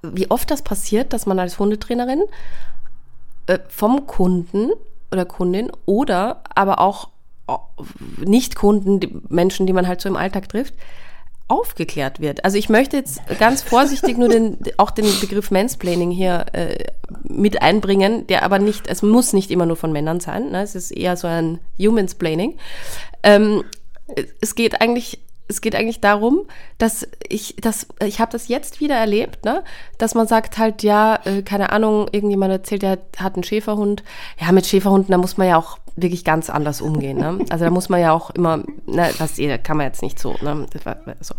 wie 0.00 0.30
oft 0.30 0.50
das 0.50 0.62
passiert, 0.62 1.12
dass 1.12 1.26
man 1.26 1.38
als 1.38 1.58
Hundetrainerin 1.58 2.22
äh, 3.48 3.58
vom 3.68 4.06
Kunden 4.06 4.70
oder 5.12 5.26
Kundin 5.26 5.70
oder 5.84 6.42
aber 6.54 6.78
auch 6.78 7.10
äh, 7.48 7.52
Nicht-Kunden, 8.24 9.00
die 9.00 9.14
Menschen, 9.28 9.66
die 9.66 9.74
man 9.74 9.86
halt 9.86 10.00
so 10.00 10.08
im 10.08 10.16
Alltag 10.16 10.48
trifft, 10.48 10.72
aufgeklärt 11.48 12.20
wird. 12.20 12.44
Also 12.44 12.56
ich 12.56 12.68
möchte 12.68 12.96
jetzt 12.96 13.20
ganz 13.38 13.62
vorsichtig 13.62 14.16
nur 14.16 14.28
den, 14.28 14.58
auch 14.78 14.90
den 14.90 15.06
Begriff 15.20 15.50
Mansplaining 15.50 16.10
hier 16.10 16.46
äh, 16.52 16.84
mit 17.22 17.60
einbringen, 17.60 18.26
der 18.26 18.42
aber 18.44 18.58
nicht, 18.58 18.86
es 18.86 19.02
muss 19.02 19.32
nicht 19.32 19.50
immer 19.50 19.66
nur 19.66 19.76
von 19.76 19.92
Männern 19.92 20.20
sein, 20.20 20.50
ne? 20.50 20.62
es 20.62 20.74
ist 20.74 20.90
eher 20.90 21.16
so 21.16 21.26
ein 21.26 21.60
Humansplaining. 21.78 22.56
Ähm, 23.22 23.64
es 24.40 24.54
geht 24.54 24.80
eigentlich 24.80 25.20
es 25.46 25.60
geht 25.60 25.74
eigentlich 25.74 26.00
darum, 26.00 26.46
dass 26.78 27.06
ich 27.28 27.56
das 27.60 27.86
ich 28.02 28.18
habe 28.18 28.32
das 28.32 28.48
jetzt 28.48 28.80
wieder 28.80 28.96
erlebt, 28.96 29.44
ne, 29.44 29.62
dass 29.98 30.14
man 30.14 30.26
sagt 30.26 30.56
halt 30.56 30.82
ja, 30.82 31.20
äh, 31.24 31.42
keine 31.42 31.70
Ahnung, 31.70 32.08
irgendjemand 32.12 32.50
erzählt, 32.50 32.82
der 32.82 32.98
hat 33.18 33.34
einen 33.34 33.44
Schäferhund. 33.44 34.02
Ja, 34.40 34.52
mit 34.52 34.66
Schäferhunden, 34.66 35.12
da 35.12 35.18
muss 35.18 35.36
man 35.36 35.48
ja 35.48 35.58
auch 35.58 35.78
wirklich 35.96 36.24
ganz 36.24 36.50
anders 36.50 36.80
umgehen, 36.80 37.18
ne? 37.18 37.38
Also 37.50 37.64
da 37.64 37.70
muss 37.70 37.88
man 37.88 38.00
ja 38.00 38.12
auch 38.12 38.30
immer, 38.30 38.58
ne, 38.86 39.10
was 39.18 39.36
da 39.36 39.58
kann 39.58 39.76
man 39.76 39.86
jetzt 39.86 40.02
nicht 40.02 40.18
so, 40.18 40.34
ne? 40.42 40.66
Das 40.72 41.28
so. 41.28 41.34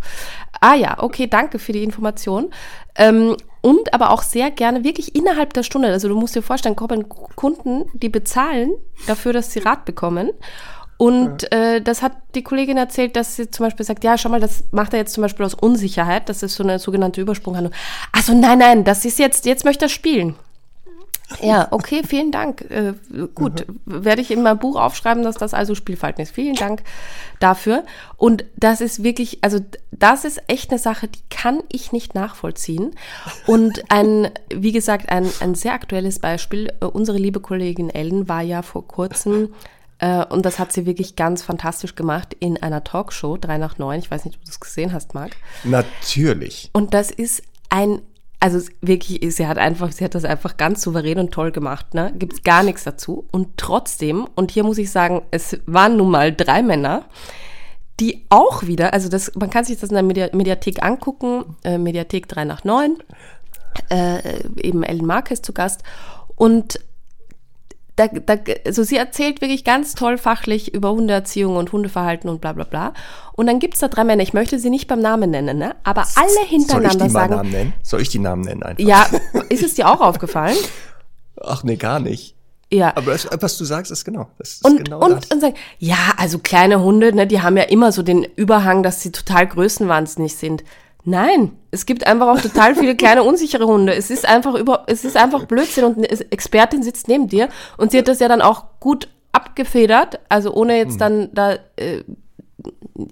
Ah 0.61 0.75
ja, 0.75 1.01
okay, 1.01 1.27
danke 1.27 1.59
für 1.59 1.73
die 1.73 1.83
Information. 1.83 2.51
Ähm, 2.95 3.35
und 3.61 3.93
aber 3.93 4.11
auch 4.11 4.21
sehr 4.21 4.51
gerne 4.51 4.83
wirklich 4.83 5.15
innerhalb 5.15 5.53
der 5.53 5.63
Stunde. 5.63 5.89
Also 5.89 6.07
du 6.07 6.15
musst 6.15 6.35
dir 6.35 6.41
vorstellen, 6.41 6.75
kommen 6.75 7.09
Kunden, 7.09 7.85
die 7.93 8.09
bezahlen 8.09 8.71
dafür, 9.07 9.33
dass 9.33 9.51
sie 9.51 9.59
Rat 9.59 9.85
bekommen. 9.85 10.31
Und 10.97 11.51
äh, 11.51 11.81
das 11.81 12.01
hat 12.01 12.13
die 12.35 12.43
Kollegin 12.43 12.77
erzählt, 12.77 13.15
dass 13.15 13.35
sie 13.35 13.49
zum 13.51 13.65
Beispiel 13.65 13.85
sagt, 13.85 14.03
ja, 14.03 14.17
schau 14.17 14.29
mal, 14.29 14.39
das 14.39 14.63
macht 14.71 14.93
er 14.93 14.99
jetzt 14.99 15.13
zum 15.13 15.23
Beispiel 15.23 15.45
aus 15.45 15.53
Unsicherheit. 15.53 16.29
Das 16.29 16.41
ist 16.41 16.55
so 16.55 16.63
eine 16.63 16.79
sogenannte 16.79 17.19
Übersprunghandlung. 17.19 17.73
Also 18.11 18.33
nein, 18.33 18.59
nein, 18.59 18.83
das 18.85 19.03
ist 19.03 19.19
jetzt, 19.19 19.45
jetzt 19.45 19.65
möchte 19.65 19.85
er 19.85 19.89
spielen. 19.89 20.35
Ja, 21.41 21.67
okay, 21.71 22.03
vielen 22.07 22.31
Dank. 22.31 22.61
Äh, 22.69 22.93
gut, 23.33 23.65
werde 23.85 24.21
ich 24.21 24.31
in 24.31 24.43
meinem 24.43 24.59
Buch 24.59 24.75
aufschreiben, 24.75 25.23
dass 25.23 25.35
das 25.35 25.53
also 25.53 25.73
Spielverhalten 25.73 26.21
ist. 26.21 26.35
Vielen 26.35 26.55
Dank 26.55 26.83
dafür. 27.39 27.83
Und 28.17 28.45
das 28.55 28.79
ist 28.79 29.03
wirklich, 29.03 29.39
also 29.43 29.59
das 29.91 30.23
ist 30.23 30.41
echt 30.47 30.69
eine 30.69 30.79
Sache, 30.79 31.07
die 31.07 31.21
kann 31.29 31.61
ich 31.71 31.91
nicht 31.91 32.13
nachvollziehen. 32.13 32.91
Und 33.47 33.83
ein, 33.89 34.29
wie 34.53 34.71
gesagt, 34.71 35.09
ein, 35.09 35.27
ein 35.39 35.55
sehr 35.55 35.73
aktuelles 35.73 36.19
Beispiel. 36.19 36.71
Äh, 36.79 36.85
Unsere 36.85 37.17
liebe 37.17 37.39
Kollegin 37.39 37.89
Ellen 37.89 38.29
war 38.29 38.41
ja 38.41 38.61
vor 38.61 38.87
kurzem 38.87 39.49
äh, 39.99 40.25
und 40.25 40.45
das 40.45 40.59
hat 40.59 40.73
sie 40.73 40.85
wirklich 40.85 41.15
ganz 41.15 41.41
fantastisch 41.41 41.95
gemacht 41.95 42.35
in 42.39 42.61
einer 42.61 42.83
Talkshow, 42.83 43.37
3 43.37 43.57
nach 43.57 43.77
9. 43.77 43.99
Ich 43.99 44.11
weiß 44.11 44.25
nicht, 44.25 44.35
ob 44.35 44.41
du 44.41 44.47
das 44.47 44.59
gesehen 44.59 44.93
hast, 44.93 45.13
Marc. 45.13 45.35
Natürlich. 45.63 46.69
Und 46.73 46.93
das 46.93 47.11
ist 47.11 47.43
ein, 47.69 48.01
also 48.39 48.59
wirklich, 48.81 49.35
sie 49.35 49.47
hat 49.47 49.57
einfach, 49.57 49.91
sie 49.91 50.03
hat 50.03 50.15
das 50.15 50.25
einfach 50.25 50.57
ganz 50.57 50.81
souverän 50.81 51.19
und 51.19 51.31
toll 51.31 51.51
gemacht, 51.51 51.93
ne? 51.93 52.13
Gibt's 52.17 52.43
gar 52.43 52.63
nichts 52.63 52.83
dazu. 52.83 53.27
Und 53.31 53.57
trotzdem, 53.57 54.27
und 54.35 54.51
hier 54.51 54.63
muss 54.63 54.77
ich 54.77 54.91
sagen, 54.91 55.21
es 55.31 55.57
waren 55.65 55.97
nun 55.97 56.11
mal 56.11 56.33
drei 56.33 56.61
Männer, 56.61 57.05
die 57.99 58.25
auch 58.29 58.63
wieder, 58.63 58.93
also 58.93 59.09
das, 59.09 59.31
man 59.35 59.49
kann 59.49 59.63
sich 59.63 59.79
das 59.79 59.89
in 59.89 59.95
der 59.95 60.03
Medi 60.03 60.29
Mediathek 60.33 60.83
angucken, 60.83 61.55
äh, 61.63 61.77
Mediathek 61.77 62.27
3 62.27 62.45
nach 62.45 62.63
9, 62.63 62.97
äh, 63.89 64.43
eben 64.57 64.83
Ellen 64.83 65.05
Marquez 65.05 65.41
zu 65.41 65.53
Gast. 65.53 65.83
Und 66.35 66.79
da, 67.95 68.07
da, 68.07 68.35
also 68.65 68.83
sie 68.83 68.97
erzählt 68.97 69.41
wirklich 69.41 69.63
ganz 69.63 69.95
toll 69.95 70.17
fachlich 70.17 70.73
über 70.73 70.91
Hundeerziehung 70.91 71.55
und 71.55 71.71
Hundeverhalten 71.71 72.29
und 72.29 72.41
bla 72.41 72.51
bla 72.53 72.65
bla. 72.65 72.93
Und 73.33 73.47
dann 73.47 73.59
gibt's 73.59 73.79
da 73.79 73.87
drei 73.87 74.03
Männer, 74.03 74.23
ich 74.23 74.33
möchte 74.33 74.59
sie 74.59 74.69
nicht 74.69 74.87
beim 74.87 74.99
Namen 74.99 75.31
nennen, 75.31 75.57
ne? 75.57 75.75
aber 75.83 76.05
alle 76.15 76.29
Soll 76.29 76.43
ich 76.43 76.49
hintereinander 76.49 77.07
die 77.07 77.11
mal 77.13 77.21
sagen. 77.21 77.35
Namen 77.35 77.51
nennen? 77.51 77.73
Soll 77.83 78.01
ich 78.01 78.09
die 78.09 78.19
Namen 78.19 78.41
nennen 78.41 78.63
einfach? 78.63 78.83
Ja, 78.83 79.07
ist 79.49 79.63
es 79.63 79.75
dir 79.75 79.89
auch 79.89 80.01
aufgefallen? 80.01 80.57
Ach 81.41 81.63
nee, 81.63 81.75
gar 81.75 81.99
nicht. 81.99 82.35
Ja. 82.71 82.93
Aber 82.95 83.11
das, 83.11 83.27
was 83.39 83.57
du 83.57 83.65
sagst, 83.65 83.91
ist 83.91 84.03
genau. 84.05 84.27
Das 84.37 84.55
ist 84.55 84.65
und, 84.65 84.83
genau 84.83 84.99
und, 84.99 85.23
das. 85.23 85.31
und 85.31 85.39
sagen, 85.39 85.55
ja, 85.77 86.13
also 86.17 86.39
kleine 86.39 86.81
Hunde, 86.81 87.13
ne, 87.13 87.27
die 87.27 87.41
haben 87.41 87.57
ja 87.57 87.63
immer 87.63 87.91
so 87.91 88.03
den 88.03 88.23
Überhang, 88.23 88.83
dass 88.83 89.01
sie 89.01 89.11
total 89.11 89.47
größenwahnsinnig 89.47 90.35
sind. 90.35 90.63
Nein, 91.07 91.51
es 91.69 91.85
gibt 91.85 92.07
einfach 92.07 92.27
auch 92.27 92.41
total 92.41 92.73
viele 92.75 92.95
kleine 92.95 93.21
unsichere 93.21 93.67
Hunde. 93.67 93.93
Es 93.93 94.09
ist 94.09 94.27
einfach 94.27 94.55
über, 94.55 94.85
es 94.87 95.05
ist 95.05 95.15
einfach 95.15 95.45
Blödsinn 95.45 95.83
und 95.85 95.97
eine 95.97 96.09
Expertin 96.31 96.81
sitzt 96.81 97.07
neben 97.07 97.27
dir 97.27 97.49
und 97.77 97.91
sie 97.91 97.99
hat 97.99 98.07
das 98.07 98.19
ja 98.19 98.27
dann 98.27 98.41
auch 98.41 98.65
gut 98.79 99.07
abgefedert, 99.31 100.19
also 100.29 100.51
ohne 100.53 100.77
jetzt 100.77 100.99
dann 100.99 101.29
da 101.33 101.57
äh, 101.75 102.03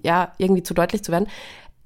ja 0.02 0.32
irgendwie 0.38 0.64
zu 0.64 0.74
deutlich 0.74 1.04
zu 1.04 1.12
werden. 1.12 1.28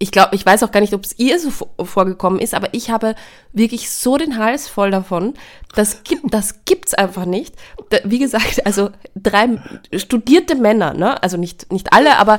Ich 0.01 0.13
glaube, 0.13 0.37
ich 0.37 0.47
weiß 0.47 0.63
auch 0.63 0.71
gar 0.71 0.81
nicht, 0.81 0.95
ob 0.95 1.05
es 1.05 1.19
ihr 1.19 1.41
so 1.41 1.51
vor- 1.51 1.71
vorgekommen 1.85 2.39
ist, 2.39 2.55
aber 2.55 2.69
ich 2.73 2.91
habe 2.91 3.17
wirklich 3.53 3.91
so 3.91 4.17
den 4.17 4.39
Hals 4.39 4.69
voll 4.69 4.93
davon. 4.93 5.35
Das 5.75 6.05
gibt, 6.05 6.33
das 6.33 6.65
gibt's 6.65 6.95
einfach 6.95 7.25
nicht. 7.25 7.57
Wie 8.05 8.21
gesagt, 8.21 8.65
also 8.65 8.91
drei 9.17 9.49
studierte 9.97 10.55
Männer, 10.55 10.95
ne, 10.95 11.21
also 11.23 11.37
nicht 11.37 11.73
nicht 11.73 11.93
alle, 11.93 12.17
aber 12.19 12.39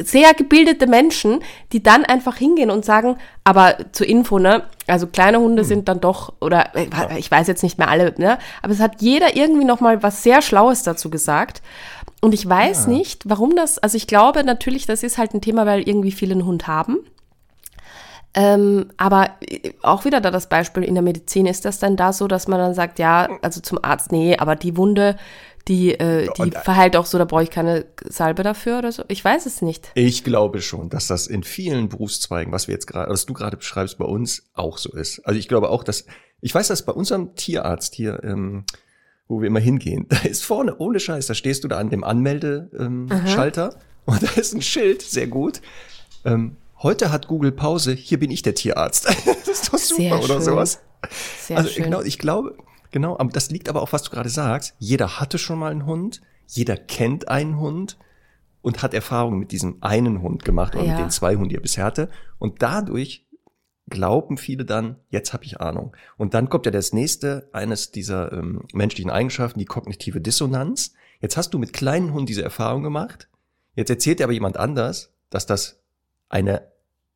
sehr 0.00 0.34
gebildete 0.34 0.86
Menschen, 0.86 1.40
die 1.72 1.82
dann 1.82 2.04
einfach 2.04 2.36
hingehen 2.36 2.70
und 2.70 2.84
sagen, 2.84 3.16
aber 3.42 3.76
zur 3.92 4.06
Info, 4.06 4.38
ne, 4.38 4.64
also 4.86 5.06
kleine 5.06 5.38
Hunde 5.40 5.64
sind 5.64 5.88
dann 5.88 6.00
doch 6.00 6.34
oder 6.42 6.76
äh, 6.76 6.88
ich 7.18 7.30
weiß 7.30 7.46
jetzt 7.46 7.62
nicht 7.62 7.78
mehr 7.78 7.88
alle, 7.88 8.14
ne, 8.18 8.38
aber 8.62 8.72
es 8.74 8.80
hat 8.80 9.00
jeder 9.00 9.34
irgendwie 9.34 9.64
noch 9.64 9.80
mal 9.80 10.02
was 10.02 10.22
sehr 10.22 10.42
Schlaues 10.42 10.82
dazu 10.82 11.08
gesagt. 11.08 11.62
Und 12.20 12.34
ich 12.34 12.48
weiß 12.48 12.88
nicht, 12.88 13.28
warum 13.28 13.54
das, 13.54 13.78
also 13.78 13.96
ich 13.96 14.06
glaube 14.06 14.42
natürlich, 14.42 14.86
das 14.86 15.02
ist 15.02 15.18
halt 15.18 15.34
ein 15.34 15.40
Thema, 15.40 15.66
weil 15.66 15.88
irgendwie 15.88 16.10
viele 16.10 16.32
einen 16.32 16.46
Hund 16.46 16.66
haben. 16.66 16.98
Ähm, 18.34 18.90
aber 18.96 19.30
äh, 19.40 19.72
auch 19.82 20.04
wieder 20.04 20.20
da 20.20 20.30
das 20.30 20.48
Beispiel 20.48 20.82
in 20.82 20.94
der 20.94 21.02
Medizin, 21.02 21.46
ist 21.46 21.64
das 21.64 21.78
dann 21.78 21.96
da 21.96 22.12
so, 22.12 22.28
dass 22.28 22.48
man 22.48 22.58
dann 22.58 22.74
sagt, 22.74 22.98
ja, 22.98 23.28
also 23.42 23.60
zum 23.60 23.78
Arzt, 23.82 24.12
nee, 24.12 24.36
aber 24.36 24.54
die 24.54 24.76
Wunde, 24.76 25.16
die, 25.66 25.94
äh, 25.94 26.28
die 26.36 26.50
verheilt 26.50 26.96
auch 26.96 27.06
so, 27.06 27.18
da 27.18 27.24
brauche 27.24 27.42
ich 27.42 27.50
keine 27.50 27.86
Salbe 28.04 28.42
dafür 28.42 28.78
oder 28.78 28.92
so. 28.92 29.04
Ich 29.08 29.24
weiß 29.24 29.46
es 29.46 29.62
nicht. 29.62 29.90
Ich 29.94 30.24
glaube 30.24 30.60
schon, 30.60 30.88
dass 30.88 31.06
das 31.06 31.26
in 31.26 31.42
vielen 31.42 31.88
Berufszweigen, 31.88 32.52
was 32.52 32.68
wir 32.68 32.74
jetzt 32.74 32.86
gerade, 32.86 33.10
was 33.10 33.26
du 33.26 33.34
gerade 33.34 33.56
beschreibst, 33.56 33.98
bei 33.98 34.04
uns 34.04 34.50
auch 34.54 34.78
so 34.78 34.92
ist. 34.92 35.20
Also 35.26 35.38
ich 35.38 35.48
glaube 35.48 35.70
auch, 35.70 35.84
dass, 35.84 36.06
ich 36.40 36.54
weiß, 36.54 36.68
dass 36.68 36.84
bei 36.84 36.92
unserem 36.92 37.34
Tierarzt 37.34 37.94
hier, 37.94 38.22
ähm, 38.24 38.64
wo 39.28 39.40
wir 39.40 39.46
immer 39.46 39.60
hingehen, 39.60 40.06
da 40.08 40.18
ist 40.20 40.44
vorne, 40.44 40.76
ohne 40.78 40.98
Scheiß, 41.00 41.26
da 41.26 41.34
stehst 41.34 41.62
du 41.64 41.68
da 41.68 41.78
an 41.78 41.90
dem 41.90 42.02
Anmeldeschalter 42.04 43.70
ähm, 43.74 43.80
und 44.06 44.22
da 44.22 44.30
ist 44.40 44.54
ein 44.54 44.62
Schild, 44.62 45.02
sehr 45.02 45.26
gut. 45.26 45.60
Ähm, 46.24 46.56
heute 46.82 47.12
hat 47.12 47.28
Google 47.28 47.52
Pause, 47.52 47.92
hier 47.92 48.18
bin 48.18 48.30
ich 48.30 48.42
der 48.42 48.54
Tierarzt. 48.54 49.06
das 49.26 49.48
ist 49.48 49.72
doch 49.72 49.78
super, 49.78 50.02
Sehr 50.02 50.18
oder 50.18 50.26
schön. 50.34 50.42
sowas. 50.42 50.80
Sehr 51.40 51.58
also 51.58 51.68
schön. 51.70 51.84
genau, 51.84 52.00
ich 52.02 52.18
glaube, 52.18 52.56
genau, 52.90 53.16
das 53.32 53.50
liegt 53.50 53.68
aber 53.68 53.82
auch, 53.82 53.92
was 53.92 54.02
du 54.02 54.10
gerade 54.10 54.30
sagst. 54.30 54.74
Jeder 54.78 55.20
hatte 55.20 55.38
schon 55.38 55.58
mal 55.58 55.70
einen 55.70 55.86
Hund, 55.86 56.20
jeder 56.46 56.76
kennt 56.76 57.28
einen 57.28 57.58
Hund 57.60 57.98
und 58.62 58.82
hat 58.82 58.94
Erfahrungen 58.94 59.38
mit 59.38 59.52
diesem 59.52 59.76
einen 59.82 60.22
Hund 60.22 60.44
gemacht 60.44 60.74
oder 60.74 60.84
Ja. 60.84 60.92
mit 60.94 61.00
den 61.00 61.10
zwei 61.10 61.34
Hunden, 61.36 61.50
die 61.50 61.54
er 61.56 61.60
bisher 61.60 61.84
hatte. 61.84 62.08
Und 62.38 62.62
dadurch 62.62 63.24
glauben 63.88 64.36
viele 64.36 64.64
dann, 64.64 64.96
jetzt 65.10 65.32
habe 65.32 65.44
ich 65.44 65.60
Ahnung. 65.60 65.96
Und 66.16 66.34
dann 66.34 66.48
kommt 66.48 66.66
ja 66.66 66.72
das 66.72 66.92
nächste, 66.92 67.48
eines 67.52 67.90
dieser 67.90 68.32
ähm, 68.32 68.62
menschlichen 68.72 69.10
Eigenschaften, 69.10 69.58
die 69.58 69.64
kognitive 69.64 70.20
Dissonanz. 70.20 70.94
Jetzt 71.20 71.36
hast 71.36 71.50
du 71.50 71.58
mit 71.58 71.72
kleinen 71.72 72.12
Hunden 72.12 72.26
diese 72.26 72.42
Erfahrung 72.42 72.82
gemacht. 72.82 73.28
Jetzt 73.74 73.90
erzählt 73.90 74.20
dir 74.20 74.24
aber 74.24 74.32
jemand 74.32 74.56
anders, 74.56 75.12
dass 75.30 75.46
das 75.46 75.80
eine 76.28 76.62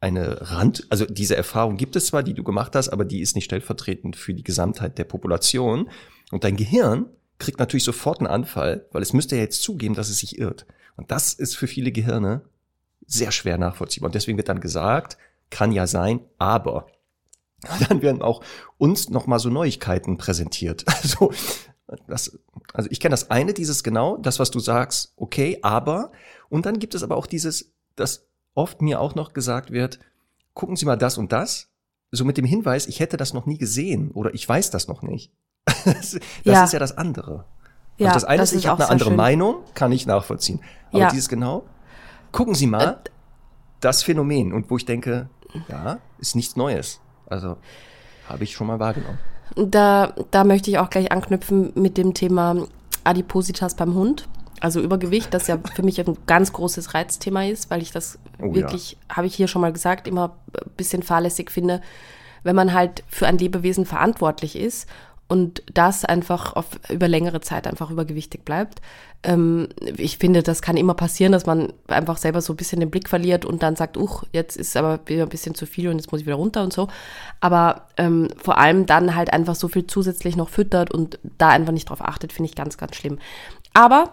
eine 0.02 0.50
Rand, 0.50 0.84
also 0.90 1.06
diese 1.06 1.36
Erfahrung 1.36 1.76
gibt 1.76 1.94
es 1.94 2.06
zwar, 2.06 2.24
die 2.24 2.34
du 2.34 2.42
gemacht 2.42 2.74
hast, 2.74 2.88
aber 2.88 3.04
die 3.04 3.20
ist 3.20 3.36
nicht 3.36 3.44
stellvertretend 3.44 4.16
für 4.16 4.34
die 4.34 4.42
Gesamtheit 4.42 4.98
der 4.98 5.04
Population. 5.04 5.88
Und 6.32 6.42
dein 6.42 6.56
Gehirn 6.56 7.06
kriegt 7.38 7.60
natürlich 7.60 7.84
sofort 7.84 8.18
einen 8.18 8.26
Anfall, 8.26 8.84
weil 8.90 9.00
es 9.00 9.12
müsste 9.12 9.36
ja 9.36 9.42
jetzt 9.42 9.62
zugeben, 9.62 9.94
dass 9.94 10.08
es 10.08 10.18
sich 10.18 10.38
irrt. 10.38 10.66
Und 10.96 11.12
das 11.12 11.32
ist 11.32 11.56
für 11.56 11.68
viele 11.68 11.92
Gehirne 11.92 12.42
sehr 13.06 13.30
schwer 13.30 13.58
nachvollziehbar. 13.58 14.08
Und 14.08 14.16
deswegen 14.16 14.38
wird 14.38 14.48
dann 14.48 14.60
gesagt, 14.60 15.18
kann 15.53 15.70
ja 15.70 15.86
sein, 15.86 16.20
aber 16.38 16.86
dann 17.88 18.03
werden 18.03 18.22
auch 18.22 18.42
uns 18.78 19.11
nochmal 19.11 19.38
so 19.38 19.48
Neuigkeiten 19.48 20.18
präsentiert. 20.18 20.84
Also, 21.03 21.32
das, 22.07 22.38
also 22.72 22.88
ich 22.90 23.00
kenne 23.00 23.12
das 23.12 23.30
eine, 23.30 23.53
dieses 23.53 23.82
genau, 23.82 24.16
das, 24.16 24.38
was 24.38 24.50
du 24.50 24.61
sagst, 24.61 25.12
okay, 25.16 25.59
aber. 25.61 26.11
Und 26.48 26.64
dann 26.64 26.78
gibt 26.78 26.94
es 26.94 27.03
aber 27.03 27.18
auch 27.18 27.26
dieses, 27.26 27.74
das 27.96 28.24
oft 28.55 28.80
mir 28.80 28.98
auch 28.98 29.14
noch 29.14 29.34
gesagt 29.34 29.72
wird, 29.72 29.98
gucken 30.55 30.76
Sie 30.76 30.86
mal 30.86 30.96
das 30.96 31.18
und 31.18 31.32
das. 31.32 31.68
So 32.11 32.24
mit 32.24 32.38
dem 32.38 32.46
Hinweis, 32.46 32.86
ich 32.86 33.00
hätte 33.00 33.18
das 33.18 33.34
noch 33.34 33.44
nie 33.44 33.59
gesehen 33.59 34.11
oder 34.12 34.32
ich 34.32 34.48
weiß 34.48 34.70
das 34.70 34.88
noch 34.88 35.03
nicht. 35.03 35.32
das 35.84 36.18
ja. 36.44 36.64
ist 36.64 36.72
ja 36.72 36.78
das 36.78 36.96
andere. 36.96 37.44
Also 37.98 38.05
ja, 38.05 38.14
das 38.14 38.24
eine 38.24 38.38
das 38.38 38.53
ist, 38.53 38.61
ich 38.61 38.66
habe 38.68 38.82
eine 38.82 38.90
andere 38.90 39.11
schön. 39.11 39.16
Meinung, 39.16 39.57
kann 39.74 39.92
ich 39.92 40.07
nachvollziehen. 40.07 40.61
Aber 40.90 41.00
ja. 41.00 41.11
dieses 41.11 41.28
genau, 41.28 41.66
gucken 42.30 42.55
Sie 42.55 42.66
mal, 42.66 43.03
äh, 43.05 43.11
das 43.82 44.02
Phänomen 44.02 44.52
und 44.52 44.70
wo 44.70 44.76
ich 44.76 44.86
denke, 44.86 45.28
ja, 45.68 45.98
ist 46.18 46.34
nichts 46.34 46.56
Neues. 46.56 47.00
Also 47.26 47.56
habe 48.28 48.44
ich 48.44 48.52
schon 48.52 48.66
mal 48.66 48.78
wahrgenommen. 48.78 49.18
Da, 49.56 50.14
da 50.30 50.44
möchte 50.44 50.70
ich 50.70 50.78
auch 50.78 50.88
gleich 50.88 51.12
anknüpfen 51.12 51.72
mit 51.74 51.98
dem 51.98 52.14
Thema 52.14 52.66
Adipositas 53.04 53.74
beim 53.74 53.94
Hund. 53.94 54.28
Also 54.60 54.80
Übergewicht, 54.80 55.34
das 55.34 55.48
ja 55.48 55.58
für 55.74 55.82
mich 55.82 56.00
ein 56.00 56.16
ganz 56.26 56.52
großes 56.52 56.94
Reizthema 56.94 57.44
ist, 57.44 57.68
weil 57.70 57.82
ich 57.82 57.90
das 57.90 58.18
oh, 58.38 58.54
wirklich, 58.54 58.92
ja. 58.92 59.16
habe 59.16 59.26
ich 59.26 59.34
hier 59.34 59.48
schon 59.48 59.60
mal 59.60 59.72
gesagt, 59.72 60.06
immer 60.06 60.36
ein 60.56 60.70
bisschen 60.76 61.02
fahrlässig 61.02 61.50
finde, 61.50 61.80
wenn 62.44 62.56
man 62.56 62.72
halt 62.72 63.02
für 63.08 63.26
ein 63.26 63.38
Lebewesen 63.38 63.84
verantwortlich 63.84 64.56
ist 64.56 64.88
und 65.32 65.62
das 65.72 66.04
einfach 66.04 66.56
auf, 66.56 66.66
über 66.90 67.08
längere 67.08 67.40
Zeit 67.40 67.66
einfach 67.66 67.90
übergewichtig 67.90 68.44
bleibt. 68.44 68.82
Ähm, 69.22 69.70
ich 69.96 70.18
finde, 70.18 70.42
das 70.42 70.60
kann 70.60 70.76
immer 70.76 70.92
passieren, 70.92 71.32
dass 71.32 71.46
man 71.46 71.72
einfach 71.88 72.18
selber 72.18 72.42
so 72.42 72.52
ein 72.52 72.56
bisschen 72.56 72.80
den 72.80 72.90
Blick 72.90 73.08
verliert 73.08 73.46
und 73.46 73.62
dann 73.62 73.74
sagt, 73.74 73.96
uch, 73.96 74.24
jetzt 74.32 74.58
ist 74.58 74.76
aber 74.76 75.00
wieder 75.06 75.22
ein 75.22 75.30
bisschen 75.30 75.54
zu 75.54 75.64
viel 75.64 75.88
und 75.88 75.96
jetzt 75.96 76.12
muss 76.12 76.20
ich 76.20 76.26
wieder 76.26 76.36
runter 76.36 76.62
und 76.62 76.74
so. 76.74 76.88
Aber 77.40 77.86
ähm, 77.96 78.28
vor 78.36 78.58
allem 78.58 78.84
dann 78.84 79.14
halt 79.14 79.32
einfach 79.32 79.54
so 79.54 79.68
viel 79.68 79.86
zusätzlich 79.86 80.36
noch 80.36 80.50
füttert 80.50 80.92
und 80.92 81.18
da 81.38 81.48
einfach 81.48 81.72
nicht 81.72 81.88
drauf 81.88 82.02
achtet, 82.02 82.30
finde 82.30 82.50
ich 82.50 82.54
ganz, 82.54 82.76
ganz 82.76 82.94
schlimm. 82.94 83.18
Aber 83.72 84.12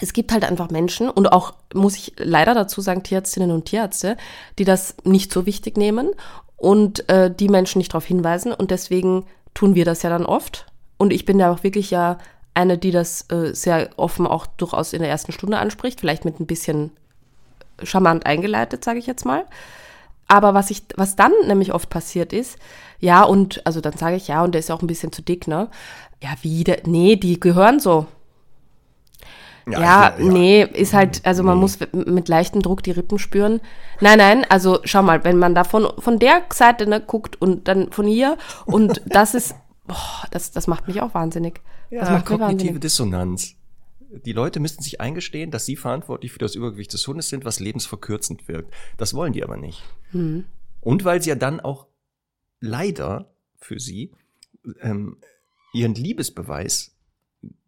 es 0.00 0.12
gibt 0.12 0.32
halt 0.32 0.44
einfach 0.44 0.68
Menschen 0.68 1.08
und 1.08 1.30
auch, 1.32 1.54
muss 1.74 1.94
ich 1.94 2.14
leider 2.16 2.54
dazu 2.54 2.80
sagen, 2.80 3.04
Tierärztinnen 3.04 3.52
und 3.52 3.66
Tierärzte, 3.66 4.16
die 4.58 4.64
das 4.64 4.96
nicht 5.04 5.32
so 5.32 5.46
wichtig 5.46 5.76
nehmen 5.76 6.10
und 6.56 7.08
äh, 7.08 7.32
die 7.32 7.48
Menschen 7.48 7.78
nicht 7.78 7.92
darauf 7.92 8.04
hinweisen 8.04 8.52
und 8.52 8.72
deswegen 8.72 9.26
tun 9.54 9.74
wir 9.74 9.84
das 9.84 10.02
ja 10.02 10.10
dann 10.10 10.26
oft. 10.26 10.66
Und 10.96 11.12
ich 11.12 11.24
bin 11.24 11.38
ja 11.38 11.50
auch 11.50 11.62
wirklich 11.62 11.90
ja 11.90 12.18
eine, 12.54 12.78
die 12.78 12.90
das 12.90 13.30
äh, 13.30 13.54
sehr 13.54 13.90
offen 13.96 14.26
auch 14.26 14.46
durchaus 14.46 14.92
in 14.92 15.00
der 15.00 15.10
ersten 15.10 15.32
Stunde 15.32 15.58
anspricht, 15.58 16.00
vielleicht 16.00 16.24
mit 16.24 16.40
ein 16.40 16.46
bisschen 16.46 16.90
charmant 17.82 18.26
eingeleitet, 18.26 18.84
sage 18.84 18.98
ich 18.98 19.06
jetzt 19.06 19.24
mal. 19.24 19.44
Aber 20.28 20.54
was 20.54 20.70
ich, 20.70 20.84
was 20.96 21.16
dann 21.16 21.32
nämlich 21.46 21.74
oft 21.74 21.90
passiert 21.90 22.32
ist, 22.32 22.58
ja, 23.00 23.24
und 23.24 23.66
also 23.66 23.80
dann 23.80 23.96
sage 23.96 24.16
ich, 24.16 24.28
ja, 24.28 24.44
und 24.44 24.52
der 24.52 24.60
ist 24.60 24.68
ja 24.68 24.74
auch 24.74 24.82
ein 24.82 24.86
bisschen 24.86 25.12
zu 25.12 25.22
dick, 25.22 25.48
ne? 25.48 25.68
Ja, 26.22 26.30
wie, 26.42 26.64
der, 26.64 26.82
nee, 26.84 27.16
die 27.16 27.40
gehören 27.40 27.80
so. 27.80 28.06
Ja, 29.72 29.80
ja, 29.80 30.14
ja, 30.18 30.24
nee, 30.24 30.62
ist 30.62 30.94
halt, 30.94 31.24
also 31.24 31.42
man 31.42 31.56
nee. 31.56 31.60
muss 31.62 31.78
mit 31.92 32.28
leichtem 32.28 32.62
Druck 32.62 32.82
die 32.82 32.90
Rippen 32.90 33.18
spüren. 33.18 33.60
Nein, 34.00 34.18
nein, 34.18 34.46
also 34.48 34.80
schau 34.84 35.02
mal, 35.02 35.24
wenn 35.24 35.38
man 35.38 35.54
da 35.54 35.64
von, 35.64 35.88
von 35.98 36.18
der 36.18 36.42
Seite 36.52 36.86
ne, 36.86 37.00
guckt 37.00 37.40
und 37.40 37.68
dann 37.68 37.92
von 37.92 38.06
hier 38.06 38.38
und 38.66 39.02
das 39.06 39.34
ist, 39.34 39.54
boah, 39.86 40.26
das, 40.30 40.50
das 40.50 40.66
macht 40.66 40.88
mich 40.88 41.00
auch 41.00 41.14
wahnsinnig. 41.14 41.60
Ja, 41.90 42.00
das 42.00 42.10
macht 42.10 42.26
kognitive 42.26 42.50
wahnsinnig. 42.50 42.80
Dissonanz. 42.80 43.56
Die 44.24 44.32
Leute 44.32 44.58
müssten 44.58 44.82
sich 44.82 45.00
eingestehen, 45.00 45.50
dass 45.52 45.66
sie 45.66 45.76
verantwortlich 45.76 46.32
für 46.32 46.40
das 46.40 46.56
Übergewicht 46.56 46.92
des 46.92 47.06
Hundes 47.06 47.28
sind, 47.28 47.44
was 47.44 47.60
lebensverkürzend 47.60 48.48
wirkt. 48.48 48.74
Das 48.96 49.14
wollen 49.14 49.32
die 49.32 49.44
aber 49.44 49.56
nicht. 49.56 49.82
Hm. 50.10 50.44
Und 50.80 51.04
weil 51.04 51.22
sie 51.22 51.30
ja 51.30 51.36
dann 51.36 51.60
auch 51.60 51.86
leider 52.60 53.32
für 53.56 53.78
sie 53.78 54.12
ähm, 54.80 55.18
ihren 55.72 55.94
Liebesbeweis, 55.94 56.96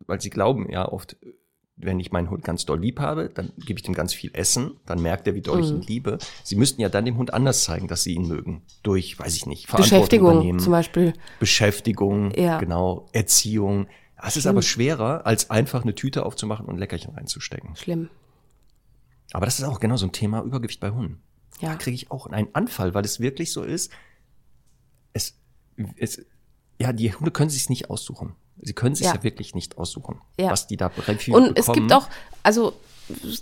weil 0.01 0.21
sie 0.21 0.31
glauben 0.31 0.71
ja 0.71 0.89
oft, 0.89 1.17
wenn 1.83 2.01
ich 2.01 2.13
meinen 2.13 2.31
Hund 2.31 2.45
ganz 2.45 2.65
doll 2.65 2.81
lieb 2.81 3.01
habe, 3.01 3.29
dann 3.29 3.53
gebe 3.59 3.79
ich 3.79 3.83
dem 3.83 3.95
ganz 3.95 4.15
viel 4.15 4.31
Essen, 4.35 4.73
dann 4.87 5.01
merkt 5.01 5.27
er, 5.27 5.35
wie 5.35 5.43
doll 5.43 5.59
mhm. 5.59 5.65
ich 5.65 5.71
ihn 5.71 5.83
liebe. 5.83 6.19
Sie 6.45 6.57
müssten 6.57 6.81
ja 6.81 6.89
dann 6.89 7.05
dem 7.05 7.17
Hund 7.17 7.35
anders 7.35 7.65
zeigen, 7.65 7.89
dass 7.89 8.03
sie 8.03 8.15
ihn 8.15 8.27
mögen. 8.29 8.63
Durch, 8.83 9.19
weiß 9.19 9.37
ich 9.37 9.47
nicht, 9.47 9.67
Verantwortung 9.67 9.99
Beschäftigung 9.99 10.33
übernehmen. 10.33 10.59
zum 10.61 10.73
Beispiel. 10.73 11.13
Beschäftigung, 11.41 12.33
ja. 12.35 12.59
genau, 12.59 13.09
Erziehung. 13.13 13.87
Es 14.25 14.37
ist 14.37 14.47
aber 14.47 14.63
schwerer, 14.63 15.27
als 15.27 15.51
einfach 15.51 15.83
eine 15.83 15.95
Tüte 15.95 16.25
aufzumachen 16.25 16.67
und 16.67 16.79
Leckerchen 16.79 17.15
reinzustecken. 17.15 17.75
Schlimm. 17.75 18.09
Aber 19.33 19.47
das 19.47 19.59
ist 19.59 19.65
auch 19.65 19.81
genau 19.81 19.97
so 19.97 20.07
ein 20.07 20.13
Thema 20.13 20.43
Übergewicht 20.43 20.81
bei 20.81 20.91
Hunden. 20.91 21.21
Ja. 21.61 21.71
Da 21.71 21.77
kriege 21.77 21.95
ich 21.95 22.11
auch 22.11 22.27
einen 22.27 22.55
Anfall, 22.55 22.95
weil 22.95 23.05
es 23.05 23.19
wirklich 23.19 23.53
so 23.53 23.63
ist. 23.63 23.91
Es, 25.13 25.39
es, 25.97 26.25
ja, 26.79 26.93
die 26.93 27.13
Hunde 27.13 27.31
können 27.31 27.51
sich 27.51 27.69
nicht 27.69 27.91
aussuchen. 27.91 28.35
Sie 28.61 28.75
können 28.75 28.95
sich 28.95 29.07
ja, 29.07 29.15
ja 29.15 29.23
wirklich 29.23 29.55
nicht 29.55 29.79
aussuchen, 29.79 30.21
ja. 30.39 30.51
was 30.51 30.67
die 30.67 30.77
da 30.77 30.89
viel 30.91 31.35
Und 31.35 31.55
bekommen. 31.55 31.55
es 31.57 31.73
gibt 31.73 31.93
auch, 31.93 32.09
also 32.43 32.75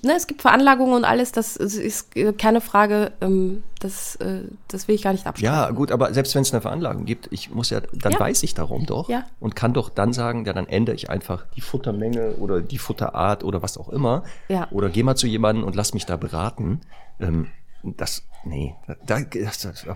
ne, 0.02 0.14
es 0.16 0.26
gibt 0.26 0.42
Veranlagungen 0.42 0.94
und 0.94 1.04
alles, 1.04 1.32
das 1.32 1.56
ist 1.56 2.10
keine 2.38 2.60
Frage, 2.60 3.12
ähm, 3.20 3.62
das, 3.78 4.16
äh, 4.16 4.42
das 4.68 4.88
will 4.88 4.94
ich 4.94 5.02
gar 5.02 5.12
nicht 5.12 5.26
abschreiben. 5.26 5.54
Ja, 5.54 5.70
gut, 5.70 5.92
aber 5.92 6.12
selbst 6.14 6.34
wenn 6.34 6.42
es 6.42 6.52
eine 6.52 6.60
Veranlagung 6.60 7.04
gibt, 7.04 7.28
ich 7.30 7.50
muss 7.50 7.70
ja, 7.70 7.80
dann 7.80 8.12
ja. 8.12 8.20
weiß 8.20 8.42
ich 8.42 8.54
darum 8.54 8.86
doch 8.86 9.08
ja. 9.08 9.24
und 9.38 9.56
kann 9.56 9.72
doch 9.72 9.88
dann 9.88 10.12
sagen, 10.12 10.44
ja, 10.44 10.52
dann 10.52 10.66
ändere 10.66 10.96
ich 10.96 11.10
einfach 11.10 11.44
die 11.56 11.60
Futtermenge 11.60 12.32
oder 12.36 12.60
die 12.60 12.78
Futterart 12.78 13.44
oder 13.44 13.62
was 13.62 13.78
auch 13.78 13.88
immer. 13.88 14.24
Ja. 14.48 14.68
Oder 14.70 14.88
geh 14.88 15.02
mal 15.02 15.16
zu 15.16 15.26
jemandem 15.26 15.64
und 15.64 15.74
lass 15.74 15.94
mich 15.94 16.06
da 16.06 16.16
beraten. 16.16 16.80
Ähm, 17.18 17.48
das, 17.82 18.24
nee, 18.44 18.74
da, 19.06 19.20
das, 19.20 19.60
das, 19.60 19.86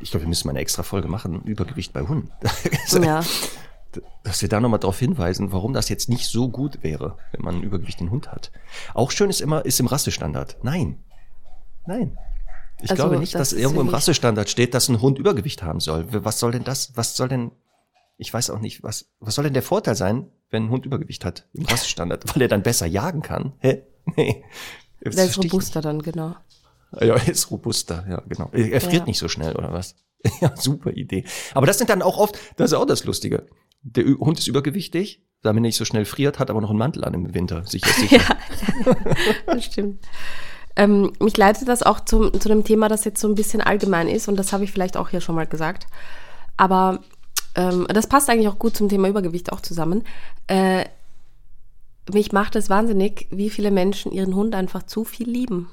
ich 0.00 0.10
glaube, 0.10 0.24
wir 0.24 0.28
müssen 0.28 0.48
mal 0.48 0.52
eine 0.52 0.60
extra 0.60 0.82
Folge 0.82 1.08
machen, 1.08 1.42
Übergewicht 1.42 1.92
bei 1.92 2.02
Hunden. 2.02 2.30
ja 3.02 3.22
dass 4.22 4.42
wir 4.42 4.48
da 4.48 4.60
nochmal 4.60 4.80
darauf 4.80 4.98
hinweisen, 4.98 5.52
warum 5.52 5.72
das 5.72 5.88
jetzt 5.88 6.08
nicht 6.08 6.26
so 6.26 6.48
gut 6.48 6.82
wäre, 6.82 7.16
wenn 7.32 7.42
man 7.42 7.54
einen 7.56 7.64
übergewichtigen 7.64 8.10
Hund 8.10 8.30
hat. 8.30 8.52
Auch 8.94 9.10
schön 9.10 9.30
ist 9.30 9.40
immer, 9.40 9.64
ist 9.64 9.80
im 9.80 9.86
Rassestandard. 9.86 10.58
Nein. 10.62 11.02
Nein. 11.86 12.16
Ich 12.82 12.90
also, 12.90 13.02
glaube 13.02 13.18
nicht, 13.18 13.34
das 13.34 13.50
dass 13.50 13.58
irgendwo 13.58 13.80
im 13.80 13.88
Rassestandard 13.88 14.48
steht, 14.48 14.74
dass 14.74 14.88
ein 14.88 15.00
Hund 15.00 15.18
Übergewicht 15.18 15.62
haben 15.62 15.80
soll. 15.80 16.06
Was 16.24 16.38
soll 16.38 16.52
denn 16.52 16.64
das, 16.64 16.96
was 16.96 17.16
soll 17.16 17.28
denn, 17.28 17.52
ich 18.16 18.32
weiß 18.32 18.50
auch 18.50 18.58
nicht, 18.58 18.82
was, 18.82 19.10
was 19.20 19.34
soll 19.34 19.44
denn 19.44 19.54
der 19.54 19.62
Vorteil 19.62 19.94
sein, 19.94 20.30
wenn 20.50 20.64
ein 20.64 20.70
Hund 20.70 20.86
Übergewicht 20.86 21.24
hat 21.24 21.48
im 21.52 21.66
Rassestandard? 21.66 22.34
Weil 22.34 22.42
er 22.42 22.48
dann 22.48 22.62
besser 22.62 22.86
jagen 22.86 23.22
kann? 23.22 23.52
Hä? 23.58 23.82
Nee. 24.16 24.42
Das 25.02 25.14
der 25.14 25.26
ist 25.26 25.38
robuster 25.38 25.80
dann, 25.80 26.02
genau. 26.02 26.34
Ja, 26.92 27.14
er 27.14 27.28
ist 27.28 27.50
robuster, 27.50 28.04
ja, 28.08 28.22
genau. 28.28 28.50
Er 28.52 28.80
friert 28.80 29.02
ja. 29.02 29.04
nicht 29.04 29.18
so 29.18 29.28
schnell, 29.28 29.54
oder 29.54 29.72
was? 29.72 29.94
Ja, 30.40 30.54
super 30.56 30.90
Idee. 30.90 31.24
Aber 31.54 31.66
das 31.66 31.78
sind 31.78 31.88
dann 31.88 32.02
auch 32.02 32.18
oft, 32.18 32.38
das 32.56 32.72
ist 32.72 32.76
auch 32.76 32.86
das 32.86 33.04
Lustige 33.04 33.46
der 33.82 34.04
Hund 34.04 34.38
ist 34.38 34.48
übergewichtig, 34.48 35.22
damit 35.42 35.60
er 35.60 35.62
nicht 35.62 35.76
so 35.76 35.84
schnell 35.84 36.04
friert, 36.04 36.38
hat 36.38 36.50
aber 36.50 36.60
noch 36.60 36.70
einen 36.70 36.78
Mantel 36.78 37.04
an 37.04 37.14
im 37.14 37.34
Winter. 37.34 37.64
Sicher, 37.66 37.90
sicher. 37.92 38.20
ja, 38.86 38.94
das 39.46 39.64
stimmt. 39.64 40.04
Ähm, 40.76 41.12
mich 41.20 41.36
leitet 41.36 41.68
das 41.68 41.82
auch 41.82 42.00
zum, 42.00 42.38
zu 42.38 42.48
dem 42.48 42.64
Thema, 42.64 42.88
das 42.88 43.04
jetzt 43.04 43.20
so 43.20 43.28
ein 43.28 43.34
bisschen 43.34 43.60
allgemein 43.60 44.08
ist 44.08 44.28
und 44.28 44.36
das 44.36 44.52
habe 44.52 44.64
ich 44.64 44.72
vielleicht 44.72 44.96
auch 44.96 45.08
hier 45.08 45.20
schon 45.20 45.34
mal 45.34 45.46
gesagt. 45.46 45.86
Aber 46.56 47.00
ähm, 47.54 47.86
das 47.88 48.06
passt 48.06 48.30
eigentlich 48.30 48.48
auch 48.48 48.58
gut 48.58 48.76
zum 48.76 48.88
Thema 48.88 49.08
Übergewicht 49.08 49.52
auch 49.52 49.60
zusammen. 49.60 50.04
Äh, 50.46 50.84
mich 52.12 52.32
macht 52.32 52.56
es 52.56 52.70
wahnsinnig, 52.70 53.26
wie 53.30 53.50
viele 53.50 53.70
Menschen 53.70 54.12
ihren 54.12 54.34
Hund 54.34 54.54
einfach 54.54 54.84
zu 54.84 55.04
viel 55.04 55.28
lieben. 55.28 55.70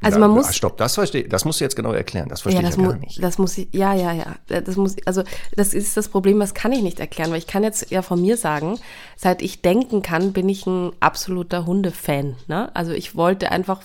Also 0.00 0.18
man 0.18 0.30
muss. 0.30 0.54
Stopp, 0.54 0.76
das 0.76 0.94
verstehe, 0.94 1.28
das 1.28 1.44
musst 1.44 1.60
du 1.60 1.64
jetzt 1.64 1.76
genau 1.76 1.92
erklären. 1.92 2.28
Das 2.28 2.42
verstehe 2.42 2.62
ja, 2.62 2.68
das 2.68 2.76
ich 2.76 2.82
ja 2.82 2.90
gar 2.90 2.98
nicht. 2.98 3.22
Das 3.22 3.38
muss 3.38 3.58
ich, 3.58 3.68
ja, 3.72 3.94
ja, 3.94 4.12
ja. 4.12 4.34
Das 4.46 4.76
muss, 4.76 4.96
also 5.04 5.22
das 5.56 5.74
ist 5.74 5.96
das 5.96 6.08
Problem, 6.08 6.38
das 6.40 6.54
kann 6.54 6.72
ich 6.72 6.82
nicht 6.82 7.00
erklären, 7.00 7.30
weil 7.30 7.38
ich 7.38 7.46
kann 7.46 7.62
jetzt 7.62 7.90
ja 7.90 8.02
von 8.02 8.20
mir 8.20 8.36
sagen, 8.36 8.78
seit 9.16 9.42
ich 9.42 9.62
denken 9.62 10.02
kann, 10.02 10.32
bin 10.32 10.48
ich 10.48 10.66
ein 10.66 10.92
absoluter 11.00 11.66
Hundefan. 11.66 12.36
Ne? 12.46 12.74
Also 12.74 12.92
ich 12.92 13.16
wollte 13.16 13.50
einfach 13.50 13.80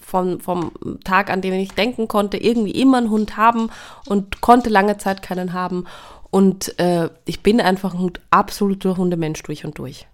vom, 0.00 0.40
vom 0.40 0.72
Tag, 1.04 1.30
an 1.30 1.40
dem 1.40 1.54
ich 1.54 1.72
denken 1.72 2.08
konnte, 2.08 2.36
irgendwie 2.36 2.72
immer 2.72 2.98
einen 2.98 3.10
Hund 3.10 3.36
haben 3.36 3.70
und 4.06 4.40
konnte 4.40 4.70
lange 4.70 4.98
Zeit 4.98 5.22
keinen 5.22 5.52
haben. 5.52 5.84
Und 6.30 6.78
äh, 6.78 7.10
ich 7.24 7.42
bin 7.42 7.60
einfach 7.60 7.94
ein 7.94 8.10
absoluter 8.30 8.96
Hundemensch 8.96 9.42
durch 9.44 9.64
und 9.64 9.78
durch. 9.78 10.06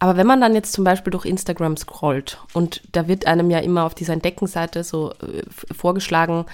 Aber 0.00 0.16
wenn 0.16 0.26
man 0.26 0.40
dann 0.40 0.54
jetzt 0.54 0.72
zum 0.72 0.82
Beispiel 0.82 1.10
durch 1.10 1.26
Instagram 1.26 1.76
scrollt 1.76 2.38
und 2.54 2.82
da 2.92 3.06
wird 3.06 3.26
einem 3.26 3.50
ja 3.50 3.58
immer 3.58 3.84
auf 3.84 3.94
dieser 3.94 4.14
Entdeckenseite 4.14 4.82
so 4.82 5.12
äh, 5.12 5.42
vorgeschlagen, 5.74 6.46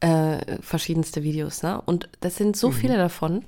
äh, 0.00 0.60
verschiedenste 0.60 1.22
Videos, 1.22 1.62
ne? 1.62 1.82
Und 1.84 2.08
das 2.20 2.36
sind 2.36 2.56
so 2.56 2.68
mhm. 2.68 2.72
viele 2.72 2.96
davon, 2.96 3.44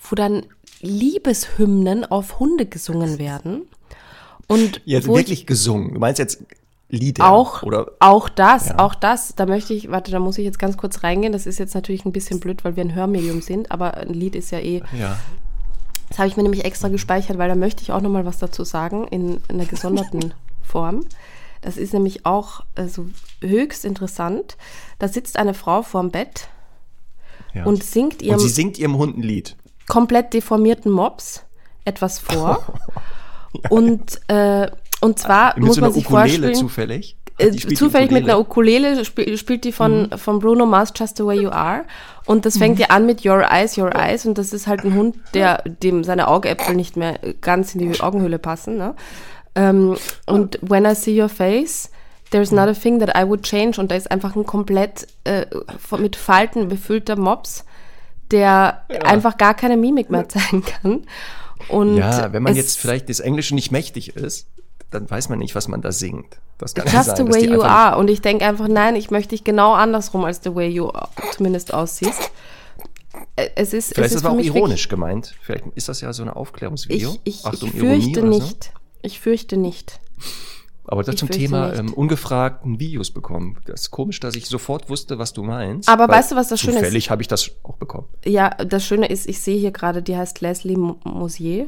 wo 0.00 0.16
dann 0.16 0.44
Liebeshymnen 0.80 2.04
auf 2.04 2.40
Hunde 2.40 2.66
gesungen 2.66 3.18
werden. 3.20 3.62
Und 4.48 4.80
jetzt 4.84 5.06
wirklich 5.06 5.46
gesungen. 5.46 5.94
Du 5.94 6.00
meinst 6.00 6.18
jetzt 6.18 6.42
Lieder. 6.90 7.30
Auch, 7.30 7.62
oder 7.62 7.92
auch 7.98 8.30
das, 8.30 8.70
Ja. 8.70 8.78
auch 8.78 8.94
das, 8.94 9.34
da 9.36 9.44
möchte 9.44 9.74
ich, 9.74 9.90
warte, 9.90 10.10
da 10.10 10.18
muss 10.20 10.38
ich 10.38 10.44
jetzt 10.46 10.58
ganz 10.58 10.78
kurz 10.78 11.02
reingehen. 11.02 11.34
Das 11.34 11.46
ist 11.46 11.58
jetzt 11.58 11.74
natürlich 11.74 12.06
ein 12.06 12.12
bisschen 12.12 12.40
blöd, 12.40 12.64
weil 12.64 12.76
wir 12.76 12.84
ein 12.84 12.94
Hörmedium 12.94 13.42
sind, 13.42 13.70
aber 13.70 13.98
ein 13.98 14.14
Lied 14.14 14.34
ist 14.34 14.50
ja 14.52 14.58
eh 14.58 14.82
ja. 14.98 15.18
Das 16.08 16.18
habe 16.18 16.28
ich 16.28 16.36
mir 16.36 16.42
nämlich 16.42 16.64
extra 16.64 16.88
gespeichert, 16.88 17.38
weil 17.38 17.48
da 17.48 17.54
möchte 17.54 17.82
ich 17.82 17.92
auch 17.92 18.00
noch 18.00 18.10
mal 18.10 18.24
was 18.24 18.38
dazu 18.38 18.64
sagen 18.64 19.06
in, 19.08 19.42
einer 19.48 19.66
gesonderten 19.66 20.34
Form. 20.62 21.04
Das 21.60 21.76
ist 21.76 21.92
nämlich 21.92 22.24
auch 22.24 22.62
also 22.74 23.06
höchst 23.40 23.84
interessant. 23.84 24.56
Da 24.98 25.08
sitzt 25.08 25.36
eine 25.36 25.54
Frau 25.54 25.82
vorm 25.82 26.10
Bett 26.10 26.48
ja. 27.52 27.64
und 27.64 27.82
singt 27.82 28.14
Und 28.14 28.22
ihrem 28.22 28.38
sie 28.38 28.48
singt 28.48 28.78
ihrem 28.78 28.96
Hund 28.96 29.18
ein 29.18 29.22
Lied. 29.22 29.56
komplett 29.86 30.32
deformierten 30.34 30.92
Mops 30.92 31.44
etwas 31.84 32.18
vor. 32.18 32.64
Und, 33.70 34.20
äh, 34.28 34.70
und 35.00 35.18
zwar 35.18 35.54
Mit 35.56 35.64
muss 35.64 35.76
so 35.76 35.80
man 35.80 35.92
sich 35.92 36.04
Ukulele 36.04 36.28
vorstellen, 36.28 36.54
zufällig. 36.54 37.16
Äh, 37.38 37.50
zufällig 37.74 38.10
mit 38.10 38.24
einer 38.24 38.38
Ukulele. 38.38 39.04
Spiel, 39.04 39.36
spielt 39.38 39.64
die 39.64 39.72
von, 39.72 40.10
von 40.16 40.38
Bruno 40.40 40.66
Mars 40.66 40.92
Just 40.96 41.16
the 41.16 41.24
Way 41.24 41.42
You 41.42 41.50
Are. 41.50 41.84
Und 42.26 42.44
das 42.44 42.56
Mhm. 42.56 42.58
fängt 42.60 42.78
ja 42.80 42.86
an 42.88 43.06
mit 43.06 43.24
Your 43.24 43.42
Eyes, 43.50 43.78
Your 43.78 43.94
Eyes. 43.94 44.26
Und 44.26 44.36
das 44.38 44.52
ist 44.52 44.66
halt 44.66 44.84
ein 44.84 44.94
Hund, 44.94 45.16
der 45.34 45.62
dem 45.64 46.04
seine 46.04 46.28
Augäpfel 46.28 46.74
nicht 46.74 46.96
mehr 46.96 47.18
ganz 47.40 47.74
in 47.74 47.80
die 47.92 48.00
Augenhöhle 48.00 48.38
passen. 48.38 48.76
Ne? 48.76 48.94
Ähm, 49.54 49.96
und 50.26 50.58
When 50.62 50.84
I 50.84 50.94
See 50.94 51.20
Your 51.20 51.28
Face, 51.28 51.90
There's 52.30 52.52
not 52.52 52.68
a 52.68 52.74
thing 52.74 52.98
that 53.00 53.16
I 53.16 53.26
would 53.26 53.42
change. 53.42 53.80
Und 53.80 53.90
da 53.90 53.94
ist 53.94 54.10
einfach 54.10 54.36
ein 54.36 54.44
komplett 54.44 55.06
äh, 55.24 55.46
mit 55.96 56.14
Falten 56.14 56.68
befüllter 56.68 57.16
Mops, 57.16 57.64
der 58.30 58.84
einfach 59.02 59.38
gar 59.38 59.54
keine 59.54 59.78
Mimik 59.78 60.10
mehr 60.10 60.28
zeigen 60.28 60.62
kann. 60.62 61.06
Und 61.68 61.96
Ja, 61.96 62.30
wenn 62.34 62.42
man 62.42 62.54
jetzt 62.54 62.78
vielleicht 62.78 63.08
des 63.08 63.20
Englischen 63.20 63.54
nicht 63.54 63.72
mächtig 63.72 64.14
ist, 64.14 64.46
dann 64.90 65.08
weiß 65.10 65.28
man 65.28 65.38
nicht, 65.38 65.54
was 65.54 65.68
man 65.68 65.80
da 65.82 65.92
singt. 65.92 66.40
Das 66.58 66.74
kann 66.74 66.86
Just 66.86 67.16
sein, 67.16 67.26
the 67.26 67.32
way 67.32 67.46
you 67.48 67.62
are. 67.62 67.98
Und 67.98 68.08
ich 68.08 68.20
denke 68.20 68.44
einfach, 68.44 68.68
nein, 68.68 68.96
ich 68.96 69.10
möchte 69.10 69.30
dich 69.30 69.44
genau 69.44 69.72
andersrum 69.74 70.24
als 70.24 70.40
the 70.42 70.54
way 70.54 70.68
you 70.68 70.90
zumindest 71.32 71.72
aussiehst. 71.74 72.30
Es 73.54 73.72
ist, 73.72 73.94
Vielleicht 73.94 74.10
es 74.10 74.16
ist 74.16 74.24
das 74.24 74.32
für 74.32 74.36
auch 74.36 74.42
ironisch 74.42 74.88
gemeint. 74.88 75.34
Vielleicht 75.40 75.66
ist 75.74 75.88
das 75.88 76.00
ja 76.00 76.12
so 76.12 76.22
ein 76.22 76.28
Aufklärungsvideo. 76.30 77.16
Ich, 77.24 77.40
ich, 77.40 77.44
Achtung, 77.46 77.68
ich 77.70 77.76
Ironie 77.76 78.02
fürchte 78.02 78.20
so. 78.20 78.26
nicht. 78.26 78.72
Ich 79.02 79.20
fürchte 79.20 79.56
nicht. 79.56 80.00
Aber 80.90 81.02
das 81.02 81.14
Ich 81.14 81.18
zum 81.20 81.30
Thema 81.30 81.74
ähm, 81.74 81.92
ungefragten 81.92 82.80
Videos 82.80 83.10
bekommen. 83.10 83.58
Das 83.66 83.82
ist 83.82 83.90
komisch, 83.90 84.20
dass 84.20 84.34
ich 84.34 84.46
sofort 84.46 84.88
wusste, 84.88 85.18
was 85.18 85.34
du 85.34 85.42
meinst. 85.42 85.88
Aber 85.88 86.08
weißt 86.08 86.32
du, 86.32 86.36
was 86.36 86.48
das 86.48 86.60
Schöne 86.60 86.72
ist? 86.72 86.78
Zufällig 86.80 87.10
habe 87.10 87.20
ich 87.22 87.28
das 87.28 87.50
auch 87.62 87.76
bekommen. 87.76 88.08
Ja, 88.24 88.50
das 88.50 88.84
Schöne 88.86 89.06
ist, 89.06 89.28
ich 89.28 89.40
sehe 89.40 89.58
hier 89.58 89.70
gerade, 89.70 90.02
die 90.02 90.16
heißt 90.16 90.40
Leslie 90.40 90.76
Mo- 90.76 90.96
Mosier 91.04 91.66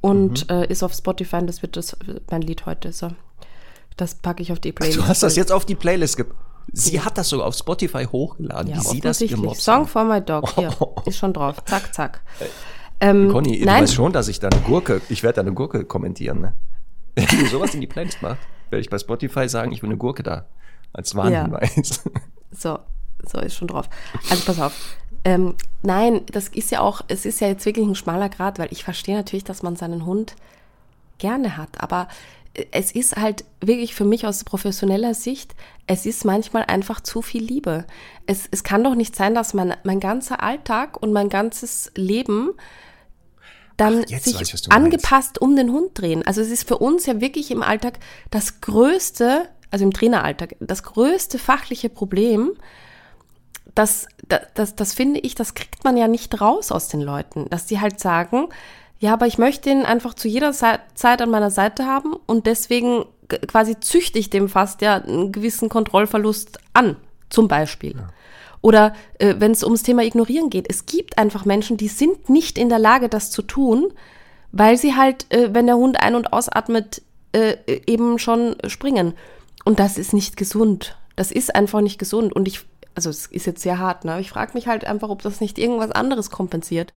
und 0.00 0.48
Mhm. 0.50 0.56
äh, 0.62 0.66
ist 0.66 0.82
auf 0.82 0.92
Spotify 0.92 1.36
und 1.36 1.46
das 1.46 1.62
wird 1.62 1.76
das, 1.76 1.96
mein 2.30 2.42
Lied 2.42 2.66
heute. 2.66 2.92
So. 2.92 3.10
Das 3.96 4.14
packe 4.14 4.42
ich 4.42 4.52
auf 4.52 4.60
die 4.60 4.72
Playlist. 4.72 4.98
Du 4.98 5.06
hast 5.06 5.22
das 5.22 5.36
jetzt 5.36 5.50
auf 5.52 5.64
die 5.64 5.74
Playlist 5.74 6.16
ge 6.16 6.26
Sie 6.70 7.00
hat 7.00 7.16
das 7.16 7.30
sogar 7.30 7.46
auf 7.46 7.54
Spotify 7.54 8.04
hochgeladen. 8.04 8.68
Ja, 8.70 8.76
Wie 8.76 8.80
sie 8.82 9.00
das. 9.00 9.22
Mops 9.30 9.64
Song 9.64 9.86
for 9.86 10.04
my 10.04 10.20
dog. 10.20 10.50
Hier, 10.54 10.70
ist 11.06 11.16
schon 11.16 11.32
drauf. 11.32 11.64
Zack, 11.64 11.94
zack. 11.94 12.20
Ähm, 13.00 13.30
Äh, 13.30 13.32
Conny, 13.32 13.58
du 13.60 13.64
nein, 13.64 13.82
weißt 13.84 13.94
schon, 13.94 14.12
dass 14.12 14.28
ich 14.28 14.38
da 14.38 14.48
eine 14.48 14.60
Gurke, 14.60 15.00
ich 15.08 15.22
werde 15.22 15.36
da 15.36 15.40
eine 15.40 15.54
Gurke 15.54 15.84
kommentieren. 15.86 16.40
Ne? 16.42 16.52
Wenn 17.14 17.26
du 17.40 17.46
sowas 17.46 17.74
in 17.74 17.80
die 17.80 17.86
Playlist 17.86 18.20
machst, 18.20 18.42
werde 18.68 18.80
ich 18.82 18.90
bei 18.90 18.98
Spotify 18.98 19.48
sagen, 19.48 19.72
ich 19.72 19.82
will 19.82 19.88
eine 19.88 19.96
Gurke 19.96 20.22
da. 20.22 20.44
Als 20.92 21.14
Warnhinweis. 21.14 22.02
So, 22.50 22.78
so 23.30 23.38
ist 23.40 23.56
schon 23.56 23.68
drauf. 23.68 23.88
Also 24.30 24.42
pass 24.44 24.58
auf. 24.60 24.72
Ähm, 25.28 25.56
nein, 25.82 26.22
das 26.32 26.48
ist 26.48 26.70
ja 26.70 26.80
auch, 26.80 27.02
es 27.08 27.26
ist 27.26 27.40
ja 27.40 27.48
jetzt 27.48 27.66
wirklich 27.66 27.86
ein 27.86 27.94
schmaler 27.94 28.30
Grad, 28.30 28.58
weil 28.58 28.68
ich 28.70 28.82
verstehe 28.82 29.14
natürlich, 29.14 29.44
dass 29.44 29.62
man 29.62 29.76
seinen 29.76 30.06
Hund 30.06 30.36
gerne 31.18 31.58
hat, 31.58 31.82
aber 31.82 32.08
äh, 32.54 32.64
es 32.70 32.92
ist 32.92 33.16
halt 33.16 33.44
wirklich 33.60 33.94
für 33.94 34.06
mich 34.06 34.26
aus 34.26 34.42
professioneller 34.44 35.12
Sicht, 35.12 35.54
es 35.86 36.06
ist 36.06 36.24
manchmal 36.24 36.64
einfach 36.64 37.02
zu 37.02 37.20
viel 37.20 37.44
Liebe. 37.44 37.84
Es, 38.24 38.48
es 38.50 38.64
kann 38.64 38.82
doch 38.82 38.94
nicht 38.94 39.14
sein, 39.14 39.34
dass 39.34 39.52
mein, 39.52 39.76
mein 39.84 40.00
ganzer 40.00 40.42
Alltag 40.42 40.96
und 41.02 41.12
mein 41.12 41.28
ganzes 41.28 41.92
Leben 41.94 42.52
dann 43.76 44.04
Ach, 44.04 44.18
sich 44.18 44.34
weiß 44.34 44.52
meinst. 44.52 44.72
angepasst 44.72 45.42
um 45.42 45.56
den 45.56 45.72
Hund 45.72 45.90
drehen. 45.92 46.26
Also 46.26 46.40
es 46.40 46.48
ist 46.48 46.66
für 46.66 46.78
uns 46.78 47.04
ja 47.04 47.20
wirklich 47.20 47.50
im 47.50 47.62
Alltag 47.62 47.98
das 48.30 48.62
größte, 48.62 49.46
also 49.70 49.84
im 49.84 49.92
Traineralltag, 49.92 50.56
das 50.60 50.82
größte 50.84 51.38
fachliche 51.38 51.90
Problem, 51.90 52.52
das, 53.74 54.08
das, 54.28 54.40
das, 54.54 54.76
das 54.76 54.94
finde 54.94 55.20
ich, 55.20 55.34
das 55.34 55.54
kriegt 55.54 55.84
man 55.84 55.96
ja 55.96 56.08
nicht 56.08 56.40
raus 56.40 56.72
aus 56.72 56.88
den 56.88 57.00
Leuten, 57.00 57.48
dass 57.50 57.66
die 57.66 57.80
halt 57.80 58.00
sagen, 58.00 58.48
ja, 58.98 59.12
aber 59.12 59.26
ich 59.26 59.38
möchte 59.38 59.70
ihn 59.70 59.82
einfach 59.82 60.14
zu 60.14 60.26
jeder 60.26 60.52
Zeit 60.52 61.22
an 61.22 61.30
meiner 61.30 61.50
Seite 61.50 61.86
haben 61.86 62.14
und 62.26 62.46
deswegen 62.46 63.04
quasi 63.46 63.78
züchte 63.78 64.18
ich 64.18 64.30
dem 64.30 64.48
fast 64.48 64.82
ja 64.82 64.96
einen 64.96 65.32
gewissen 65.32 65.68
Kontrollverlust 65.68 66.58
an, 66.72 66.96
zum 67.28 67.46
Beispiel. 67.46 67.94
Oder 68.60 68.94
äh, 69.18 69.36
wenn 69.38 69.52
es 69.52 69.62
ums 69.62 69.82
Thema 69.82 70.02
Ignorieren 70.02 70.50
geht, 70.50 70.66
es 70.68 70.86
gibt 70.86 71.18
einfach 71.18 71.44
Menschen, 71.44 71.76
die 71.76 71.88
sind 71.88 72.28
nicht 72.28 72.58
in 72.58 72.68
der 72.68 72.78
Lage, 72.80 73.08
das 73.08 73.30
zu 73.30 73.42
tun, 73.42 73.92
weil 74.50 74.76
sie 74.76 74.96
halt, 74.96 75.32
äh, 75.32 75.50
wenn 75.52 75.66
der 75.66 75.76
Hund 75.76 76.00
ein- 76.00 76.16
und 76.16 76.32
ausatmet, 76.32 77.02
äh, 77.32 77.56
eben 77.86 78.18
schon 78.18 78.56
springen. 78.66 79.14
Und 79.64 79.78
das 79.78 79.98
ist 79.98 80.12
nicht 80.12 80.36
gesund. 80.36 80.96
Das 81.14 81.30
ist 81.30 81.54
einfach 81.54 81.82
nicht 81.82 81.98
gesund. 81.98 82.34
Und 82.34 82.48
ich, 82.48 82.64
also 82.98 83.10
es 83.10 83.26
ist 83.26 83.46
jetzt 83.46 83.62
sehr 83.62 83.78
hart, 83.78 84.04
ne? 84.04 84.20
Ich 84.20 84.28
frage 84.28 84.54
mich 84.54 84.66
halt 84.66 84.84
einfach, 84.84 85.08
ob 85.08 85.22
das 85.22 85.40
nicht 85.40 85.56
irgendwas 85.56 85.92
anderes 85.92 86.30
kompensiert. 86.32 86.94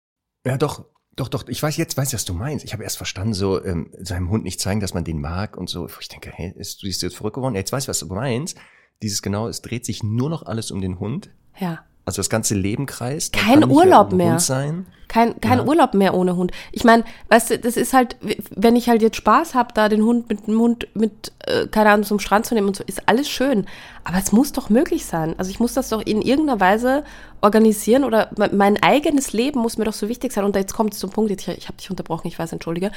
Ja, 0.46 0.56
doch, 0.56 0.84
doch, 1.16 1.26
doch. 1.26 1.48
Ich 1.48 1.60
weiß 1.60 1.76
jetzt, 1.76 1.96
weiß, 1.96 2.14
was 2.14 2.24
du 2.24 2.34
meinst. 2.34 2.64
Ich 2.64 2.72
habe 2.72 2.84
erst 2.84 2.98
verstanden, 2.98 3.34
so 3.34 3.64
ähm, 3.64 3.90
seinem 3.98 4.30
Hund 4.30 4.44
nicht 4.44 4.60
zeigen, 4.60 4.78
dass 4.78 4.94
man 4.94 5.02
den 5.02 5.20
mag 5.20 5.56
und 5.56 5.68
so. 5.68 5.88
Ich 6.00 6.06
denke, 6.06 6.30
hey, 6.32 6.54
ist, 6.56 6.80
du 6.80 6.86
bist 6.86 7.02
jetzt 7.02 7.16
verrückt 7.16 7.34
geworden. 7.34 7.56
Jetzt 7.56 7.72
weiß 7.72 7.82
ich, 7.82 7.88
was 7.88 7.98
du 7.98 8.06
meinst. 8.06 8.56
Dieses 9.02 9.22
genau, 9.22 9.48
es 9.48 9.60
dreht 9.60 9.84
sich 9.84 10.04
nur 10.04 10.30
noch 10.30 10.44
alles 10.44 10.70
um 10.70 10.80
den 10.80 11.00
Hund. 11.00 11.30
Ja. 11.58 11.84
Also 12.08 12.20
das 12.20 12.30
ganze 12.30 12.54
Leben 12.54 12.86
kreist. 12.86 13.36
Man 13.36 13.44
Kein 13.44 13.70
Urlaub 13.70 14.12
mehr. 14.12 14.30
Hund 14.32 14.40
sein. 14.40 14.86
Kein, 15.08 15.40
kein 15.40 15.58
Ja. 15.58 15.64
Urlaub 15.64 15.92
mehr 15.94 16.14
ohne 16.14 16.36
Hund. 16.36 16.52
Ich 16.72 16.84
meine, 16.84 17.04
weißt 17.28 17.50
du, 17.50 17.58
das 17.58 17.76
ist 17.76 17.92
halt, 17.92 18.16
wenn 18.54 18.76
ich 18.76 18.88
halt 18.88 19.00
jetzt 19.02 19.16
Spaß 19.16 19.54
habe, 19.54 19.72
da 19.74 19.88
den 19.88 20.02
Hund 20.02 20.28
mit 20.28 20.46
dem 20.46 20.58
Hund 20.58 20.86
mit, 20.94 21.32
äh, 21.46 21.66
keine 21.66 21.90
Ahnung, 21.90 22.04
zum 22.04 22.18
Strand 22.18 22.44
zu 22.46 22.54
nehmen 22.54 22.68
und 22.68 22.76
so, 22.76 22.84
ist 22.86 23.08
alles 23.08 23.28
schön. 23.28 23.66
Aber 24.04 24.18
es 24.18 24.32
muss 24.32 24.52
doch 24.52 24.68
möglich 24.70 25.04
sein. 25.06 25.34
Also 25.38 25.50
ich 25.50 25.60
muss 25.60 25.74
das 25.74 25.88
doch 25.90 26.02
in 26.02 26.20
irgendeiner 26.22 26.60
Weise 26.60 27.04
organisieren 27.40 28.04
oder 28.04 28.30
me- 28.36 28.50
mein 28.52 28.82
eigenes 28.82 29.32
Leben 29.32 29.60
muss 29.60 29.78
mir 29.78 29.84
doch 29.84 29.92
so 29.94 30.08
wichtig 30.08 30.32
sein. 30.32 30.44
Und 30.44 30.56
jetzt 30.56 30.74
kommt 30.74 30.92
es 30.94 30.98
zum 30.98 31.10
Punkt, 31.10 31.30
jetzt, 31.30 31.46
ich, 31.48 31.56
ich 31.58 31.68
habe 31.68 31.76
dich 31.78 31.90
unterbrochen, 31.90 32.26
ich 32.28 32.38
weiß, 32.38 32.52
entschuldige. 32.52 32.90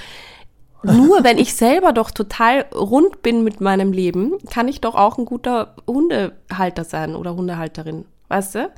Nur 0.83 1.23
wenn 1.23 1.37
ich 1.37 1.53
selber 1.53 1.93
doch 1.93 2.11
total 2.11 2.65
rund 2.73 3.21
bin 3.21 3.43
mit 3.43 3.61
meinem 3.61 3.91
Leben, 3.93 4.33
kann 4.49 4.67
ich 4.67 4.81
doch 4.81 4.95
auch 4.95 5.17
ein 5.17 5.25
guter 5.25 5.75
Hundehalter 5.87 6.83
sein 6.83 7.15
oder 7.15 7.35
Hundehalterin. 7.35 8.05
Weißt 8.29 8.55
du? 8.55 8.69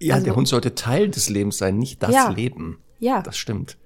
Ja, 0.00 0.14
Also- 0.14 0.24
der 0.26 0.36
Hund 0.36 0.48
sollte 0.48 0.74
Teil 0.74 1.08
des 1.10 1.28
Lebens 1.28 1.58
sein, 1.58 1.78
nicht 1.78 2.02
das 2.02 2.12
Ja. 2.14 2.28
Leben. 2.30 2.78
Ja. 2.98 3.22
Das 3.22 3.36
stimmt. 3.36 3.78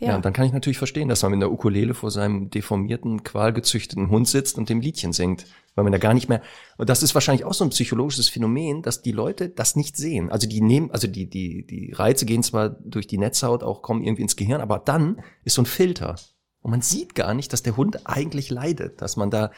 Ja. 0.00 0.08
Ja. 0.10 0.16
und 0.16 0.24
dann 0.24 0.32
kann 0.32 0.44
ich 0.44 0.52
natürlich 0.52 0.76
verstehen, 0.76 1.08
dass 1.08 1.22
man 1.22 1.30
mit 1.30 1.38
einer 1.42 1.52
Ukulele 1.52 1.94
vor 1.94 2.10
seinem 2.10 2.50
deformierten, 2.50 3.22
qualgezüchteten 3.22 4.10
Hund 4.10 4.26
sitzt 4.28 4.58
und 4.58 4.68
dem 4.68 4.80
Liedchen 4.80 5.12
singt, 5.12 5.46
weil 5.76 5.84
man 5.84 5.92
da 5.92 5.98
gar 5.98 6.12
nicht 6.14 6.28
mehr. 6.28 6.42
Und 6.76 6.90
das 6.90 7.02
ist 7.04 7.14
wahrscheinlich 7.14 7.44
auch 7.44 7.54
so 7.54 7.62
ein 7.64 7.70
psychologisches 7.70 8.28
Phänomen, 8.28 8.82
dass 8.82 9.02
die 9.02 9.12
Leute 9.12 9.48
das 9.48 9.76
nicht 9.76 9.96
sehen. 9.96 10.30
Also 10.30 10.48
die 10.48 10.60
nehmen, 10.60 10.90
also 10.90 11.06
die 11.06 11.30
die 11.30 11.64
die 11.64 11.92
Reize 11.92 12.26
gehen 12.26 12.42
zwar 12.42 12.70
durch 12.70 13.06
die 13.06 13.18
Netzhaut 13.18 13.62
auch 13.62 13.82
kommen 13.82 14.02
irgendwie 14.02 14.22
ins 14.22 14.34
Gehirn, 14.36 14.60
aber 14.60 14.80
dann 14.80 15.22
ist 15.44 15.54
so 15.54 15.62
ein 15.62 15.66
Filter 15.66 16.16
und 16.60 16.72
man 16.72 16.82
sieht 16.82 17.14
gar 17.14 17.32
nicht, 17.32 17.52
dass 17.52 17.62
der 17.62 17.76
Hund 17.76 18.00
eigentlich 18.06 18.50
leidet, 18.50 19.00
dass 19.00 19.16
man 19.16 19.30
da 19.30 19.52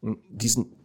diesen, 0.00 0.76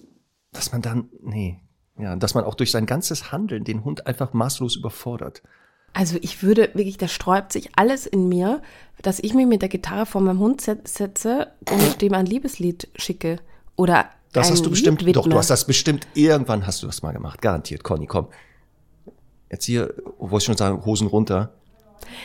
dass 0.52 0.72
man 0.72 0.82
dann 0.82 1.10
nee, 1.22 1.60
ja, 2.00 2.16
dass 2.16 2.34
man 2.36 2.44
auch 2.44 2.56
durch 2.56 2.72
sein 2.72 2.86
ganzes 2.86 3.32
Handeln 3.32 3.64
den 3.64 3.84
Hund 3.84 4.08
einfach 4.08 4.34
maßlos 4.34 4.76
überfordert. 4.76 5.42
Also 5.94 6.18
ich 6.22 6.44
würde 6.44 6.70
wirklich, 6.74 6.98
da 6.98 7.08
sträubt 7.08 7.52
sich 7.52 7.72
alles 7.76 8.06
in 8.06 8.28
mir, 8.30 8.62
dass 9.02 9.20
ich 9.20 9.34
mich 9.34 9.48
mit 9.48 9.62
der 9.62 9.70
Gitarre 9.70 10.06
vor 10.06 10.22
meinem 10.22 10.40
Hund 10.40 10.62
set- 10.62 10.88
setze 10.88 11.48
und 11.72 12.02
dem 12.02 12.14
ein 12.14 12.26
Liebeslied 12.26 12.88
schicke. 12.96 13.40
Oder 13.76 14.06
Das 14.34 14.52
hast 14.52 14.66
du 14.66 14.70
bestimmt, 14.70 15.02
Lied 15.02 15.16
doch, 15.16 15.28
du 15.28 15.38
hast 15.38 15.50
das 15.50 15.66
bestimmt, 15.66 16.08
irgendwann 16.14 16.68
hast 16.68 16.84
du 16.84 16.88
das 16.88 17.02
mal 17.02 17.14
gemacht, 17.14 17.42
garantiert, 17.42 17.84
Conny, 17.84 18.06
komm. 18.06 18.28
Jetzt 19.50 19.66
hier, 19.66 19.94
wollte 20.20 20.38
ich 20.38 20.44
schon 20.44 20.58
sagen, 20.58 20.86
Hosen 20.86 21.08
runter. 21.08 21.54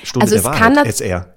Stunde 0.02 0.24
Also 0.24 0.34
der 0.36 0.44
Wahrheit, 0.44 0.58
kann 0.74 0.84
jetzt 0.84 1.00
er. 1.00 1.34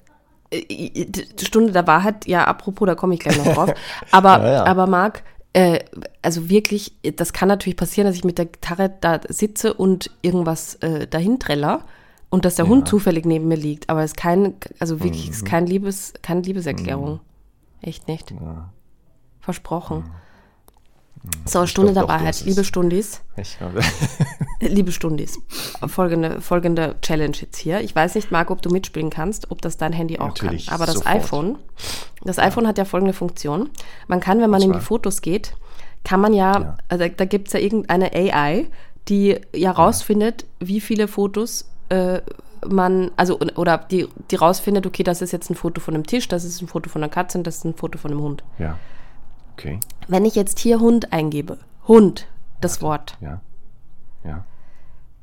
Äh, 0.49 1.05
Die 1.05 1.45
Stunde 1.45 1.71
der 1.71 1.86
Wahrheit, 1.88 2.25
ja, 2.27 2.43
apropos, 2.45 2.86
da 2.88 2.95
komme 2.95 3.13
ich 3.13 3.19
gleich 3.19 3.38
noch 3.38 3.53
drauf. 3.53 3.73
Aber, 4.11 4.39
Ja, 4.39 4.51
ja. 4.51 4.65
aber 4.65 4.88
Marc, 4.88 5.23
äh, 5.56 5.80
also 6.22 6.49
wirklich, 6.49 6.91
das 7.16 7.32
kann 7.32 7.47
natürlich 7.47 7.78
passieren, 7.78 8.08
dass 8.08 8.16
ich 8.18 8.26
mit 8.26 8.38
der 8.38 8.47
Gitarre 8.47 8.93
da 8.99 9.22
sitze 9.30 9.74
und 9.74 10.12
irgendwas 10.22 10.76
äh, 10.76 11.08
dahin 11.08 11.39
treller 11.39 11.86
und 12.30 12.43
dass 12.43 12.56
der 12.56 12.68
Hund 12.68 12.89
zufällig 12.89 13.26
neben 13.26 13.47
mir 13.47 13.56
liegt. 13.56 13.89
Aber 13.89 14.03
es 14.03 14.12
ist 14.12 14.18
kein, 14.18 14.56
also 14.80 14.99
wirklich, 15.01 15.30
es 15.30 15.38
ist 15.38 15.43
Mhm. 15.43 15.47
kein 15.47 15.66
Liebes, 15.66 16.14
keine 16.22 16.41
Liebeserklärung. 16.41 17.22
Echt 17.82 18.08
nicht. 18.10 18.34
Versprochen. 19.39 20.03
So, 21.45 21.65
Stunde 21.65 21.93
doch, 21.93 22.09
hast 22.09 22.41
es. 22.41 22.45
liebe 22.45 22.63
Stundis. 22.63 23.21
Ich 23.38 23.57
glaube, 23.57 23.80
Liebe 24.61 24.91
Stundis, 24.91 25.39
folgende, 25.88 26.41
folgende 26.41 26.95
Challenge 27.01 27.36
jetzt 27.39 27.57
hier. 27.57 27.82
Ich 27.82 27.95
weiß 27.95 28.15
nicht, 28.15 28.32
Marco, 28.32 28.53
ob 28.53 28.61
du 28.61 28.69
mitspielen 28.69 29.09
kannst, 29.09 29.51
ob 29.51 29.61
das 29.61 29.78
dein 29.78 29.93
Handy 29.93 30.17
auch 30.19 30.28
Natürlich, 30.30 30.67
kann. 30.67 30.76
Aber 30.76 30.86
das 30.86 30.95
sofort. 30.95 31.15
iPhone, 31.15 31.57
das 32.23 32.39
iPhone 32.39 32.67
hat 32.67 32.78
ja 32.78 32.86
folgende 32.86 33.13
Funktion. 33.13 33.69
Man 34.07 34.19
kann, 34.19 34.41
wenn 34.41 34.49
man 34.49 34.61
in 34.61 34.73
die? 34.73 34.80
Fotos 34.80 35.21
geht, 35.21 35.55
kann 36.03 36.19
man 36.19 36.34
ja, 36.34 36.59
Ja. 36.59 36.78
also 36.89 37.05
da 37.15 37.26
gibt 37.26 37.47
es 37.47 37.53
ja 37.53 37.59
irgendeine 37.59 38.11
AI, 38.13 38.67
die 39.07 39.39
ja 39.53 39.71
rausfindet, 39.71 40.45
wie 40.59 40.82
viele 40.82 41.07
Fotos 41.07 41.65
äh, 41.89 42.21
man, 42.67 43.11
also 43.17 43.39
oder 43.55 43.78
die, 43.78 44.07
die 44.32 44.36
rausfindet, 44.36 44.88
okay, 44.88 45.03
das 45.03 45.21
ist 45.21 45.32
jetzt 45.32 45.51
ein 45.51 45.55
Foto 45.55 45.80
von 45.82 45.93
einem 45.93 46.07
Tisch, 46.07 46.28
das 46.28 46.43
ist 46.43 46.61
ein 46.61 46.67
Foto 46.67 46.89
von 46.89 47.03
einer 47.03 47.11
Katze 47.11 47.38
und 47.38 47.45
das 47.45 47.57
ist 47.57 47.65
ein 47.65 47.76
Foto 47.76 47.99
von 47.99 48.09
einem 48.11 48.21
Hund. 48.21 48.43
ja. 48.57 48.78
Okay, 49.58 49.80
Wenn 50.08 50.26
ich 50.26 50.36
jetzt 50.36 50.60
hier 50.60 50.80
Hund 50.80 51.14
eingebe, 51.14 51.58
Hund, 51.88 52.28
das 52.62 52.82
Wort, 52.82 53.16
ja. 53.22 53.39
Ja. 54.24 54.43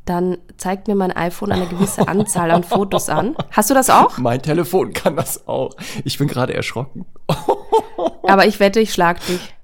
dann 0.06 0.38
zeigt 0.56 0.88
mir 0.88 0.94
mein 0.94 1.12
iPhone 1.14 1.52
eine 1.52 1.66
gewisse 1.66 2.06
Anzahl 2.08 2.50
an 2.50 2.64
Fotos 2.64 3.08
an. 3.08 3.36
Hast 3.50 3.68
du 3.70 3.74
das 3.74 3.90
auch? 3.90 4.16
Mein 4.18 4.40
Telefon 4.42 4.92
kann 4.92 5.16
das 5.16 5.46
auch. 5.46 5.74
Ich 6.04 6.18
bin 6.18 6.28
gerade 6.28 6.54
erschrocken. 6.54 7.04
Aber 8.26 8.46
ich 8.46 8.58
wette, 8.60 8.80
ich 8.80 8.92
schlag 8.92 9.18
dich. 9.26 9.54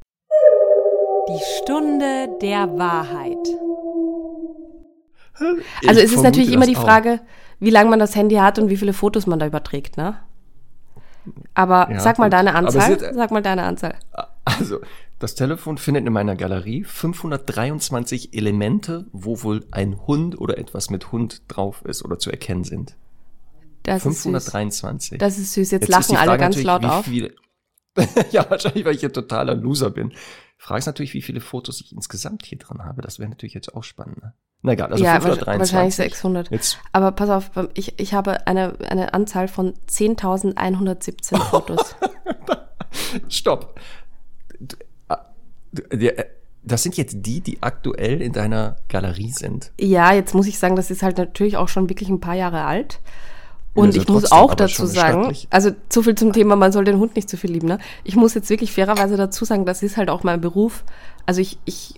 Die 1.29 1.41
Stunde 1.63 2.29
der 2.43 2.79
Wahrheit. 2.79 3.37
Also 5.87 6.01
es 6.01 6.13
ist 6.13 6.23
natürlich 6.23 6.53
immer 6.53 6.67
die 6.67 6.75
Frage, 6.75 7.21
wie 7.61 7.71
lange 7.71 7.91
man 7.91 7.99
das 8.01 8.15
Handy 8.17 8.37
hat 8.37 8.59
und 8.59 8.69
wie 8.71 8.77
viele 8.77 8.93
Fotos 8.93 9.27
man 9.27 9.39
da 9.39 9.47
überträgt, 9.47 9.97
ne? 9.97 10.17
Aber 11.55 11.89
Ja, 11.91 12.01
sag 12.01 12.19
mal 12.19 12.31
deine 12.31 12.55
Anzahl. 12.55 12.89
wird- 13.01 13.15
Sag 13.15 13.31
mal 13.31 13.43
deine 13.43 13.63
Anzahl. 13.65 13.95
Also, 14.59 14.81
das 15.19 15.35
Telefon 15.35 15.79
findet 15.79 16.07
in 16.07 16.13
meiner 16.13 16.37
Galerie 16.37 16.85
523 16.85 18.35
Elemente, 18.35 19.07
wo 19.13 19.43
wohl 19.43 19.67
ein 19.71 20.07
Hund 20.07 20.39
oder 20.41 20.59
etwas 20.59 20.91
mit 20.91 21.13
Hund 21.13 21.43
drauf 21.49 21.83
ist 21.85 22.05
oder 22.05 22.19
zu 22.19 22.31
erkennen 22.31 22.65
sind. 22.65 22.97
Das 23.83 24.05
ist 24.05 24.23
süß. 24.23 24.23
523. 24.25 25.19
Das 25.19 25.39
ist 25.39 25.53
süß. 25.55 25.71
Jetzt, 25.71 25.83
ist 25.83 25.89
lachen 25.89 26.17
alle 26.17 26.39
ganz 26.39 26.63
laut 26.63 26.85
auf. 26.85 27.05
Viele, 27.05 27.33
ja, 28.31 28.49
wahrscheinlich, 28.51 28.85
weil 28.85 28.95
ich 28.95 29.05
ein 29.05 29.13
totaler 29.13 29.55
Loser 29.55 29.91
bin. 29.91 30.13
Frage 30.57 30.81
ist 30.81 30.87
natürlich, 30.87 31.15
wie 31.15 31.23
viele 31.23 31.41
Fotos 31.41 31.81
ich 31.81 31.93
insgesamt 31.93 32.45
hier 32.45 32.59
drin 32.59 32.85
habe. 32.85 33.01
Das 33.03 33.19
wäre 33.19 33.29
natürlich 33.29 33.55
jetzt 33.55 33.75
auch 33.75 33.85
spannend. 33.85 34.23
Ne? 34.23 34.35
Na 34.63 34.73
egal, 34.73 34.91
also 34.93 35.03
ja, 35.05 35.13
523. 35.21 35.59
wahrscheinlich 35.61 35.95
600. 35.95 36.51
Jetzt, 36.51 36.79
Aber 36.93 37.13
pass 37.13 37.31
auf, 37.31 37.51
ich, 37.75 37.99
ich 37.99 38.13
habe 38.15 38.47
eine, 38.47 38.77
eine 38.89 39.15
Anzahl 39.15 39.47
von 39.49 39.75
10.117 39.89 41.37
Fotos. 41.51 41.95
stopp. 43.29 43.79
Du- 44.59 44.77
ah, 45.09 45.17
du- 45.17 45.17
der- 45.17 45.27
Das 46.65 46.83
sind 46.83 46.97
jetzt 46.97 47.17
die, 47.21 47.41
die 47.41 47.59
aktuell 47.63 48.21
in 48.21 48.33
deiner 48.33 48.77
Galerie 48.89 49.31
sind. 49.31 49.73
Ja, 49.81 50.13
jetzt 50.13 50.35
muss 50.35 50.47
ich 50.47 50.59
sagen, 50.59 50.77
das 50.77 50.91
ist 50.91 51.03
halt 51.03 51.17
natürlich 51.19 51.57
auch 51.57 51.69
schon 51.69 51.89
wirklich 51.89 52.09
ein 52.09 52.21
paar 52.21 52.35
Jahre 52.35 52.65
alt. 52.65 53.01
Und 53.75 53.95
Ja, 53.95 54.03
ich 54.03 54.09
muss 54.09 54.33
auch 54.33 54.55
dazu 54.55 54.87
sagen, 54.87 55.21
stattlich. 55.23 55.47
also 55.51 55.71
zu 55.89 56.03
viel 56.03 56.17
zum 56.17 56.33
Thema, 56.33 56.57
man 56.57 56.73
soll 56.73 56.85
den 56.85 56.99
Hund 56.99 57.15
nicht 57.15 57.29
zu 57.29 57.37
viel 57.37 57.53
lieben. 57.53 57.69
Ne? 57.69 57.79
Ich 58.03 58.17
muss 58.17 58.35
jetzt 58.35 58.51
wirklich 58.51 58.73
fairerweise 58.73 59.17
dazu 59.17 59.45
sagen, 59.45 59.67
das 59.67 59.83
ist 59.83 59.97
halt 59.97 60.11
auch 60.11 60.25
mein 60.25 60.41
Beruf. 60.41 60.85
Also 61.27 61.41
ich, 61.41 61.59
ich 61.65 61.95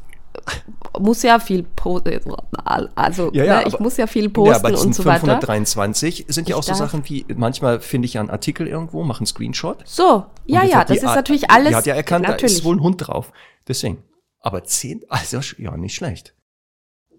muss 0.99 1.23
ja 1.23 1.39
viel 1.39 1.63
posten, 1.63 2.21
also 2.95 3.31
Ja, 3.33 3.45
ja, 3.45 3.57
ne, 3.61 3.69
ich 3.69 3.75
aber- 3.75 3.83
muss 3.83 3.97
ja 3.97 4.07
viel 4.07 4.25
Ja, 4.25 4.29
posten 4.31 4.63
bei 4.63 4.71
diesen 4.71 4.87
und 4.89 4.95
so 4.95 5.05
weiter. 5.05 5.21
523 5.21 6.27
sind 6.29 6.49
ja 6.49 6.55
Ich 6.55 6.59
auch 6.59 6.63
so 6.63 6.71
darf- 6.71 6.79
Sachen 6.79 7.03
wie, 7.09 7.25
manchmal 7.37 7.81
finde 7.81 8.07
ich 8.07 8.15
ja 8.15 8.21
einen 8.21 8.31
Artikel 8.31 8.67
irgendwo, 8.67 9.03
mache 9.05 9.21
einen 9.21 9.27
Screenshot. 9.27 9.79
So, 9.87 10.27
ja, 10.47 10.65
ja, 10.65 10.85
die 10.85 10.95
das 10.95 11.03
ist 11.03 11.15
natürlich 11.15 11.51
alles. 11.51 11.69
Die 11.71 11.75
hat 11.77 11.87
ja 11.87 11.95
erkannt, 11.95 12.27
da 12.27 12.31
natürlich. 12.33 12.55
ist 12.57 12.65
wohl 12.65 12.77
ein 12.77 12.81
Hund 12.83 13.07
drauf. 13.07 13.33
Deswegen. 13.69 14.03
Aber 14.41 14.65
10, 14.65 15.03
also 15.09 15.41
ja, 15.59 15.77
nicht 15.77 15.95
schlecht. 15.95 16.35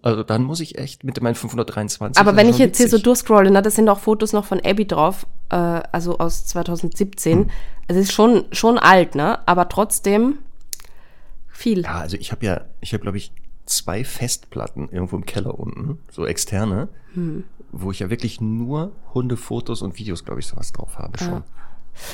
Also 0.04 0.24
dann 0.24 0.42
muss 0.42 0.58
ich 0.58 0.78
echt 0.78 1.04
mit 1.04 1.20
meinen 1.22 1.36
523. 1.36 2.20
Aber 2.20 2.32
das 2.32 2.40
wenn 2.40 2.48
ich 2.50 2.58
jetzt 2.58 2.76
hier 2.78 2.88
so 2.88 2.94
witzig. 2.94 3.04
durchscrolle, 3.04 3.50
ne, 3.52 3.62
da 3.62 3.70
sind 3.70 3.88
auch 3.88 4.00
Fotos 4.00 4.32
noch 4.32 4.44
von 4.44 4.60
Abby 4.64 4.86
drauf, 4.86 5.26
äh, 5.50 5.54
also 5.56 6.18
aus 6.18 6.44
2017. 6.46 7.42
Hm. 7.42 7.50
Es 7.86 7.96
ist 7.96 8.12
schon, 8.12 8.46
schon 8.50 8.78
alt, 8.78 9.14
ne? 9.14 9.46
Aber 9.46 9.68
trotzdem 9.68 10.38
viel. 11.52 11.82
Ja, 11.82 12.00
also 12.00 12.16
ich 12.16 12.32
habe 12.32 12.44
ja, 12.44 12.62
ich 12.80 12.92
habe 12.92 13.02
glaube 13.02 13.18
ich 13.18 13.32
zwei 13.66 14.04
Festplatten 14.04 14.88
irgendwo 14.90 15.16
im 15.16 15.24
Keller 15.26 15.58
unten, 15.58 15.98
so 16.10 16.26
externe, 16.26 16.88
Hm. 17.14 17.44
wo 17.70 17.90
ich 17.90 18.00
ja 18.00 18.10
wirklich 18.10 18.40
nur 18.40 18.92
Hundefotos 19.14 19.82
und 19.82 19.98
Videos, 19.98 20.24
glaube 20.24 20.40
ich, 20.40 20.46
sowas 20.46 20.72
drauf 20.72 20.98
habe 20.98 21.18
schon. 21.18 21.42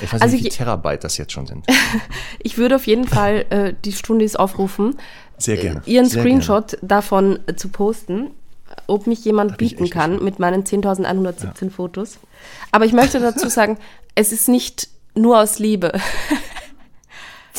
Ich 0.03 0.13
weiß 0.13 0.21
Also 0.21 0.35
nicht, 0.35 0.45
wie 0.45 0.49
Terabyte 0.49 1.05
das 1.05 1.17
jetzt 1.19 1.33
schon 1.33 1.47
sind. 1.47 1.65
Ich 2.41 2.59
würde 2.59 2.77
auf 2.77 2.87
jeden 2.87 3.07
Fall 3.07 3.47
äh, 3.51 3.75
die 3.85 3.93
Stundis 3.93 4.35
aufrufen, 4.37 4.97
Sehr 5.39 5.57
gerne. 5.57 5.83
ihren 5.87 6.07
Sehr 6.07 6.21
Screenshot 6.23 6.77
davon 6.83 7.39
äh, 7.47 7.55
zu 7.55 7.69
posten, 7.69 8.33
ob 8.89 9.07
mich 9.07 9.25
jemand 9.25 9.53
ich 9.53 9.57
bieten 9.57 9.89
kann 9.89 10.23
mit 10.23 10.39
meinen 10.39 10.65
10.117 10.65 11.71
Fotos. 11.71 12.19
Aber 12.73 12.85
ich 12.85 12.93
möchte 12.93 13.21
dazu 13.21 13.49
sagen, 13.49 13.79
es 14.15 14.33
ist 14.33 14.49
nicht 14.49 14.89
nur 15.15 15.41
aus 15.41 15.59
Liebe. 15.59 15.93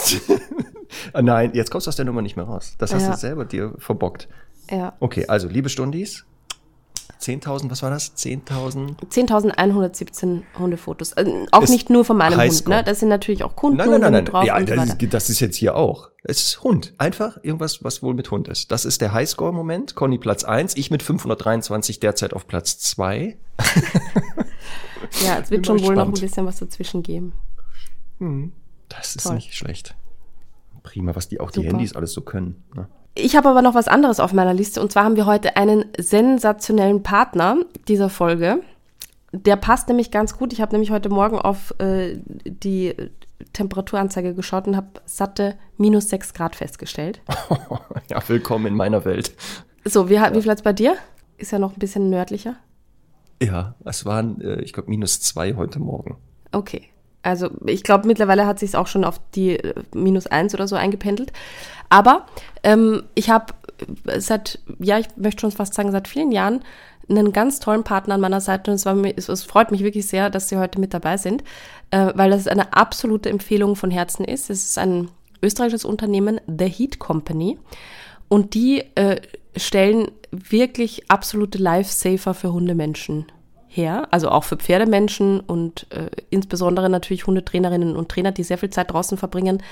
Ah, 1.14 1.22
nein, 1.22 1.52
jetzt 1.54 1.70
kommst 1.70 1.86
du 1.86 1.90
aus 1.90 1.96
der 1.98 2.06
Nummer 2.06 2.22
nicht 2.24 2.36
mehr 2.36 2.46
raus. 2.46 2.74
Das 2.80 2.94
hast 2.94 3.04
Ja. 3.04 3.12
du 3.12 3.18
selber 3.18 3.46
dir 3.46 3.74
verbockt. 3.78 4.28
Ja. 4.72 4.94
Okay, 5.00 5.26
also 5.28 5.48
liebe 5.48 5.70
Stundis, 5.70 6.26
10.000, 7.22 7.70
was 7.70 7.84
war 7.84 7.92
das? 7.92 8.16
10.000? 8.18 8.96
10.117 9.12 10.42
Hundefotos. 10.58 11.14
Also 11.14 11.46
auch 11.52 11.62
Ist 11.62 11.70
nicht 11.70 11.90
nur 11.92 12.06
von 12.06 12.18
meinem 12.18 12.40
Hund, 12.40 12.68
ne? 12.68 12.84
Das 12.84 13.00
sind 13.02 13.10
natürlich 13.10 13.44
auch 13.44 13.56
Kunden 13.56 13.78
Nein, 13.78 13.90
nein, 13.92 14.02
nein, 14.02 14.12
nein. 14.14 14.26
drauf 14.26 14.44
Ja, 14.46 14.58
und 14.58 14.68
das 14.70 14.90
ist, 14.90 15.14
das 15.14 15.30
ist 15.30 15.40
jetzt 15.42 15.58
hier 15.58 15.76
auch. 15.76 16.10
Es 16.24 16.40
ist 16.40 16.64
Hund. 16.64 16.94
Einfach 16.98 17.38
irgendwas, 17.44 17.84
was 17.84 18.02
wohl 18.02 18.14
mit 18.16 18.32
Hund 18.32 18.48
ist. 18.48 18.72
Das 18.72 18.86
ist 18.86 19.02
der 19.02 19.14
Highscore 19.14 19.50
im 19.52 19.56
Moment. 19.56 19.96
Conny 19.96 20.18
Platz 20.18 20.44
1, 20.44 20.76
ich 20.76 20.90
mit 20.92 21.04
523 21.04 22.00
derzeit 22.00 22.34
auf 22.34 22.48
Platz 22.48 22.80
2. 22.80 23.38
Ja, 25.26 25.40
es 25.40 25.50
Bin 25.50 25.58
wird 25.58 25.68
schon 25.68 25.78
mal 25.78 25.84
wohl 25.88 25.96
noch 25.96 26.06
ein 26.08 26.12
bisschen 26.12 26.46
was 26.46 26.58
dazwischen 26.58 27.04
geben. 27.04 27.34
Das 28.90 29.16
ist 29.16 29.24
Toll. 29.24 29.36
nicht 29.36 29.56
schlecht. 29.56 29.96
Prima, 30.84 31.16
was 31.16 31.28
die 31.28 31.40
auch 31.40 31.52
die 31.52 31.60
Super. 31.60 31.70
Handys 31.70 31.96
alles 31.96 32.14
so 32.14 32.22
können. 32.22 32.64
Ne? 32.76 32.88
Ich 33.16 33.36
habe 33.36 33.50
aber 33.50 33.62
noch 33.62 33.76
was 33.76 33.88
anderes 33.88 34.20
auf 34.20 34.34
meiner 34.34 34.54
Liste 34.54 34.82
und 34.82 34.92
zwar 34.92 35.04
haben 35.04 35.16
wir 35.16 35.26
heute 35.26 35.56
einen 35.56 35.86
sensationellen 35.98 37.04
Partner 37.04 37.58
dieser 37.88 38.10
Folge. 38.10 38.62
Der 39.32 39.58
passt 39.58 39.88
nämlich 39.88 40.10
ganz 40.10 40.38
gut. 40.38 40.54
Ich 40.54 40.62
habe 40.62 40.72
nämlich 40.72 40.90
heute 40.90 41.10
Morgen 41.10 41.38
auf 41.38 41.76
äh, 41.80 42.18
die 42.46 42.96
Temperaturanzeige 43.54 44.34
geschaut 44.34 44.68
und 44.68 44.76
habe 44.76 44.88
satte 45.06 45.56
minus 45.78 46.10
6 46.10 46.34
Grad 46.34 46.56
festgestellt. 46.56 47.22
ja, 48.10 48.22
willkommen 48.28 48.66
in 48.66 48.76
meiner 48.76 49.06
Welt. 49.06 49.34
So, 49.86 50.10
wie, 50.10 50.16
wie 50.16 50.42
viel 50.42 50.52
hat's 50.52 50.62
bei 50.62 50.74
dir? 50.74 50.96
Ist 51.38 51.52
ja 51.52 51.60
noch 51.60 51.74
ein 51.74 51.80
bisschen 51.80 52.10
nördlicher. 52.10 52.56
Ja, 53.42 53.76
es 53.86 54.06
waren, 54.06 54.42
äh, 54.42 54.62
ich 54.62 54.74
glaube, 54.74 54.90
minus 54.90 55.22
zwei 55.22 55.56
heute 55.56 55.80
Morgen. 55.80 56.18
Okay. 56.52 56.89
Also 57.22 57.50
ich 57.66 57.84
glaube, 57.84 58.08
mittlerweile 58.08 58.46
hat 58.46 58.60
sich 58.60 58.76
auch 58.76 58.88
schon 58.88 59.04
auf 59.04 59.20
die 59.36 59.58
äh, 59.58 59.74
minus 59.94 60.28
eins 60.28 60.54
oder 60.54 60.68
so 60.68 60.76
eingependelt. 60.76 61.34
Aber 61.90 62.26
ähm, 62.64 63.04
ich 63.16 63.30
habe 63.30 63.54
seit, 64.18 64.60
ja, 64.80 65.00
ich 65.00 65.08
möchte 65.16 65.42
schon 65.42 65.52
fast 65.52 65.74
sagen, 65.74 65.92
seit 65.92 66.08
vielen 66.08 66.32
Jahren 66.32 66.64
einen 67.10 67.34
ganz 67.34 67.60
tollen 67.60 67.84
Partner 67.84 68.16
an 68.16 68.22
meiner 68.22 68.42
Seite 68.42 68.72
und 68.72 68.76
es, 68.76 68.86
war 68.86 68.96
es, 69.16 69.30
es 69.30 69.44
freut 69.44 69.72
mich 69.72 69.84
wirklich 69.84 70.08
sehr, 70.08 70.30
dass 70.30 70.50
Sie 70.50 70.58
heute 70.58 70.80
mit 70.80 70.94
dabei 70.94 71.18
sind, 71.18 71.44
äh, 71.92 72.12
weil 72.16 72.30
das 72.30 72.48
eine 72.48 72.74
absolute 72.74 73.30
Empfehlung 73.30 73.76
von 73.76 73.90
Herzen 73.90 74.26
ist. 74.26 74.50
Es 74.50 74.64
ist 74.64 74.78
ein 74.78 75.10
österreichisches 75.42 75.86
Unternehmen, 75.86 76.40
The 76.48 76.70
Heat 76.70 77.00
Company, 77.00 77.58
und 78.28 78.54
die 78.54 78.84
äh, 78.96 79.22
stellen 79.56 80.12
wirklich 80.32 81.10
absolute 81.10 81.58
Lifesaver 81.58 82.36
für 82.36 82.54
Hundemenschen 82.54 83.26
her, 83.70 84.08
also 84.12 84.30
auch 84.30 84.44
für 84.44 84.58
Pferdemenschen 84.58 85.40
und 85.40 85.88
äh, 85.92 86.10
insbesondere 86.30 86.90
natürlich 86.90 87.28
Hundetrainerinnen 87.28 87.96
und 87.96 88.10
Trainer, 88.10 88.32
die 88.32 88.44
sehr 88.44 88.58
viel 88.58 88.72
Zeit 88.72 88.92
draußen 88.92 89.18
verbringen. 89.18 89.64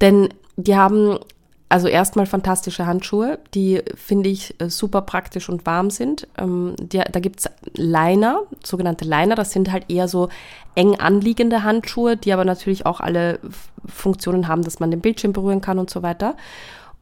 Denn 0.00 0.28
die 0.56 0.76
haben 0.76 1.18
also 1.68 1.88
erstmal 1.88 2.26
fantastische 2.26 2.86
Handschuhe, 2.86 3.40
die 3.54 3.82
finde 3.96 4.28
ich 4.28 4.54
äh, 4.60 4.70
super 4.70 5.02
praktisch 5.02 5.48
und 5.48 5.66
warm 5.66 5.90
sind. 5.90 6.28
Ähm, 6.38 6.76
die, 6.78 6.98
da 6.98 7.20
gibt's 7.20 7.48
Liner, 7.74 8.42
sogenannte 8.62 9.04
Liner, 9.04 9.34
das 9.34 9.50
sind 9.50 9.72
halt 9.72 9.90
eher 9.90 10.06
so 10.06 10.28
eng 10.76 10.94
anliegende 10.96 11.64
Handschuhe, 11.64 12.16
die 12.16 12.32
aber 12.32 12.44
natürlich 12.44 12.86
auch 12.86 13.00
alle 13.00 13.40
Funktionen 13.84 14.46
haben, 14.46 14.62
dass 14.62 14.78
man 14.78 14.90
den 14.90 15.00
Bildschirm 15.00 15.32
berühren 15.32 15.60
kann 15.60 15.78
und 15.78 15.90
so 15.90 16.02
weiter. 16.02 16.36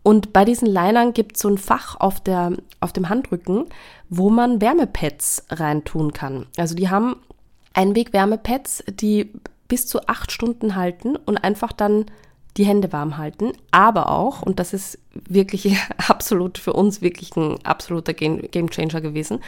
Und 0.05 0.35
bei 0.35 0.45
diesen 0.45 0.69
Linern 0.69 1.15
gibt 1.15 1.35
es 1.35 1.43
so 1.43 1.49
ein 1.49 1.59
Fach 1.59 1.97
auf, 1.99 2.21
der, 2.21 2.53
auf 2.81 2.93
dem 2.93 3.09
Handrücken, 3.09 3.65
wo 4.11 4.29
man 4.29 4.61
Wärmepads 4.61 5.47
reintun 5.49 6.13
kann. 6.13 6.47
Also 6.59 6.75
die 6.75 6.91
haben 6.91 7.17
Einweg-Wärmepads, 7.73 8.85
die 8.89 9.33
bis 9.67 9.87
zu 9.87 10.07
acht 10.07 10.31
Stunden 10.31 10.77
halten 10.77 11.17
und 11.17 11.39
einfach 11.39 11.73
dann 11.73 12.05
die 12.59 12.67
Hände 12.67 12.93
warm 12.93 13.17
halten. 13.17 13.53
Aber 13.71 14.11
auch, 14.11 14.43
und 14.43 14.61
das 14.61 14.75
ist 14.75 14.99
wirklich 15.15 15.77
absolut 16.09 16.59
für 16.59 16.75
uns 16.75 17.01
wirklich 17.01 17.35
ein 17.37 17.65
absoluter 17.65 18.13
Game 18.13 18.43
Gamechanger 18.51 19.01
gewesen, 19.01 19.41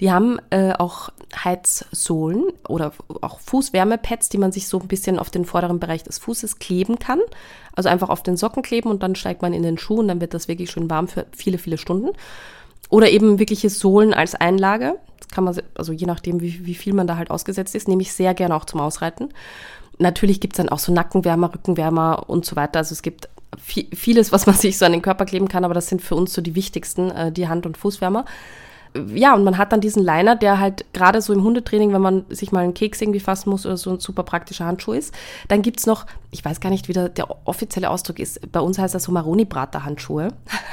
Die 0.00 0.12
haben 0.12 0.38
äh, 0.50 0.72
auch 0.72 1.10
Heizsohlen 1.44 2.44
oder 2.68 2.92
auch 3.22 3.40
Fußwärmepads, 3.40 4.28
die 4.28 4.38
man 4.38 4.52
sich 4.52 4.68
so 4.68 4.78
ein 4.78 4.88
bisschen 4.88 5.18
auf 5.18 5.30
den 5.30 5.44
vorderen 5.44 5.80
Bereich 5.80 6.02
des 6.02 6.18
Fußes 6.18 6.58
kleben 6.58 6.98
kann. 6.98 7.20
Also 7.74 7.88
einfach 7.88 8.10
auf 8.10 8.22
den 8.22 8.36
Socken 8.36 8.62
kleben 8.62 8.90
und 8.90 9.02
dann 9.02 9.14
steigt 9.14 9.42
man 9.42 9.52
in 9.52 9.62
den 9.62 9.78
Schuh 9.78 9.96
und 9.96 10.08
dann 10.08 10.20
wird 10.20 10.34
das 10.34 10.48
wirklich 10.48 10.70
schön 10.70 10.90
warm 10.90 11.08
für 11.08 11.26
viele, 11.32 11.58
viele 11.58 11.78
Stunden. 11.78 12.10
Oder 12.90 13.10
eben 13.10 13.38
wirkliche 13.38 13.70
Sohlen 13.70 14.12
als 14.12 14.34
Einlage. 14.34 14.96
Das 15.18 15.28
kann 15.28 15.44
man, 15.44 15.58
also 15.74 15.92
je 15.92 16.06
nachdem, 16.06 16.40
wie, 16.40 16.66
wie 16.66 16.74
viel 16.74 16.92
man 16.92 17.06
da 17.06 17.16
halt 17.16 17.30
ausgesetzt 17.30 17.74
ist, 17.74 17.88
nehme 17.88 18.02
ich 18.02 18.12
sehr 18.12 18.34
gerne 18.34 18.54
auch 18.54 18.66
zum 18.66 18.80
Ausreiten. 18.80 19.30
Natürlich 19.98 20.40
gibt 20.40 20.54
es 20.54 20.58
dann 20.58 20.68
auch 20.68 20.78
so 20.78 20.92
Nackenwärmer, 20.92 21.54
Rückenwärmer 21.54 22.28
und 22.28 22.44
so 22.44 22.54
weiter. 22.54 22.80
Also 22.80 22.92
es 22.92 23.02
gibt 23.02 23.28
vieles, 23.58 24.30
was 24.30 24.46
man 24.46 24.54
sich 24.56 24.76
so 24.76 24.84
an 24.84 24.92
den 24.92 25.02
Körper 25.02 25.24
kleben 25.24 25.48
kann, 25.48 25.64
aber 25.64 25.74
das 25.74 25.88
sind 25.88 26.02
für 26.02 26.14
uns 26.14 26.34
so 26.34 26.42
die 26.42 26.54
wichtigsten, 26.54 27.10
äh, 27.10 27.32
die 27.32 27.48
Hand- 27.48 27.64
und 27.64 27.78
Fußwärmer 27.78 28.26
ja, 29.14 29.34
und 29.34 29.44
man 29.44 29.58
hat 29.58 29.72
dann 29.72 29.80
diesen 29.80 30.02
Liner, 30.02 30.36
der 30.36 30.60
halt 30.60 30.84
gerade 30.92 31.20
so 31.20 31.32
im 31.32 31.42
Hundetraining, 31.42 31.92
wenn 31.92 32.00
man 32.00 32.24
sich 32.28 32.52
mal 32.52 32.64
einen 32.64 32.74
Keks 32.74 33.00
irgendwie 33.00 33.20
fassen 33.20 33.50
muss 33.50 33.66
oder 33.66 33.76
so 33.76 33.90
ein 33.90 34.00
super 34.00 34.22
praktischer 34.22 34.66
Handschuh 34.66 34.92
ist. 34.92 35.14
Dann 35.48 35.62
gibt 35.62 35.80
es 35.80 35.86
noch, 35.86 36.06
ich 36.30 36.44
weiß 36.44 36.60
gar 36.60 36.70
nicht, 36.70 36.88
wie 36.88 36.92
der, 36.92 37.08
der, 37.08 37.28
offizielle 37.44 37.90
Ausdruck 37.90 38.18
ist, 38.18 38.52
bei 38.52 38.60
uns 38.60 38.78
heißt 38.78 38.94
das 38.94 39.04
so 39.04 39.12
Maroni-Brater-Handschuhe. 39.12 40.28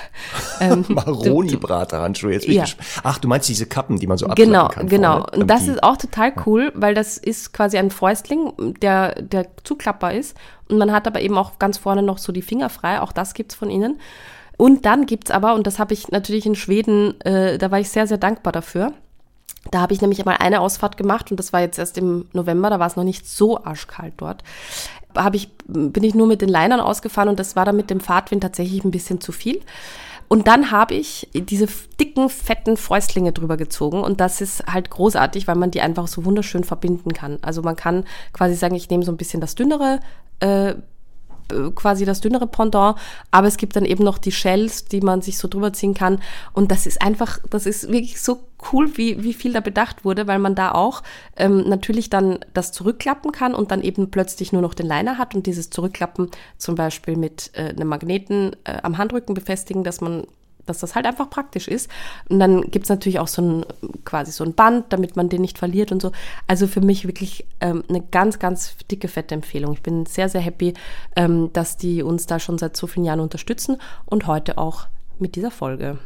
ähm, 0.60 0.86
Maroni-Brater-Handschuhe, 0.88 2.34
jetzt 2.34 2.48
ja. 2.48 2.66
Ach, 3.04 3.18
du 3.18 3.28
meinst 3.28 3.50
diese 3.50 3.66
Kappen, 3.66 4.00
die 4.00 4.08
man 4.08 4.18
so 4.18 4.28
Genau, 4.28 4.68
kann 4.70 4.88
genau. 4.88 5.22
Vorne, 5.22 5.44
und 5.44 5.48
das 5.48 5.68
ist 5.68 5.84
auch 5.84 5.98
total 5.98 6.34
cool, 6.46 6.72
weil 6.76 6.94
das 6.94 7.18
ist 7.18 7.54
quasi 7.54 7.78
ein 7.78 7.92
Fäustling, 7.92 8.76
der, 8.82 9.22
der 9.22 9.48
zuklappbar 9.64 10.14
ist. 10.14 10.36
Und 10.70 10.78
man 10.78 10.92
hat 10.92 11.08
aber 11.08 11.22
eben 11.22 11.38
auch 11.38 11.60
ganz 11.60 11.78
vorne 11.78 12.02
noch 12.02 12.18
so 12.18 12.32
die 12.32 12.42
Finger 12.42 12.70
frei, 12.70 13.02
auch 13.02 13.12
das 13.12 13.34
gibt 13.34 13.52
es 13.52 13.58
von 13.58 13.70
innen. 13.70 14.00
Und 14.58 14.86
dann 14.86 15.06
gibt 15.06 15.30
es 15.30 15.32
aber, 15.32 15.56
und 15.56 15.68
das 15.68 15.80
habe 15.80 15.94
ich 15.94 16.10
natürlich 16.10 16.46
in 16.46 16.56
Schweden, 16.56 17.20
äh, 17.22 17.58
da 17.58 17.72
war 17.72 17.80
ich 17.80 17.90
sehr, 17.90 18.08
sehr 18.08 18.18
dankbar 18.18 18.54
dafür. 18.54 18.94
Da 19.72 19.82
habe 19.82 19.94
ich 19.94 20.02
nämlich 20.02 20.24
mal 20.26 20.36
eine 20.38 20.60
Ausfahrt 20.60 20.98
gemacht 20.98 21.32
und 21.32 21.38
das 21.38 21.54
war 21.54 21.62
jetzt 21.62 21.80
erst 21.80 21.98
im 21.98 22.26
November, 22.34 22.70
da 22.70 22.80
war 22.80 22.88
es 22.88 22.96
noch 22.96 23.04
nicht 23.04 23.28
so 23.28 23.64
arschkalt 23.64 24.14
dort. 24.18 24.44
Hab 25.16 25.36
ich, 25.36 25.50
bin 25.68 26.04
ich 26.04 26.16
nur 26.16 26.28
mit 26.28 26.42
den 26.42 26.50
Linern 26.50 26.80
ausgefahren 26.80 27.30
und 27.30 27.40
das 27.40 27.56
war 27.56 27.66
dann 27.66 27.76
mit 27.76 27.90
dem 27.90 28.00
Fahrtwind 28.00 28.44
tatsächlich 28.44 28.84
ein 28.84 28.92
bisschen 28.92 29.22
zu 29.22 29.32
viel. 29.32 29.62
Und 30.28 30.48
dann 30.48 30.72
habe 30.72 30.96
ich 30.96 31.30
diese 31.34 31.68
dicken, 32.00 32.30
fetten 32.30 32.76
Fäustlinge 32.76 33.34
drüber 33.34 33.56
gezogen. 33.56 34.02
Und 34.02 34.20
das 34.20 34.42
ist 34.42 34.66
halt 34.66 34.90
großartig, 34.90 35.48
weil 35.48 35.56
man 35.56 35.70
die 35.70 35.82
einfach 35.82 36.08
so 36.08 36.26
wunderschön 36.26 36.64
verbinden 36.64 37.14
kann. 37.14 37.38
Also 37.42 37.62
man 37.62 37.76
kann 37.76 38.06
quasi 38.32 38.56
sagen, 38.56 38.74
ich 38.74 38.90
nehme 38.90 39.04
so 39.04 39.12
ein 39.12 39.18
bisschen 39.18 39.42
das 39.42 39.54
dünnere 39.54 40.00
äh, 40.40 40.74
quasi 41.76 42.06
das 42.06 42.22
dünnere 42.22 42.48
Pendant, 42.48 42.98
aber 43.32 43.48
es 43.48 43.58
gibt 43.58 43.76
dann 43.76 43.86
eben 43.86 44.04
noch 44.04 44.18
die 44.18 44.32
Shells, 44.32 44.86
die 44.86 45.02
man 45.02 45.22
sich 45.22 45.38
so 45.38 45.48
drüber 45.48 45.74
ziehen 45.74 45.94
kann. 45.94 46.20
Und 46.54 46.72
das 46.72 46.86
ist 46.86 47.02
einfach, 47.02 47.40
das 47.50 47.66
ist 47.66 47.90
wirklich 47.90 48.22
so 48.22 48.40
cool, 48.72 48.98
wie, 48.98 49.24
wie 49.24 49.34
viel 49.34 49.54
da 49.54 49.60
bedacht 49.60 50.06
wurde, 50.06 50.28
weil 50.28 50.40
man 50.40 50.56
da 50.56 50.72
auch 50.72 51.04
ähm, 51.36 51.68
natürlich 51.68 52.10
dann 52.10 52.40
das 52.54 52.72
zurückklappen 52.72 53.32
kann 53.32 53.56
und 53.56 53.72
dann 53.72 53.82
eben 53.82 54.10
plötzlich 54.10 54.54
nur 54.54 54.62
noch 54.62 54.74
den 54.74 54.88
Liner 54.88 55.18
hat 55.18 55.36
und 55.36 55.46
dieses 55.46 55.70
Zurückklappen 55.70 56.30
zum 56.58 56.76
Beispiel 56.76 57.18
mit 57.18 57.52
äh, 57.54 57.70
einem 57.70 57.88
Magneten 57.88 58.56
äh, 58.64 58.78
am 58.84 58.98
Handrücken 58.98 59.34
befestigen, 59.34 59.84
dass 59.84 60.02
man 60.02 60.26
dass 60.66 60.80
das 60.80 60.96
halt 60.96 61.06
einfach 61.06 61.30
praktisch 61.30 61.68
ist. 61.68 61.90
Und 62.30 62.40
dann 62.40 62.70
gibt 62.72 62.86
es 62.86 62.90
natürlich 62.90 63.20
auch 63.20 63.28
so 63.28 63.42
ein 63.42 63.66
quasi 64.06 64.32
so 64.32 64.44
ein 64.44 64.54
Band, 64.54 64.86
damit 64.90 65.16
man 65.16 65.30
den 65.30 65.42
nicht 65.42 65.58
verliert 65.58 65.92
und 65.92 66.02
so. 66.02 66.12
Also 66.48 66.68
für 66.68 66.82
mich 66.82 67.06
wirklich 67.08 67.46
ähm, 67.60 67.84
eine 67.90 68.02
ganz, 68.02 68.40
ganz 68.40 68.76
dicke, 68.90 69.08
fette 69.08 69.36
Empfehlung. 69.36 69.74
Ich 69.74 69.82
bin 69.82 70.06
sehr, 70.06 70.30
sehr 70.30 70.42
happy, 70.42 70.74
ähm, 71.16 71.52
dass 71.54 71.78
die 71.78 72.04
uns 72.04 72.28
da 72.28 72.40
schon 72.40 72.58
seit 72.58 72.78
so 72.78 72.88
vielen 72.88 73.06
Jahren 73.06 73.20
unterstützen 73.20 73.78
und 74.06 74.28
heute 74.28 74.58
auch 74.58 74.88
mit 75.20 75.36
dieser 75.36 75.52
Folge. 75.52 75.98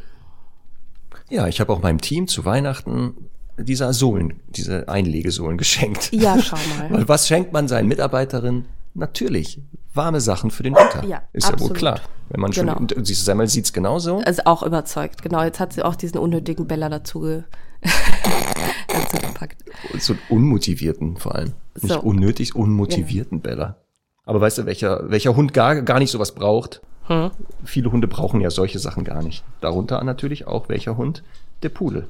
Ja, 1.30 1.46
ich 1.46 1.60
habe 1.60 1.72
auch 1.72 1.82
meinem 1.82 2.00
Team 2.00 2.26
zu 2.28 2.44
Weihnachten 2.44 3.28
diese 3.58 3.92
Sohlen, 3.92 4.40
diese 4.48 4.88
Einlegesohlen 4.88 5.58
geschenkt. 5.58 6.12
Ja, 6.12 6.40
schau 6.40 6.56
mal. 6.78 7.08
Was 7.08 7.28
schenkt 7.28 7.52
man 7.52 7.68
seinen 7.68 7.88
Mitarbeiterinnen? 7.88 8.66
Natürlich 8.98 9.60
warme 9.94 10.20
Sachen 10.20 10.50
für 10.50 10.64
den 10.64 10.74
Winter. 10.74 11.04
Ja, 11.06 11.22
ist 11.32 11.44
absolut. 11.44 11.60
ja 11.60 11.68
wohl 11.68 11.76
klar. 11.76 12.00
Wenn 12.30 12.40
man 12.40 12.50
genau. 12.50 12.74
schon, 12.74 12.88
und 12.90 13.06
siehst 13.06 13.22
du, 13.22 13.24
Semmel 13.26 13.46
sieht 13.46 13.64
es 13.64 13.72
genauso. 13.72 14.18
Also 14.18 14.42
auch 14.44 14.64
überzeugt, 14.64 15.22
genau. 15.22 15.42
Jetzt 15.44 15.60
hat 15.60 15.72
sie 15.72 15.84
auch 15.84 15.94
diesen 15.94 16.18
unnötigen 16.18 16.66
Bella 16.66 16.88
dazu, 16.88 17.22
dazu 18.88 19.16
gepackt. 19.18 19.64
So 19.98 20.14
einen 20.14 20.22
unmotivierten 20.28 21.16
vor 21.16 21.36
allem. 21.36 21.52
So. 21.74 21.86
Nicht 21.86 22.02
unnötig, 22.02 22.56
unmotivierten 22.56 23.40
genau. 23.40 23.56
Bella. 23.56 23.76
Aber 24.24 24.40
weißt 24.40 24.58
du, 24.58 24.66
welcher, 24.66 25.08
welcher 25.10 25.36
Hund 25.36 25.54
gar, 25.54 25.80
gar 25.82 26.00
nicht 26.00 26.10
sowas 26.10 26.34
braucht? 26.34 26.82
Hm. 27.04 27.30
Viele 27.64 27.92
Hunde 27.92 28.08
brauchen 28.08 28.40
ja 28.40 28.50
solche 28.50 28.80
Sachen 28.80 29.04
gar 29.04 29.22
nicht. 29.22 29.44
Darunter 29.60 30.02
natürlich 30.02 30.46
auch 30.46 30.68
welcher 30.68 30.96
Hund? 30.96 31.22
Der 31.62 31.70
Pudel. 31.70 32.08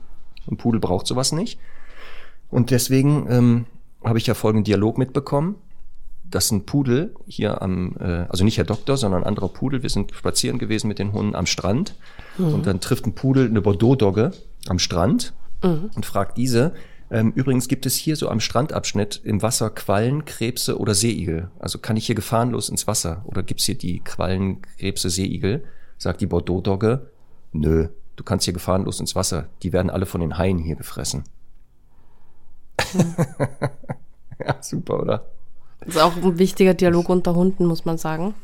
Ein 0.50 0.56
Pudel 0.56 0.80
braucht 0.80 1.06
sowas 1.06 1.32
nicht. 1.32 1.60
Und 2.50 2.70
deswegen 2.70 3.26
ähm, 3.30 3.66
habe 4.02 4.18
ich 4.18 4.26
ja 4.26 4.32
folgenden 4.32 4.64
Dialog 4.64 4.96
mitbekommen 4.96 5.56
dass 6.30 6.50
ein 6.50 6.66
Pudel 6.66 7.14
hier 7.26 7.62
am, 7.62 7.96
äh, 7.98 8.26
also 8.28 8.44
nicht 8.44 8.58
Herr 8.58 8.64
Doktor, 8.64 8.96
sondern 8.96 9.22
ein 9.22 9.26
anderer 9.28 9.48
Pudel, 9.48 9.82
wir 9.82 9.90
sind 9.90 10.12
spazieren 10.14 10.58
gewesen 10.58 10.88
mit 10.88 10.98
den 10.98 11.12
Hunden 11.12 11.34
am 11.34 11.46
Strand 11.46 11.94
mhm. 12.36 12.54
und 12.54 12.66
dann 12.66 12.80
trifft 12.80 13.06
ein 13.06 13.14
Pudel 13.14 13.46
eine 13.46 13.60
Bordeaux-Dogge 13.60 14.32
am 14.68 14.78
Strand 14.78 15.32
mhm. 15.62 15.90
und 15.94 16.06
fragt 16.06 16.36
diese, 16.36 16.74
ähm, 17.10 17.32
übrigens 17.34 17.68
gibt 17.68 17.86
es 17.86 17.96
hier 17.96 18.16
so 18.16 18.28
am 18.28 18.40
Strandabschnitt 18.40 19.20
im 19.24 19.40
Wasser 19.40 19.70
Quallen, 19.70 20.24
Krebse 20.24 20.78
oder 20.78 20.94
Seeigel. 20.94 21.50
Also 21.58 21.78
kann 21.78 21.96
ich 21.96 22.06
hier 22.06 22.14
gefahrenlos 22.14 22.68
ins 22.68 22.86
Wasser 22.86 23.22
oder 23.24 23.42
gibt's 23.42 23.64
hier 23.64 23.78
die 23.78 24.00
Quallen, 24.00 24.60
Krebse, 24.78 25.08
Seeigel? 25.08 25.64
Sagt 25.96 26.20
die 26.20 26.26
Bordeaux-Dogge, 26.26 27.10
nö, 27.52 27.88
du 28.16 28.24
kannst 28.24 28.44
hier 28.44 28.54
gefahrenlos 28.54 29.00
ins 29.00 29.16
Wasser. 29.16 29.48
Die 29.62 29.72
werden 29.72 29.90
alle 29.90 30.06
von 30.06 30.20
den 30.20 30.36
Haien 30.36 30.58
hier 30.58 30.76
gefressen. 30.76 31.24
Mhm. 32.92 33.14
ja, 34.46 34.62
super, 34.62 35.00
oder? 35.00 35.26
Das 35.80 35.96
ist 35.96 36.00
auch 36.00 36.16
ein 36.16 36.38
wichtiger 36.38 36.74
Dialog 36.74 37.08
unter 37.08 37.34
Hunden, 37.34 37.66
muss 37.66 37.84
man 37.84 37.98
sagen. 37.98 38.34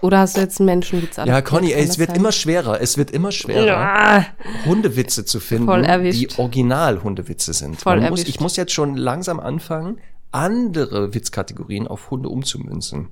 Oder 0.00 0.18
hast 0.18 0.36
du 0.36 0.40
jetzt 0.42 0.60
einen 0.60 0.66
Menschenwitz? 0.66 1.16
Ja, 1.16 1.40
Conny, 1.40 1.72
ey, 1.72 1.82
es 1.82 1.98
wird 1.98 2.10
sein? 2.10 2.18
immer 2.18 2.30
schwerer. 2.30 2.80
Es 2.80 2.98
wird 2.98 3.10
immer 3.10 3.32
schwerer, 3.32 3.66
ja. 3.66 4.26
Hundewitze 4.66 5.24
zu 5.24 5.40
finden, 5.40 5.82
die 6.10 6.28
Original-Hundewitze 6.36 7.54
sind. 7.54 7.80
Voll 7.80 8.00
muss, 8.10 8.24
ich 8.24 8.38
muss 8.38 8.56
jetzt 8.56 8.72
schon 8.72 8.96
langsam 8.96 9.40
anfangen, 9.40 9.98
andere 10.30 11.14
Witzkategorien 11.14 11.86
auf 11.86 12.10
Hunde 12.10 12.28
umzumünzen. 12.28 13.08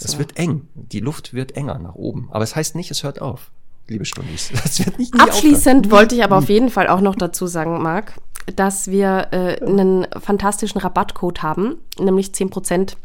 Das 0.00 0.12
so. 0.12 0.18
wird 0.18 0.36
eng. 0.38 0.68
Die 0.74 1.00
Luft 1.00 1.34
wird 1.34 1.56
enger 1.56 1.78
nach 1.78 1.94
oben. 1.94 2.28
Aber 2.32 2.42
es 2.42 2.56
heißt 2.56 2.74
nicht, 2.74 2.90
es 2.90 3.04
hört 3.04 3.20
auf. 3.20 3.52
Liebe 3.88 4.04
Stundis. 4.04 4.50
Das 4.62 4.84
wird 4.84 4.98
nicht 4.98 5.14
Abschließend 5.20 5.86
aufhören. 5.86 5.90
wollte 5.90 6.14
ich 6.14 6.24
aber 6.24 6.38
auf 6.38 6.48
jeden 6.48 6.70
Fall 6.70 6.88
auch 6.88 7.00
noch 7.00 7.14
dazu 7.14 7.46
sagen, 7.46 7.82
Marc, 7.82 8.14
dass 8.56 8.88
wir 8.88 9.28
äh, 9.32 9.64
einen 9.64 10.06
fantastischen 10.20 10.80
Rabattcode 10.80 11.42
haben, 11.42 11.76
nämlich 11.98 12.28
10% 12.28 12.96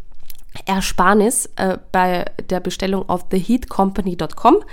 Ersparnis 0.66 1.50
äh, 1.56 1.78
bei 1.92 2.26
der 2.50 2.60
Bestellung 2.60 3.08
auf 3.10 3.30
theheatcompany.com. 3.30 4.64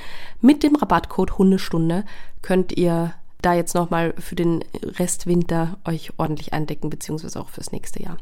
Mit 0.41 0.63
dem 0.63 0.77
Rabattcode 0.77 1.39
Hundestunde 1.39 2.05
könnt 2.43 2.73
ihr 2.73 3.15
da 3.43 3.53
jetzt 3.53 3.75
nochmal 3.75 4.15
für 4.19 4.37
den 4.37 4.65
Restwinter 4.83 5.77
euch 5.85 6.13
ordentlich 6.17 6.53
eindecken, 6.53 6.89
beziehungsweise 6.89 7.39
auch 7.41 7.51
fürs 7.51 7.73
nächste 7.73 8.03
Jahr. 8.03 8.17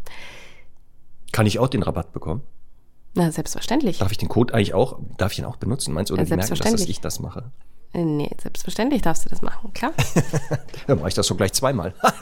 Kann 1.30 1.46
ich 1.46 1.58
auch 1.58 1.68
den 1.68 1.82
Rabatt 1.82 2.12
bekommen? 2.12 2.42
Na, 3.14 3.30
selbstverständlich. 3.30 3.98
Darf 3.98 4.10
ich 4.10 4.18
den 4.18 4.28
Code 4.28 4.54
eigentlich 4.54 4.74
auch, 4.74 4.98
darf 5.18 5.32
ich 5.32 5.38
ihn 5.38 5.44
auch 5.44 5.56
benutzen? 5.56 5.92
Meinst 5.94 6.10
du, 6.10 6.14
oder 6.14 6.22
ja, 6.22 6.26
die 6.26 6.36
merken, 6.36 6.72
dass 6.72 6.80
ich 6.88 7.00
das 7.00 7.20
mache? 7.20 7.52
Äh, 7.92 8.04
nee, 8.04 8.30
selbstverständlich 8.40 9.02
darfst 9.02 9.24
du 9.24 9.28
das 9.28 9.42
machen, 9.42 9.72
klar. 9.72 9.92
Dann 10.86 10.98
mache 10.98 11.08
ich 11.08 11.14
das 11.14 11.26
so 11.26 11.34
gleich 11.34 11.52
zweimal. 11.52 11.94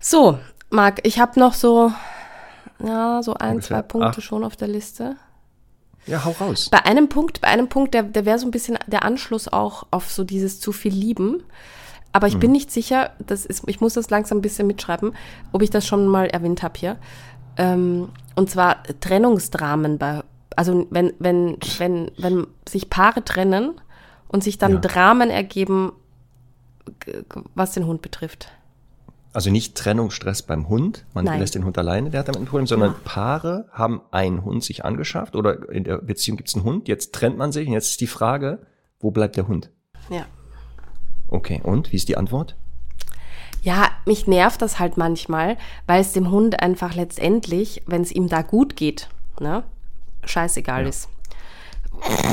so, 0.00 0.38
Marc, 0.70 1.06
ich 1.06 1.20
habe 1.20 1.38
noch 1.38 1.54
so, 1.54 1.92
ja, 2.80 3.22
so 3.22 3.34
ein, 3.34 3.56
Ungefähr 3.56 3.78
zwei 3.78 3.82
Punkte 3.82 4.08
acht. 4.08 4.22
schon 4.22 4.44
auf 4.44 4.56
der 4.56 4.68
Liste. 4.68 5.16
Ja, 6.06 6.24
hau 6.24 6.34
raus. 6.40 6.70
Bei 6.70 6.84
einem 6.86 7.08
Punkt, 7.08 7.40
bei 7.40 7.48
einem 7.48 7.68
Punkt, 7.68 7.94
der, 7.94 8.02
der 8.02 8.24
wäre 8.24 8.38
so 8.38 8.46
ein 8.46 8.50
bisschen 8.50 8.78
der 8.86 9.04
Anschluss 9.04 9.46
auch 9.46 9.86
auf 9.90 10.10
so 10.10 10.24
dieses 10.24 10.58
zu 10.58 10.72
viel 10.72 10.92
Lieben. 10.92 11.44
Aber 12.12 12.26
ich 12.26 12.34
hm. 12.34 12.40
bin 12.40 12.52
nicht 12.52 12.72
sicher, 12.72 13.10
das 13.18 13.44
ist, 13.44 13.64
ich 13.66 13.80
muss 13.80 13.94
das 13.94 14.10
langsam 14.10 14.38
ein 14.38 14.42
bisschen 14.42 14.66
mitschreiben, 14.66 15.14
ob 15.52 15.62
ich 15.62 15.70
das 15.70 15.86
schon 15.86 16.08
mal 16.08 16.26
erwähnt 16.26 16.62
habe 16.62 16.78
hier. 16.78 16.96
Ähm, 17.58 18.08
und 18.34 18.50
zwar 18.50 18.82
Trennungsdramen 19.00 19.98
bei 19.98 20.22
also 20.56 20.86
wenn, 20.90 21.12
wenn, 21.18 21.56
wenn, 21.78 22.10
wenn 22.18 22.46
sich 22.68 22.90
Paare 22.90 23.24
trennen 23.24 23.80
und 24.28 24.44
sich 24.44 24.58
dann 24.58 24.74
ja. 24.74 24.78
Dramen 24.80 25.30
ergeben, 25.30 25.92
was 27.54 27.72
den 27.72 27.86
Hund 27.86 28.02
betrifft. 28.02 28.50
Also 29.32 29.50
nicht 29.50 29.76
Trennungsstress 29.76 30.42
beim 30.42 30.68
Hund, 30.68 31.04
man 31.12 31.26
Nein. 31.26 31.40
lässt 31.40 31.54
den 31.54 31.64
Hund 31.64 31.76
alleine, 31.76 32.10
der 32.10 32.20
hat 32.20 32.28
damit 32.28 32.40
ein 32.40 32.46
Problem, 32.46 32.66
sondern 32.66 32.92
ja. 32.92 32.98
Paare 33.04 33.66
haben 33.72 34.00
einen 34.10 34.44
Hund 34.44 34.64
sich 34.64 34.84
angeschafft 34.84 35.36
oder 35.36 35.68
in 35.70 35.84
der 35.84 35.98
Beziehung 35.98 36.38
gibt 36.38 36.48
es 36.48 36.54
einen 36.54 36.64
Hund, 36.64 36.88
jetzt 36.88 37.14
trennt 37.14 37.36
man 37.36 37.52
sich 37.52 37.66
und 37.68 37.74
jetzt 37.74 37.90
ist 37.90 38.00
die 38.00 38.06
Frage, 38.06 38.66
wo 39.00 39.10
bleibt 39.10 39.36
der 39.36 39.46
Hund? 39.46 39.70
Ja. 40.08 40.26
Okay, 41.28 41.60
und 41.62 41.92
wie 41.92 41.96
ist 41.96 42.08
die 42.08 42.16
Antwort? 42.16 42.56
Ja, 43.62 43.90
mich 44.06 44.26
nervt 44.26 44.62
das 44.62 44.78
halt 44.78 44.96
manchmal, 44.96 45.58
weil 45.86 46.00
es 46.00 46.12
dem 46.12 46.30
Hund 46.30 46.60
einfach 46.62 46.94
letztendlich, 46.94 47.82
wenn 47.86 48.02
es 48.02 48.12
ihm 48.12 48.28
da 48.28 48.42
gut 48.42 48.76
geht, 48.76 49.08
ne, 49.40 49.62
scheißegal 50.24 50.82
ja. 50.82 50.88
ist. 50.88 51.08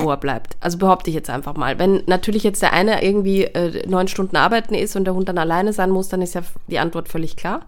wo 0.02 0.10
er 0.10 0.18
bleibt. 0.18 0.58
Also 0.60 0.78
behaupte 0.78 1.10
ich 1.10 1.16
jetzt 1.16 1.30
einfach 1.30 1.56
mal. 1.56 1.80
Wenn 1.80 2.04
natürlich 2.06 2.44
jetzt 2.44 2.62
der 2.62 2.74
eine 2.74 3.04
irgendwie 3.04 3.46
äh, 3.46 3.88
neun 3.88 4.08
Stunden 4.08 4.36
arbeiten 4.36 4.76
ist 4.76 4.96
und 4.96 5.06
der 5.06 5.16
Hund 5.16 5.28
dann 5.28 5.38
alleine 5.38 5.74
sein 5.74 5.90
muss, 5.90 6.10
dann 6.10 6.22
ist 6.22 6.36
ja 6.36 6.42
die 6.68 6.80
Antwort 6.80 7.10
völlig 7.10 7.36
klar. 7.36 7.62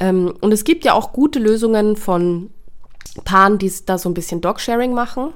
Ähm, 0.00 0.34
und 0.40 0.52
es 0.52 0.64
gibt 0.64 0.84
ja 0.84 0.94
auch 0.94 1.12
gute 1.12 1.38
Lösungen 1.38 1.96
von 1.96 2.50
Paaren, 3.24 3.58
die 3.58 3.72
da 3.86 3.98
so 3.98 4.08
ein 4.08 4.14
bisschen 4.14 4.40
Dog-Sharing 4.40 4.92
machen. 4.92 5.32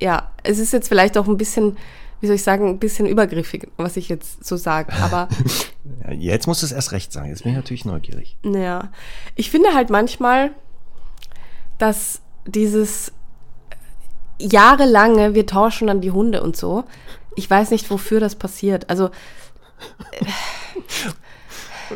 Ja, 0.00 0.30
es 0.42 0.58
ist 0.58 0.72
jetzt 0.72 0.88
vielleicht 0.88 1.16
auch 1.16 1.26
ein 1.26 1.38
bisschen, 1.38 1.76
wie 2.20 2.26
soll 2.26 2.36
ich 2.36 2.42
sagen, 2.42 2.68
ein 2.68 2.78
bisschen 2.78 3.06
übergriffig, 3.06 3.68
was 3.76 3.96
ich 3.96 4.08
jetzt 4.08 4.44
so 4.44 4.56
sage, 4.56 4.92
aber. 4.92 5.28
jetzt 6.10 6.46
musst 6.46 6.62
du 6.62 6.66
es 6.66 6.72
erst 6.72 6.92
recht 6.92 7.12
sagen. 7.12 7.30
Jetzt 7.30 7.44
bin 7.44 7.52
ich 7.52 7.56
natürlich 7.56 7.84
neugierig. 7.86 8.36
Ja. 8.44 8.90
Ich 9.36 9.50
finde 9.50 9.74
halt 9.74 9.88
manchmal, 9.88 10.50
dass 11.78 12.20
dieses 12.46 13.12
jahrelange, 14.38 15.34
wir 15.34 15.46
tauschen 15.46 15.86
dann 15.86 16.00
die 16.00 16.10
Hunde 16.10 16.42
und 16.42 16.56
so. 16.56 16.84
Ich 17.34 17.48
weiß 17.48 17.70
nicht, 17.70 17.90
wofür 17.90 18.20
das 18.20 18.34
passiert. 18.34 18.88
Also. 18.90 19.10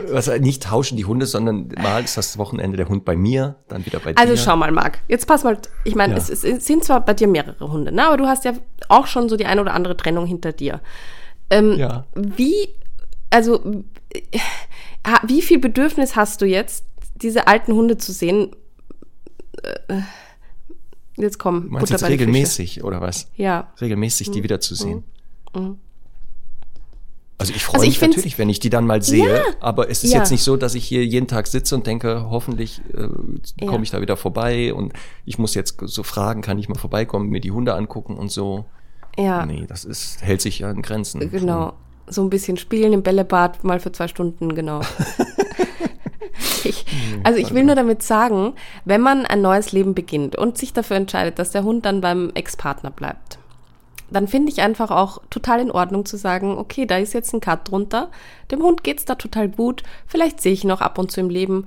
Was 0.08 0.28
nicht 0.38 0.62
tauschen 0.62 0.96
die 0.96 1.04
Hunde, 1.04 1.26
sondern 1.26 1.68
mal 1.76 2.04
ist 2.04 2.16
das 2.16 2.38
Wochenende 2.38 2.76
der 2.76 2.88
Hund 2.88 3.04
bei 3.04 3.16
mir, 3.16 3.56
dann 3.68 3.84
wieder 3.86 3.98
bei 3.98 4.10
also 4.10 4.22
dir. 4.22 4.30
Also 4.30 4.36
schau 4.36 4.56
mal, 4.56 4.70
Marc. 4.70 5.00
Jetzt 5.08 5.26
pass 5.26 5.42
mal. 5.42 5.58
Ich 5.84 5.96
meine, 5.96 6.12
ja. 6.12 6.18
es, 6.18 6.30
es, 6.30 6.64
sind 6.64 6.84
zwar 6.84 7.04
bei 7.04 7.14
dir 7.14 7.26
mehrere 7.26 7.72
Hunde, 7.72 7.90
ne? 7.92 8.06
aber 8.06 8.16
du 8.16 8.26
hast 8.26 8.44
ja 8.44 8.52
auch 8.88 9.06
schon 9.06 9.28
so 9.28 9.36
die 9.36 9.46
eine 9.46 9.60
oder 9.60 9.74
andere 9.74 9.96
Trennung 9.96 10.26
hinter 10.26 10.52
dir. 10.52 10.80
Ähm, 11.50 11.76
ja. 11.76 12.04
Wie, 12.14 12.68
also, 13.30 13.82
wie 15.26 15.42
viel 15.42 15.58
Bedürfnis 15.58 16.14
hast 16.14 16.40
du 16.40 16.46
jetzt, 16.46 16.84
diese 17.16 17.48
alten 17.48 17.72
Hunde 17.72 17.98
zu 17.98 18.12
sehen? 18.12 18.54
Äh, 19.88 20.02
Jetzt 21.20 21.38
komm. 21.38 21.64
Du 21.64 21.68
meinst 21.70 21.90
jetzt 21.90 22.04
regelmäßig 22.04 22.84
oder 22.84 23.00
was? 23.00 23.28
Ja. 23.36 23.72
Regelmäßig 23.80 24.28
mhm. 24.28 24.32
die 24.32 24.42
wiederzusehen. 24.42 25.04
Mhm. 25.54 25.62
mhm. 25.62 25.78
Also 27.40 27.54
ich 27.54 27.64
freue 27.64 27.80
also 27.80 27.88
ich 27.88 27.98
mich 28.02 28.10
natürlich, 28.10 28.38
wenn 28.38 28.50
ich 28.50 28.60
die 28.60 28.68
dann 28.68 28.86
mal 28.86 29.00
sehe, 29.00 29.38
ja. 29.38 29.42
aber 29.60 29.88
es 29.88 30.04
ist 30.04 30.12
ja. 30.12 30.18
jetzt 30.18 30.30
nicht 30.30 30.42
so, 30.42 30.58
dass 30.58 30.74
ich 30.74 30.84
hier 30.84 31.06
jeden 31.06 31.26
Tag 31.26 31.46
sitze 31.46 31.74
und 31.74 31.86
denke, 31.86 32.26
hoffentlich 32.28 32.82
äh, 32.92 33.08
komme 33.64 33.78
ja. 33.78 33.82
ich 33.82 33.90
da 33.90 34.02
wieder 34.02 34.18
vorbei 34.18 34.74
und 34.74 34.92
ich 35.24 35.38
muss 35.38 35.54
jetzt 35.54 35.78
so 35.82 36.02
fragen, 36.02 36.42
kann 36.42 36.58
ich 36.58 36.68
mal 36.68 36.78
vorbeikommen, 36.78 37.30
mir 37.30 37.40
die 37.40 37.50
Hunde 37.50 37.72
angucken 37.72 38.18
und 38.18 38.30
so. 38.30 38.66
Ja. 39.16 39.46
Nee, 39.46 39.64
das 39.66 39.86
ist, 39.86 40.20
hält 40.20 40.42
sich 40.42 40.58
ja 40.58 40.70
in 40.70 40.82
Grenzen. 40.82 41.30
Genau. 41.30 41.72
So 42.08 42.22
ein 42.22 42.28
bisschen 42.28 42.58
spielen 42.58 42.92
im 42.92 43.02
Bällebad 43.02 43.64
mal 43.64 43.80
für 43.80 43.92
zwei 43.92 44.08
Stunden, 44.08 44.54
genau. 44.54 44.82
ich, 46.64 46.84
also 47.24 47.38
ich 47.38 47.54
will 47.54 47.64
nur 47.64 47.74
damit 47.74 48.02
sagen, 48.02 48.54
wenn 48.84 49.00
man 49.00 49.26
ein 49.26 49.40
neues 49.40 49.72
Leben 49.72 49.94
beginnt 49.94 50.36
und 50.36 50.58
sich 50.58 50.72
dafür 50.72 50.96
entscheidet, 50.96 51.38
dass 51.38 51.50
der 51.50 51.64
Hund 51.64 51.84
dann 51.84 52.00
beim 52.00 52.30
Ex-Partner 52.34 52.90
bleibt, 52.90 53.38
dann 54.10 54.28
finde 54.28 54.50
ich 54.50 54.60
einfach 54.60 54.90
auch 54.90 55.22
total 55.30 55.60
in 55.60 55.70
Ordnung 55.70 56.04
zu 56.04 56.16
sagen, 56.16 56.58
okay, 56.58 56.86
da 56.86 56.98
ist 56.98 57.14
jetzt 57.14 57.32
ein 57.32 57.40
Cut 57.40 57.70
drunter, 57.70 58.10
dem 58.50 58.62
Hund 58.62 58.84
geht's 58.84 59.04
da 59.04 59.14
total 59.14 59.48
gut, 59.48 59.82
vielleicht 60.06 60.40
sehe 60.40 60.52
ich 60.52 60.64
ihn 60.64 60.70
auch 60.72 60.80
ab 60.80 60.98
und 60.98 61.10
zu 61.10 61.20
im 61.20 61.30
Leben. 61.30 61.66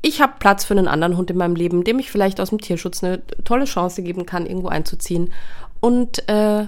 Ich 0.00 0.20
habe 0.20 0.34
Platz 0.38 0.64
für 0.64 0.74
einen 0.74 0.88
anderen 0.88 1.16
Hund 1.16 1.30
in 1.30 1.36
meinem 1.36 1.54
Leben, 1.54 1.84
dem 1.84 1.98
ich 1.98 2.10
vielleicht 2.10 2.40
aus 2.40 2.50
dem 2.50 2.60
Tierschutz 2.60 3.04
eine 3.04 3.22
tolle 3.44 3.66
Chance 3.66 4.02
geben 4.02 4.26
kann, 4.26 4.46
irgendwo 4.46 4.68
einzuziehen. 4.68 5.32
Und 5.80 6.28
äh, 6.28 6.66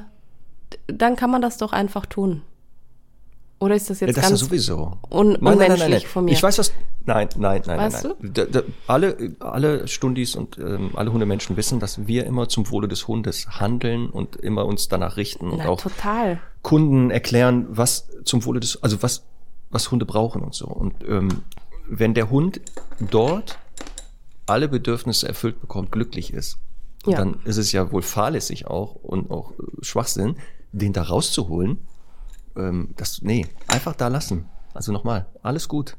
dann 0.86 1.16
kann 1.16 1.30
man 1.30 1.42
das 1.42 1.58
doch 1.58 1.72
einfach 1.72 2.06
tun. 2.06 2.42
Oder 3.60 3.76
ist 3.76 3.88
das 3.88 4.00
jetzt 4.00 4.16
ja, 4.16 4.20
das 4.20 4.30
ganz 4.30 4.40
sowieso. 4.40 4.98
Un 5.10 5.28
nein, 5.28 5.36
unmenschlich 5.36 5.68
nein, 5.68 5.78
nein, 5.78 5.90
nein, 5.90 6.00
von 6.00 6.24
mir? 6.24 6.32
Ich 6.32 6.42
weiß 6.42 6.58
was. 6.58 6.72
Nein, 7.06 7.28
nein, 7.36 7.62
nein, 7.66 7.78
weißt 7.78 8.04
nein. 8.04 8.14
nein. 8.20 8.32
Da, 8.34 8.44
da, 8.46 8.62
alle, 8.86 9.36
alle 9.40 9.88
Stundis 9.88 10.36
und 10.36 10.58
ähm, 10.58 10.90
alle 10.94 11.12
Hundemenschen 11.12 11.56
wissen, 11.56 11.80
dass 11.80 12.06
wir 12.06 12.26
immer 12.26 12.48
zum 12.48 12.70
Wohle 12.70 12.88
des 12.88 13.06
Hundes 13.06 13.60
handeln 13.60 14.08
und 14.10 14.36
immer 14.36 14.64
uns 14.66 14.88
danach 14.88 15.16
richten 15.16 15.50
und 15.50 15.58
Na, 15.58 15.68
auch 15.68 15.80
total. 15.80 16.40
Kunden 16.62 17.10
erklären, 17.10 17.66
was 17.68 18.08
zum 18.24 18.44
Wohle 18.44 18.60
des, 18.60 18.82
also 18.82 19.02
was, 19.02 19.24
was 19.70 19.90
Hunde 19.90 20.06
brauchen 20.06 20.42
und 20.42 20.54
so. 20.54 20.66
Und 20.66 20.94
ähm, 21.06 21.28
wenn 21.86 22.14
der 22.14 22.30
Hund 22.30 22.60
dort 23.10 23.58
alle 24.46 24.68
Bedürfnisse 24.68 25.28
erfüllt 25.28 25.60
bekommt, 25.60 25.92
glücklich 25.92 26.32
ist, 26.32 26.58
ja. 27.06 27.18
dann 27.18 27.40
ist 27.44 27.58
es 27.58 27.72
ja 27.72 27.92
wohl 27.92 28.02
fahrlässig 28.02 28.66
auch 28.66 28.94
und 28.94 29.30
auch 29.30 29.52
Schwachsinn, 29.82 30.36
den 30.72 30.92
da 30.92 31.02
rauszuholen 31.02 31.78
ähm, 32.56 32.90
das, 32.96 33.22
nee, 33.22 33.46
einfach 33.68 33.94
da 33.94 34.08
lassen. 34.08 34.46
Also 34.72 34.92
nochmal, 34.92 35.26
alles 35.42 35.68
gut. 35.68 35.96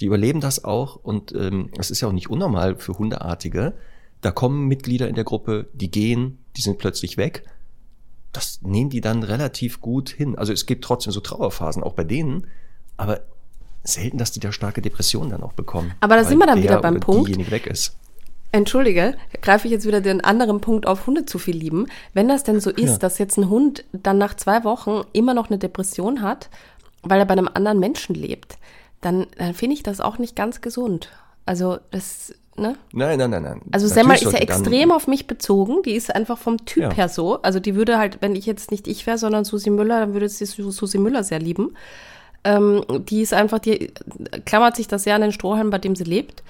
Die 0.00 0.06
überleben 0.06 0.40
das 0.40 0.64
auch 0.64 0.96
und 0.96 1.32
ähm, 1.34 1.70
es 1.78 1.90
ist 1.90 2.00
ja 2.00 2.08
auch 2.08 2.12
nicht 2.12 2.30
unnormal 2.30 2.76
für 2.76 2.98
Hundeartige. 2.98 3.74
Da 4.20 4.30
kommen 4.30 4.66
Mitglieder 4.66 5.08
in 5.08 5.14
der 5.14 5.24
Gruppe, 5.24 5.68
die 5.72 5.90
gehen, 5.90 6.38
die 6.56 6.62
sind 6.62 6.78
plötzlich 6.78 7.16
weg. 7.16 7.44
Das 8.32 8.60
nehmen 8.62 8.90
die 8.90 9.00
dann 9.00 9.22
relativ 9.22 9.80
gut 9.80 10.08
hin. 10.10 10.38
Also 10.38 10.52
es 10.52 10.66
gibt 10.66 10.84
trotzdem 10.84 11.12
so 11.12 11.20
Trauerphasen, 11.20 11.82
auch 11.82 11.94
bei 11.94 12.04
denen, 12.04 12.46
aber 12.96 13.20
selten, 13.82 14.18
dass 14.18 14.30
die 14.32 14.40
da 14.40 14.52
starke 14.52 14.82
Depressionen 14.82 15.30
dann 15.30 15.42
auch 15.42 15.52
bekommen. 15.52 15.92
Aber 16.00 16.16
da 16.16 16.24
sind 16.24 16.38
wir 16.38 16.46
dann 16.46 16.62
wieder 16.62 16.80
beim 16.80 17.00
Punkt. 17.00 17.50
Weg 17.50 17.66
ist. 17.66 17.96
Entschuldige, 18.52 19.16
greife 19.42 19.68
ich 19.68 19.72
jetzt 19.72 19.86
wieder 19.86 20.00
den 20.00 20.24
anderen 20.24 20.60
Punkt 20.60 20.86
auf 20.86 21.06
Hunde 21.06 21.24
zu 21.24 21.38
viel 21.38 21.56
lieben. 21.56 21.86
Wenn 22.14 22.26
das 22.26 22.42
denn 22.42 22.60
so 22.60 22.70
ist, 22.70 22.90
ja. 22.90 22.98
dass 22.98 23.18
jetzt 23.18 23.36
ein 23.36 23.48
Hund 23.48 23.84
dann 23.92 24.18
nach 24.18 24.34
zwei 24.34 24.64
Wochen 24.64 25.02
immer 25.12 25.34
noch 25.34 25.50
eine 25.50 25.58
Depression 25.58 26.20
hat, 26.20 26.50
weil 27.02 27.20
er 27.20 27.26
bei 27.26 27.32
einem 27.32 27.48
anderen 27.52 27.78
Menschen 27.78 28.14
lebt, 28.14 28.58
dann, 29.00 29.26
dann 29.38 29.54
finde 29.54 29.74
ich 29.74 29.82
das 29.82 30.00
auch 30.00 30.18
nicht 30.18 30.34
ganz 30.34 30.60
gesund. 30.60 31.10
Also 31.46 31.78
das, 31.92 32.34
ne? 32.56 32.76
Nein, 32.92 33.18
nein, 33.18 33.30
nein, 33.30 33.42
nein. 33.42 33.62
Also 33.70 33.86
Semmel 33.86 34.16
ist 34.16 34.32
ja 34.32 34.38
extrem 34.38 34.90
auf 34.90 35.06
mich 35.06 35.26
bezogen. 35.26 35.82
Die 35.84 35.94
ist 35.94 36.14
einfach 36.14 36.36
vom 36.36 36.64
Typ 36.66 36.82
ja. 36.82 36.92
her 36.92 37.08
so. 37.08 37.40
Also 37.42 37.60
die 37.60 37.76
würde 37.76 37.98
halt, 37.98 38.18
wenn 38.20 38.34
ich 38.34 38.46
jetzt 38.46 38.72
nicht 38.72 38.88
ich 38.88 39.06
wäre, 39.06 39.16
sondern 39.16 39.44
Susi 39.44 39.70
Müller, 39.70 40.00
dann 40.00 40.12
würde 40.12 40.28
sie 40.28 40.44
Susi 40.44 40.98
Müller 40.98 41.22
sehr 41.22 41.38
lieben. 41.38 41.76
Ähm, 42.42 42.84
die 43.08 43.22
ist 43.22 43.32
einfach, 43.34 43.58
die 43.58 43.92
klammert 44.44 44.76
sich 44.76 44.88
das 44.88 45.04
sehr 45.04 45.14
an 45.14 45.20
den 45.20 45.32
Strohhalm, 45.32 45.70
bei 45.70 45.78
dem 45.78 45.94
sie 45.94 46.04
lebt. 46.04 46.42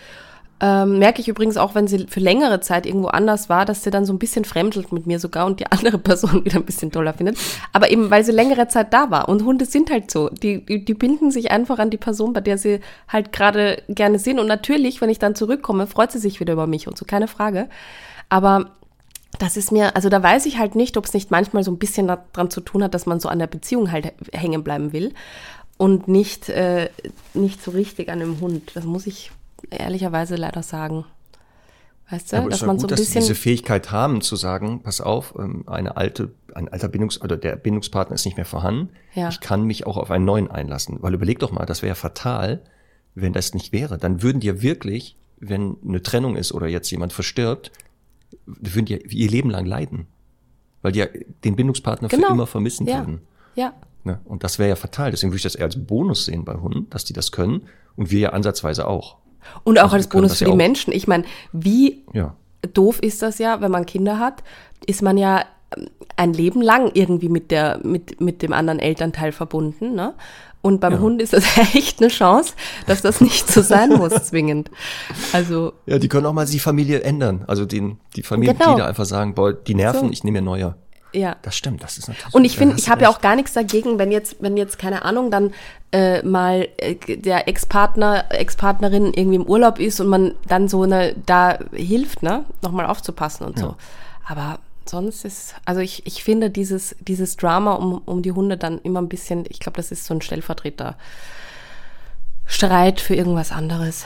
Ähm, 0.63 0.99
merke 0.99 1.23
ich 1.23 1.29
übrigens 1.29 1.57
auch, 1.57 1.75
wenn 1.75 1.87
sie 1.87 2.07
für 2.07 2.21
längere 2.21 2.61
Zeit 2.61 2.85
irgendwo 2.85 3.09
anders 3.09 3.49
war, 3.49 3.65
dass 3.65 3.83
sie 3.83 3.91
dann 3.91 4.05
so 4.05 4.13
ein 4.13 4.19
bisschen 4.19 4.45
fremdelt 4.45 4.93
mit 4.93 5.07
mir 5.07 5.19
sogar 5.19 5.47
und 5.47 5.59
die 5.59 5.67
andere 5.71 5.99
Person 5.99 6.45
wieder 6.45 6.57
ein 6.57 6.67
bisschen 6.67 6.93
toller 6.93 7.15
findet. 7.15 7.39
Aber 7.73 7.91
eben, 7.91 8.11
weil 8.11 8.25
sie 8.25 8.33
längere 8.33 8.69
Zeit 8.69 8.93
da 8.93 9.11
war. 9.11 9.29
Und 9.29 9.45
Hunde 9.45 9.65
sind 9.65 9.91
halt 9.91 10.11
so. 10.11 10.29
Die, 10.29 10.65
die, 10.65 10.85
die 10.85 10.95
binden 10.95 11.31
sich 11.31 11.51
einfach 11.51 11.79
an 11.79 11.91
die 11.91 11.97
Person, 11.97 12.35
bei 12.35 12.43
der 12.43 12.59
sie 12.59 12.81
halt 13.09 13.33
gerade 13.33 13.83
gerne 13.89 14.19
sind. 14.19 14.39
Und 14.39 14.49
natürlich, 14.49 15.01
wenn 15.01 15.09
ich 15.09 15.19
dann 15.19 15.35
zurückkomme, 15.35 15.87
freut 15.87 16.13
sie 16.13 16.19
sich 16.19 16.41
wieder 16.41 16.53
über 16.53 16.67
mich 16.67 16.87
und 16.87 16.99
so, 16.99 17.07
keine 17.07 17.29
Frage. 17.29 17.69
Aber 18.29 18.71
das 19.39 19.57
ist 19.57 19.73
mir, 19.73 19.97
also 19.97 20.09
da 20.11 20.23
weiß 20.23 20.45
ich 20.45 20.59
halt 20.59 20.75
nicht, 20.75 20.97
ob 20.97 21.07
es 21.07 21.15
nicht 21.15 21.31
manchmal 21.31 21.65
so 21.65 21.71
ein 21.71 21.79
bisschen 21.79 22.07
daran 22.07 22.51
zu 22.51 22.61
tun 22.61 22.83
hat, 22.83 22.93
dass 22.93 23.07
man 23.07 23.21
so 23.21 23.29
an 23.29 23.39
der 23.39 23.47
Beziehung 23.47 23.91
halt 23.91 24.13
hängen 24.33 24.63
bleiben 24.63 24.93
will 24.93 25.15
und 25.79 26.09
nicht, 26.09 26.51
äh, 26.51 26.91
nicht 27.33 27.63
so 27.63 27.71
richtig 27.71 28.11
an 28.11 28.21
dem 28.21 28.41
Hund. 28.41 28.73
Das 28.75 28.85
muss 28.85 29.07
ich 29.07 29.31
ehrlicherweise 29.71 30.37
leider 30.37 30.63
sagen. 30.63 31.05
Weißt 32.11 32.33
du, 32.33 32.37
ja, 32.37 32.49
dass 32.49 32.63
man 32.63 32.77
gut, 32.77 32.81
so 32.81 32.87
ein 32.89 32.97
bisschen. 32.97 33.15
Dass 33.15 33.27
diese 33.27 33.35
Fähigkeit 33.37 33.93
haben 33.93 34.21
zu 34.21 34.35
sagen, 34.35 34.83
pass 34.83 35.01
auf, 35.01 35.35
ähm, 35.39 35.65
eine 35.69 35.97
alte, 35.97 36.33
ein 36.55 36.69
alter 36.69 36.89
Bindungs- 36.89 37.21
oder 37.21 37.37
der 37.37 37.55
Bindungspartner 37.57 38.17
ist 38.17 38.25
nicht 38.25 38.37
mehr 38.37 38.47
vorhanden. 38.47 38.91
Ja. 39.15 39.29
Ich 39.29 39.41
kann 39.41 39.65
mich 39.65 39.87
auch 39.87 39.97
auf 39.97 40.11
einen 40.11 40.25
neuen 40.25 40.51
einlassen. 40.51 40.99
Weil 41.01 41.15
überleg 41.15 41.39
doch 41.39 41.53
mal, 41.53 41.67
das 41.67 41.83
wäre 41.83 41.91
ja 41.91 41.95
fatal, 41.95 42.63
wenn 43.15 43.33
das 43.33 43.55
nicht 43.55 43.73
wäre. 43.73 43.97
Dann 43.97 44.23
würden 44.23 44.41
dir 44.41 44.61
wirklich, 44.61 45.17
wenn 45.39 45.77
eine 45.87 46.03
Trennung 46.03 46.37
ist 46.37 46.53
oder 46.53 46.67
jetzt 46.67 46.91
jemand 46.91 47.13
verstirbt, 47.13 47.71
würden 48.47 48.87
die 48.87 48.97
ihr 48.97 49.31
Leben 49.31 49.51
lang 49.51 49.65
leiden. 49.65 50.07
Weil 50.83 50.93
die 50.93 51.01
ja 51.01 51.07
den 51.45 51.55
Bindungspartner 51.55 52.09
genau. 52.09 52.29
für 52.29 52.33
immer 52.35 52.47
vermissen 52.49 52.89
ja. 52.89 52.99
würden. 52.99 53.21
Ja. 53.55 53.75
Ne? 54.03 54.19
Und 54.25 54.43
das 54.43 54.59
wäre 54.59 54.69
ja 54.69 54.77
fatal. 54.77 55.13
Deswegen 55.13 55.31
würde 55.31 55.39
ich 55.39 55.43
das 55.45 55.55
eher 55.55 55.67
als 55.67 55.87
Bonus 55.87 56.25
sehen 56.25 56.45
bei 56.45 56.55
Hunden, 56.55 56.89
dass 56.91 57.05
die 57.05 57.13
das 57.13 57.31
können. 57.31 57.63
Und 57.97 58.11
wir 58.11 58.19
ja 58.21 58.31
ansatzweise 58.31 58.89
auch. 58.89 59.19
Und 59.65 59.79
auch 59.79 59.85
also 59.85 59.97
als 59.97 60.09
Bonus 60.09 60.39
für 60.39 60.45
die 60.47 60.55
Menschen. 60.55 60.93
Ich 60.93 61.07
meine, 61.07 61.25
wie 61.53 62.05
ja. 62.13 62.35
doof 62.75 63.01
ist 63.01 63.23
das 63.23 63.39
ja, 63.39 63.61
wenn 63.61 63.71
man 63.71 63.87
Kinder 63.87 64.19
hat, 64.19 64.43
ist 64.87 65.03
man 65.03 65.19
ja 65.19 65.45
ähm, 65.77 65.89
ein 66.17 66.33
Leben 66.33 66.63
lang 66.63 66.91
irgendwie 66.95 67.29
mit 67.29 67.51
der 67.51 67.81
mit 67.83 68.21
mit 68.21 68.43
dem 68.43 68.53
anderen 68.53 68.79
Elternteil 68.79 69.33
verbunden, 69.33 69.95
ne? 69.95 70.15
Und 70.63 70.81
beim 70.81 70.95
ja. 70.95 70.99
Hund 70.99 71.23
ist 71.23 71.33
das 71.33 71.45
echt 71.75 72.01
eine 72.01 72.11
Chance, 72.11 72.55
dass 72.87 73.01
das 73.01 73.21
nicht 73.21 73.51
so 73.51 73.63
sein 73.63 73.91
muss 73.91 74.13
zwingend. 74.25 74.71
Also 75.33 75.73
ja, 75.87 75.99
die 75.99 76.09
können 76.09 76.27
auch 76.27 76.33
mal 76.33 76.47
die 76.47 76.59
Familie 76.59 77.03
ändern, 77.03 77.45
also 77.47 77.65
den 77.65 77.99
die 78.17 78.23
Familienmitglieder 78.23 78.75
genau. 78.75 78.89
einfach 78.89 79.07
sagen, 79.07 79.35
boah, 79.35 79.53
die 79.53 79.75
nerven, 79.75 80.09
so. 80.09 80.13
ich 80.13 80.25
nehme 80.25 80.41
mir 80.41 80.45
neue. 80.45 80.75
Ja. 81.13 81.37
Das 81.43 81.57
stimmt, 81.57 81.83
das 81.83 81.99
ist 81.99 82.09
natürlich. 82.09 82.35
Und 82.35 82.45
ich 82.45 82.57
finde, 82.57 82.77
ich 82.77 82.89
habe 82.89 83.03
ja 83.03 83.09
auch 83.09 83.21
gar 83.21 83.37
nichts 83.37 83.53
dagegen, 83.53 83.99
wenn 83.99 84.13
jetzt, 84.13 84.37
wenn 84.41 84.57
jetzt, 84.57 84.79
keine 84.79 85.05
Ahnung, 85.05 85.31
dann 85.31 85.53
äh, 85.93 86.23
mal 86.23 86.69
äh, 86.79 86.95
der 87.17 87.49
Ex-Partner, 87.49 88.27
Ex-Partnerin 88.31 89.13
irgendwie 89.15 89.37
im 89.37 89.47
Urlaub 89.47 89.79
ist 89.79 90.01
und 90.01 90.09
man 90.09 90.35
dann 90.47 90.69
so 90.69 90.83
eine, 90.83 91.15
da 91.27 91.59
hilft, 91.73 92.23
ne, 92.23 92.45
nochmal 92.63 92.87
aufzupassen 92.87 93.47
und 93.47 93.59
ja. 93.59 93.65
so. 93.65 93.77
Aber 94.27 94.61
sonst 94.87 95.25
ist, 95.25 95.55
also 95.65 95.81
ich, 95.81 96.07
ich 96.07 96.23
finde 96.23 96.51
dieses, 96.51 96.95
dieses 97.01 97.37
Drama 97.37 97.75
um, 97.75 97.99
um 98.05 98.23
die 98.23 98.33
Hunde 98.33 98.57
dann 98.57 98.79
immer 98.81 99.01
ein 99.01 99.09
bisschen, 99.09 99.45
ich 99.49 99.61
glaube, 99.61 99.77
das 99.77 99.91
ist 99.91 100.07
so 100.07 100.15
ein 100.15 100.21
Stellvertreter. 100.21 100.97
Streit 102.47 103.01
für 103.01 103.15
irgendwas 103.15 103.53
anderes. 103.53 104.05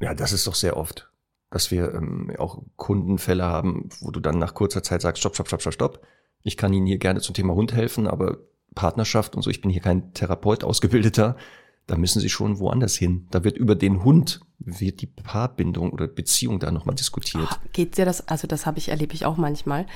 Ja, 0.00 0.14
das 0.14 0.32
ist 0.32 0.46
doch 0.46 0.54
sehr 0.54 0.76
oft. 0.76 1.08
Dass 1.54 1.70
wir 1.70 1.94
ähm, 1.94 2.32
auch 2.36 2.62
Kundenfälle 2.74 3.44
haben, 3.44 3.88
wo 4.00 4.10
du 4.10 4.18
dann 4.18 4.40
nach 4.40 4.54
kurzer 4.54 4.82
Zeit 4.82 5.02
sagst, 5.02 5.20
stopp, 5.20 5.36
stopp, 5.36 5.46
stopp, 5.46 5.60
stopp, 5.60 5.74
stopp. 5.74 6.06
Ich 6.42 6.56
kann 6.56 6.72
Ihnen 6.72 6.86
hier 6.86 6.98
gerne 6.98 7.20
zum 7.20 7.32
Thema 7.32 7.54
Hund 7.54 7.72
helfen, 7.72 8.08
aber 8.08 8.38
Partnerschaft 8.74 9.36
und 9.36 9.42
so, 9.42 9.50
ich 9.50 9.60
bin 9.60 9.70
hier 9.70 9.80
kein 9.80 10.12
Therapeut 10.14 10.64
ausgebildeter, 10.64 11.36
da 11.86 11.96
müssen 11.96 12.20
Sie 12.20 12.28
schon 12.28 12.58
woanders 12.58 12.96
hin. 12.96 13.28
Da 13.30 13.44
wird 13.44 13.56
über 13.56 13.76
den 13.76 14.02
Hund, 14.02 14.40
wird 14.58 15.00
die 15.00 15.06
Paarbindung 15.06 15.92
oder 15.92 16.08
Beziehung 16.08 16.58
da 16.58 16.72
nochmal 16.72 16.96
diskutiert. 16.96 17.60
Geht 17.72 17.98
dir 17.98 18.04
das, 18.04 18.26
also 18.26 18.48
das 18.48 18.66
habe 18.66 18.78
ich, 18.78 18.88
erlebe 18.88 19.14
ich 19.14 19.24
auch 19.24 19.36
manchmal. 19.36 19.86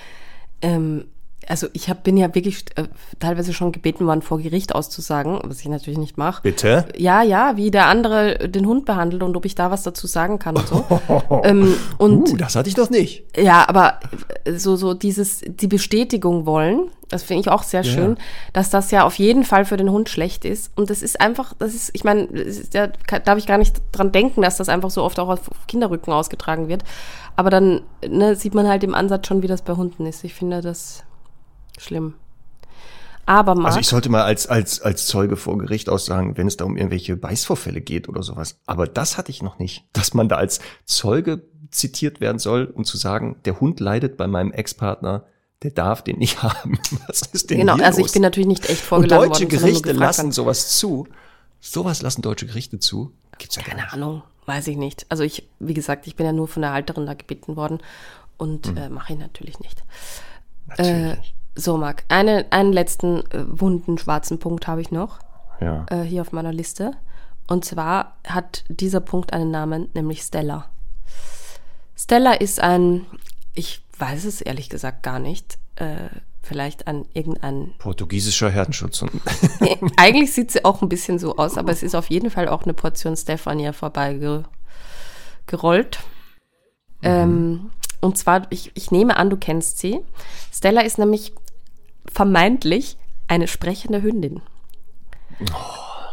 Ähm, 0.63 1.07
also 1.47 1.67
ich 1.73 1.89
hab, 1.89 2.05
bin 2.05 2.17
ja 2.17 2.35
wirklich 2.35 2.65
äh, 2.77 2.85
teilweise 3.21 3.53
schon 3.53 3.73
gebeten 3.73 4.07
worden, 4.07 4.23
vor 4.23 4.39
Gericht 4.39 4.75
auszusagen, 4.75 5.39
was 5.45 5.61
ich 5.61 5.69
natürlich 5.69 5.99
nicht 5.99 6.19
mache. 6.19 6.43
Bitte? 6.43 6.87
Ja, 6.97 7.23
ja, 7.23 7.57
wie 7.57 7.71
der 7.71 7.87
andere 7.87 8.49
den 8.49 8.67
Hund 8.67 8.85
behandelt 8.85 9.23
und 9.23 9.37
ob 9.37 9.45
ich 9.45 9.55
da 9.55 9.71
was 9.71 9.83
dazu 9.83 10.07
sagen 10.07 10.39
kann 10.39 10.57
und 10.57 10.69
so. 10.69 10.85
ähm, 11.45 11.75
und 11.97 12.31
uh, 12.31 12.37
das 12.37 12.55
hatte 12.57 12.69
ich 12.69 12.75
doch 12.75 12.91
nicht. 12.91 13.25
ja, 13.37 13.67
aber 13.69 14.01
so 14.57 14.77
so 14.77 14.95
dieses 14.95 15.41
die 15.47 15.69
Bestätigung 15.69 16.45
wollen, 16.45 16.91
das 17.09 17.23
finde 17.23 17.41
ich 17.41 17.49
auch 17.49 17.63
sehr 17.63 17.85
schön, 17.85 18.17
ja. 18.17 18.23
dass 18.53 18.69
das 18.69 18.91
ja 18.91 19.05
auf 19.05 19.15
jeden 19.19 19.45
Fall 19.45 19.65
für 19.65 19.79
den 19.79 19.91
Hund 19.91 20.11
schlecht 20.11 20.45
ist 20.45 20.71
und 20.77 20.91
das 20.91 21.03
ist 21.03 21.21
einfach, 21.21 21.55
das 21.59 21.75
ist, 21.75 21.91
ich 21.95 22.05
meine, 22.05 22.29
ka- 23.07 23.21
darf 23.21 23.39
ich 23.39 23.47
gar 23.47 23.57
nicht 23.59 23.81
dran 23.93 24.13
denken, 24.13 24.43
dass 24.43 24.59
das 24.59 24.69
einfach 24.69 24.91
so 24.91 25.03
oft 25.03 25.19
auch 25.19 25.29
auf 25.31 25.51
Kinderrücken 25.67 26.13
ausgetragen 26.13 26.69
wird. 26.69 26.85
Aber 27.37 27.51
dann 27.51 27.83
ne, 28.07 28.35
sieht 28.35 28.55
man 28.55 28.69
halt 28.69 28.83
im 28.85 28.95
Ansatz 28.95 29.29
schon, 29.29 29.43
wie 29.43 29.47
das 29.47 29.63
bei 29.63 29.75
Hunden 29.75 30.05
ist. 30.07 30.25
Ich 30.25 30.35
finde 30.35 30.61
das 30.61 31.05
schlimm. 31.79 32.15
Aber 33.27 33.55
Marc, 33.55 33.67
Also 33.67 33.81
ich 33.81 33.89
sollte 33.89 34.09
mal 34.09 34.23
als, 34.25 34.47
als, 34.47 34.81
als 34.81 35.07
Zeuge 35.07 35.37
vor 35.37 35.59
Gericht 35.59 35.91
aussagen, 35.91 36.39
wenn 36.39 36.47
es 36.47 36.57
da 36.57 36.65
um 36.65 36.77
irgendwelche 36.79 37.15
Beißvorfälle 37.17 37.83
geht 37.83 38.09
oder 38.09 38.23
sowas. 38.23 38.59
Aber 38.65 38.87
das 38.87 39.19
hatte 39.19 39.31
ich 39.31 39.43
noch 39.43 39.59
nicht. 39.59 39.85
Dass 39.93 40.15
man 40.15 40.31
da 40.31 40.37
als 40.37 40.61
Zeuge 40.87 41.43
zitiert 41.71 42.23
werden 42.23 42.39
soll, 42.39 42.65
um 42.65 42.85
zu 42.87 42.97
sagen, 42.97 43.37
der 43.45 43.61
Hund 43.61 43.81
leidet 43.81 44.17
bei 44.17 44.27
meinem 44.27 44.51
Ex-Partner, 44.53 45.27
der 45.63 45.73
darf 45.73 46.03
den 46.03 46.19
nicht 46.19 46.43
haben. 46.43 46.79
Was 47.07 47.21
ist 47.21 47.51
denn 47.51 47.59
genau, 47.59 47.75
also 47.77 47.99
los? 48.01 48.07
ich 48.09 48.13
bin 48.15 48.23
natürlich 48.23 48.47
nicht 48.49 48.65
echt 48.65 48.81
Und 48.81 48.87
vorgeladen 48.87 49.29
deutsche 49.29 49.45
worden, 49.45 49.59
Gerichte 49.61 49.93
lassen 49.93 50.33
sowas 50.33 50.79
zu. 50.79 51.07
Sowas 51.61 52.01
lassen 52.01 52.23
deutsche 52.23 52.47
Gerichte 52.47 52.79
zu. 52.79 53.13
Gibt's 53.37 53.57
ja 53.57 53.63
Keine. 53.63 53.93
Ahnung, 53.93 54.23
weiß 54.47 54.69
ich 54.69 54.79
nicht. 54.79 55.05
Also 55.11 55.23
ich, 55.23 55.49
wie 55.59 55.75
gesagt, 55.75 56.07
ich 56.07 56.17
bin 56.17 56.25
ja 56.25 56.33
nur 56.33 56.49
von 56.49 56.63
der 56.63 56.73
Halterin 56.73 57.05
da 57.05 57.13
gebeten 57.13 57.57
worden 57.57 57.81
und 58.39 58.75
äh, 58.77 58.89
mache 58.89 59.13
ich 59.13 59.19
natürlich 59.19 59.61
nicht. 59.61 59.83
Natürlich 60.67 60.93
Äh, 60.93 61.17
nicht. 61.17 61.35
So, 61.59 61.77
Marc, 61.77 62.05
eine, 62.09 62.47
einen 62.51 62.73
letzten 62.73 63.19
äh, 63.33 63.45
wunden 63.49 63.99
schwarzen 63.99 64.39
Punkt 64.39 64.67
habe 64.69 64.81
ich 64.81 64.91
noch 64.93 65.19
Ja. 65.61 65.87
äh, 65.91 66.03
hier 66.03 66.23
auf 66.23 66.31
meiner 66.33 66.53
Liste. 66.53 66.93
Und 67.49 67.65
zwar 67.65 68.17
hat 68.27 68.65
dieser 68.69 69.01
Punkt 69.01 69.33
einen 69.33 69.51
Namen, 69.51 69.89
nämlich 69.95 70.23
Stella. 70.23 70.67
Stella 71.97 72.35
ist 72.35 72.61
ein, 72.61 73.07
ich 73.55 73.83
weiß 73.99 74.25
es 74.25 74.41
ehrlich 74.41 74.69
gesagt 74.69 75.03
gar 75.03 75.19
nicht, 75.19 75.59
äh, 75.77 76.09
vielleicht 76.43 76.87
ein 76.87 77.07
irgendein 77.13 77.73
Portugiesischer 77.79 78.51
Herdenschutz. 78.51 79.05
Eigentlich 79.97 80.33
sieht 80.33 80.53
sie 80.53 80.65
auch 80.65 80.81
ein 80.83 80.89
bisschen 80.89 81.19
so 81.19 81.37
aus, 81.37 81.59
aber 81.59 81.73
es 81.73 81.83
ist 81.83 81.95
auf 81.97 82.09
jeden 82.09 82.31
Fall 82.31 82.49
auch 82.49 82.63
eine 82.63 82.73
Portion 82.75 83.17
Stefania 83.17 83.73
vorbeigerollt. 83.73 84.47
Ähm, 87.03 87.71
und 88.01 88.17
zwar, 88.17 88.47
ich, 88.51 88.71
ich 88.75 88.91
nehme 88.91 89.17
an, 89.17 89.29
du 89.31 89.37
kennst 89.37 89.79
sie. 89.79 90.01
Stella 90.53 90.83
ist 90.83 90.99
nämlich 90.99 91.33
vermeintlich 92.13 92.97
eine 93.27 93.47
sprechende 93.47 94.03
Hündin. 94.03 94.41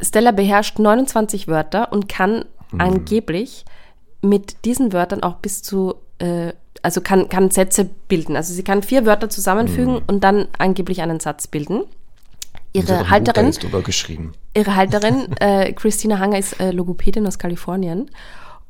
Stella 0.01 0.31
beherrscht 0.31 0.79
29 0.79 1.47
Wörter 1.47 1.91
und 1.91 2.09
kann 2.09 2.45
angeblich 2.77 3.65
mit 4.21 4.65
diesen 4.65 4.91
Wörtern 4.91 5.23
auch 5.23 5.35
bis 5.35 5.63
zu, 5.63 5.95
äh, 6.19 6.53
also 6.81 7.01
kann, 7.01 7.29
kann 7.29 7.51
Sätze 7.51 7.89
bilden. 8.07 8.35
Also 8.35 8.53
sie 8.53 8.63
kann 8.63 8.83
vier 8.83 9.05
Wörter 9.05 9.29
zusammenfügen 9.29 10.01
und 10.07 10.23
dann 10.23 10.47
angeblich 10.57 11.01
einen 11.01 11.19
Satz 11.19 11.47
bilden. 11.47 11.83
Ihre 12.73 13.09
Halterin, 13.09 13.53
geschrieben. 13.85 14.33
ihre 14.53 14.75
Halterin, 14.75 15.31
äh, 15.39 15.71
Christina 15.71 16.19
Hanger, 16.19 16.37
ist 16.37 16.59
äh, 16.59 16.71
Logopädin 16.71 17.25
aus 17.25 17.39
Kalifornien. 17.39 18.11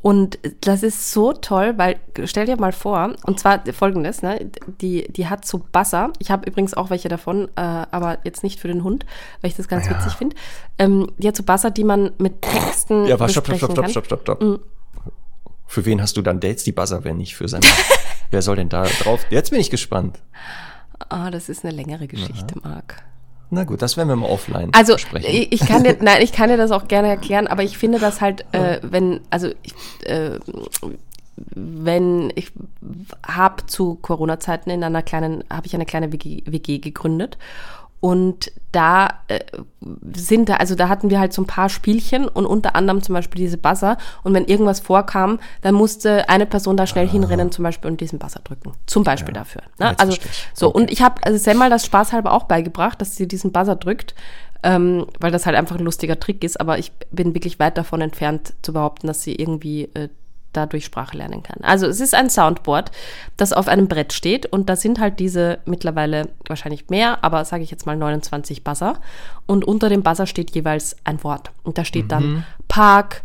Und 0.05 0.37
das 0.61 0.83
ist 0.83 1.11
so 1.13 1.33
toll, 1.33 1.73
weil 1.77 1.95
stell 2.25 2.45
dir 2.45 2.57
mal 2.57 2.73
vor, 2.73 3.15
und 3.25 3.39
zwar 3.39 3.63
folgendes, 3.73 4.21
ne, 4.21 4.51
die, 4.79 5.11
die 5.11 5.27
hat 5.27 5.45
so 5.47 5.57
Buzzer. 5.71 6.13
Ich 6.19 6.29
habe 6.29 6.47
übrigens 6.47 6.75
auch 6.75 6.91
welche 6.91 7.09
davon, 7.09 7.47
äh, 7.55 7.61
aber 7.61 8.19
jetzt 8.23 8.43
nicht 8.43 8.59
für 8.59 8.67
den 8.67 8.83
Hund, 8.83 9.03
weil 9.41 9.49
ich 9.49 9.57
das 9.57 9.67
ganz 9.67 9.87
Ja. 9.87 9.97
witzig 9.97 10.13
finde. 10.13 10.35
Ähm, 10.77 11.11
die 11.17 11.27
hat 11.27 11.35
so 11.35 11.41
Buzzer, 11.41 11.71
die 11.71 11.83
man 11.83 12.11
mit 12.19 12.43
Texten 12.43 13.07
Ja, 13.07 13.19
war 13.19 13.29
stopp, 13.29 13.47
stopp, 13.47 13.57
stopp, 13.57 13.71
stopp, 13.71 13.89
stopp, 13.89 14.05
stopp, 14.05 14.21
stopp. 14.21 14.59
Für 15.65 15.85
wen 15.85 15.99
hast 15.99 16.15
du 16.17 16.21
dann 16.21 16.39
Dates? 16.39 16.63
Die 16.63 16.71
Buzzer, 16.71 17.03
wenn 17.03 17.17
nicht 17.17 17.35
für 17.35 17.47
sein. 17.47 17.61
Wer 18.29 18.43
soll 18.43 18.57
denn 18.57 18.69
da 18.69 18.83
drauf? 18.83 19.25
Jetzt 19.31 19.49
bin 19.49 19.59
ich 19.59 19.71
gespannt. 19.71 20.19
Ah, 21.09 21.31
das 21.31 21.49
ist 21.49 21.65
eine 21.65 21.73
längere 21.75 22.05
Geschichte, 22.05 22.59
Marc. 22.61 23.01
Na 23.49 23.63
gut, 23.63 23.81
das 23.81 23.95
werden 23.97 24.09
wir 24.09 24.15
mal 24.15 24.29
offline 24.29 24.71
Also 24.73 24.93
besprechen. 24.93 25.29
ich, 25.29 25.51
ich 25.51 25.59
kann 25.61 25.83
dir, 25.83 25.97
nein, 26.01 26.21
ich 26.21 26.31
kann 26.31 26.49
dir 26.49 26.57
das 26.57 26.71
auch 26.71 26.87
gerne 26.87 27.07
erklären, 27.09 27.47
aber 27.47 27.63
ich 27.63 27.77
finde 27.77 27.99
das 27.99 28.21
halt, 28.21 28.45
äh, 28.53 28.79
wenn, 28.81 29.21
also 29.29 29.49
ich, 29.63 29.73
äh, 30.09 30.39
wenn 31.53 32.31
ich 32.35 32.51
habe 33.25 33.65
zu 33.65 33.95
Corona-Zeiten 33.95 34.69
in 34.69 34.83
einer 34.83 35.03
kleinen, 35.03 35.43
habe 35.51 35.67
ich 35.67 35.75
eine 35.75 35.85
kleine 35.85 36.11
WG, 36.11 36.43
WG 36.45 36.79
gegründet 36.79 37.37
und 37.99 38.51
da 38.71 39.21
äh, 39.29 39.39
sind 40.15 40.49
da, 40.49 40.55
also 40.55 40.75
da 40.75 40.89
hatten 40.89 41.09
wir 41.09 41.19
halt 41.19 41.33
so 41.33 41.41
ein 41.41 41.47
paar 41.47 41.69
Spielchen 41.69 42.27
und 42.27 42.45
unter 42.45 42.75
anderem 42.75 43.01
zum 43.01 43.15
Beispiel 43.15 43.39
diese 43.39 43.57
Buzzer. 43.57 43.97
Und 44.23 44.33
wenn 44.33 44.45
irgendwas 44.45 44.79
vorkam, 44.79 45.39
dann 45.61 45.75
musste 45.75 46.27
eine 46.29 46.45
Person 46.45 46.75
da 46.77 46.85
schnell 46.85 47.07
hinrennen 47.07 47.51
zum 47.51 47.63
Beispiel 47.63 47.89
und 47.89 48.01
diesen 48.01 48.19
Buzzer 48.19 48.41
drücken. 48.43 48.73
Zum 48.85 49.03
Beispiel 49.03 49.33
dafür. 49.33 49.61
Ne? 49.79 49.97
Also 49.97 50.17
so, 50.53 50.67
Okay. 50.67 50.77
und 50.77 50.91
ich 50.91 51.01
habe 51.01 51.15
also 51.23 51.37
Semmel 51.37 51.69
das 51.69 51.85
spaßhalber 51.85 52.31
auch 52.33 52.43
beigebracht, 52.43 52.99
dass 52.99 53.15
sie 53.15 53.27
diesen 53.27 53.51
Buzzer 53.51 53.75
drückt, 53.77 54.13
ähm, 54.63 55.07
weil 55.19 55.31
das 55.31 55.45
halt 55.45 55.55
einfach 55.55 55.77
ein 55.77 55.85
lustiger 55.85 56.19
Trick 56.19 56.43
ist. 56.43 56.59
Aber 56.59 56.77
ich 56.77 56.91
bin 57.11 57.33
wirklich 57.33 57.59
weit 57.59 57.77
davon 57.77 58.01
entfernt 58.01 58.53
zu 58.61 58.73
behaupten, 58.73 59.07
dass 59.07 59.21
sie 59.23 59.35
irgendwie 59.35 59.85
äh, 59.93 60.09
dadurch 60.55 60.85
Sprache 60.85 61.17
lernen 61.17 61.43
kann. 61.43 61.63
Also 61.63 61.87
es 61.87 61.99
ist 61.99 62.13
ein 62.15 62.29
Soundboard, 62.29 62.91
das 63.37 63.53
auf 63.53 63.67
einem 63.67 63.87
Brett 63.87 64.13
steht 64.13 64.45
und 64.45 64.69
da 64.69 64.75
sind 64.75 64.99
halt 64.99 65.19
diese 65.19 65.59
mittlerweile 65.65 66.29
wahrscheinlich 66.47 66.89
mehr, 66.89 67.23
aber 67.23 67.43
sage 67.45 67.63
ich 67.63 67.71
jetzt 67.71 67.85
mal 67.85 67.95
29 67.97 68.63
Buzzer 68.63 68.99
und 69.45 69.65
unter 69.65 69.89
dem 69.89 70.03
Buzzer 70.03 70.25
steht 70.27 70.51
jeweils 70.55 70.95
ein 71.03 71.23
Wort 71.23 71.51
und 71.63 71.77
da 71.77 71.85
steht 71.85 72.05
Mhm. 72.05 72.09
dann 72.09 72.45
Park, 72.67 73.23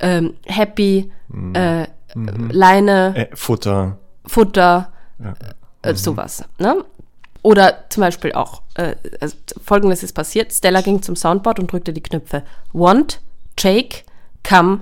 ähm, 0.00 0.34
Happy, 0.46 1.10
äh, 1.54 1.86
Leine, 2.50 3.14
äh, 3.30 3.36
Futter. 3.36 3.98
Futter, 4.26 4.92
äh, 5.82 5.94
sowas. 5.94 6.44
Ne? 6.58 6.84
Oder 7.42 7.84
zum 7.88 8.02
Beispiel 8.02 8.32
auch, 8.32 8.62
äh, 8.74 8.94
also 9.20 9.36
folgendes 9.64 10.02
ist 10.02 10.12
passiert, 10.12 10.52
Stella 10.52 10.80
ging 10.80 11.02
zum 11.02 11.16
Soundboard 11.16 11.58
und 11.58 11.72
drückte 11.72 11.92
die 11.92 12.02
Knöpfe 12.02 12.42
Want, 12.72 13.20
Shake, 13.58 14.04
Come 14.48 14.80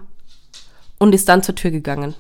und 1.01 1.13
ist 1.15 1.29
dann 1.29 1.43
zur 1.43 1.57
Tür 1.57 1.73
gegangen. 1.73 2.15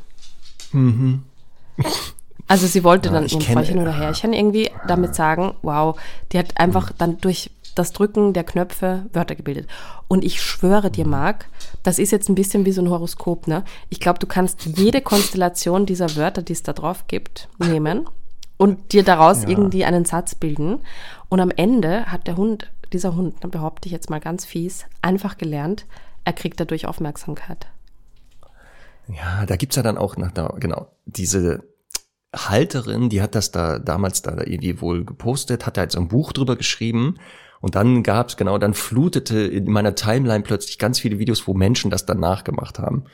Also 2.48 2.66
sie 2.66 2.82
wollte 2.82 3.10
Ja, 3.10 3.14
dann 3.14 3.26
ihrem 3.28 3.40
Freundchen 3.40 3.78
oder 3.78 3.96
Herrchen 3.96 4.32
irgendwie 4.32 4.70
damit 4.88 5.14
sagen, 5.14 5.54
wow, 5.62 5.96
die 6.32 6.38
hat 6.38 6.58
einfach 6.58 6.90
dann 6.90 7.18
durch 7.18 7.52
das 7.76 7.92
Drücken 7.92 8.32
der 8.32 8.42
Knöpfe 8.42 9.06
Wörter 9.12 9.36
gebildet. 9.36 9.68
Und 10.08 10.24
ich 10.24 10.42
schwöre 10.42 10.90
dir, 10.90 11.06
Marc, 11.06 11.46
das 11.84 12.00
ist 12.00 12.10
jetzt 12.10 12.28
ein 12.28 12.34
bisschen 12.34 12.66
wie 12.66 12.72
so 12.72 12.82
ein 12.82 12.90
Horoskop, 12.90 13.46
ne? 13.46 13.64
Ich 13.88 14.00
glaube, 14.00 14.18
du 14.18 14.26
kannst 14.26 14.64
jede 14.64 15.00
Konstellation 15.00 15.86
dieser 15.86 16.16
Wörter, 16.16 16.42
die 16.42 16.52
es 16.52 16.64
da 16.64 16.72
drauf 16.72 17.06
gibt, 17.06 17.48
nehmen 17.58 18.08
und 18.56 18.92
dir 18.92 19.04
daraus 19.04 19.44
irgendwie 19.44 19.84
einen 19.84 20.04
Satz 20.04 20.34
bilden. 20.34 20.80
Und 21.28 21.38
am 21.40 21.50
Ende 21.50 22.06
hat 22.06 22.26
der 22.26 22.36
Hund, 22.36 22.72
dieser 22.92 23.14
Hund, 23.14 23.36
dann 23.40 23.52
behaupte 23.52 23.86
ich 23.86 23.92
jetzt 23.92 24.10
mal 24.10 24.20
ganz 24.20 24.44
fies, 24.44 24.86
einfach 25.00 25.38
gelernt, 25.38 25.86
er 26.24 26.32
kriegt 26.32 26.58
dadurch 26.58 26.86
Aufmerksamkeit. 26.86 27.68
Ja, 29.14 29.46
da 29.46 29.56
gibt's 29.56 29.76
ja 29.76 29.82
dann 29.82 29.98
auch 29.98 30.16
nach 30.16 30.32
da, 30.32 30.54
genau, 30.58 30.88
diese 31.06 31.64
Halterin, 32.34 33.08
die 33.08 33.22
hat 33.22 33.34
das 33.34 33.50
da 33.50 33.78
damals 33.78 34.22
da 34.22 34.36
irgendwie 34.44 34.80
wohl 34.80 35.04
gepostet, 35.04 35.66
hat 35.66 35.76
da 35.76 35.82
jetzt 35.82 35.94
so 35.94 36.00
ein 36.00 36.08
Buch 36.08 36.32
drüber 36.32 36.56
geschrieben 36.56 37.16
und 37.60 37.74
dann 37.74 38.02
gab's 38.02 38.36
genau, 38.36 38.58
dann 38.58 38.74
flutete 38.74 39.40
in 39.40 39.70
meiner 39.70 39.94
Timeline 39.94 40.44
plötzlich 40.44 40.78
ganz 40.78 41.00
viele 41.00 41.18
Videos, 41.18 41.46
wo 41.46 41.54
Menschen 41.54 41.90
das 41.90 42.06
dann 42.06 42.20
nachgemacht 42.20 42.78
haben. 42.78 43.04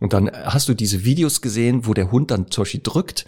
Und 0.00 0.12
dann 0.12 0.30
hast 0.30 0.68
du 0.68 0.74
diese 0.74 1.04
Videos 1.04 1.40
gesehen, 1.40 1.86
wo 1.86 1.94
der 1.94 2.10
Hund 2.10 2.30
dann 2.30 2.50
zum 2.50 2.62
Beispiel 2.62 2.80
drückt, 2.82 3.26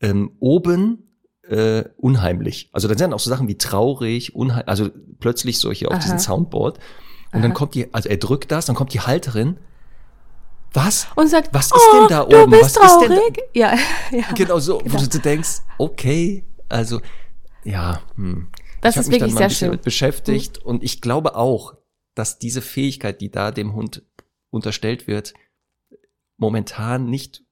ähm, 0.00 0.32
oben 0.38 1.06
äh, 1.48 1.84
unheimlich. 1.96 2.70
Also 2.72 2.86
dann 2.86 2.98
sind 2.98 3.12
auch 3.12 3.18
so 3.18 3.30
Sachen 3.30 3.48
wie 3.48 3.58
traurig, 3.58 4.34
unheimlich, 4.34 4.68
also 4.68 4.90
plötzlich 5.18 5.58
solche 5.58 5.88
auf 5.88 5.94
Aha. 5.94 6.02
diesem 6.02 6.18
Soundboard. 6.18 6.78
Und 7.32 7.42
dann 7.42 7.54
kommt 7.54 7.74
die, 7.74 7.92
also 7.92 8.08
er 8.08 8.16
drückt 8.16 8.50
das, 8.52 8.66
dann 8.66 8.76
kommt 8.76 8.94
die 8.94 9.00
Halterin. 9.00 9.58
Was? 10.76 11.06
Und 11.16 11.28
sagt, 11.28 11.52
Was 11.54 11.66
ist 11.66 11.72
oh, 11.74 11.98
denn 12.00 12.08
da 12.08 12.24
du 12.24 12.42
oben? 12.42 12.50
bist 12.52 12.62
Was 12.80 12.92
ist 12.92 13.00
denn 13.00 13.08
da- 13.10 13.16
traurig? 13.16 13.38
Ja, 13.54 13.74
ja. 14.10 14.32
Genau 14.34 14.58
so, 14.58 14.78
Genau. 14.78 14.94
wo 15.02 15.06
du 15.06 15.18
denkst, 15.18 15.62
okay, 15.78 16.44
also 16.68 17.00
ja, 17.64 18.02
hm. 18.16 18.48
Das 18.82 18.94
ich 18.94 18.98
hab 18.98 19.02
ist 19.04 19.08
mich 19.08 19.18
dann 19.18 19.28
wirklich 19.30 19.34
mal 19.34 19.38
sehr 19.38 19.44
ein 19.46 19.48
bisschen 19.48 19.58
schön. 19.58 19.68
damit 19.70 19.82
beschäftigt 19.84 20.58
und 20.58 20.84
ich 20.84 21.00
glaube 21.00 21.34
auch, 21.34 21.74
dass 22.14 22.38
diese 22.38 22.62
Fähigkeit, 22.62 23.20
die 23.20 23.30
da 23.30 23.50
dem 23.50 23.72
Hund 23.74 24.02
unterstellt 24.50 25.06
wird, 25.06 25.34
momentan 26.36 27.06
nicht 27.10 27.42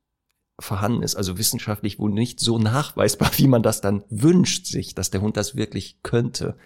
vorhanden 0.61 1.03
ist, 1.03 1.17
also 1.17 1.37
wissenschaftlich 1.39 1.99
wohl 1.99 2.13
nicht 2.13 2.39
so 2.41 2.59
nachweisbar, 2.59 3.31
wie 3.39 3.49
man 3.49 3.63
das 3.63 3.81
dann 3.81 4.05
wünscht 4.11 4.67
sich, 4.67 4.95
dass 4.95 5.11
der 5.11 5.21
Hund 5.23 5.37
das 5.37 5.57
wirklich 5.57 6.03
könnte. 6.03 6.57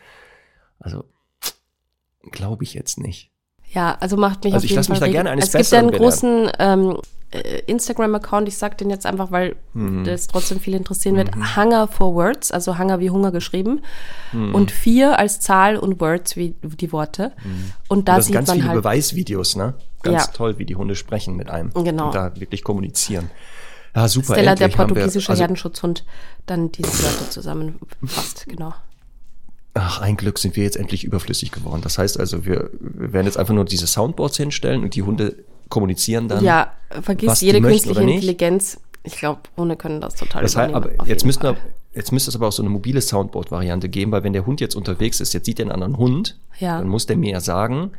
Also 0.78 1.04
glaube 2.30 2.64
ich 2.64 2.74
jetzt 2.74 2.98
nicht. 2.98 3.30
Ja, 3.72 3.96
also 4.00 4.16
macht 4.16 4.44
mich 4.44 4.54
Also 4.54 4.64
auf 4.64 4.64
ich 4.64 4.70
jeden 4.70 4.84
Fall 4.84 4.92
mich 4.94 4.98
da 5.00 5.04
reden. 5.04 5.12
gerne 5.14 5.30
eines 5.30 5.46
Es 5.46 5.52
gibt 5.52 5.70
ja 5.70 5.78
einen 5.78 5.90
großen 5.90 6.50
ähm, 6.58 6.96
äh, 7.30 7.58
Instagram-Account, 7.66 8.48
ich 8.48 8.56
sag 8.56 8.78
den 8.78 8.88
jetzt 8.88 9.04
einfach, 9.04 9.30
weil 9.30 9.56
Mhm. 9.74 10.04
das 10.04 10.26
trotzdem 10.28 10.58
viel 10.60 10.74
interessieren 10.74 11.16
wird. 11.16 11.30
Hunger 11.56 11.86
for 11.86 12.14
Words, 12.14 12.50
also 12.50 12.78
Hunger 12.78 12.98
wie 13.00 13.10
Hunger 13.10 13.30
geschrieben. 13.30 13.82
Mhm. 14.32 14.54
Und 14.54 14.70
vier 14.70 15.18
als 15.18 15.40
Zahl 15.40 15.76
und 15.76 16.00
Words 16.00 16.36
wie 16.36 16.54
die 16.62 16.90
Worte. 16.92 17.32
Und 17.88 18.08
da 18.08 18.16
das 18.16 18.24
sind 18.24 18.32
sieht 18.32 18.34
ganz 18.36 18.48
man 18.48 18.56
viele 18.58 18.68
halt. 18.70 18.78
Beweisvideos, 18.82 19.56
ne? 19.56 19.74
Ganz 20.02 20.26
Ja. 20.26 20.32
toll, 20.32 20.58
wie 20.58 20.64
die 20.64 20.76
Hunde 20.76 20.94
sprechen 20.96 21.36
mit 21.36 21.50
einem. 21.50 21.70
Genau. 21.74 22.06
Und 22.06 22.14
da 22.14 22.32
wirklich 22.40 22.64
kommunizieren. 22.64 23.30
Ja, 23.94 24.06
super. 24.08 24.34
Stella, 24.34 24.54
der 24.54 24.68
haben 24.68 24.78
wir- 24.78 24.86
portugiesische 24.86 25.30
also, 25.30 25.40
Herdenschutzhund, 25.42 26.04
dann 26.46 26.70
diese 26.72 26.88
Wörter 27.02 27.30
zusammenfasst, 27.30 28.46
genau. 28.48 28.72
Ach, 29.80 30.00
ein 30.00 30.16
Glück 30.16 30.38
sind 30.38 30.56
wir 30.56 30.64
jetzt 30.64 30.76
endlich 30.76 31.04
überflüssig 31.04 31.52
geworden. 31.52 31.82
Das 31.82 31.98
heißt 31.98 32.18
also, 32.18 32.44
wir, 32.44 32.70
wir 32.80 33.12
werden 33.12 33.26
jetzt 33.26 33.36
einfach 33.38 33.54
nur 33.54 33.64
diese 33.64 33.86
Soundboards 33.86 34.36
hinstellen 34.36 34.82
und 34.82 34.94
die 34.94 35.02
Hunde 35.02 35.36
kommunizieren 35.68 36.28
dann. 36.28 36.42
Ja, 36.44 36.72
vergiss 37.02 37.40
jede 37.40 37.60
künstliche. 37.60 38.00
Intelligenz. 38.00 38.80
Ich 39.04 39.16
glaube, 39.16 39.40
Hunde 39.56 39.76
können 39.76 40.00
das 40.00 40.16
total 40.16 40.42
Das 40.42 40.56
heißt, 40.56 40.74
aber 40.74 40.90
jetzt 41.06 41.08
jeden 41.08 41.26
müsste, 41.26 41.54
Fall. 41.54 41.56
jetzt 41.94 42.10
müsste 42.12 42.30
es 42.30 42.36
aber 42.36 42.48
auch 42.48 42.52
so 42.52 42.62
eine 42.62 42.70
mobile 42.70 43.00
Soundboard-Variante 43.00 43.88
geben, 43.88 44.10
weil 44.12 44.24
wenn 44.24 44.32
der 44.32 44.44
Hund 44.46 44.60
jetzt 44.60 44.74
unterwegs 44.74 45.20
ist, 45.20 45.32
jetzt 45.34 45.46
sieht 45.46 45.60
er 45.60 45.64
einen 45.64 45.72
anderen 45.72 45.96
Hund, 45.98 46.38
Ja. 46.58 46.78
dann 46.78 46.88
muss 46.88 47.06
der 47.06 47.16
mir 47.16 47.30
ja 47.30 47.40
sagen, 47.40 47.92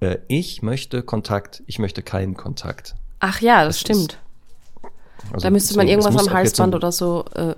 äh, 0.00 0.18
ich 0.28 0.62
möchte 0.62 1.02
Kontakt, 1.02 1.62
ich 1.66 1.78
möchte 1.78 2.02
keinen 2.02 2.34
Kontakt. 2.36 2.94
Ach 3.20 3.40
ja, 3.40 3.64
das, 3.64 3.76
Das 3.76 3.80
stimmt. 3.80 4.18
Also 5.32 5.42
Da 5.44 5.50
müsste 5.50 5.76
man 5.76 5.88
irgendwas 5.88 6.16
am 6.16 6.30
Halsband 6.32 6.74
oder 6.74 6.92
so 6.92 7.24
äh, 7.34 7.54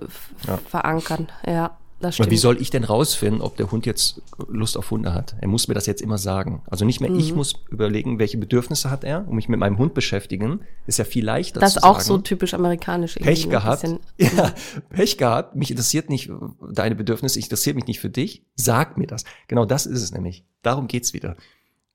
Ja. 0.47 0.57
verankern. 0.67 1.27
Ja, 1.45 1.77
das 2.01 2.07
Aber 2.15 2.23
stimmt. 2.25 2.31
wie 2.31 2.37
soll 2.37 2.61
ich 2.61 2.69
denn 2.69 2.83
rausfinden, 2.83 3.41
ob 3.41 3.55
der 3.57 3.71
Hund 3.71 3.85
jetzt 3.85 4.21
Lust 4.49 4.77
auf 4.77 4.91
Hunde 4.91 5.13
hat? 5.13 5.35
Er 5.39 5.47
muss 5.47 5.67
mir 5.67 5.73
das 5.73 5.85
jetzt 5.85 6.01
immer 6.01 6.17
sagen. 6.17 6.61
Also 6.67 6.83
nicht 6.85 6.99
mehr 6.99 7.09
Mhm. 7.09 7.19
ich 7.19 7.33
muss 7.33 7.53
überlegen, 7.69 8.19
welche 8.19 8.37
Bedürfnisse 8.37 8.89
hat 8.89 9.03
er 9.03 9.27
und 9.27 9.35
mich 9.35 9.47
mit 9.47 9.59
meinem 9.59 9.77
Hund 9.77 9.93
beschäftigen. 9.93 10.61
Ist 10.87 10.99
ja 10.99 11.05
viel 11.05 11.23
leichter 11.23 11.59
das 11.59 11.77
ist 11.77 11.83
auch 11.83 11.95
sagen. 11.99 12.05
so 12.05 12.17
typisch 12.17 12.53
amerikanisch. 12.53 13.15
Pech 13.15 13.49
gehabt. 13.49 13.83
Ja, 14.17 14.53
Pech 14.89 15.17
gehabt. 15.17 15.55
Mich 15.55 15.71
interessiert 15.71 16.09
nicht 16.09 16.29
deine 16.73 16.95
Bedürfnisse, 16.95 17.39
ich 17.39 17.45
interessiert 17.45 17.75
mich 17.75 17.87
nicht 17.87 17.99
für 17.99 18.09
dich. 18.09 18.43
Sag 18.55 18.97
mir 18.97 19.07
das. 19.07 19.23
Genau 19.47 19.65
das 19.65 19.85
ist 19.85 20.01
es 20.01 20.11
nämlich. 20.11 20.43
Darum 20.63 20.87
geht's 20.87 21.13
wieder. 21.13 21.35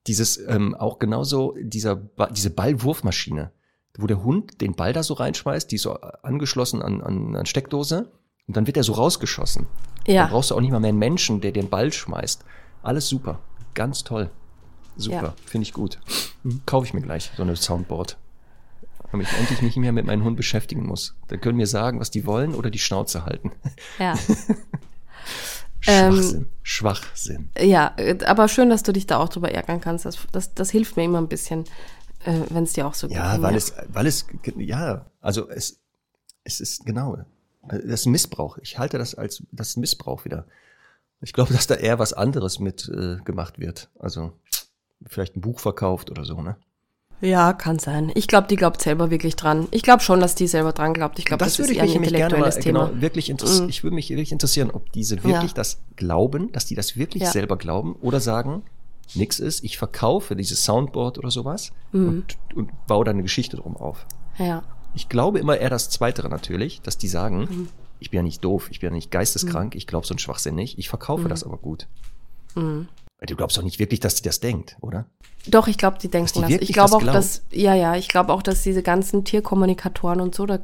Dieses 0.07 0.39
ähm, 0.47 0.75
auch 0.75 0.99
genauso 1.01 1.55
dieser 1.61 1.97
Ba- 1.97 2.29
diese 2.31 2.51
Ballwurfmaschine, 2.51 3.51
wo 3.99 4.07
der 4.07 4.23
Hund 4.23 4.61
den 4.61 4.75
Ball 4.75 4.93
da 4.93 5.03
so 5.03 5.15
reinschmeißt, 5.15 5.71
die 5.71 5.77
ist 5.77 5.83
so 5.83 5.95
angeschlossen 5.95 6.81
an, 6.83 7.01
an, 7.01 7.35
an 7.35 7.47
Steckdose 7.47 8.13
und 8.47 8.57
dann 8.57 8.67
wird 8.69 8.77
er 8.77 8.85
so 8.85 8.93
rausgeschossen. 8.93 9.67
Da 10.07 10.13
Ja, 10.13 10.27
brauchst 10.27 10.51
du 10.51 10.55
auch 10.55 10.61
nicht 10.61 10.71
mal 10.71 10.81
mehr 10.81 10.91
einen 10.91 10.99
Menschen, 10.99 11.41
der 11.41 11.53
den 11.53 11.69
Ball 11.69 11.93
schmeißt. 11.93 12.45
Alles 12.83 13.09
super. 13.09 13.41
Ganz 13.75 14.05
toll. 14.05 14.31
Super. 14.97 15.17
Ja. 15.23 15.35
Finde 15.45 15.65
ich 15.65 15.73
gut. 15.73 15.99
Kaufe 16.65 16.87
ich 16.87 16.95
mir 16.95 17.03
gleich 17.03 17.31
so 17.37 17.43
eine 17.43 17.57
Soundboard. 17.57 18.17
Damit 19.13 19.29
ich 19.31 19.39
endlich 19.39 19.63
nicht 19.63 19.77
mehr 19.77 19.93
mit 19.93 20.07
meinem 20.07 20.25
Hund 20.25 20.37
beschäftigen 20.37 20.85
muss. 20.87 21.15
Dann 21.29 21.41
können 21.41 21.57
mir 21.59 21.67
sagen, 21.67 22.01
was 22.01 22.11
die 22.11 22.25
wollen 22.27 22.55
oder 22.55 22.71
die 22.71 22.79
Schnauze 22.79 23.25
halten. 23.27 23.53
ja. 23.99 24.15
Ähm, 25.89 26.15
Schwachsinn. 26.15 26.47
Schwachsinn. 26.63 27.51
ja, 27.61 27.95
aber 28.27 28.49
schön, 28.49 28.71
dass 28.71 28.83
du 28.83 28.93
dich 28.93 29.07
da 29.07 29.19
auch 29.19 29.29
drüber 29.29 29.53
ärgern 29.53 29.81
kannst. 29.81 30.05
Das, 30.05 30.19
das, 30.33 30.53
das 30.55 30.71
hilft 30.71 30.97
mir 30.97 31.05
immer 31.05 31.19
ein 31.21 31.29
bisschen, 31.29 31.65
äh, 32.25 32.41
wenn 32.51 32.65
es 32.65 32.73
dir 32.73 32.87
auch 32.89 32.95
so 32.95 33.07
Ja, 33.07 33.35
geht. 33.35 33.43
weil 33.43 33.55
es, 33.55 33.73
weil 33.89 34.07
es, 34.07 34.27
ja, 34.57 35.07
also 35.21 35.49
es, 35.49 35.79
es 36.43 36.59
ist 36.61 36.87
genau, 36.87 37.19
das 37.69 38.01
ist 38.01 38.07
Missbrauch. 38.07 38.59
Ich 38.59 38.79
halte 38.79 38.99
das 38.99 39.15
als 39.15 39.43
das 39.53 39.77
Missbrauch 39.77 40.25
wieder. 40.25 40.47
Ich 41.21 41.33
glaube, 41.33 41.53
dass 41.55 41.67
da 41.67 41.75
eher 41.75 41.99
was 41.99 42.13
anderes 42.13 42.59
mit 42.61 42.89
äh, 42.89 43.17
gemacht 43.25 43.59
wird. 43.59 43.89
Also 43.99 44.33
vielleicht 45.07 45.37
ein 45.37 45.41
Buch 45.41 45.61
verkauft 45.61 46.11
oder 46.11 46.25
so, 46.25 46.41
ne? 46.43 46.57
Ja, 47.23 47.55
kann 47.55 47.79
sein. 47.79 48.13
Ich 48.15 48.29
glaube, 48.29 48.47
die 48.47 48.57
glaubt 48.57 48.83
selber 48.83 49.11
wirklich 49.11 49.37
dran. 49.37 49.69
Ich 49.71 49.83
glaube 49.83 50.03
schon, 50.03 50.21
dass 50.21 50.35
die 50.35 50.47
selber 50.47 50.73
dran 50.73 50.93
glaubt. 50.93 51.19
Ich 51.19 51.25
glaube, 51.25 51.43
das, 51.43 51.59
würde 51.59 51.73
ist 51.73 51.77
ich 51.77 51.79
eher 51.79 51.85
ein 51.85 51.89
gerne 51.91 52.01
mal 52.01 52.07
intellektuelles 52.49 52.59
Thema. 52.59 52.87
genau, 52.89 53.01
wirklich. 53.01 53.31
Mm. 53.33 53.69
Ich 53.71 53.83
würde 53.83 53.95
mich 53.95 54.11
wirklich 54.11 54.33
interessieren, 54.33 54.71
ob 54.71 54.93
diese 54.93 55.17
wirklich 55.25 55.51
Ja. 55.53 55.55
das 55.57 55.81
glauben, 55.97 56.53
dass 56.53 56.67
die 56.67 56.75
das 56.75 56.97
wirklich 56.97 57.23
Ja. 57.23 57.31
selber 57.31 57.57
glauben 57.57 57.95
oder 58.03 58.21
sagen, 58.21 58.65
nix 59.15 59.39
ist, 59.39 59.65
ich 59.65 59.79
verkaufe 59.79 60.37
dieses 60.37 60.63
Soundboard 60.65 61.17
oder 61.19 61.31
sowas 61.31 61.73
Mm. 61.93 62.07
und, 62.09 62.37
und 62.55 62.87
baue 62.87 63.07
da 63.07 63.13
eine 63.13 63.23
Geschichte 63.23 63.57
drum 63.57 63.77
auf. 63.79 64.07
Ja. 64.37 64.63
Ich 64.97 65.09
glaube 65.09 65.39
immer 65.39 65.57
eher 65.59 65.71
das 65.71 65.91
Zweitere 65.91 66.29
natürlich, 66.29 66.81
dass 66.81 66.99
die 66.99 67.07
sagen, 67.09 67.41
Mhm. 67.43 67.69
ich 68.01 68.11
bin 68.11 68.19
ja 68.19 68.23
nicht 68.23 68.43
doof, 68.45 68.69
ich 68.71 68.81
bin 68.81 68.89
ja 68.91 68.95
nicht 68.95 69.11
geisteskrank, 69.11 69.75
ich 69.77 69.87
glaube 69.87 70.07
so 70.07 70.13
einen 70.15 70.19
Schwachsinn 70.19 70.55
nicht, 70.55 70.79
ich 70.79 70.89
verkaufe 70.89 71.25
Mhm. 71.25 71.29
das 71.29 71.45
aber 71.45 71.59
gut. 71.59 71.87
Weil 72.55 72.87
du 73.27 73.37
glaubst 73.37 73.57
doch 73.59 73.63
nicht 73.63 73.79
wirklich, 73.79 74.01
dass 74.01 74.15
die 74.17 74.23
das 74.23 74.41
denkt, 74.41 74.77
oder? 74.81 75.05
Doch, 75.47 75.69
ich 75.69 75.79
glaube, 75.79 75.99
die 75.99 76.09
denken 76.09 76.41
das. 76.41 76.51
Ich 76.51 76.73
glaube 76.73 76.97
auch, 76.97 77.01
glauben? 77.01 77.17
dass, 77.19 77.43
ja, 77.53 77.75
ja, 77.75 77.95
ich 77.95 78.09
glaube 78.09 78.33
auch, 78.33 78.43
dass 78.43 78.63
diese 78.63 78.83
ganzen 78.83 79.25
Tierkommunikatoren 79.25 80.21
und 80.21 80.35
so, 80.35 80.47
da, 80.47 80.59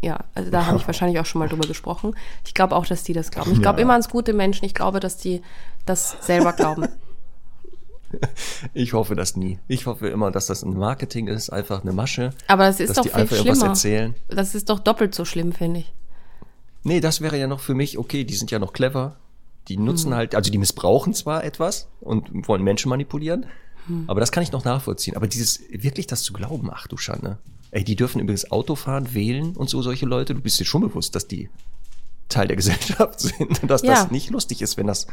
ja, 0.00 0.24
also 0.34 0.50
da 0.50 0.66
habe 0.66 0.78
ich 0.78 0.86
wahrscheinlich 0.86 1.18
auch 1.20 1.26
schon 1.26 1.40
mal 1.40 1.48
drüber 1.48 1.66
gesprochen. 1.66 2.14
Ich 2.46 2.54
glaube 2.54 2.74
auch, 2.76 2.86
dass 2.86 3.02
die 3.02 3.12
das 3.12 3.30
glauben. 3.30 3.52
Ich 3.52 3.60
glaube 3.60 3.78
Ja. 3.78 3.82
immer 3.82 3.92
ans 3.94 4.08
gute 4.08 4.32
Menschen. 4.32 4.64
Ich 4.64 4.74
glaube, 4.74 5.00
dass 5.00 5.16
die 5.18 5.42
das 5.86 6.16
selber 6.20 6.52
glauben. 6.52 6.86
Ich 8.74 8.92
hoffe 8.92 9.14
das 9.14 9.36
nie. 9.36 9.58
Ich 9.68 9.86
hoffe 9.86 10.08
immer, 10.08 10.30
dass 10.30 10.46
das 10.46 10.62
ein 10.62 10.76
Marketing 10.76 11.28
ist, 11.28 11.50
einfach 11.50 11.82
eine 11.82 11.92
Masche. 11.92 12.30
Aber 12.46 12.64
das 12.66 12.80
ist 12.80 12.90
dass 12.90 12.96
doch 12.96 13.02
die 13.04 13.08
viel 13.10 13.18
einfach 13.18 13.36
schlimmer. 13.36 13.66
erzählen. 13.66 14.14
Das 14.28 14.54
ist 14.54 14.68
doch 14.68 14.78
doppelt 14.80 15.14
so 15.14 15.24
schlimm, 15.24 15.52
finde 15.52 15.80
ich. 15.80 15.92
Nee, 16.82 17.00
das 17.00 17.20
wäre 17.20 17.38
ja 17.38 17.46
noch 17.46 17.60
für 17.60 17.74
mich, 17.74 17.98
okay, 17.98 18.24
die 18.24 18.34
sind 18.34 18.50
ja 18.50 18.58
noch 18.58 18.72
clever. 18.72 19.16
Die 19.68 19.76
Hm. 19.76 19.84
nutzen 19.84 20.14
halt, 20.14 20.34
also 20.34 20.50
die 20.50 20.58
missbrauchen 20.58 21.14
zwar 21.14 21.44
etwas 21.44 21.88
und 22.00 22.48
wollen 22.48 22.62
Menschen 22.62 22.88
manipulieren, 22.88 23.46
Hm. 23.86 24.04
aber 24.08 24.20
das 24.20 24.32
kann 24.32 24.42
ich 24.42 24.52
noch 24.52 24.64
nachvollziehen. 24.64 25.16
Aber 25.16 25.26
dieses, 25.26 25.60
wirklich 25.70 26.06
das 26.06 26.22
zu 26.22 26.32
glauben, 26.32 26.70
ach 26.72 26.86
du 26.86 26.96
Schande. 26.96 27.38
Ey, 27.70 27.84
die 27.84 27.96
dürfen 27.96 28.20
übrigens 28.20 28.50
Auto 28.50 28.74
fahren, 28.74 29.14
wählen 29.14 29.54
und 29.56 29.70
so 29.70 29.80
solche 29.82 30.06
Leute. 30.06 30.34
Du 30.34 30.40
bist 30.40 30.58
dir 30.58 30.64
schon 30.64 30.80
bewusst, 30.82 31.14
dass 31.14 31.28
die 31.28 31.50
Teil 32.28 32.46
der 32.48 32.56
Gesellschaft 32.56 33.20
sind 33.20 33.62
und 33.62 33.70
dass 33.70 33.82
Ja. 33.82 33.92
das 33.94 34.10
nicht 34.10 34.30
lustig 34.30 34.60
ist, 34.62 34.76
wenn 34.76 34.86
das, 34.86 35.06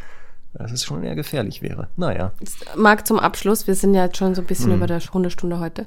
das 0.54 0.72
ist 0.72 0.86
schon 0.86 1.04
eher 1.04 1.16
gefährlich 1.16 1.62
wäre. 1.62 1.90
Naja. 1.98 2.32
Marc, 2.76 3.06
zum 3.08 3.20
Abschluss, 3.20 3.68
wir 3.68 3.76
sind 3.76 3.94
ja 3.94 4.06
jetzt 4.06 4.18
schon 4.18 4.34
so 4.36 4.42
ein 4.42 4.48
bisschen 4.48 4.72
Hm. 4.72 4.78
über 4.78 4.88
der 4.88 5.00
Hundestunde 5.00 5.60
heute. 5.60 5.86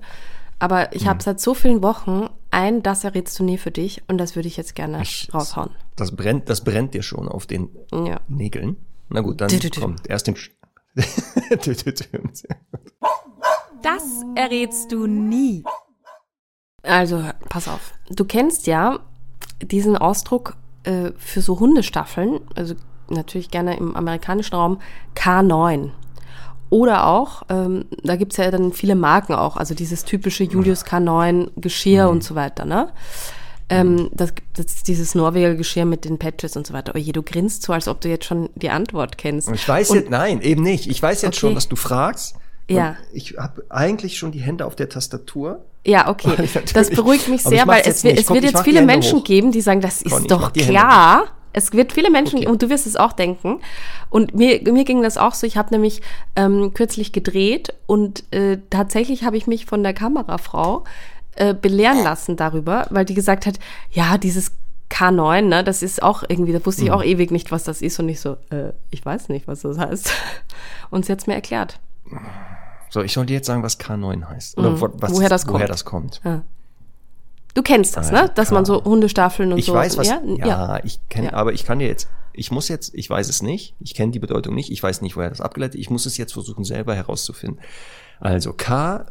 Aber 0.59 0.95
ich 0.95 1.07
habe 1.09 1.23
seit 1.23 1.41
so 1.41 1.55
vielen 1.55 1.83
Wochen 1.83 2.29
ein, 2.51 2.83
das 2.83 3.05
errätst 3.05 3.39
du 3.39 3.45
nie 3.45 3.57
für 3.57 3.71
dich 3.71 4.03
und 4.09 4.19
das 4.19 4.37
würde 4.37 4.47
ich 4.49 4.57
jetzt 4.59 4.75
gerne 4.75 5.01
Ich- 5.03 5.31
raushauen. 5.33 5.71
Das 5.97 6.15
brennt, 6.15 6.49
das 6.51 6.63
brennt 6.63 6.93
dir 6.95 7.03
schon 7.03 7.29
auf 7.29 7.47
den 7.47 7.71
Ja. 7.93 8.21
Nägeln. 8.29 8.77
Na 9.09 9.23
gut, 9.23 9.41
dann 9.41 9.51
kommt 9.79 10.07
erst 10.09 10.27
dü. 10.27 10.35
Das 13.83 14.03
errätst 14.35 14.93
du 14.93 15.07
nie. 15.07 15.65
Also, 16.83 17.23
pass 17.49 17.69
auf. 17.69 17.93
Du 18.11 18.25
kennst 18.25 18.67
ja 18.67 19.01
diesen 19.63 19.97
Ausdruck 19.97 20.57
äh, 20.85 21.13
für 21.17 21.41
so 21.41 21.59
Hundestaffeln, 21.61 22.41
also 22.55 22.75
natürlich 23.11 23.51
gerne 23.51 23.77
im 23.77 23.97
amerikanischen 23.97 24.55
Raum, 24.55 24.81
K9. 25.17 25.91
Oder 26.71 27.07
auch, 27.07 27.43
ähm, 27.49 27.87
da 28.05 28.15
gibt's 28.17 28.37
ja 28.37 28.49
dann 28.51 28.73
viele 28.73 28.95
Marken 28.95 29.35
auch, 29.35 29.57
also 29.57 29.75
dieses 29.75 30.05
typische 30.05 30.45
Julius 30.45 30.85
K9 30.87 31.51
Geschirr 31.57 32.09
und 32.09 32.23
so 32.23 32.35
weiter, 32.37 32.65
ne? 32.65 32.91
Ähm, 33.69 34.09
das, 34.13 34.33
das 34.55 34.67
ist 34.67 34.89
dieses 34.89 35.15
Norweger 35.15 35.55
Geschirr 35.55 35.85
mit 35.85 36.05
den 36.05 36.19
Patches 36.19 36.57
und 36.57 36.67
so 36.67 36.73
weiter. 36.75 36.95
Oje, 36.95 37.13
du 37.13 37.23
grinst 37.23 37.63
so, 37.63 37.73
als 37.73 37.87
ob 37.87 38.01
du 38.01 38.09
jetzt 38.09 38.25
schon 38.25 38.51
die 38.57 38.71
Antwort 38.71 39.17
kennst. 39.19 39.49
Ich 39.51 39.69
weiß 39.69 39.91
Und- 39.91 39.97
jetzt, 39.97 40.11
nein, 40.11 40.41
eben 40.43 40.63
nicht. 40.63 40.89
Ich 40.89 41.01
weiß 41.01 41.23
jetzt 41.23 41.35
Okay. 41.35 41.41
schon, 41.41 41.57
was 41.57 41.69
du 41.69 41.77
fragst. 41.77 42.37
Ja. 42.69 42.97
Ich 43.13 43.37
habe 43.39 43.65
eigentlich 43.69 44.19
schon 44.19 44.31
die 44.33 44.41
Hände 44.41 44.65
auf 44.67 44.75
der 44.77 44.89
Tastatur. 44.89 45.65
Ja, 45.85 46.09
okay. 46.09 46.49
Das 46.75 46.91
beruhigt 46.91 47.29
mich 47.29 47.43
sehr, 47.43 47.67
weil 47.67 47.83
es, 47.85 48.05
es 48.05 48.29
wird 48.31 48.45
jetzt 48.45 48.63
viele 48.63 48.83
menschen 48.83 49.19
hoch. 49.21 49.25
geben, 49.25 49.51
die 49.51 49.61
sagen, 49.61 49.81
das 49.81 50.03
ist 50.03 50.13
Conny, 50.13 50.27
doch 50.29 50.53
klar. 50.53 51.25
Es 51.53 51.73
wird 51.73 51.93
viele 51.93 52.11
Menschen 52.11 52.39
Okay. 52.41 52.49
und 52.49 52.63
du 52.63 52.69
wirst 52.71 52.87
es 52.87 52.97
auch 52.97 53.13
denken. 53.13 53.61
Und 54.09 54.35
mir, 54.35 54.61
mir 54.73 54.85
ging 54.85 55.03
das 55.03 55.17
auch 55.19 55.35
so. 55.35 55.47
Ich 55.47 55.57
habe 55.57 55.71
nämlich 55.71 56.01
ähm, 56.37 56.73
kürzlich 56.75 57.13
gedreht 57.13 57.75
und 57.87 58.25
äh, 58.33 58.59
tatsächlich 58.71 59.25
habe 59.25 59.37
ich 59.37 59.47
mich 59.47 59.67
von 59.67 59.83
der 59.83 59.95
Kamerafrau 59.95 60.85
äh, 61.37 61.55
belehren 61.55 62.03
lassen 62.05 62.37
darüber, 62.37 62.87
weil 62.91 63.05
die 63.05 63.15
gesagt 63.15 63.47
hat, 63.47 63.59
ja, 63.91 64.19
dieses 64.19 64.53
K9, 64.91 65.43
ne, 65.43 65.63
das 65.65 65.83
ist 65.85 66.03
auch 66.03 66.25
irgendwie, 66.27 66.53
da 66.53 66.65
wusste 66.67 66.83
ich 66.83 66.89
Mhm. 66.89 66.95
auch 66.95 67.05
ewig 67.05 67.31
nicht, 67.31 67.53
was 67.53 67.63
das 67.65 67.81
ist 67.81 67.99
und 68.01 68.09
ich 68.09 68.21
so, 68.21 68.37
äh, 68.51 68.73
ich 68.91 69.05
weiß 69.07 69.29
nicht, 69.29 69.47
was 69.47 69.61
das 69.61 69.79
heißt. 69.79 70.13
Und 70.91 71.07
sie 71.07 71.13
hat's 71.13 71.29
mir 71.29 71.35
erklärt. 71.35 71.79
So, 72.91 73.01
ich 73.03 73.13
soll 73.13 73.25
dir 73.27 73.35
jetzt 73.35 73.47
sagen, 73.47 73.63
was 73.63 73.79
K9 73.79 74.29
heißt. 74.29 74.59
Oder 74.59 74.71
Mhm. 74.73 74.81
was, 74.99 75.13
Woher 75.15 75.29
das 75.29 75.47
woher 75.47 75.59
kommt. 75.61 75.71
das 75.71 75.85
kommt. 75.85 76.21
Du 77.55 77.63
kennst 77.63 77.97
das, 77.97 78.11
ne? 78.13 78.31
Dass 78.35 78.51
man 78.51 78.65
so 78.65 78.85
Hundestaffeln 78.85 79.53
und 79.53 79.59
Ich 79.59 79.67
so. 79.67 79.75
weiß, 79.75 79.97
was. 79.97 80.09
Ja, 80.09 80.21
Ja, 80.25 80.81
ich 80.85 81.01
kenne, 81.09 81.29
Ja. 81.29 81.33
aber 81.35 81.53
ich 81.53 81.65
kann 81.65 81.79
dir 81.79 81.89
jetzt. 81.89 82.09
Ich 82.33 82.51
muss 82.51 82.69
jetzt, 82.69 82.95
ich 82.95 83.11
weiß 83.11 83.29
es 83.29 83.43
nicht, 83.43 83.75
ich 83.81 83.95
kenne 83.95 84.13
die 84.13 84.21
Bedeutung 84.21 84.55
nicht, 84.55 84.71
ich 84.71 84.81
weiß 84.83 85.03
nicht, 85.03 85.17
woher 85.17 85.29
das 85.31 85.41
abgeleitet 85.41 85.81
Ich 85.81 85.91
muss 85.91 86.07
es 86.07 86.17
jetzt 86.17 86.33
versuchen, 86.33 86.65
selber 86.65 86.95
herauszufinden. 86.95 87.61
Also 88.21 88.53
K, 88.53 89.07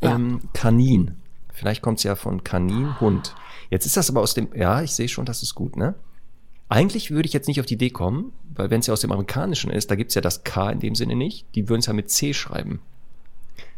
ähm, 0.00 0.40
Kanin. 0.54 1.16
Vielleicht 1.52 1.82
kommt 1.82 1.98
es 1.98 2.04
ja 2.04 2.16
von 2.16 2.42
Kanin, 2.42 2.98
Hund. 3.00 3.34
Jetzt 3.70 3.86
ist 3.86 3.96
das 3.96 4.08
aber 4.10 4.22
aus 4.22 4.34
dem, 4.34 4.48
ja, 4.54 4.82
ich 4.82 4.92
sehe 4.92 5.08
schon, 5.08 5.24
das 5.26 5.42
ist 5.42 5.54
gut, 5.54 5.76
ne? 5.76 5.94
Eigentlich 6.70 7.10
würde 7.10 7.26
ich 7.26 7.32
jetzt 7.34 7.46
nicht 7.48 7.60
auf 7.60 7.66
die 7.66 7.74
Idee 7.74 7.90
kommen, 7.90 8.32
weil 8.54 8.70
wenn 8.70 8.80
es 8.80 8.86
ja 8.86 8.94
aus 8.94 9.00
dem 9.00 9.12
Amerikanischen 9.12 9.70
ist, 9.70 9.90
da 9.90 9.94
gibt's 9.94 10.14
ja 10.14 10.22
das 10.22 10.42
K 10.42 10.70
in 10.70 10.80
dem 10.80 10.94
Sinne 10.94 11.14
nicht. 11.14 11.46
Die 11.54 11.68
würden 11.68 11.80
es 11.80 11.86
ja 11.86 11.92
mit 11.92 12.10
C 12.10 12.32
schreiben. 12.32 12.80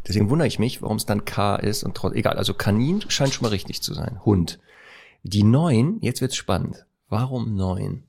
Deswegen 0.07 0.29
wundere 0.29 0.47
ich 0.47 0.59
mich, 0.59 0.81
warum 0.81 0.97
es 0.97 1.05
dann 1.05 1.25
K 1.25 1.55
ist 1.57 1.83
und 1.83 1.95
trotzdem, 1.95 2.19
egal, 2.19 2.37
also 2.37 2.53
Kanin 2.53 3.03
scheint 3.09 3.33
schon 3.33 3.43
mal 3.43 3.49
richtig 3.49 3.81
zu 3.83 3.93
sein. 3.93 4.19
Hund. 4.25 4.59
Die 5.23 5.43
neun, 5.43 5.97
jetzt 6.01 6.21
wird's 6.21 6.35
spannend. 6.35 6.85
Warum 7.09 7.55
neun? 7.55 8.03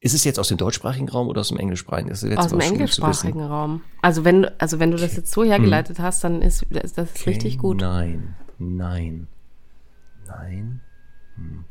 Ist 0.00 0.14
es 0.14 0.22
jetzt 0.22 0.38
aus 0.38 0.46
dem 0.48 0.58
deutschsprachigen 0.58 1.08
Raum 1.08 1.26
oder 1.26 1.40
aus 1.40 1.48
dem 1.48 1.58
englischsprachigen? 1.58 2.10
Das 2.10 2.22
ist 2.22 2.30
jetzt 2.30 2.38
Aus 2.38 2.48
dem 2.50 2.60
englischsprachigen 2.60 3.42
Raum. 3.42 3.82
Also 4.00 4.24
wenn, 4.24 4.42
du- 4.42 4.54
also 4.60 4.78
wenn 4.78 4.92
du 4.92 4.96
das 4.96 5.16
jetzt 5.16 5.32
so 5.32 5.42
hergeleitet 5.42 5.98
hast, 5.98 6.22
dann 6.22 6.40
ist 6.40 6.64
das, 6.70 6.92
das 6.92 7.10
ist 7.12 7.26
richtig 7.26 7.58
gut. 7.58 7.80
Nein, 7.80 8.36
nein, 8.58 9.26
nein. 10.28 10.80
Hm. 11.34 11.64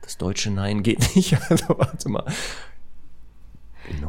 Das 0.00 0.16
deutsche 0.16 0.50
Nein 0.50 0.82
geht 0.82 1.00
nicht. 1.16 1.36
Also 1.50 1.78
warte 1.78 2.08
mal. 2.08 2.24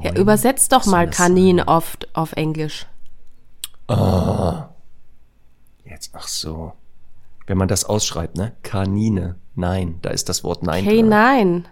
Ja, 0.01 0.11
Neun. 0.11 0.15
übersetzt 0.21 0.71
doch 0.71 0.85
mal 0.85 1.09
Kanin 1.09 1.57
sein? 1.57 1.67
auf, 1.67 1.97
auf 2.13 2.31
Englisch. 2.33 2.85
Jetzt, 5.85 6.11
ach 6.13 6.27
so. 6.27 6.73
Wenn 7.47 7.57
man 7.57 7.67
das 7.67 7.85
ausschreibt, 7.85 8.37
ne? 8.37 8.53
Kanine. 8.61 9.35
Nein, 9.55 9.97
da 10.01 10.11
ist 10.11 10.29
das 10.29 10.43
Wort 10.43 10.63
Nein. 10.63 10.83
Hey, 10.85 11.01
nein. 11.01 11.67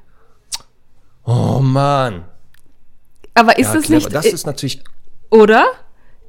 Oh 1.24 1.60
Mann. 1.60 2.26
Aber 3.34 3.60
ist 3.60 3.68
ja, 3.68 3.74
das 3.76 3.90
nicht, 3.90 4.14
Das 4.14 4.26
ist 4.26 4.46
natürlich. 4.48 4.84
oder? 5.30 5.66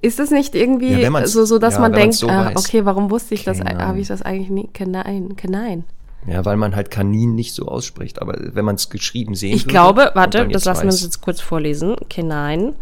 Ist 0.00 0.18
das 0.18 0.30
nicht 0.30 0.54
irgendwie 0.54 1.00
Ja, 1.00 1.26
so, 1.26 1.44
so 1.44 1.58
dass 1.58 1.74
ja, 1.74 1.80
man 1.80 1.92
denkt, 1.92 2.14
so 2.14 2.28
ah, 2.28 2.52
okay, 2.54 2.84
warum 2.84 3.10
wusste 3.10 3.34
ich 3.34 3.44
das, 3.44 3.58
Kenein. 3.58 3.82
habe 3.82 3.98
ich 3.98 4.08
das 4.08 4.22
eigentlich 4.22 4.50
nie, 4.50 4.68
Kenein, 4.68 5.34
Kenein. 5.36 5.84
Ja, 6.26 6.44
weil 6.44 6.56
man 6.56 6.76
halt 6.76 6.90
Kanin 6.90 7.34
nicht 7.34 7.54
so 7.54 7.66
ausspricht. 7.66 8.20
Aber 8.20 8.36
wenn 8.38 8.64
man 8.64 8.74
es 8.74 8.90
geschrieben 8.90 9.34
sehen 9.34 9.56
Ich 9.56 9.62
würde 9.62 9.72
glaube, 9.72 10.10
warte, 10.14 10.46
das 10.48 10.64
lassen 10.64 10.82
wir 10.82 10.90
uns 10.90 11.02
jetzt 11.02 11.20
kurz 11.22 11.40
vorlesen. 11.40 11.96
Kenein. 12.10 12.74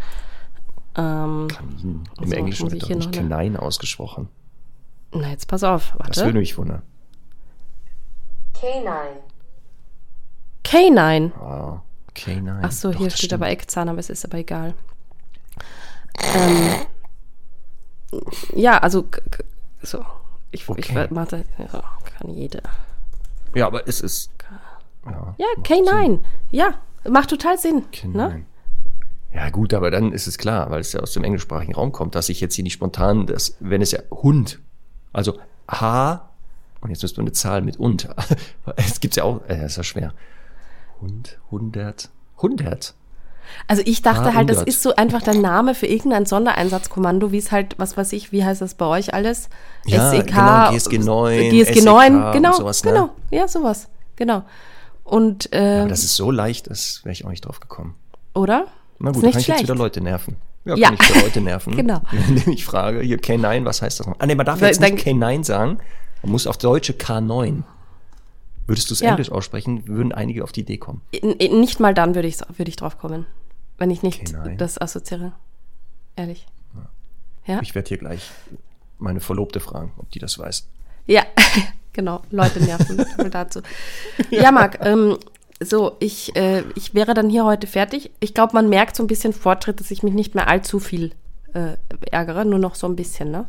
Ähm, 0.97 1.47
Kanin. 1.47 1.79
Im 1.83 2.03
Also, 2.17 2.35
Englischen 2.35 2.63
muss 2.63 2.71
wird 2.73 2.81
doch 2.83 2.87
hier 2.87 2.95
nicht 2.97 3.07
noch 3.15 3.37
eine- 3.37 3.61
ausgesprochen. 3.61 4.29
na, 5.13 5.29
jetzt 5.29 5.47
pass 5.47 5.63
auf, 5.63 5.93
Das 5.99 6.17
würde 6.17 6.25
warte. 6.27 6.39
mich 6.39 6.57
wundern. 6.57 6.81
Canine. 8.53 9.21
Canine. 10.63 11.31
Ah, 11.39 11.81
K9. 12.15 12.59
Ach 12.63 12.71
so, 12.71 12.91
Doch, 12.91 12.97
hier 12.97 13.09
steht 13.11 13.25
stimmt. 13.25 13.33
aber 13.41 13.49
Eckzahn, 13.51 13.89
aber 13.89 13.99
es 13.99 14.09
ist 14.09 14.25
aber 14.25 14.39
egal. 14.39 14.73
Ähm, 16.35 16.71
ja, 18.55 18.77
also, 18.79 19.05
so. 19.83 20.03
Ich, 20.51 20.67
Okay. 20.67 20.81
ich 20.81 20.95
warte, 21.15 21.43
ja, 21.57 21.83
kann 22.05 22.33
jede. 22.33 22.61
Ja, 23.53 23.67
aber 23.67 23.87
es 23.87 24.01
ist. 24.01 24.31
Ja, 25.05 25.35
Ja, 25.37 25.45
macht 25.57 25.67
K9. 25.67 26.19
Ja, 26.51 26.73
macht 27.07 27.29
total 27.29 27.57
Sinn. 27.57 27.83
Sinn. 27.93 28.13
Ne? 28.13 28.45
K9. 29.37 29.43
Ja, 29.43 29.49
gut, 29.49 29.73
aber 29.73 29.91
dann 29.91 30.11
ist 30.11 30.27
es 30.27 30.37
klar, 30.37 30.69
weil 30.71 30.81
es 30.81 30.93
ja 30.93 30.99
aus 31.01 31.13
dem 31.13 31.23
englischsprachigen 31.23 31.75
Raum 31.75 31.91
kommt, 31.91 32.15
dass 32.15 32.29
ich 32.29 32.41
jetzt 32.41 32.55
hier 32.55 32.63
nicht 32.63 32.73
spontan 32.73 33.25
das, 33.27 33.55
wenn 33.59 33.81
es 33.81 33.91
ja 33.91 33.99
Hund, 34.11 34.59
also 35.13 35.37
H, 35.69 36.29
und 36.81 36.89
jetzt 36.91 37.01
müssen 37.01 37.17
wir 37.17 37.21
eine 37.21 37.31
Zahl 37.31 37.61
mit 37.61 37.77
und. 37.77 38.07
Es 38.75 38.99
gibt's 38.99 39.17
ja 39.17 39.23
auch, 39.23 39.41
äh, 39.47 39.65
ist 39.65 39.77
ja 39.77 39.83
schwer. 39.83 40.13
Hund, 41.01 41.39
hundert, 41.51 42.09
hundert. 42.37 42.93
Also 43.67 43.81
ich 43.85 44.01
dachte 44.01 44.29
Ah, 44.29 44.33
halt, 44.33 44.49
das 44.49 44.61
ist 44.63 44.81
so 44.83 44.95
einfach 44.95 45.21
der 45.21 45.35
Name 45.35 45.73
für 45.73 45.85
irgendein 45.87 46.25
Sondereinsatzkommando, 46.25 47.31
wie 47.31 47.37
es 47.37 47.51
halt, 47.51 47.75
was 47.79 47.95
weiß 47.95 48.11
ich, 48.13 48.31
wie 48.31 48.43
heißt 48.43 48.61
das 48.61 48.75
bei 48.75 48.85
euch 48.85 49.13
alles? 49.13 49.49
Ja, 49.85 50.11
SEK, 50.11 50.27
genau, 50.27 50.71
GSG 50.71 50.97
9, 50.99 51.49
GSG 51.51 51.81
9, 51.81 52.13
SEK 52.13 52.25
und 52.25 52.31
genau, 52.33 52.53
sowas, 52.53 52.83
ne? 52.83 52.91
genau, 52.91 53.09
ja, 53.31 53.47
sowas, 53.47 53.87
genau. 54.17 54.43
Und, 55.05 55.53
äh, 55.53 55.79
Aber 55.79 55.89
das 55.89 56.03
ist 56.03 56.15
so 56.15 56.29
leicht, 56.29 56.69
das 56.69 57.01
wäre 57.05 57.13
ich 57.13 57.23
auch 57.25 57.29
nicht 57.29 57.45
drauf 57.45 57.59
gekommen. 57.61 57.95
oder? 58.33 58.65
Na 58.99 59.09
ist 59.11 59.15
gut, 59.15 59.23
nicht 59.23 59.33
kann 59.33 59.41
ich 59.41 59.47
jetzt 59.47 59.61
wieder 59.63 59.75
Leute 59.75 60.01
nerven. 60.01 60.35
Ja, 60.65 60.75
Ja. 60.75 60.87
kann 60.89 60.97
ich 61.01 61.09
wieder 61.09 61.21
Leute 61.21 61.41
nerven. 61.51 61.75
Genau. 61.75 62.01
Wenn 62.11 62.53
ich 62.53 62.65
frage, 62.65 63.01
hier 63.01 63.19
K9, 63.19 63.65
was 63.65 63.81
heißt 63.81 63.99
das 63.99 64.07
noch? 64.07 64.15
Ah, 64.19 64.25
nee, 64.25 64.35
man 64.35 64.45
darf 64.45 64.59
Weil 64.61 64.67
jetzt 64.69 64.81
nicht 64.81 65.05
dann- 65.07 65.19
K9 65.21 65.43
sagen. 65.43 65.77
Man 66.23 66.31
muss 66.31 66.47
auf 66.47 66.57
Deutsche 66.57 66.93
K9. 66.93 67.63
Würdest 68.65 68.89
du 68.89 68.93
es 68.95 68.99
Ja. 68.99 69.11
Englisch 69.11 69.31
aussprechen, 69.31 69.87
würden 69.87 70.11
einige 70.11 70.43
auf 70.43 70.51
die 70.51 70.61
Idee 70.61 70.77
kommen. 70.77 71.01
Nicht 71.23 71.79
mal 71.79 71.93
dann 71.93 72.15
würde 72.15 72.27
ich, 72.27 72.37
würde 72.57 72.69
ich 72.69 72.75
drauf 72.75 72.97
kommen, 72.97 73.25
wenn 73.77 73.89
ich 73.91 74.03
nicht 74.03 74.21
Okay, 74.21 74.33
nein. 74.45 74.57
das 74.57 74.77
assoziiere. 74.81 75.31
Ehrlich. 76.17 76.45
Ja, 77.45 77.61
Ich 77.61 77.75
werde 77.75 77.87
hier 77.87 77.97
gleich 77.97 78.29
meine 78.99 79.21
Verlobte 79.21 79.61
fragen, 79.61 79.93
ob 79.97 80.11
die 80.11 80.19
das 80.19 80.37
weiß. 80.37 80.67
ja, 81.05 81.23
genau, 81.93 82.21
Leute 82.29 82.59
nerven 82.59 83.05
dazu. 83.31 83.61
Ja, 84.31 84.51
Marc, 84.51 84.79
ähm, 84.85 85.17
so, 85.61 85.95
ich, 85.99 86.35
äh, 86.35 86.63
ich 86.75 86.93
wäre 86.93 87.13
dann 87.13 87.29
hier 87.29 87.45
heute 87.45 87.67
fertig. 87.67 88.11
Ich 88.19 88.33
glaube, 88.33 88.53
man 88.53 88.69
merkt 88.69 88.95
so 88.95 89.03
ein 89.03 89.07
bisschen 89.07 89.33
Fortschritt, 89.33 89.79
dass 89.79 89.91
ich 89.91 90.03
mich 90.03 90.13
nicht 90.13 90.35
mehr 90.35 90.47
allzu 90.47 90.79
viel 90.79 91.13
äh, 91.53 91.77
ärgere, 92.11 92.45
nur 92.45 92.59
noch 92.59 92.75
so 92.75 92.87
ein 92.87 92.95
bisschen, 92.95 93.31
ne? 93.31 93.47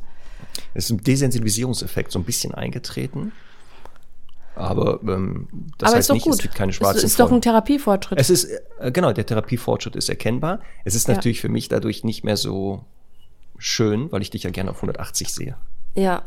Es 0.75 0.85
ist 0.87 0.91
ein 0.91 1.05
Desensibilisierungseffekt 1.05 2.11
so 2.13 2.19
ein 2.19 2.25
bisschen 2.25 2.55
eingetreten. 2.55 3.33
Aber 4.55 4.99
ähm, 5.03 5.47
das 5.79 5.91
Aber 5.91 5.99
heißt 5.99 6.13
nicht, 6.13 6.25
gut. 6.25 6.35
es 6.35 6.41
gibt 6.41 6.55
keine 6.55 6.71
es 6.71 6.77
schwarzen 6.77 7.05
ist 7.05 7.21
doch 7.21 7.31
ein. 7.31 7.41
Therapiefortschritt. 7.41 8.19
Es 8.19 8.29
ist, 8.29 8.49
äh, 8.81 8.91
genau, 8.91 9.13
der 9.13 9.25
Therapiefortschritt 9.25 9.95
ist 9.95 10.09
erkennbar. 10.09 10.61
Es 10.85 10.95
ist 10.97 11.07
Ja. 11.07 11.15
natürlich 11.15 11.41
für 11.41 11.49
mich 11.49 11.69
dadurch 11.69 12.03
nicht 12.03 12.25
mehr 12.25 12.37
so 12.37 12.85
schön, 13.57 14.11
weil 14.11 14.23
ich 14.23 14.31
dich 14.31 14.43
ja 14.45 14.51
gerne 14.51 14.71
auf 14.71 14.77
180 14.79 15.33
sehe. 15.33 15.57
ja, 15.95 16.23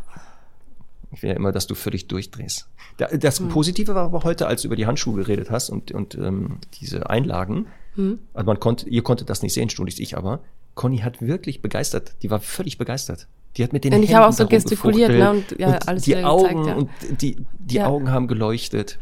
Ich 1.14 1.22
will 1.24 1.30
ja 1.32 1.36
immer, 1.36 1.52
dass 1.52 1.68
du 1.68 1.76
völlig 1.76 2.08
durchdrehst. 2.08 2.68
Da- 2.98 3.08
Das 3.08 3.40
Hm. 3.40 3.50
Positive 3.50 3.94
war 3.96 4.06
aber 4.06 4.24
heute, 4.24 4.48
als 4.48 4.62
du 4.62 4.68
über 4.68 4.76
die 4.76 4.86
Handschuhe 4.86 5.16
geredet 5.16 5.52
hast 5.52 5.70
und, 5.70 5.92
und 5.92 6.16
ähm, 6.16 6.58
diese 6.80 7.10
Einlagen. 7.10 7.66
Hm. 7.96 8.20
Also 8.34 8.46
man 8.46 8.60
konnte, 8.60 8.90
ihr 8.90 9.04
konntet 9.04 9.30
das 9.30 9.42
nicht 9.44 9.54
sehen, 9.54 9.70
Studis, 9.70 10.00
ich 10.00 10.18
aber. 10.18 10.40
Conny 10.76 11.00
hat 11.00 11.22
wirklich 11.22 11.62
begeistert. 11.62 12.14
Die 12.24 12.30
war 12.32 12.40
völlig 12.40 12.78
begeistert. 12.78 13.28
Die 13.58 13.64
hat 13.64 13.74
mit 13.74 13.84
den 13.84 13.94
Und 13.94 14.04
ich 14.04 14.10
Händen 14.10 14.22
habe 14.24 14.30
auch 14.30 14.38
so 14.38 14.48
gestikuliert, 14.48 15.10
ne, 15.12 15.30
und 15.32 15.60
ja, 15.60 15.78
alles 15.86 16.04
die 16.04 16.16
Augen 16.24 16.64
gezeigt, 16.64 16.68
ja. 16.68 16.76
und 16.76 16.90
die, 17.22 17.38
die 17.60 17.76
Ja. 17.76 17.88
Augen 17.88 18.10
haben 18.10 18.28
geleuchtet. 18.28 18.98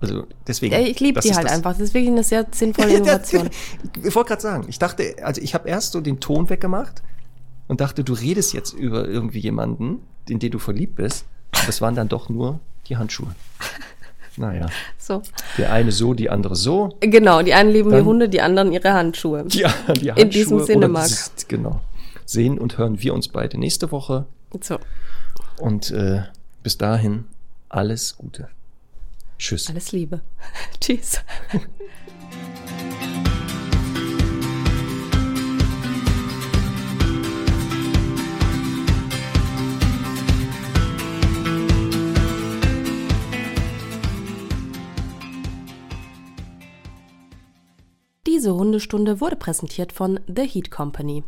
Also 0.00 0.24
deswegen. 0.46 0.74
Ich 0.86 0.98
liebe 1.00 1.20
die 1.20 1.34
halt 1.34 1.44
das- 1.44 1.52
einfach. 1.52 1.72
Das 1.72 1.80
ist 1.82 1.92
wirklich 1.94 2.10
eine 2.10 2.24
sehr 2.24 2.46
sinnvolle 2.50 2.94
Innovation. 2.96 3.50
ich 4.02 4.14
wollte 4.14 4.28
gerade 4.28 4.40
sagen, 4.40 4.64
ich 4.68 4.78
dachte, 4.78 5.16
also 5.22 5.42
ich 5.42 5.52
habe 5.52 5.68
erst 5.68 5.92
so 5.92 6.00
den 6.00 6.20
Ton 6.20 6.48
weggemacht 6.48 7.02
und 7.68 7.82
dachte, 7.82 8.02
du 8.02 8.14
redest 8.14 8.54
jetzt 8.54 8.72
über 8.72 9.06
irgendwie 9.06 9.40
jemanden, 9.40 9.98
in 10.26 10.38
den 10.38 10.50
du 10.52 10.58
verliebt 10.58 10.94
bist. 10.96 11.26
Das 11.66 11.80
waren 11.80 11.94
dann 11.94 12.08
doch 12.08 12.28
nur 12.28 12.60
die 12.88 12.96
Handschuhe. 12.96 13.34
Naja, 14.36 14.66
So. 14.96 15.22
der 15.58 15.72
eine 15.72 15.90
so, 15.92 16.14
die 16.14 16.30
andere 16.30 16.54
so. 16.56 16.96
Genau, 17.00 17.42
die 17.42 17.52
einen 17.52 17.70
lieben 17.72 17.90
die 17.90 17.96
Dann- 17.96 18.04
Hunde, 18.06 18.28
die 18.28 18.40
anderen 18.40 18.72
ihre 18.72 18.92
Handschuhe. 18.92 19.44
Ja, 19.50 19.70
die 19.92 20.08
In 20.08 20.30
diesem 20.30 20.58
Handschuhe 20.58 20.66
Sinne, 20.66 20.88
Marc. 20.88 21.08
dieses- 21.08 21.32
Genau. 21.48 21.80
Sehen 22.24 22.58
und 22.58 22.78
hören 22.78 23.02
wir 23.02 23.12
uns 23.12 23.28
beide 23.28 23.58
nächste 23.58 23.90
Woche. 23.90 24.24
So, 24.62 24.78
Und 25.58 25.90
äh, 25.90 26.22
bis 26.62 26.78
dahin 26.78 27.24
alles 27.68 28.16
Gute. 28.16 28.48
Tschüss. 29.38 29.68
alles 29.68 29.90
Liebe. 29.92 30.20
Tschüss. 30.80 31.20
Diese 48.40 48.54
Hundestunde 48.54 49.20
wurde 49.20 49.36
präsentiert 49.36 49.92
von 49.92 50.18
The 50.26 50.48
Heat 50.48 50.70
Company. 50.70 51.24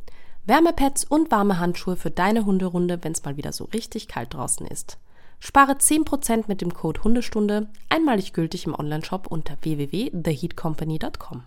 Wärmepads 0.46 1.04
und 1.04 1.30
warme 1.30 1.58
Handschuhe 1.58 1.96
für 1.96 2.10
deine 2.10 2.46
Hunderunde, 2.46 3.00
wenn 3.02 3.12
es 3.12 3.22
mal 3.22 3.36
wieder 3.36 3.52
so 3.52 3.64
richtig 3.64 4.08
kalt 4.08 4.32
draußen 4.32 4.66
ist. 4.66 4.96
Spare 5.38 5.72
10% 5.72 6.44
mit 6.46 6.62
dem 6.62 6.72
Code 6.72 7.04
Hundestunde, 7.04 7.68
einmalig 7.90 8.32
gültig 8.32 8.64
im 8.64 8.74
Onlineshop 8.74 9.26
unter 9.26 9.58
www.theheatcompany.com. 9.60 11.42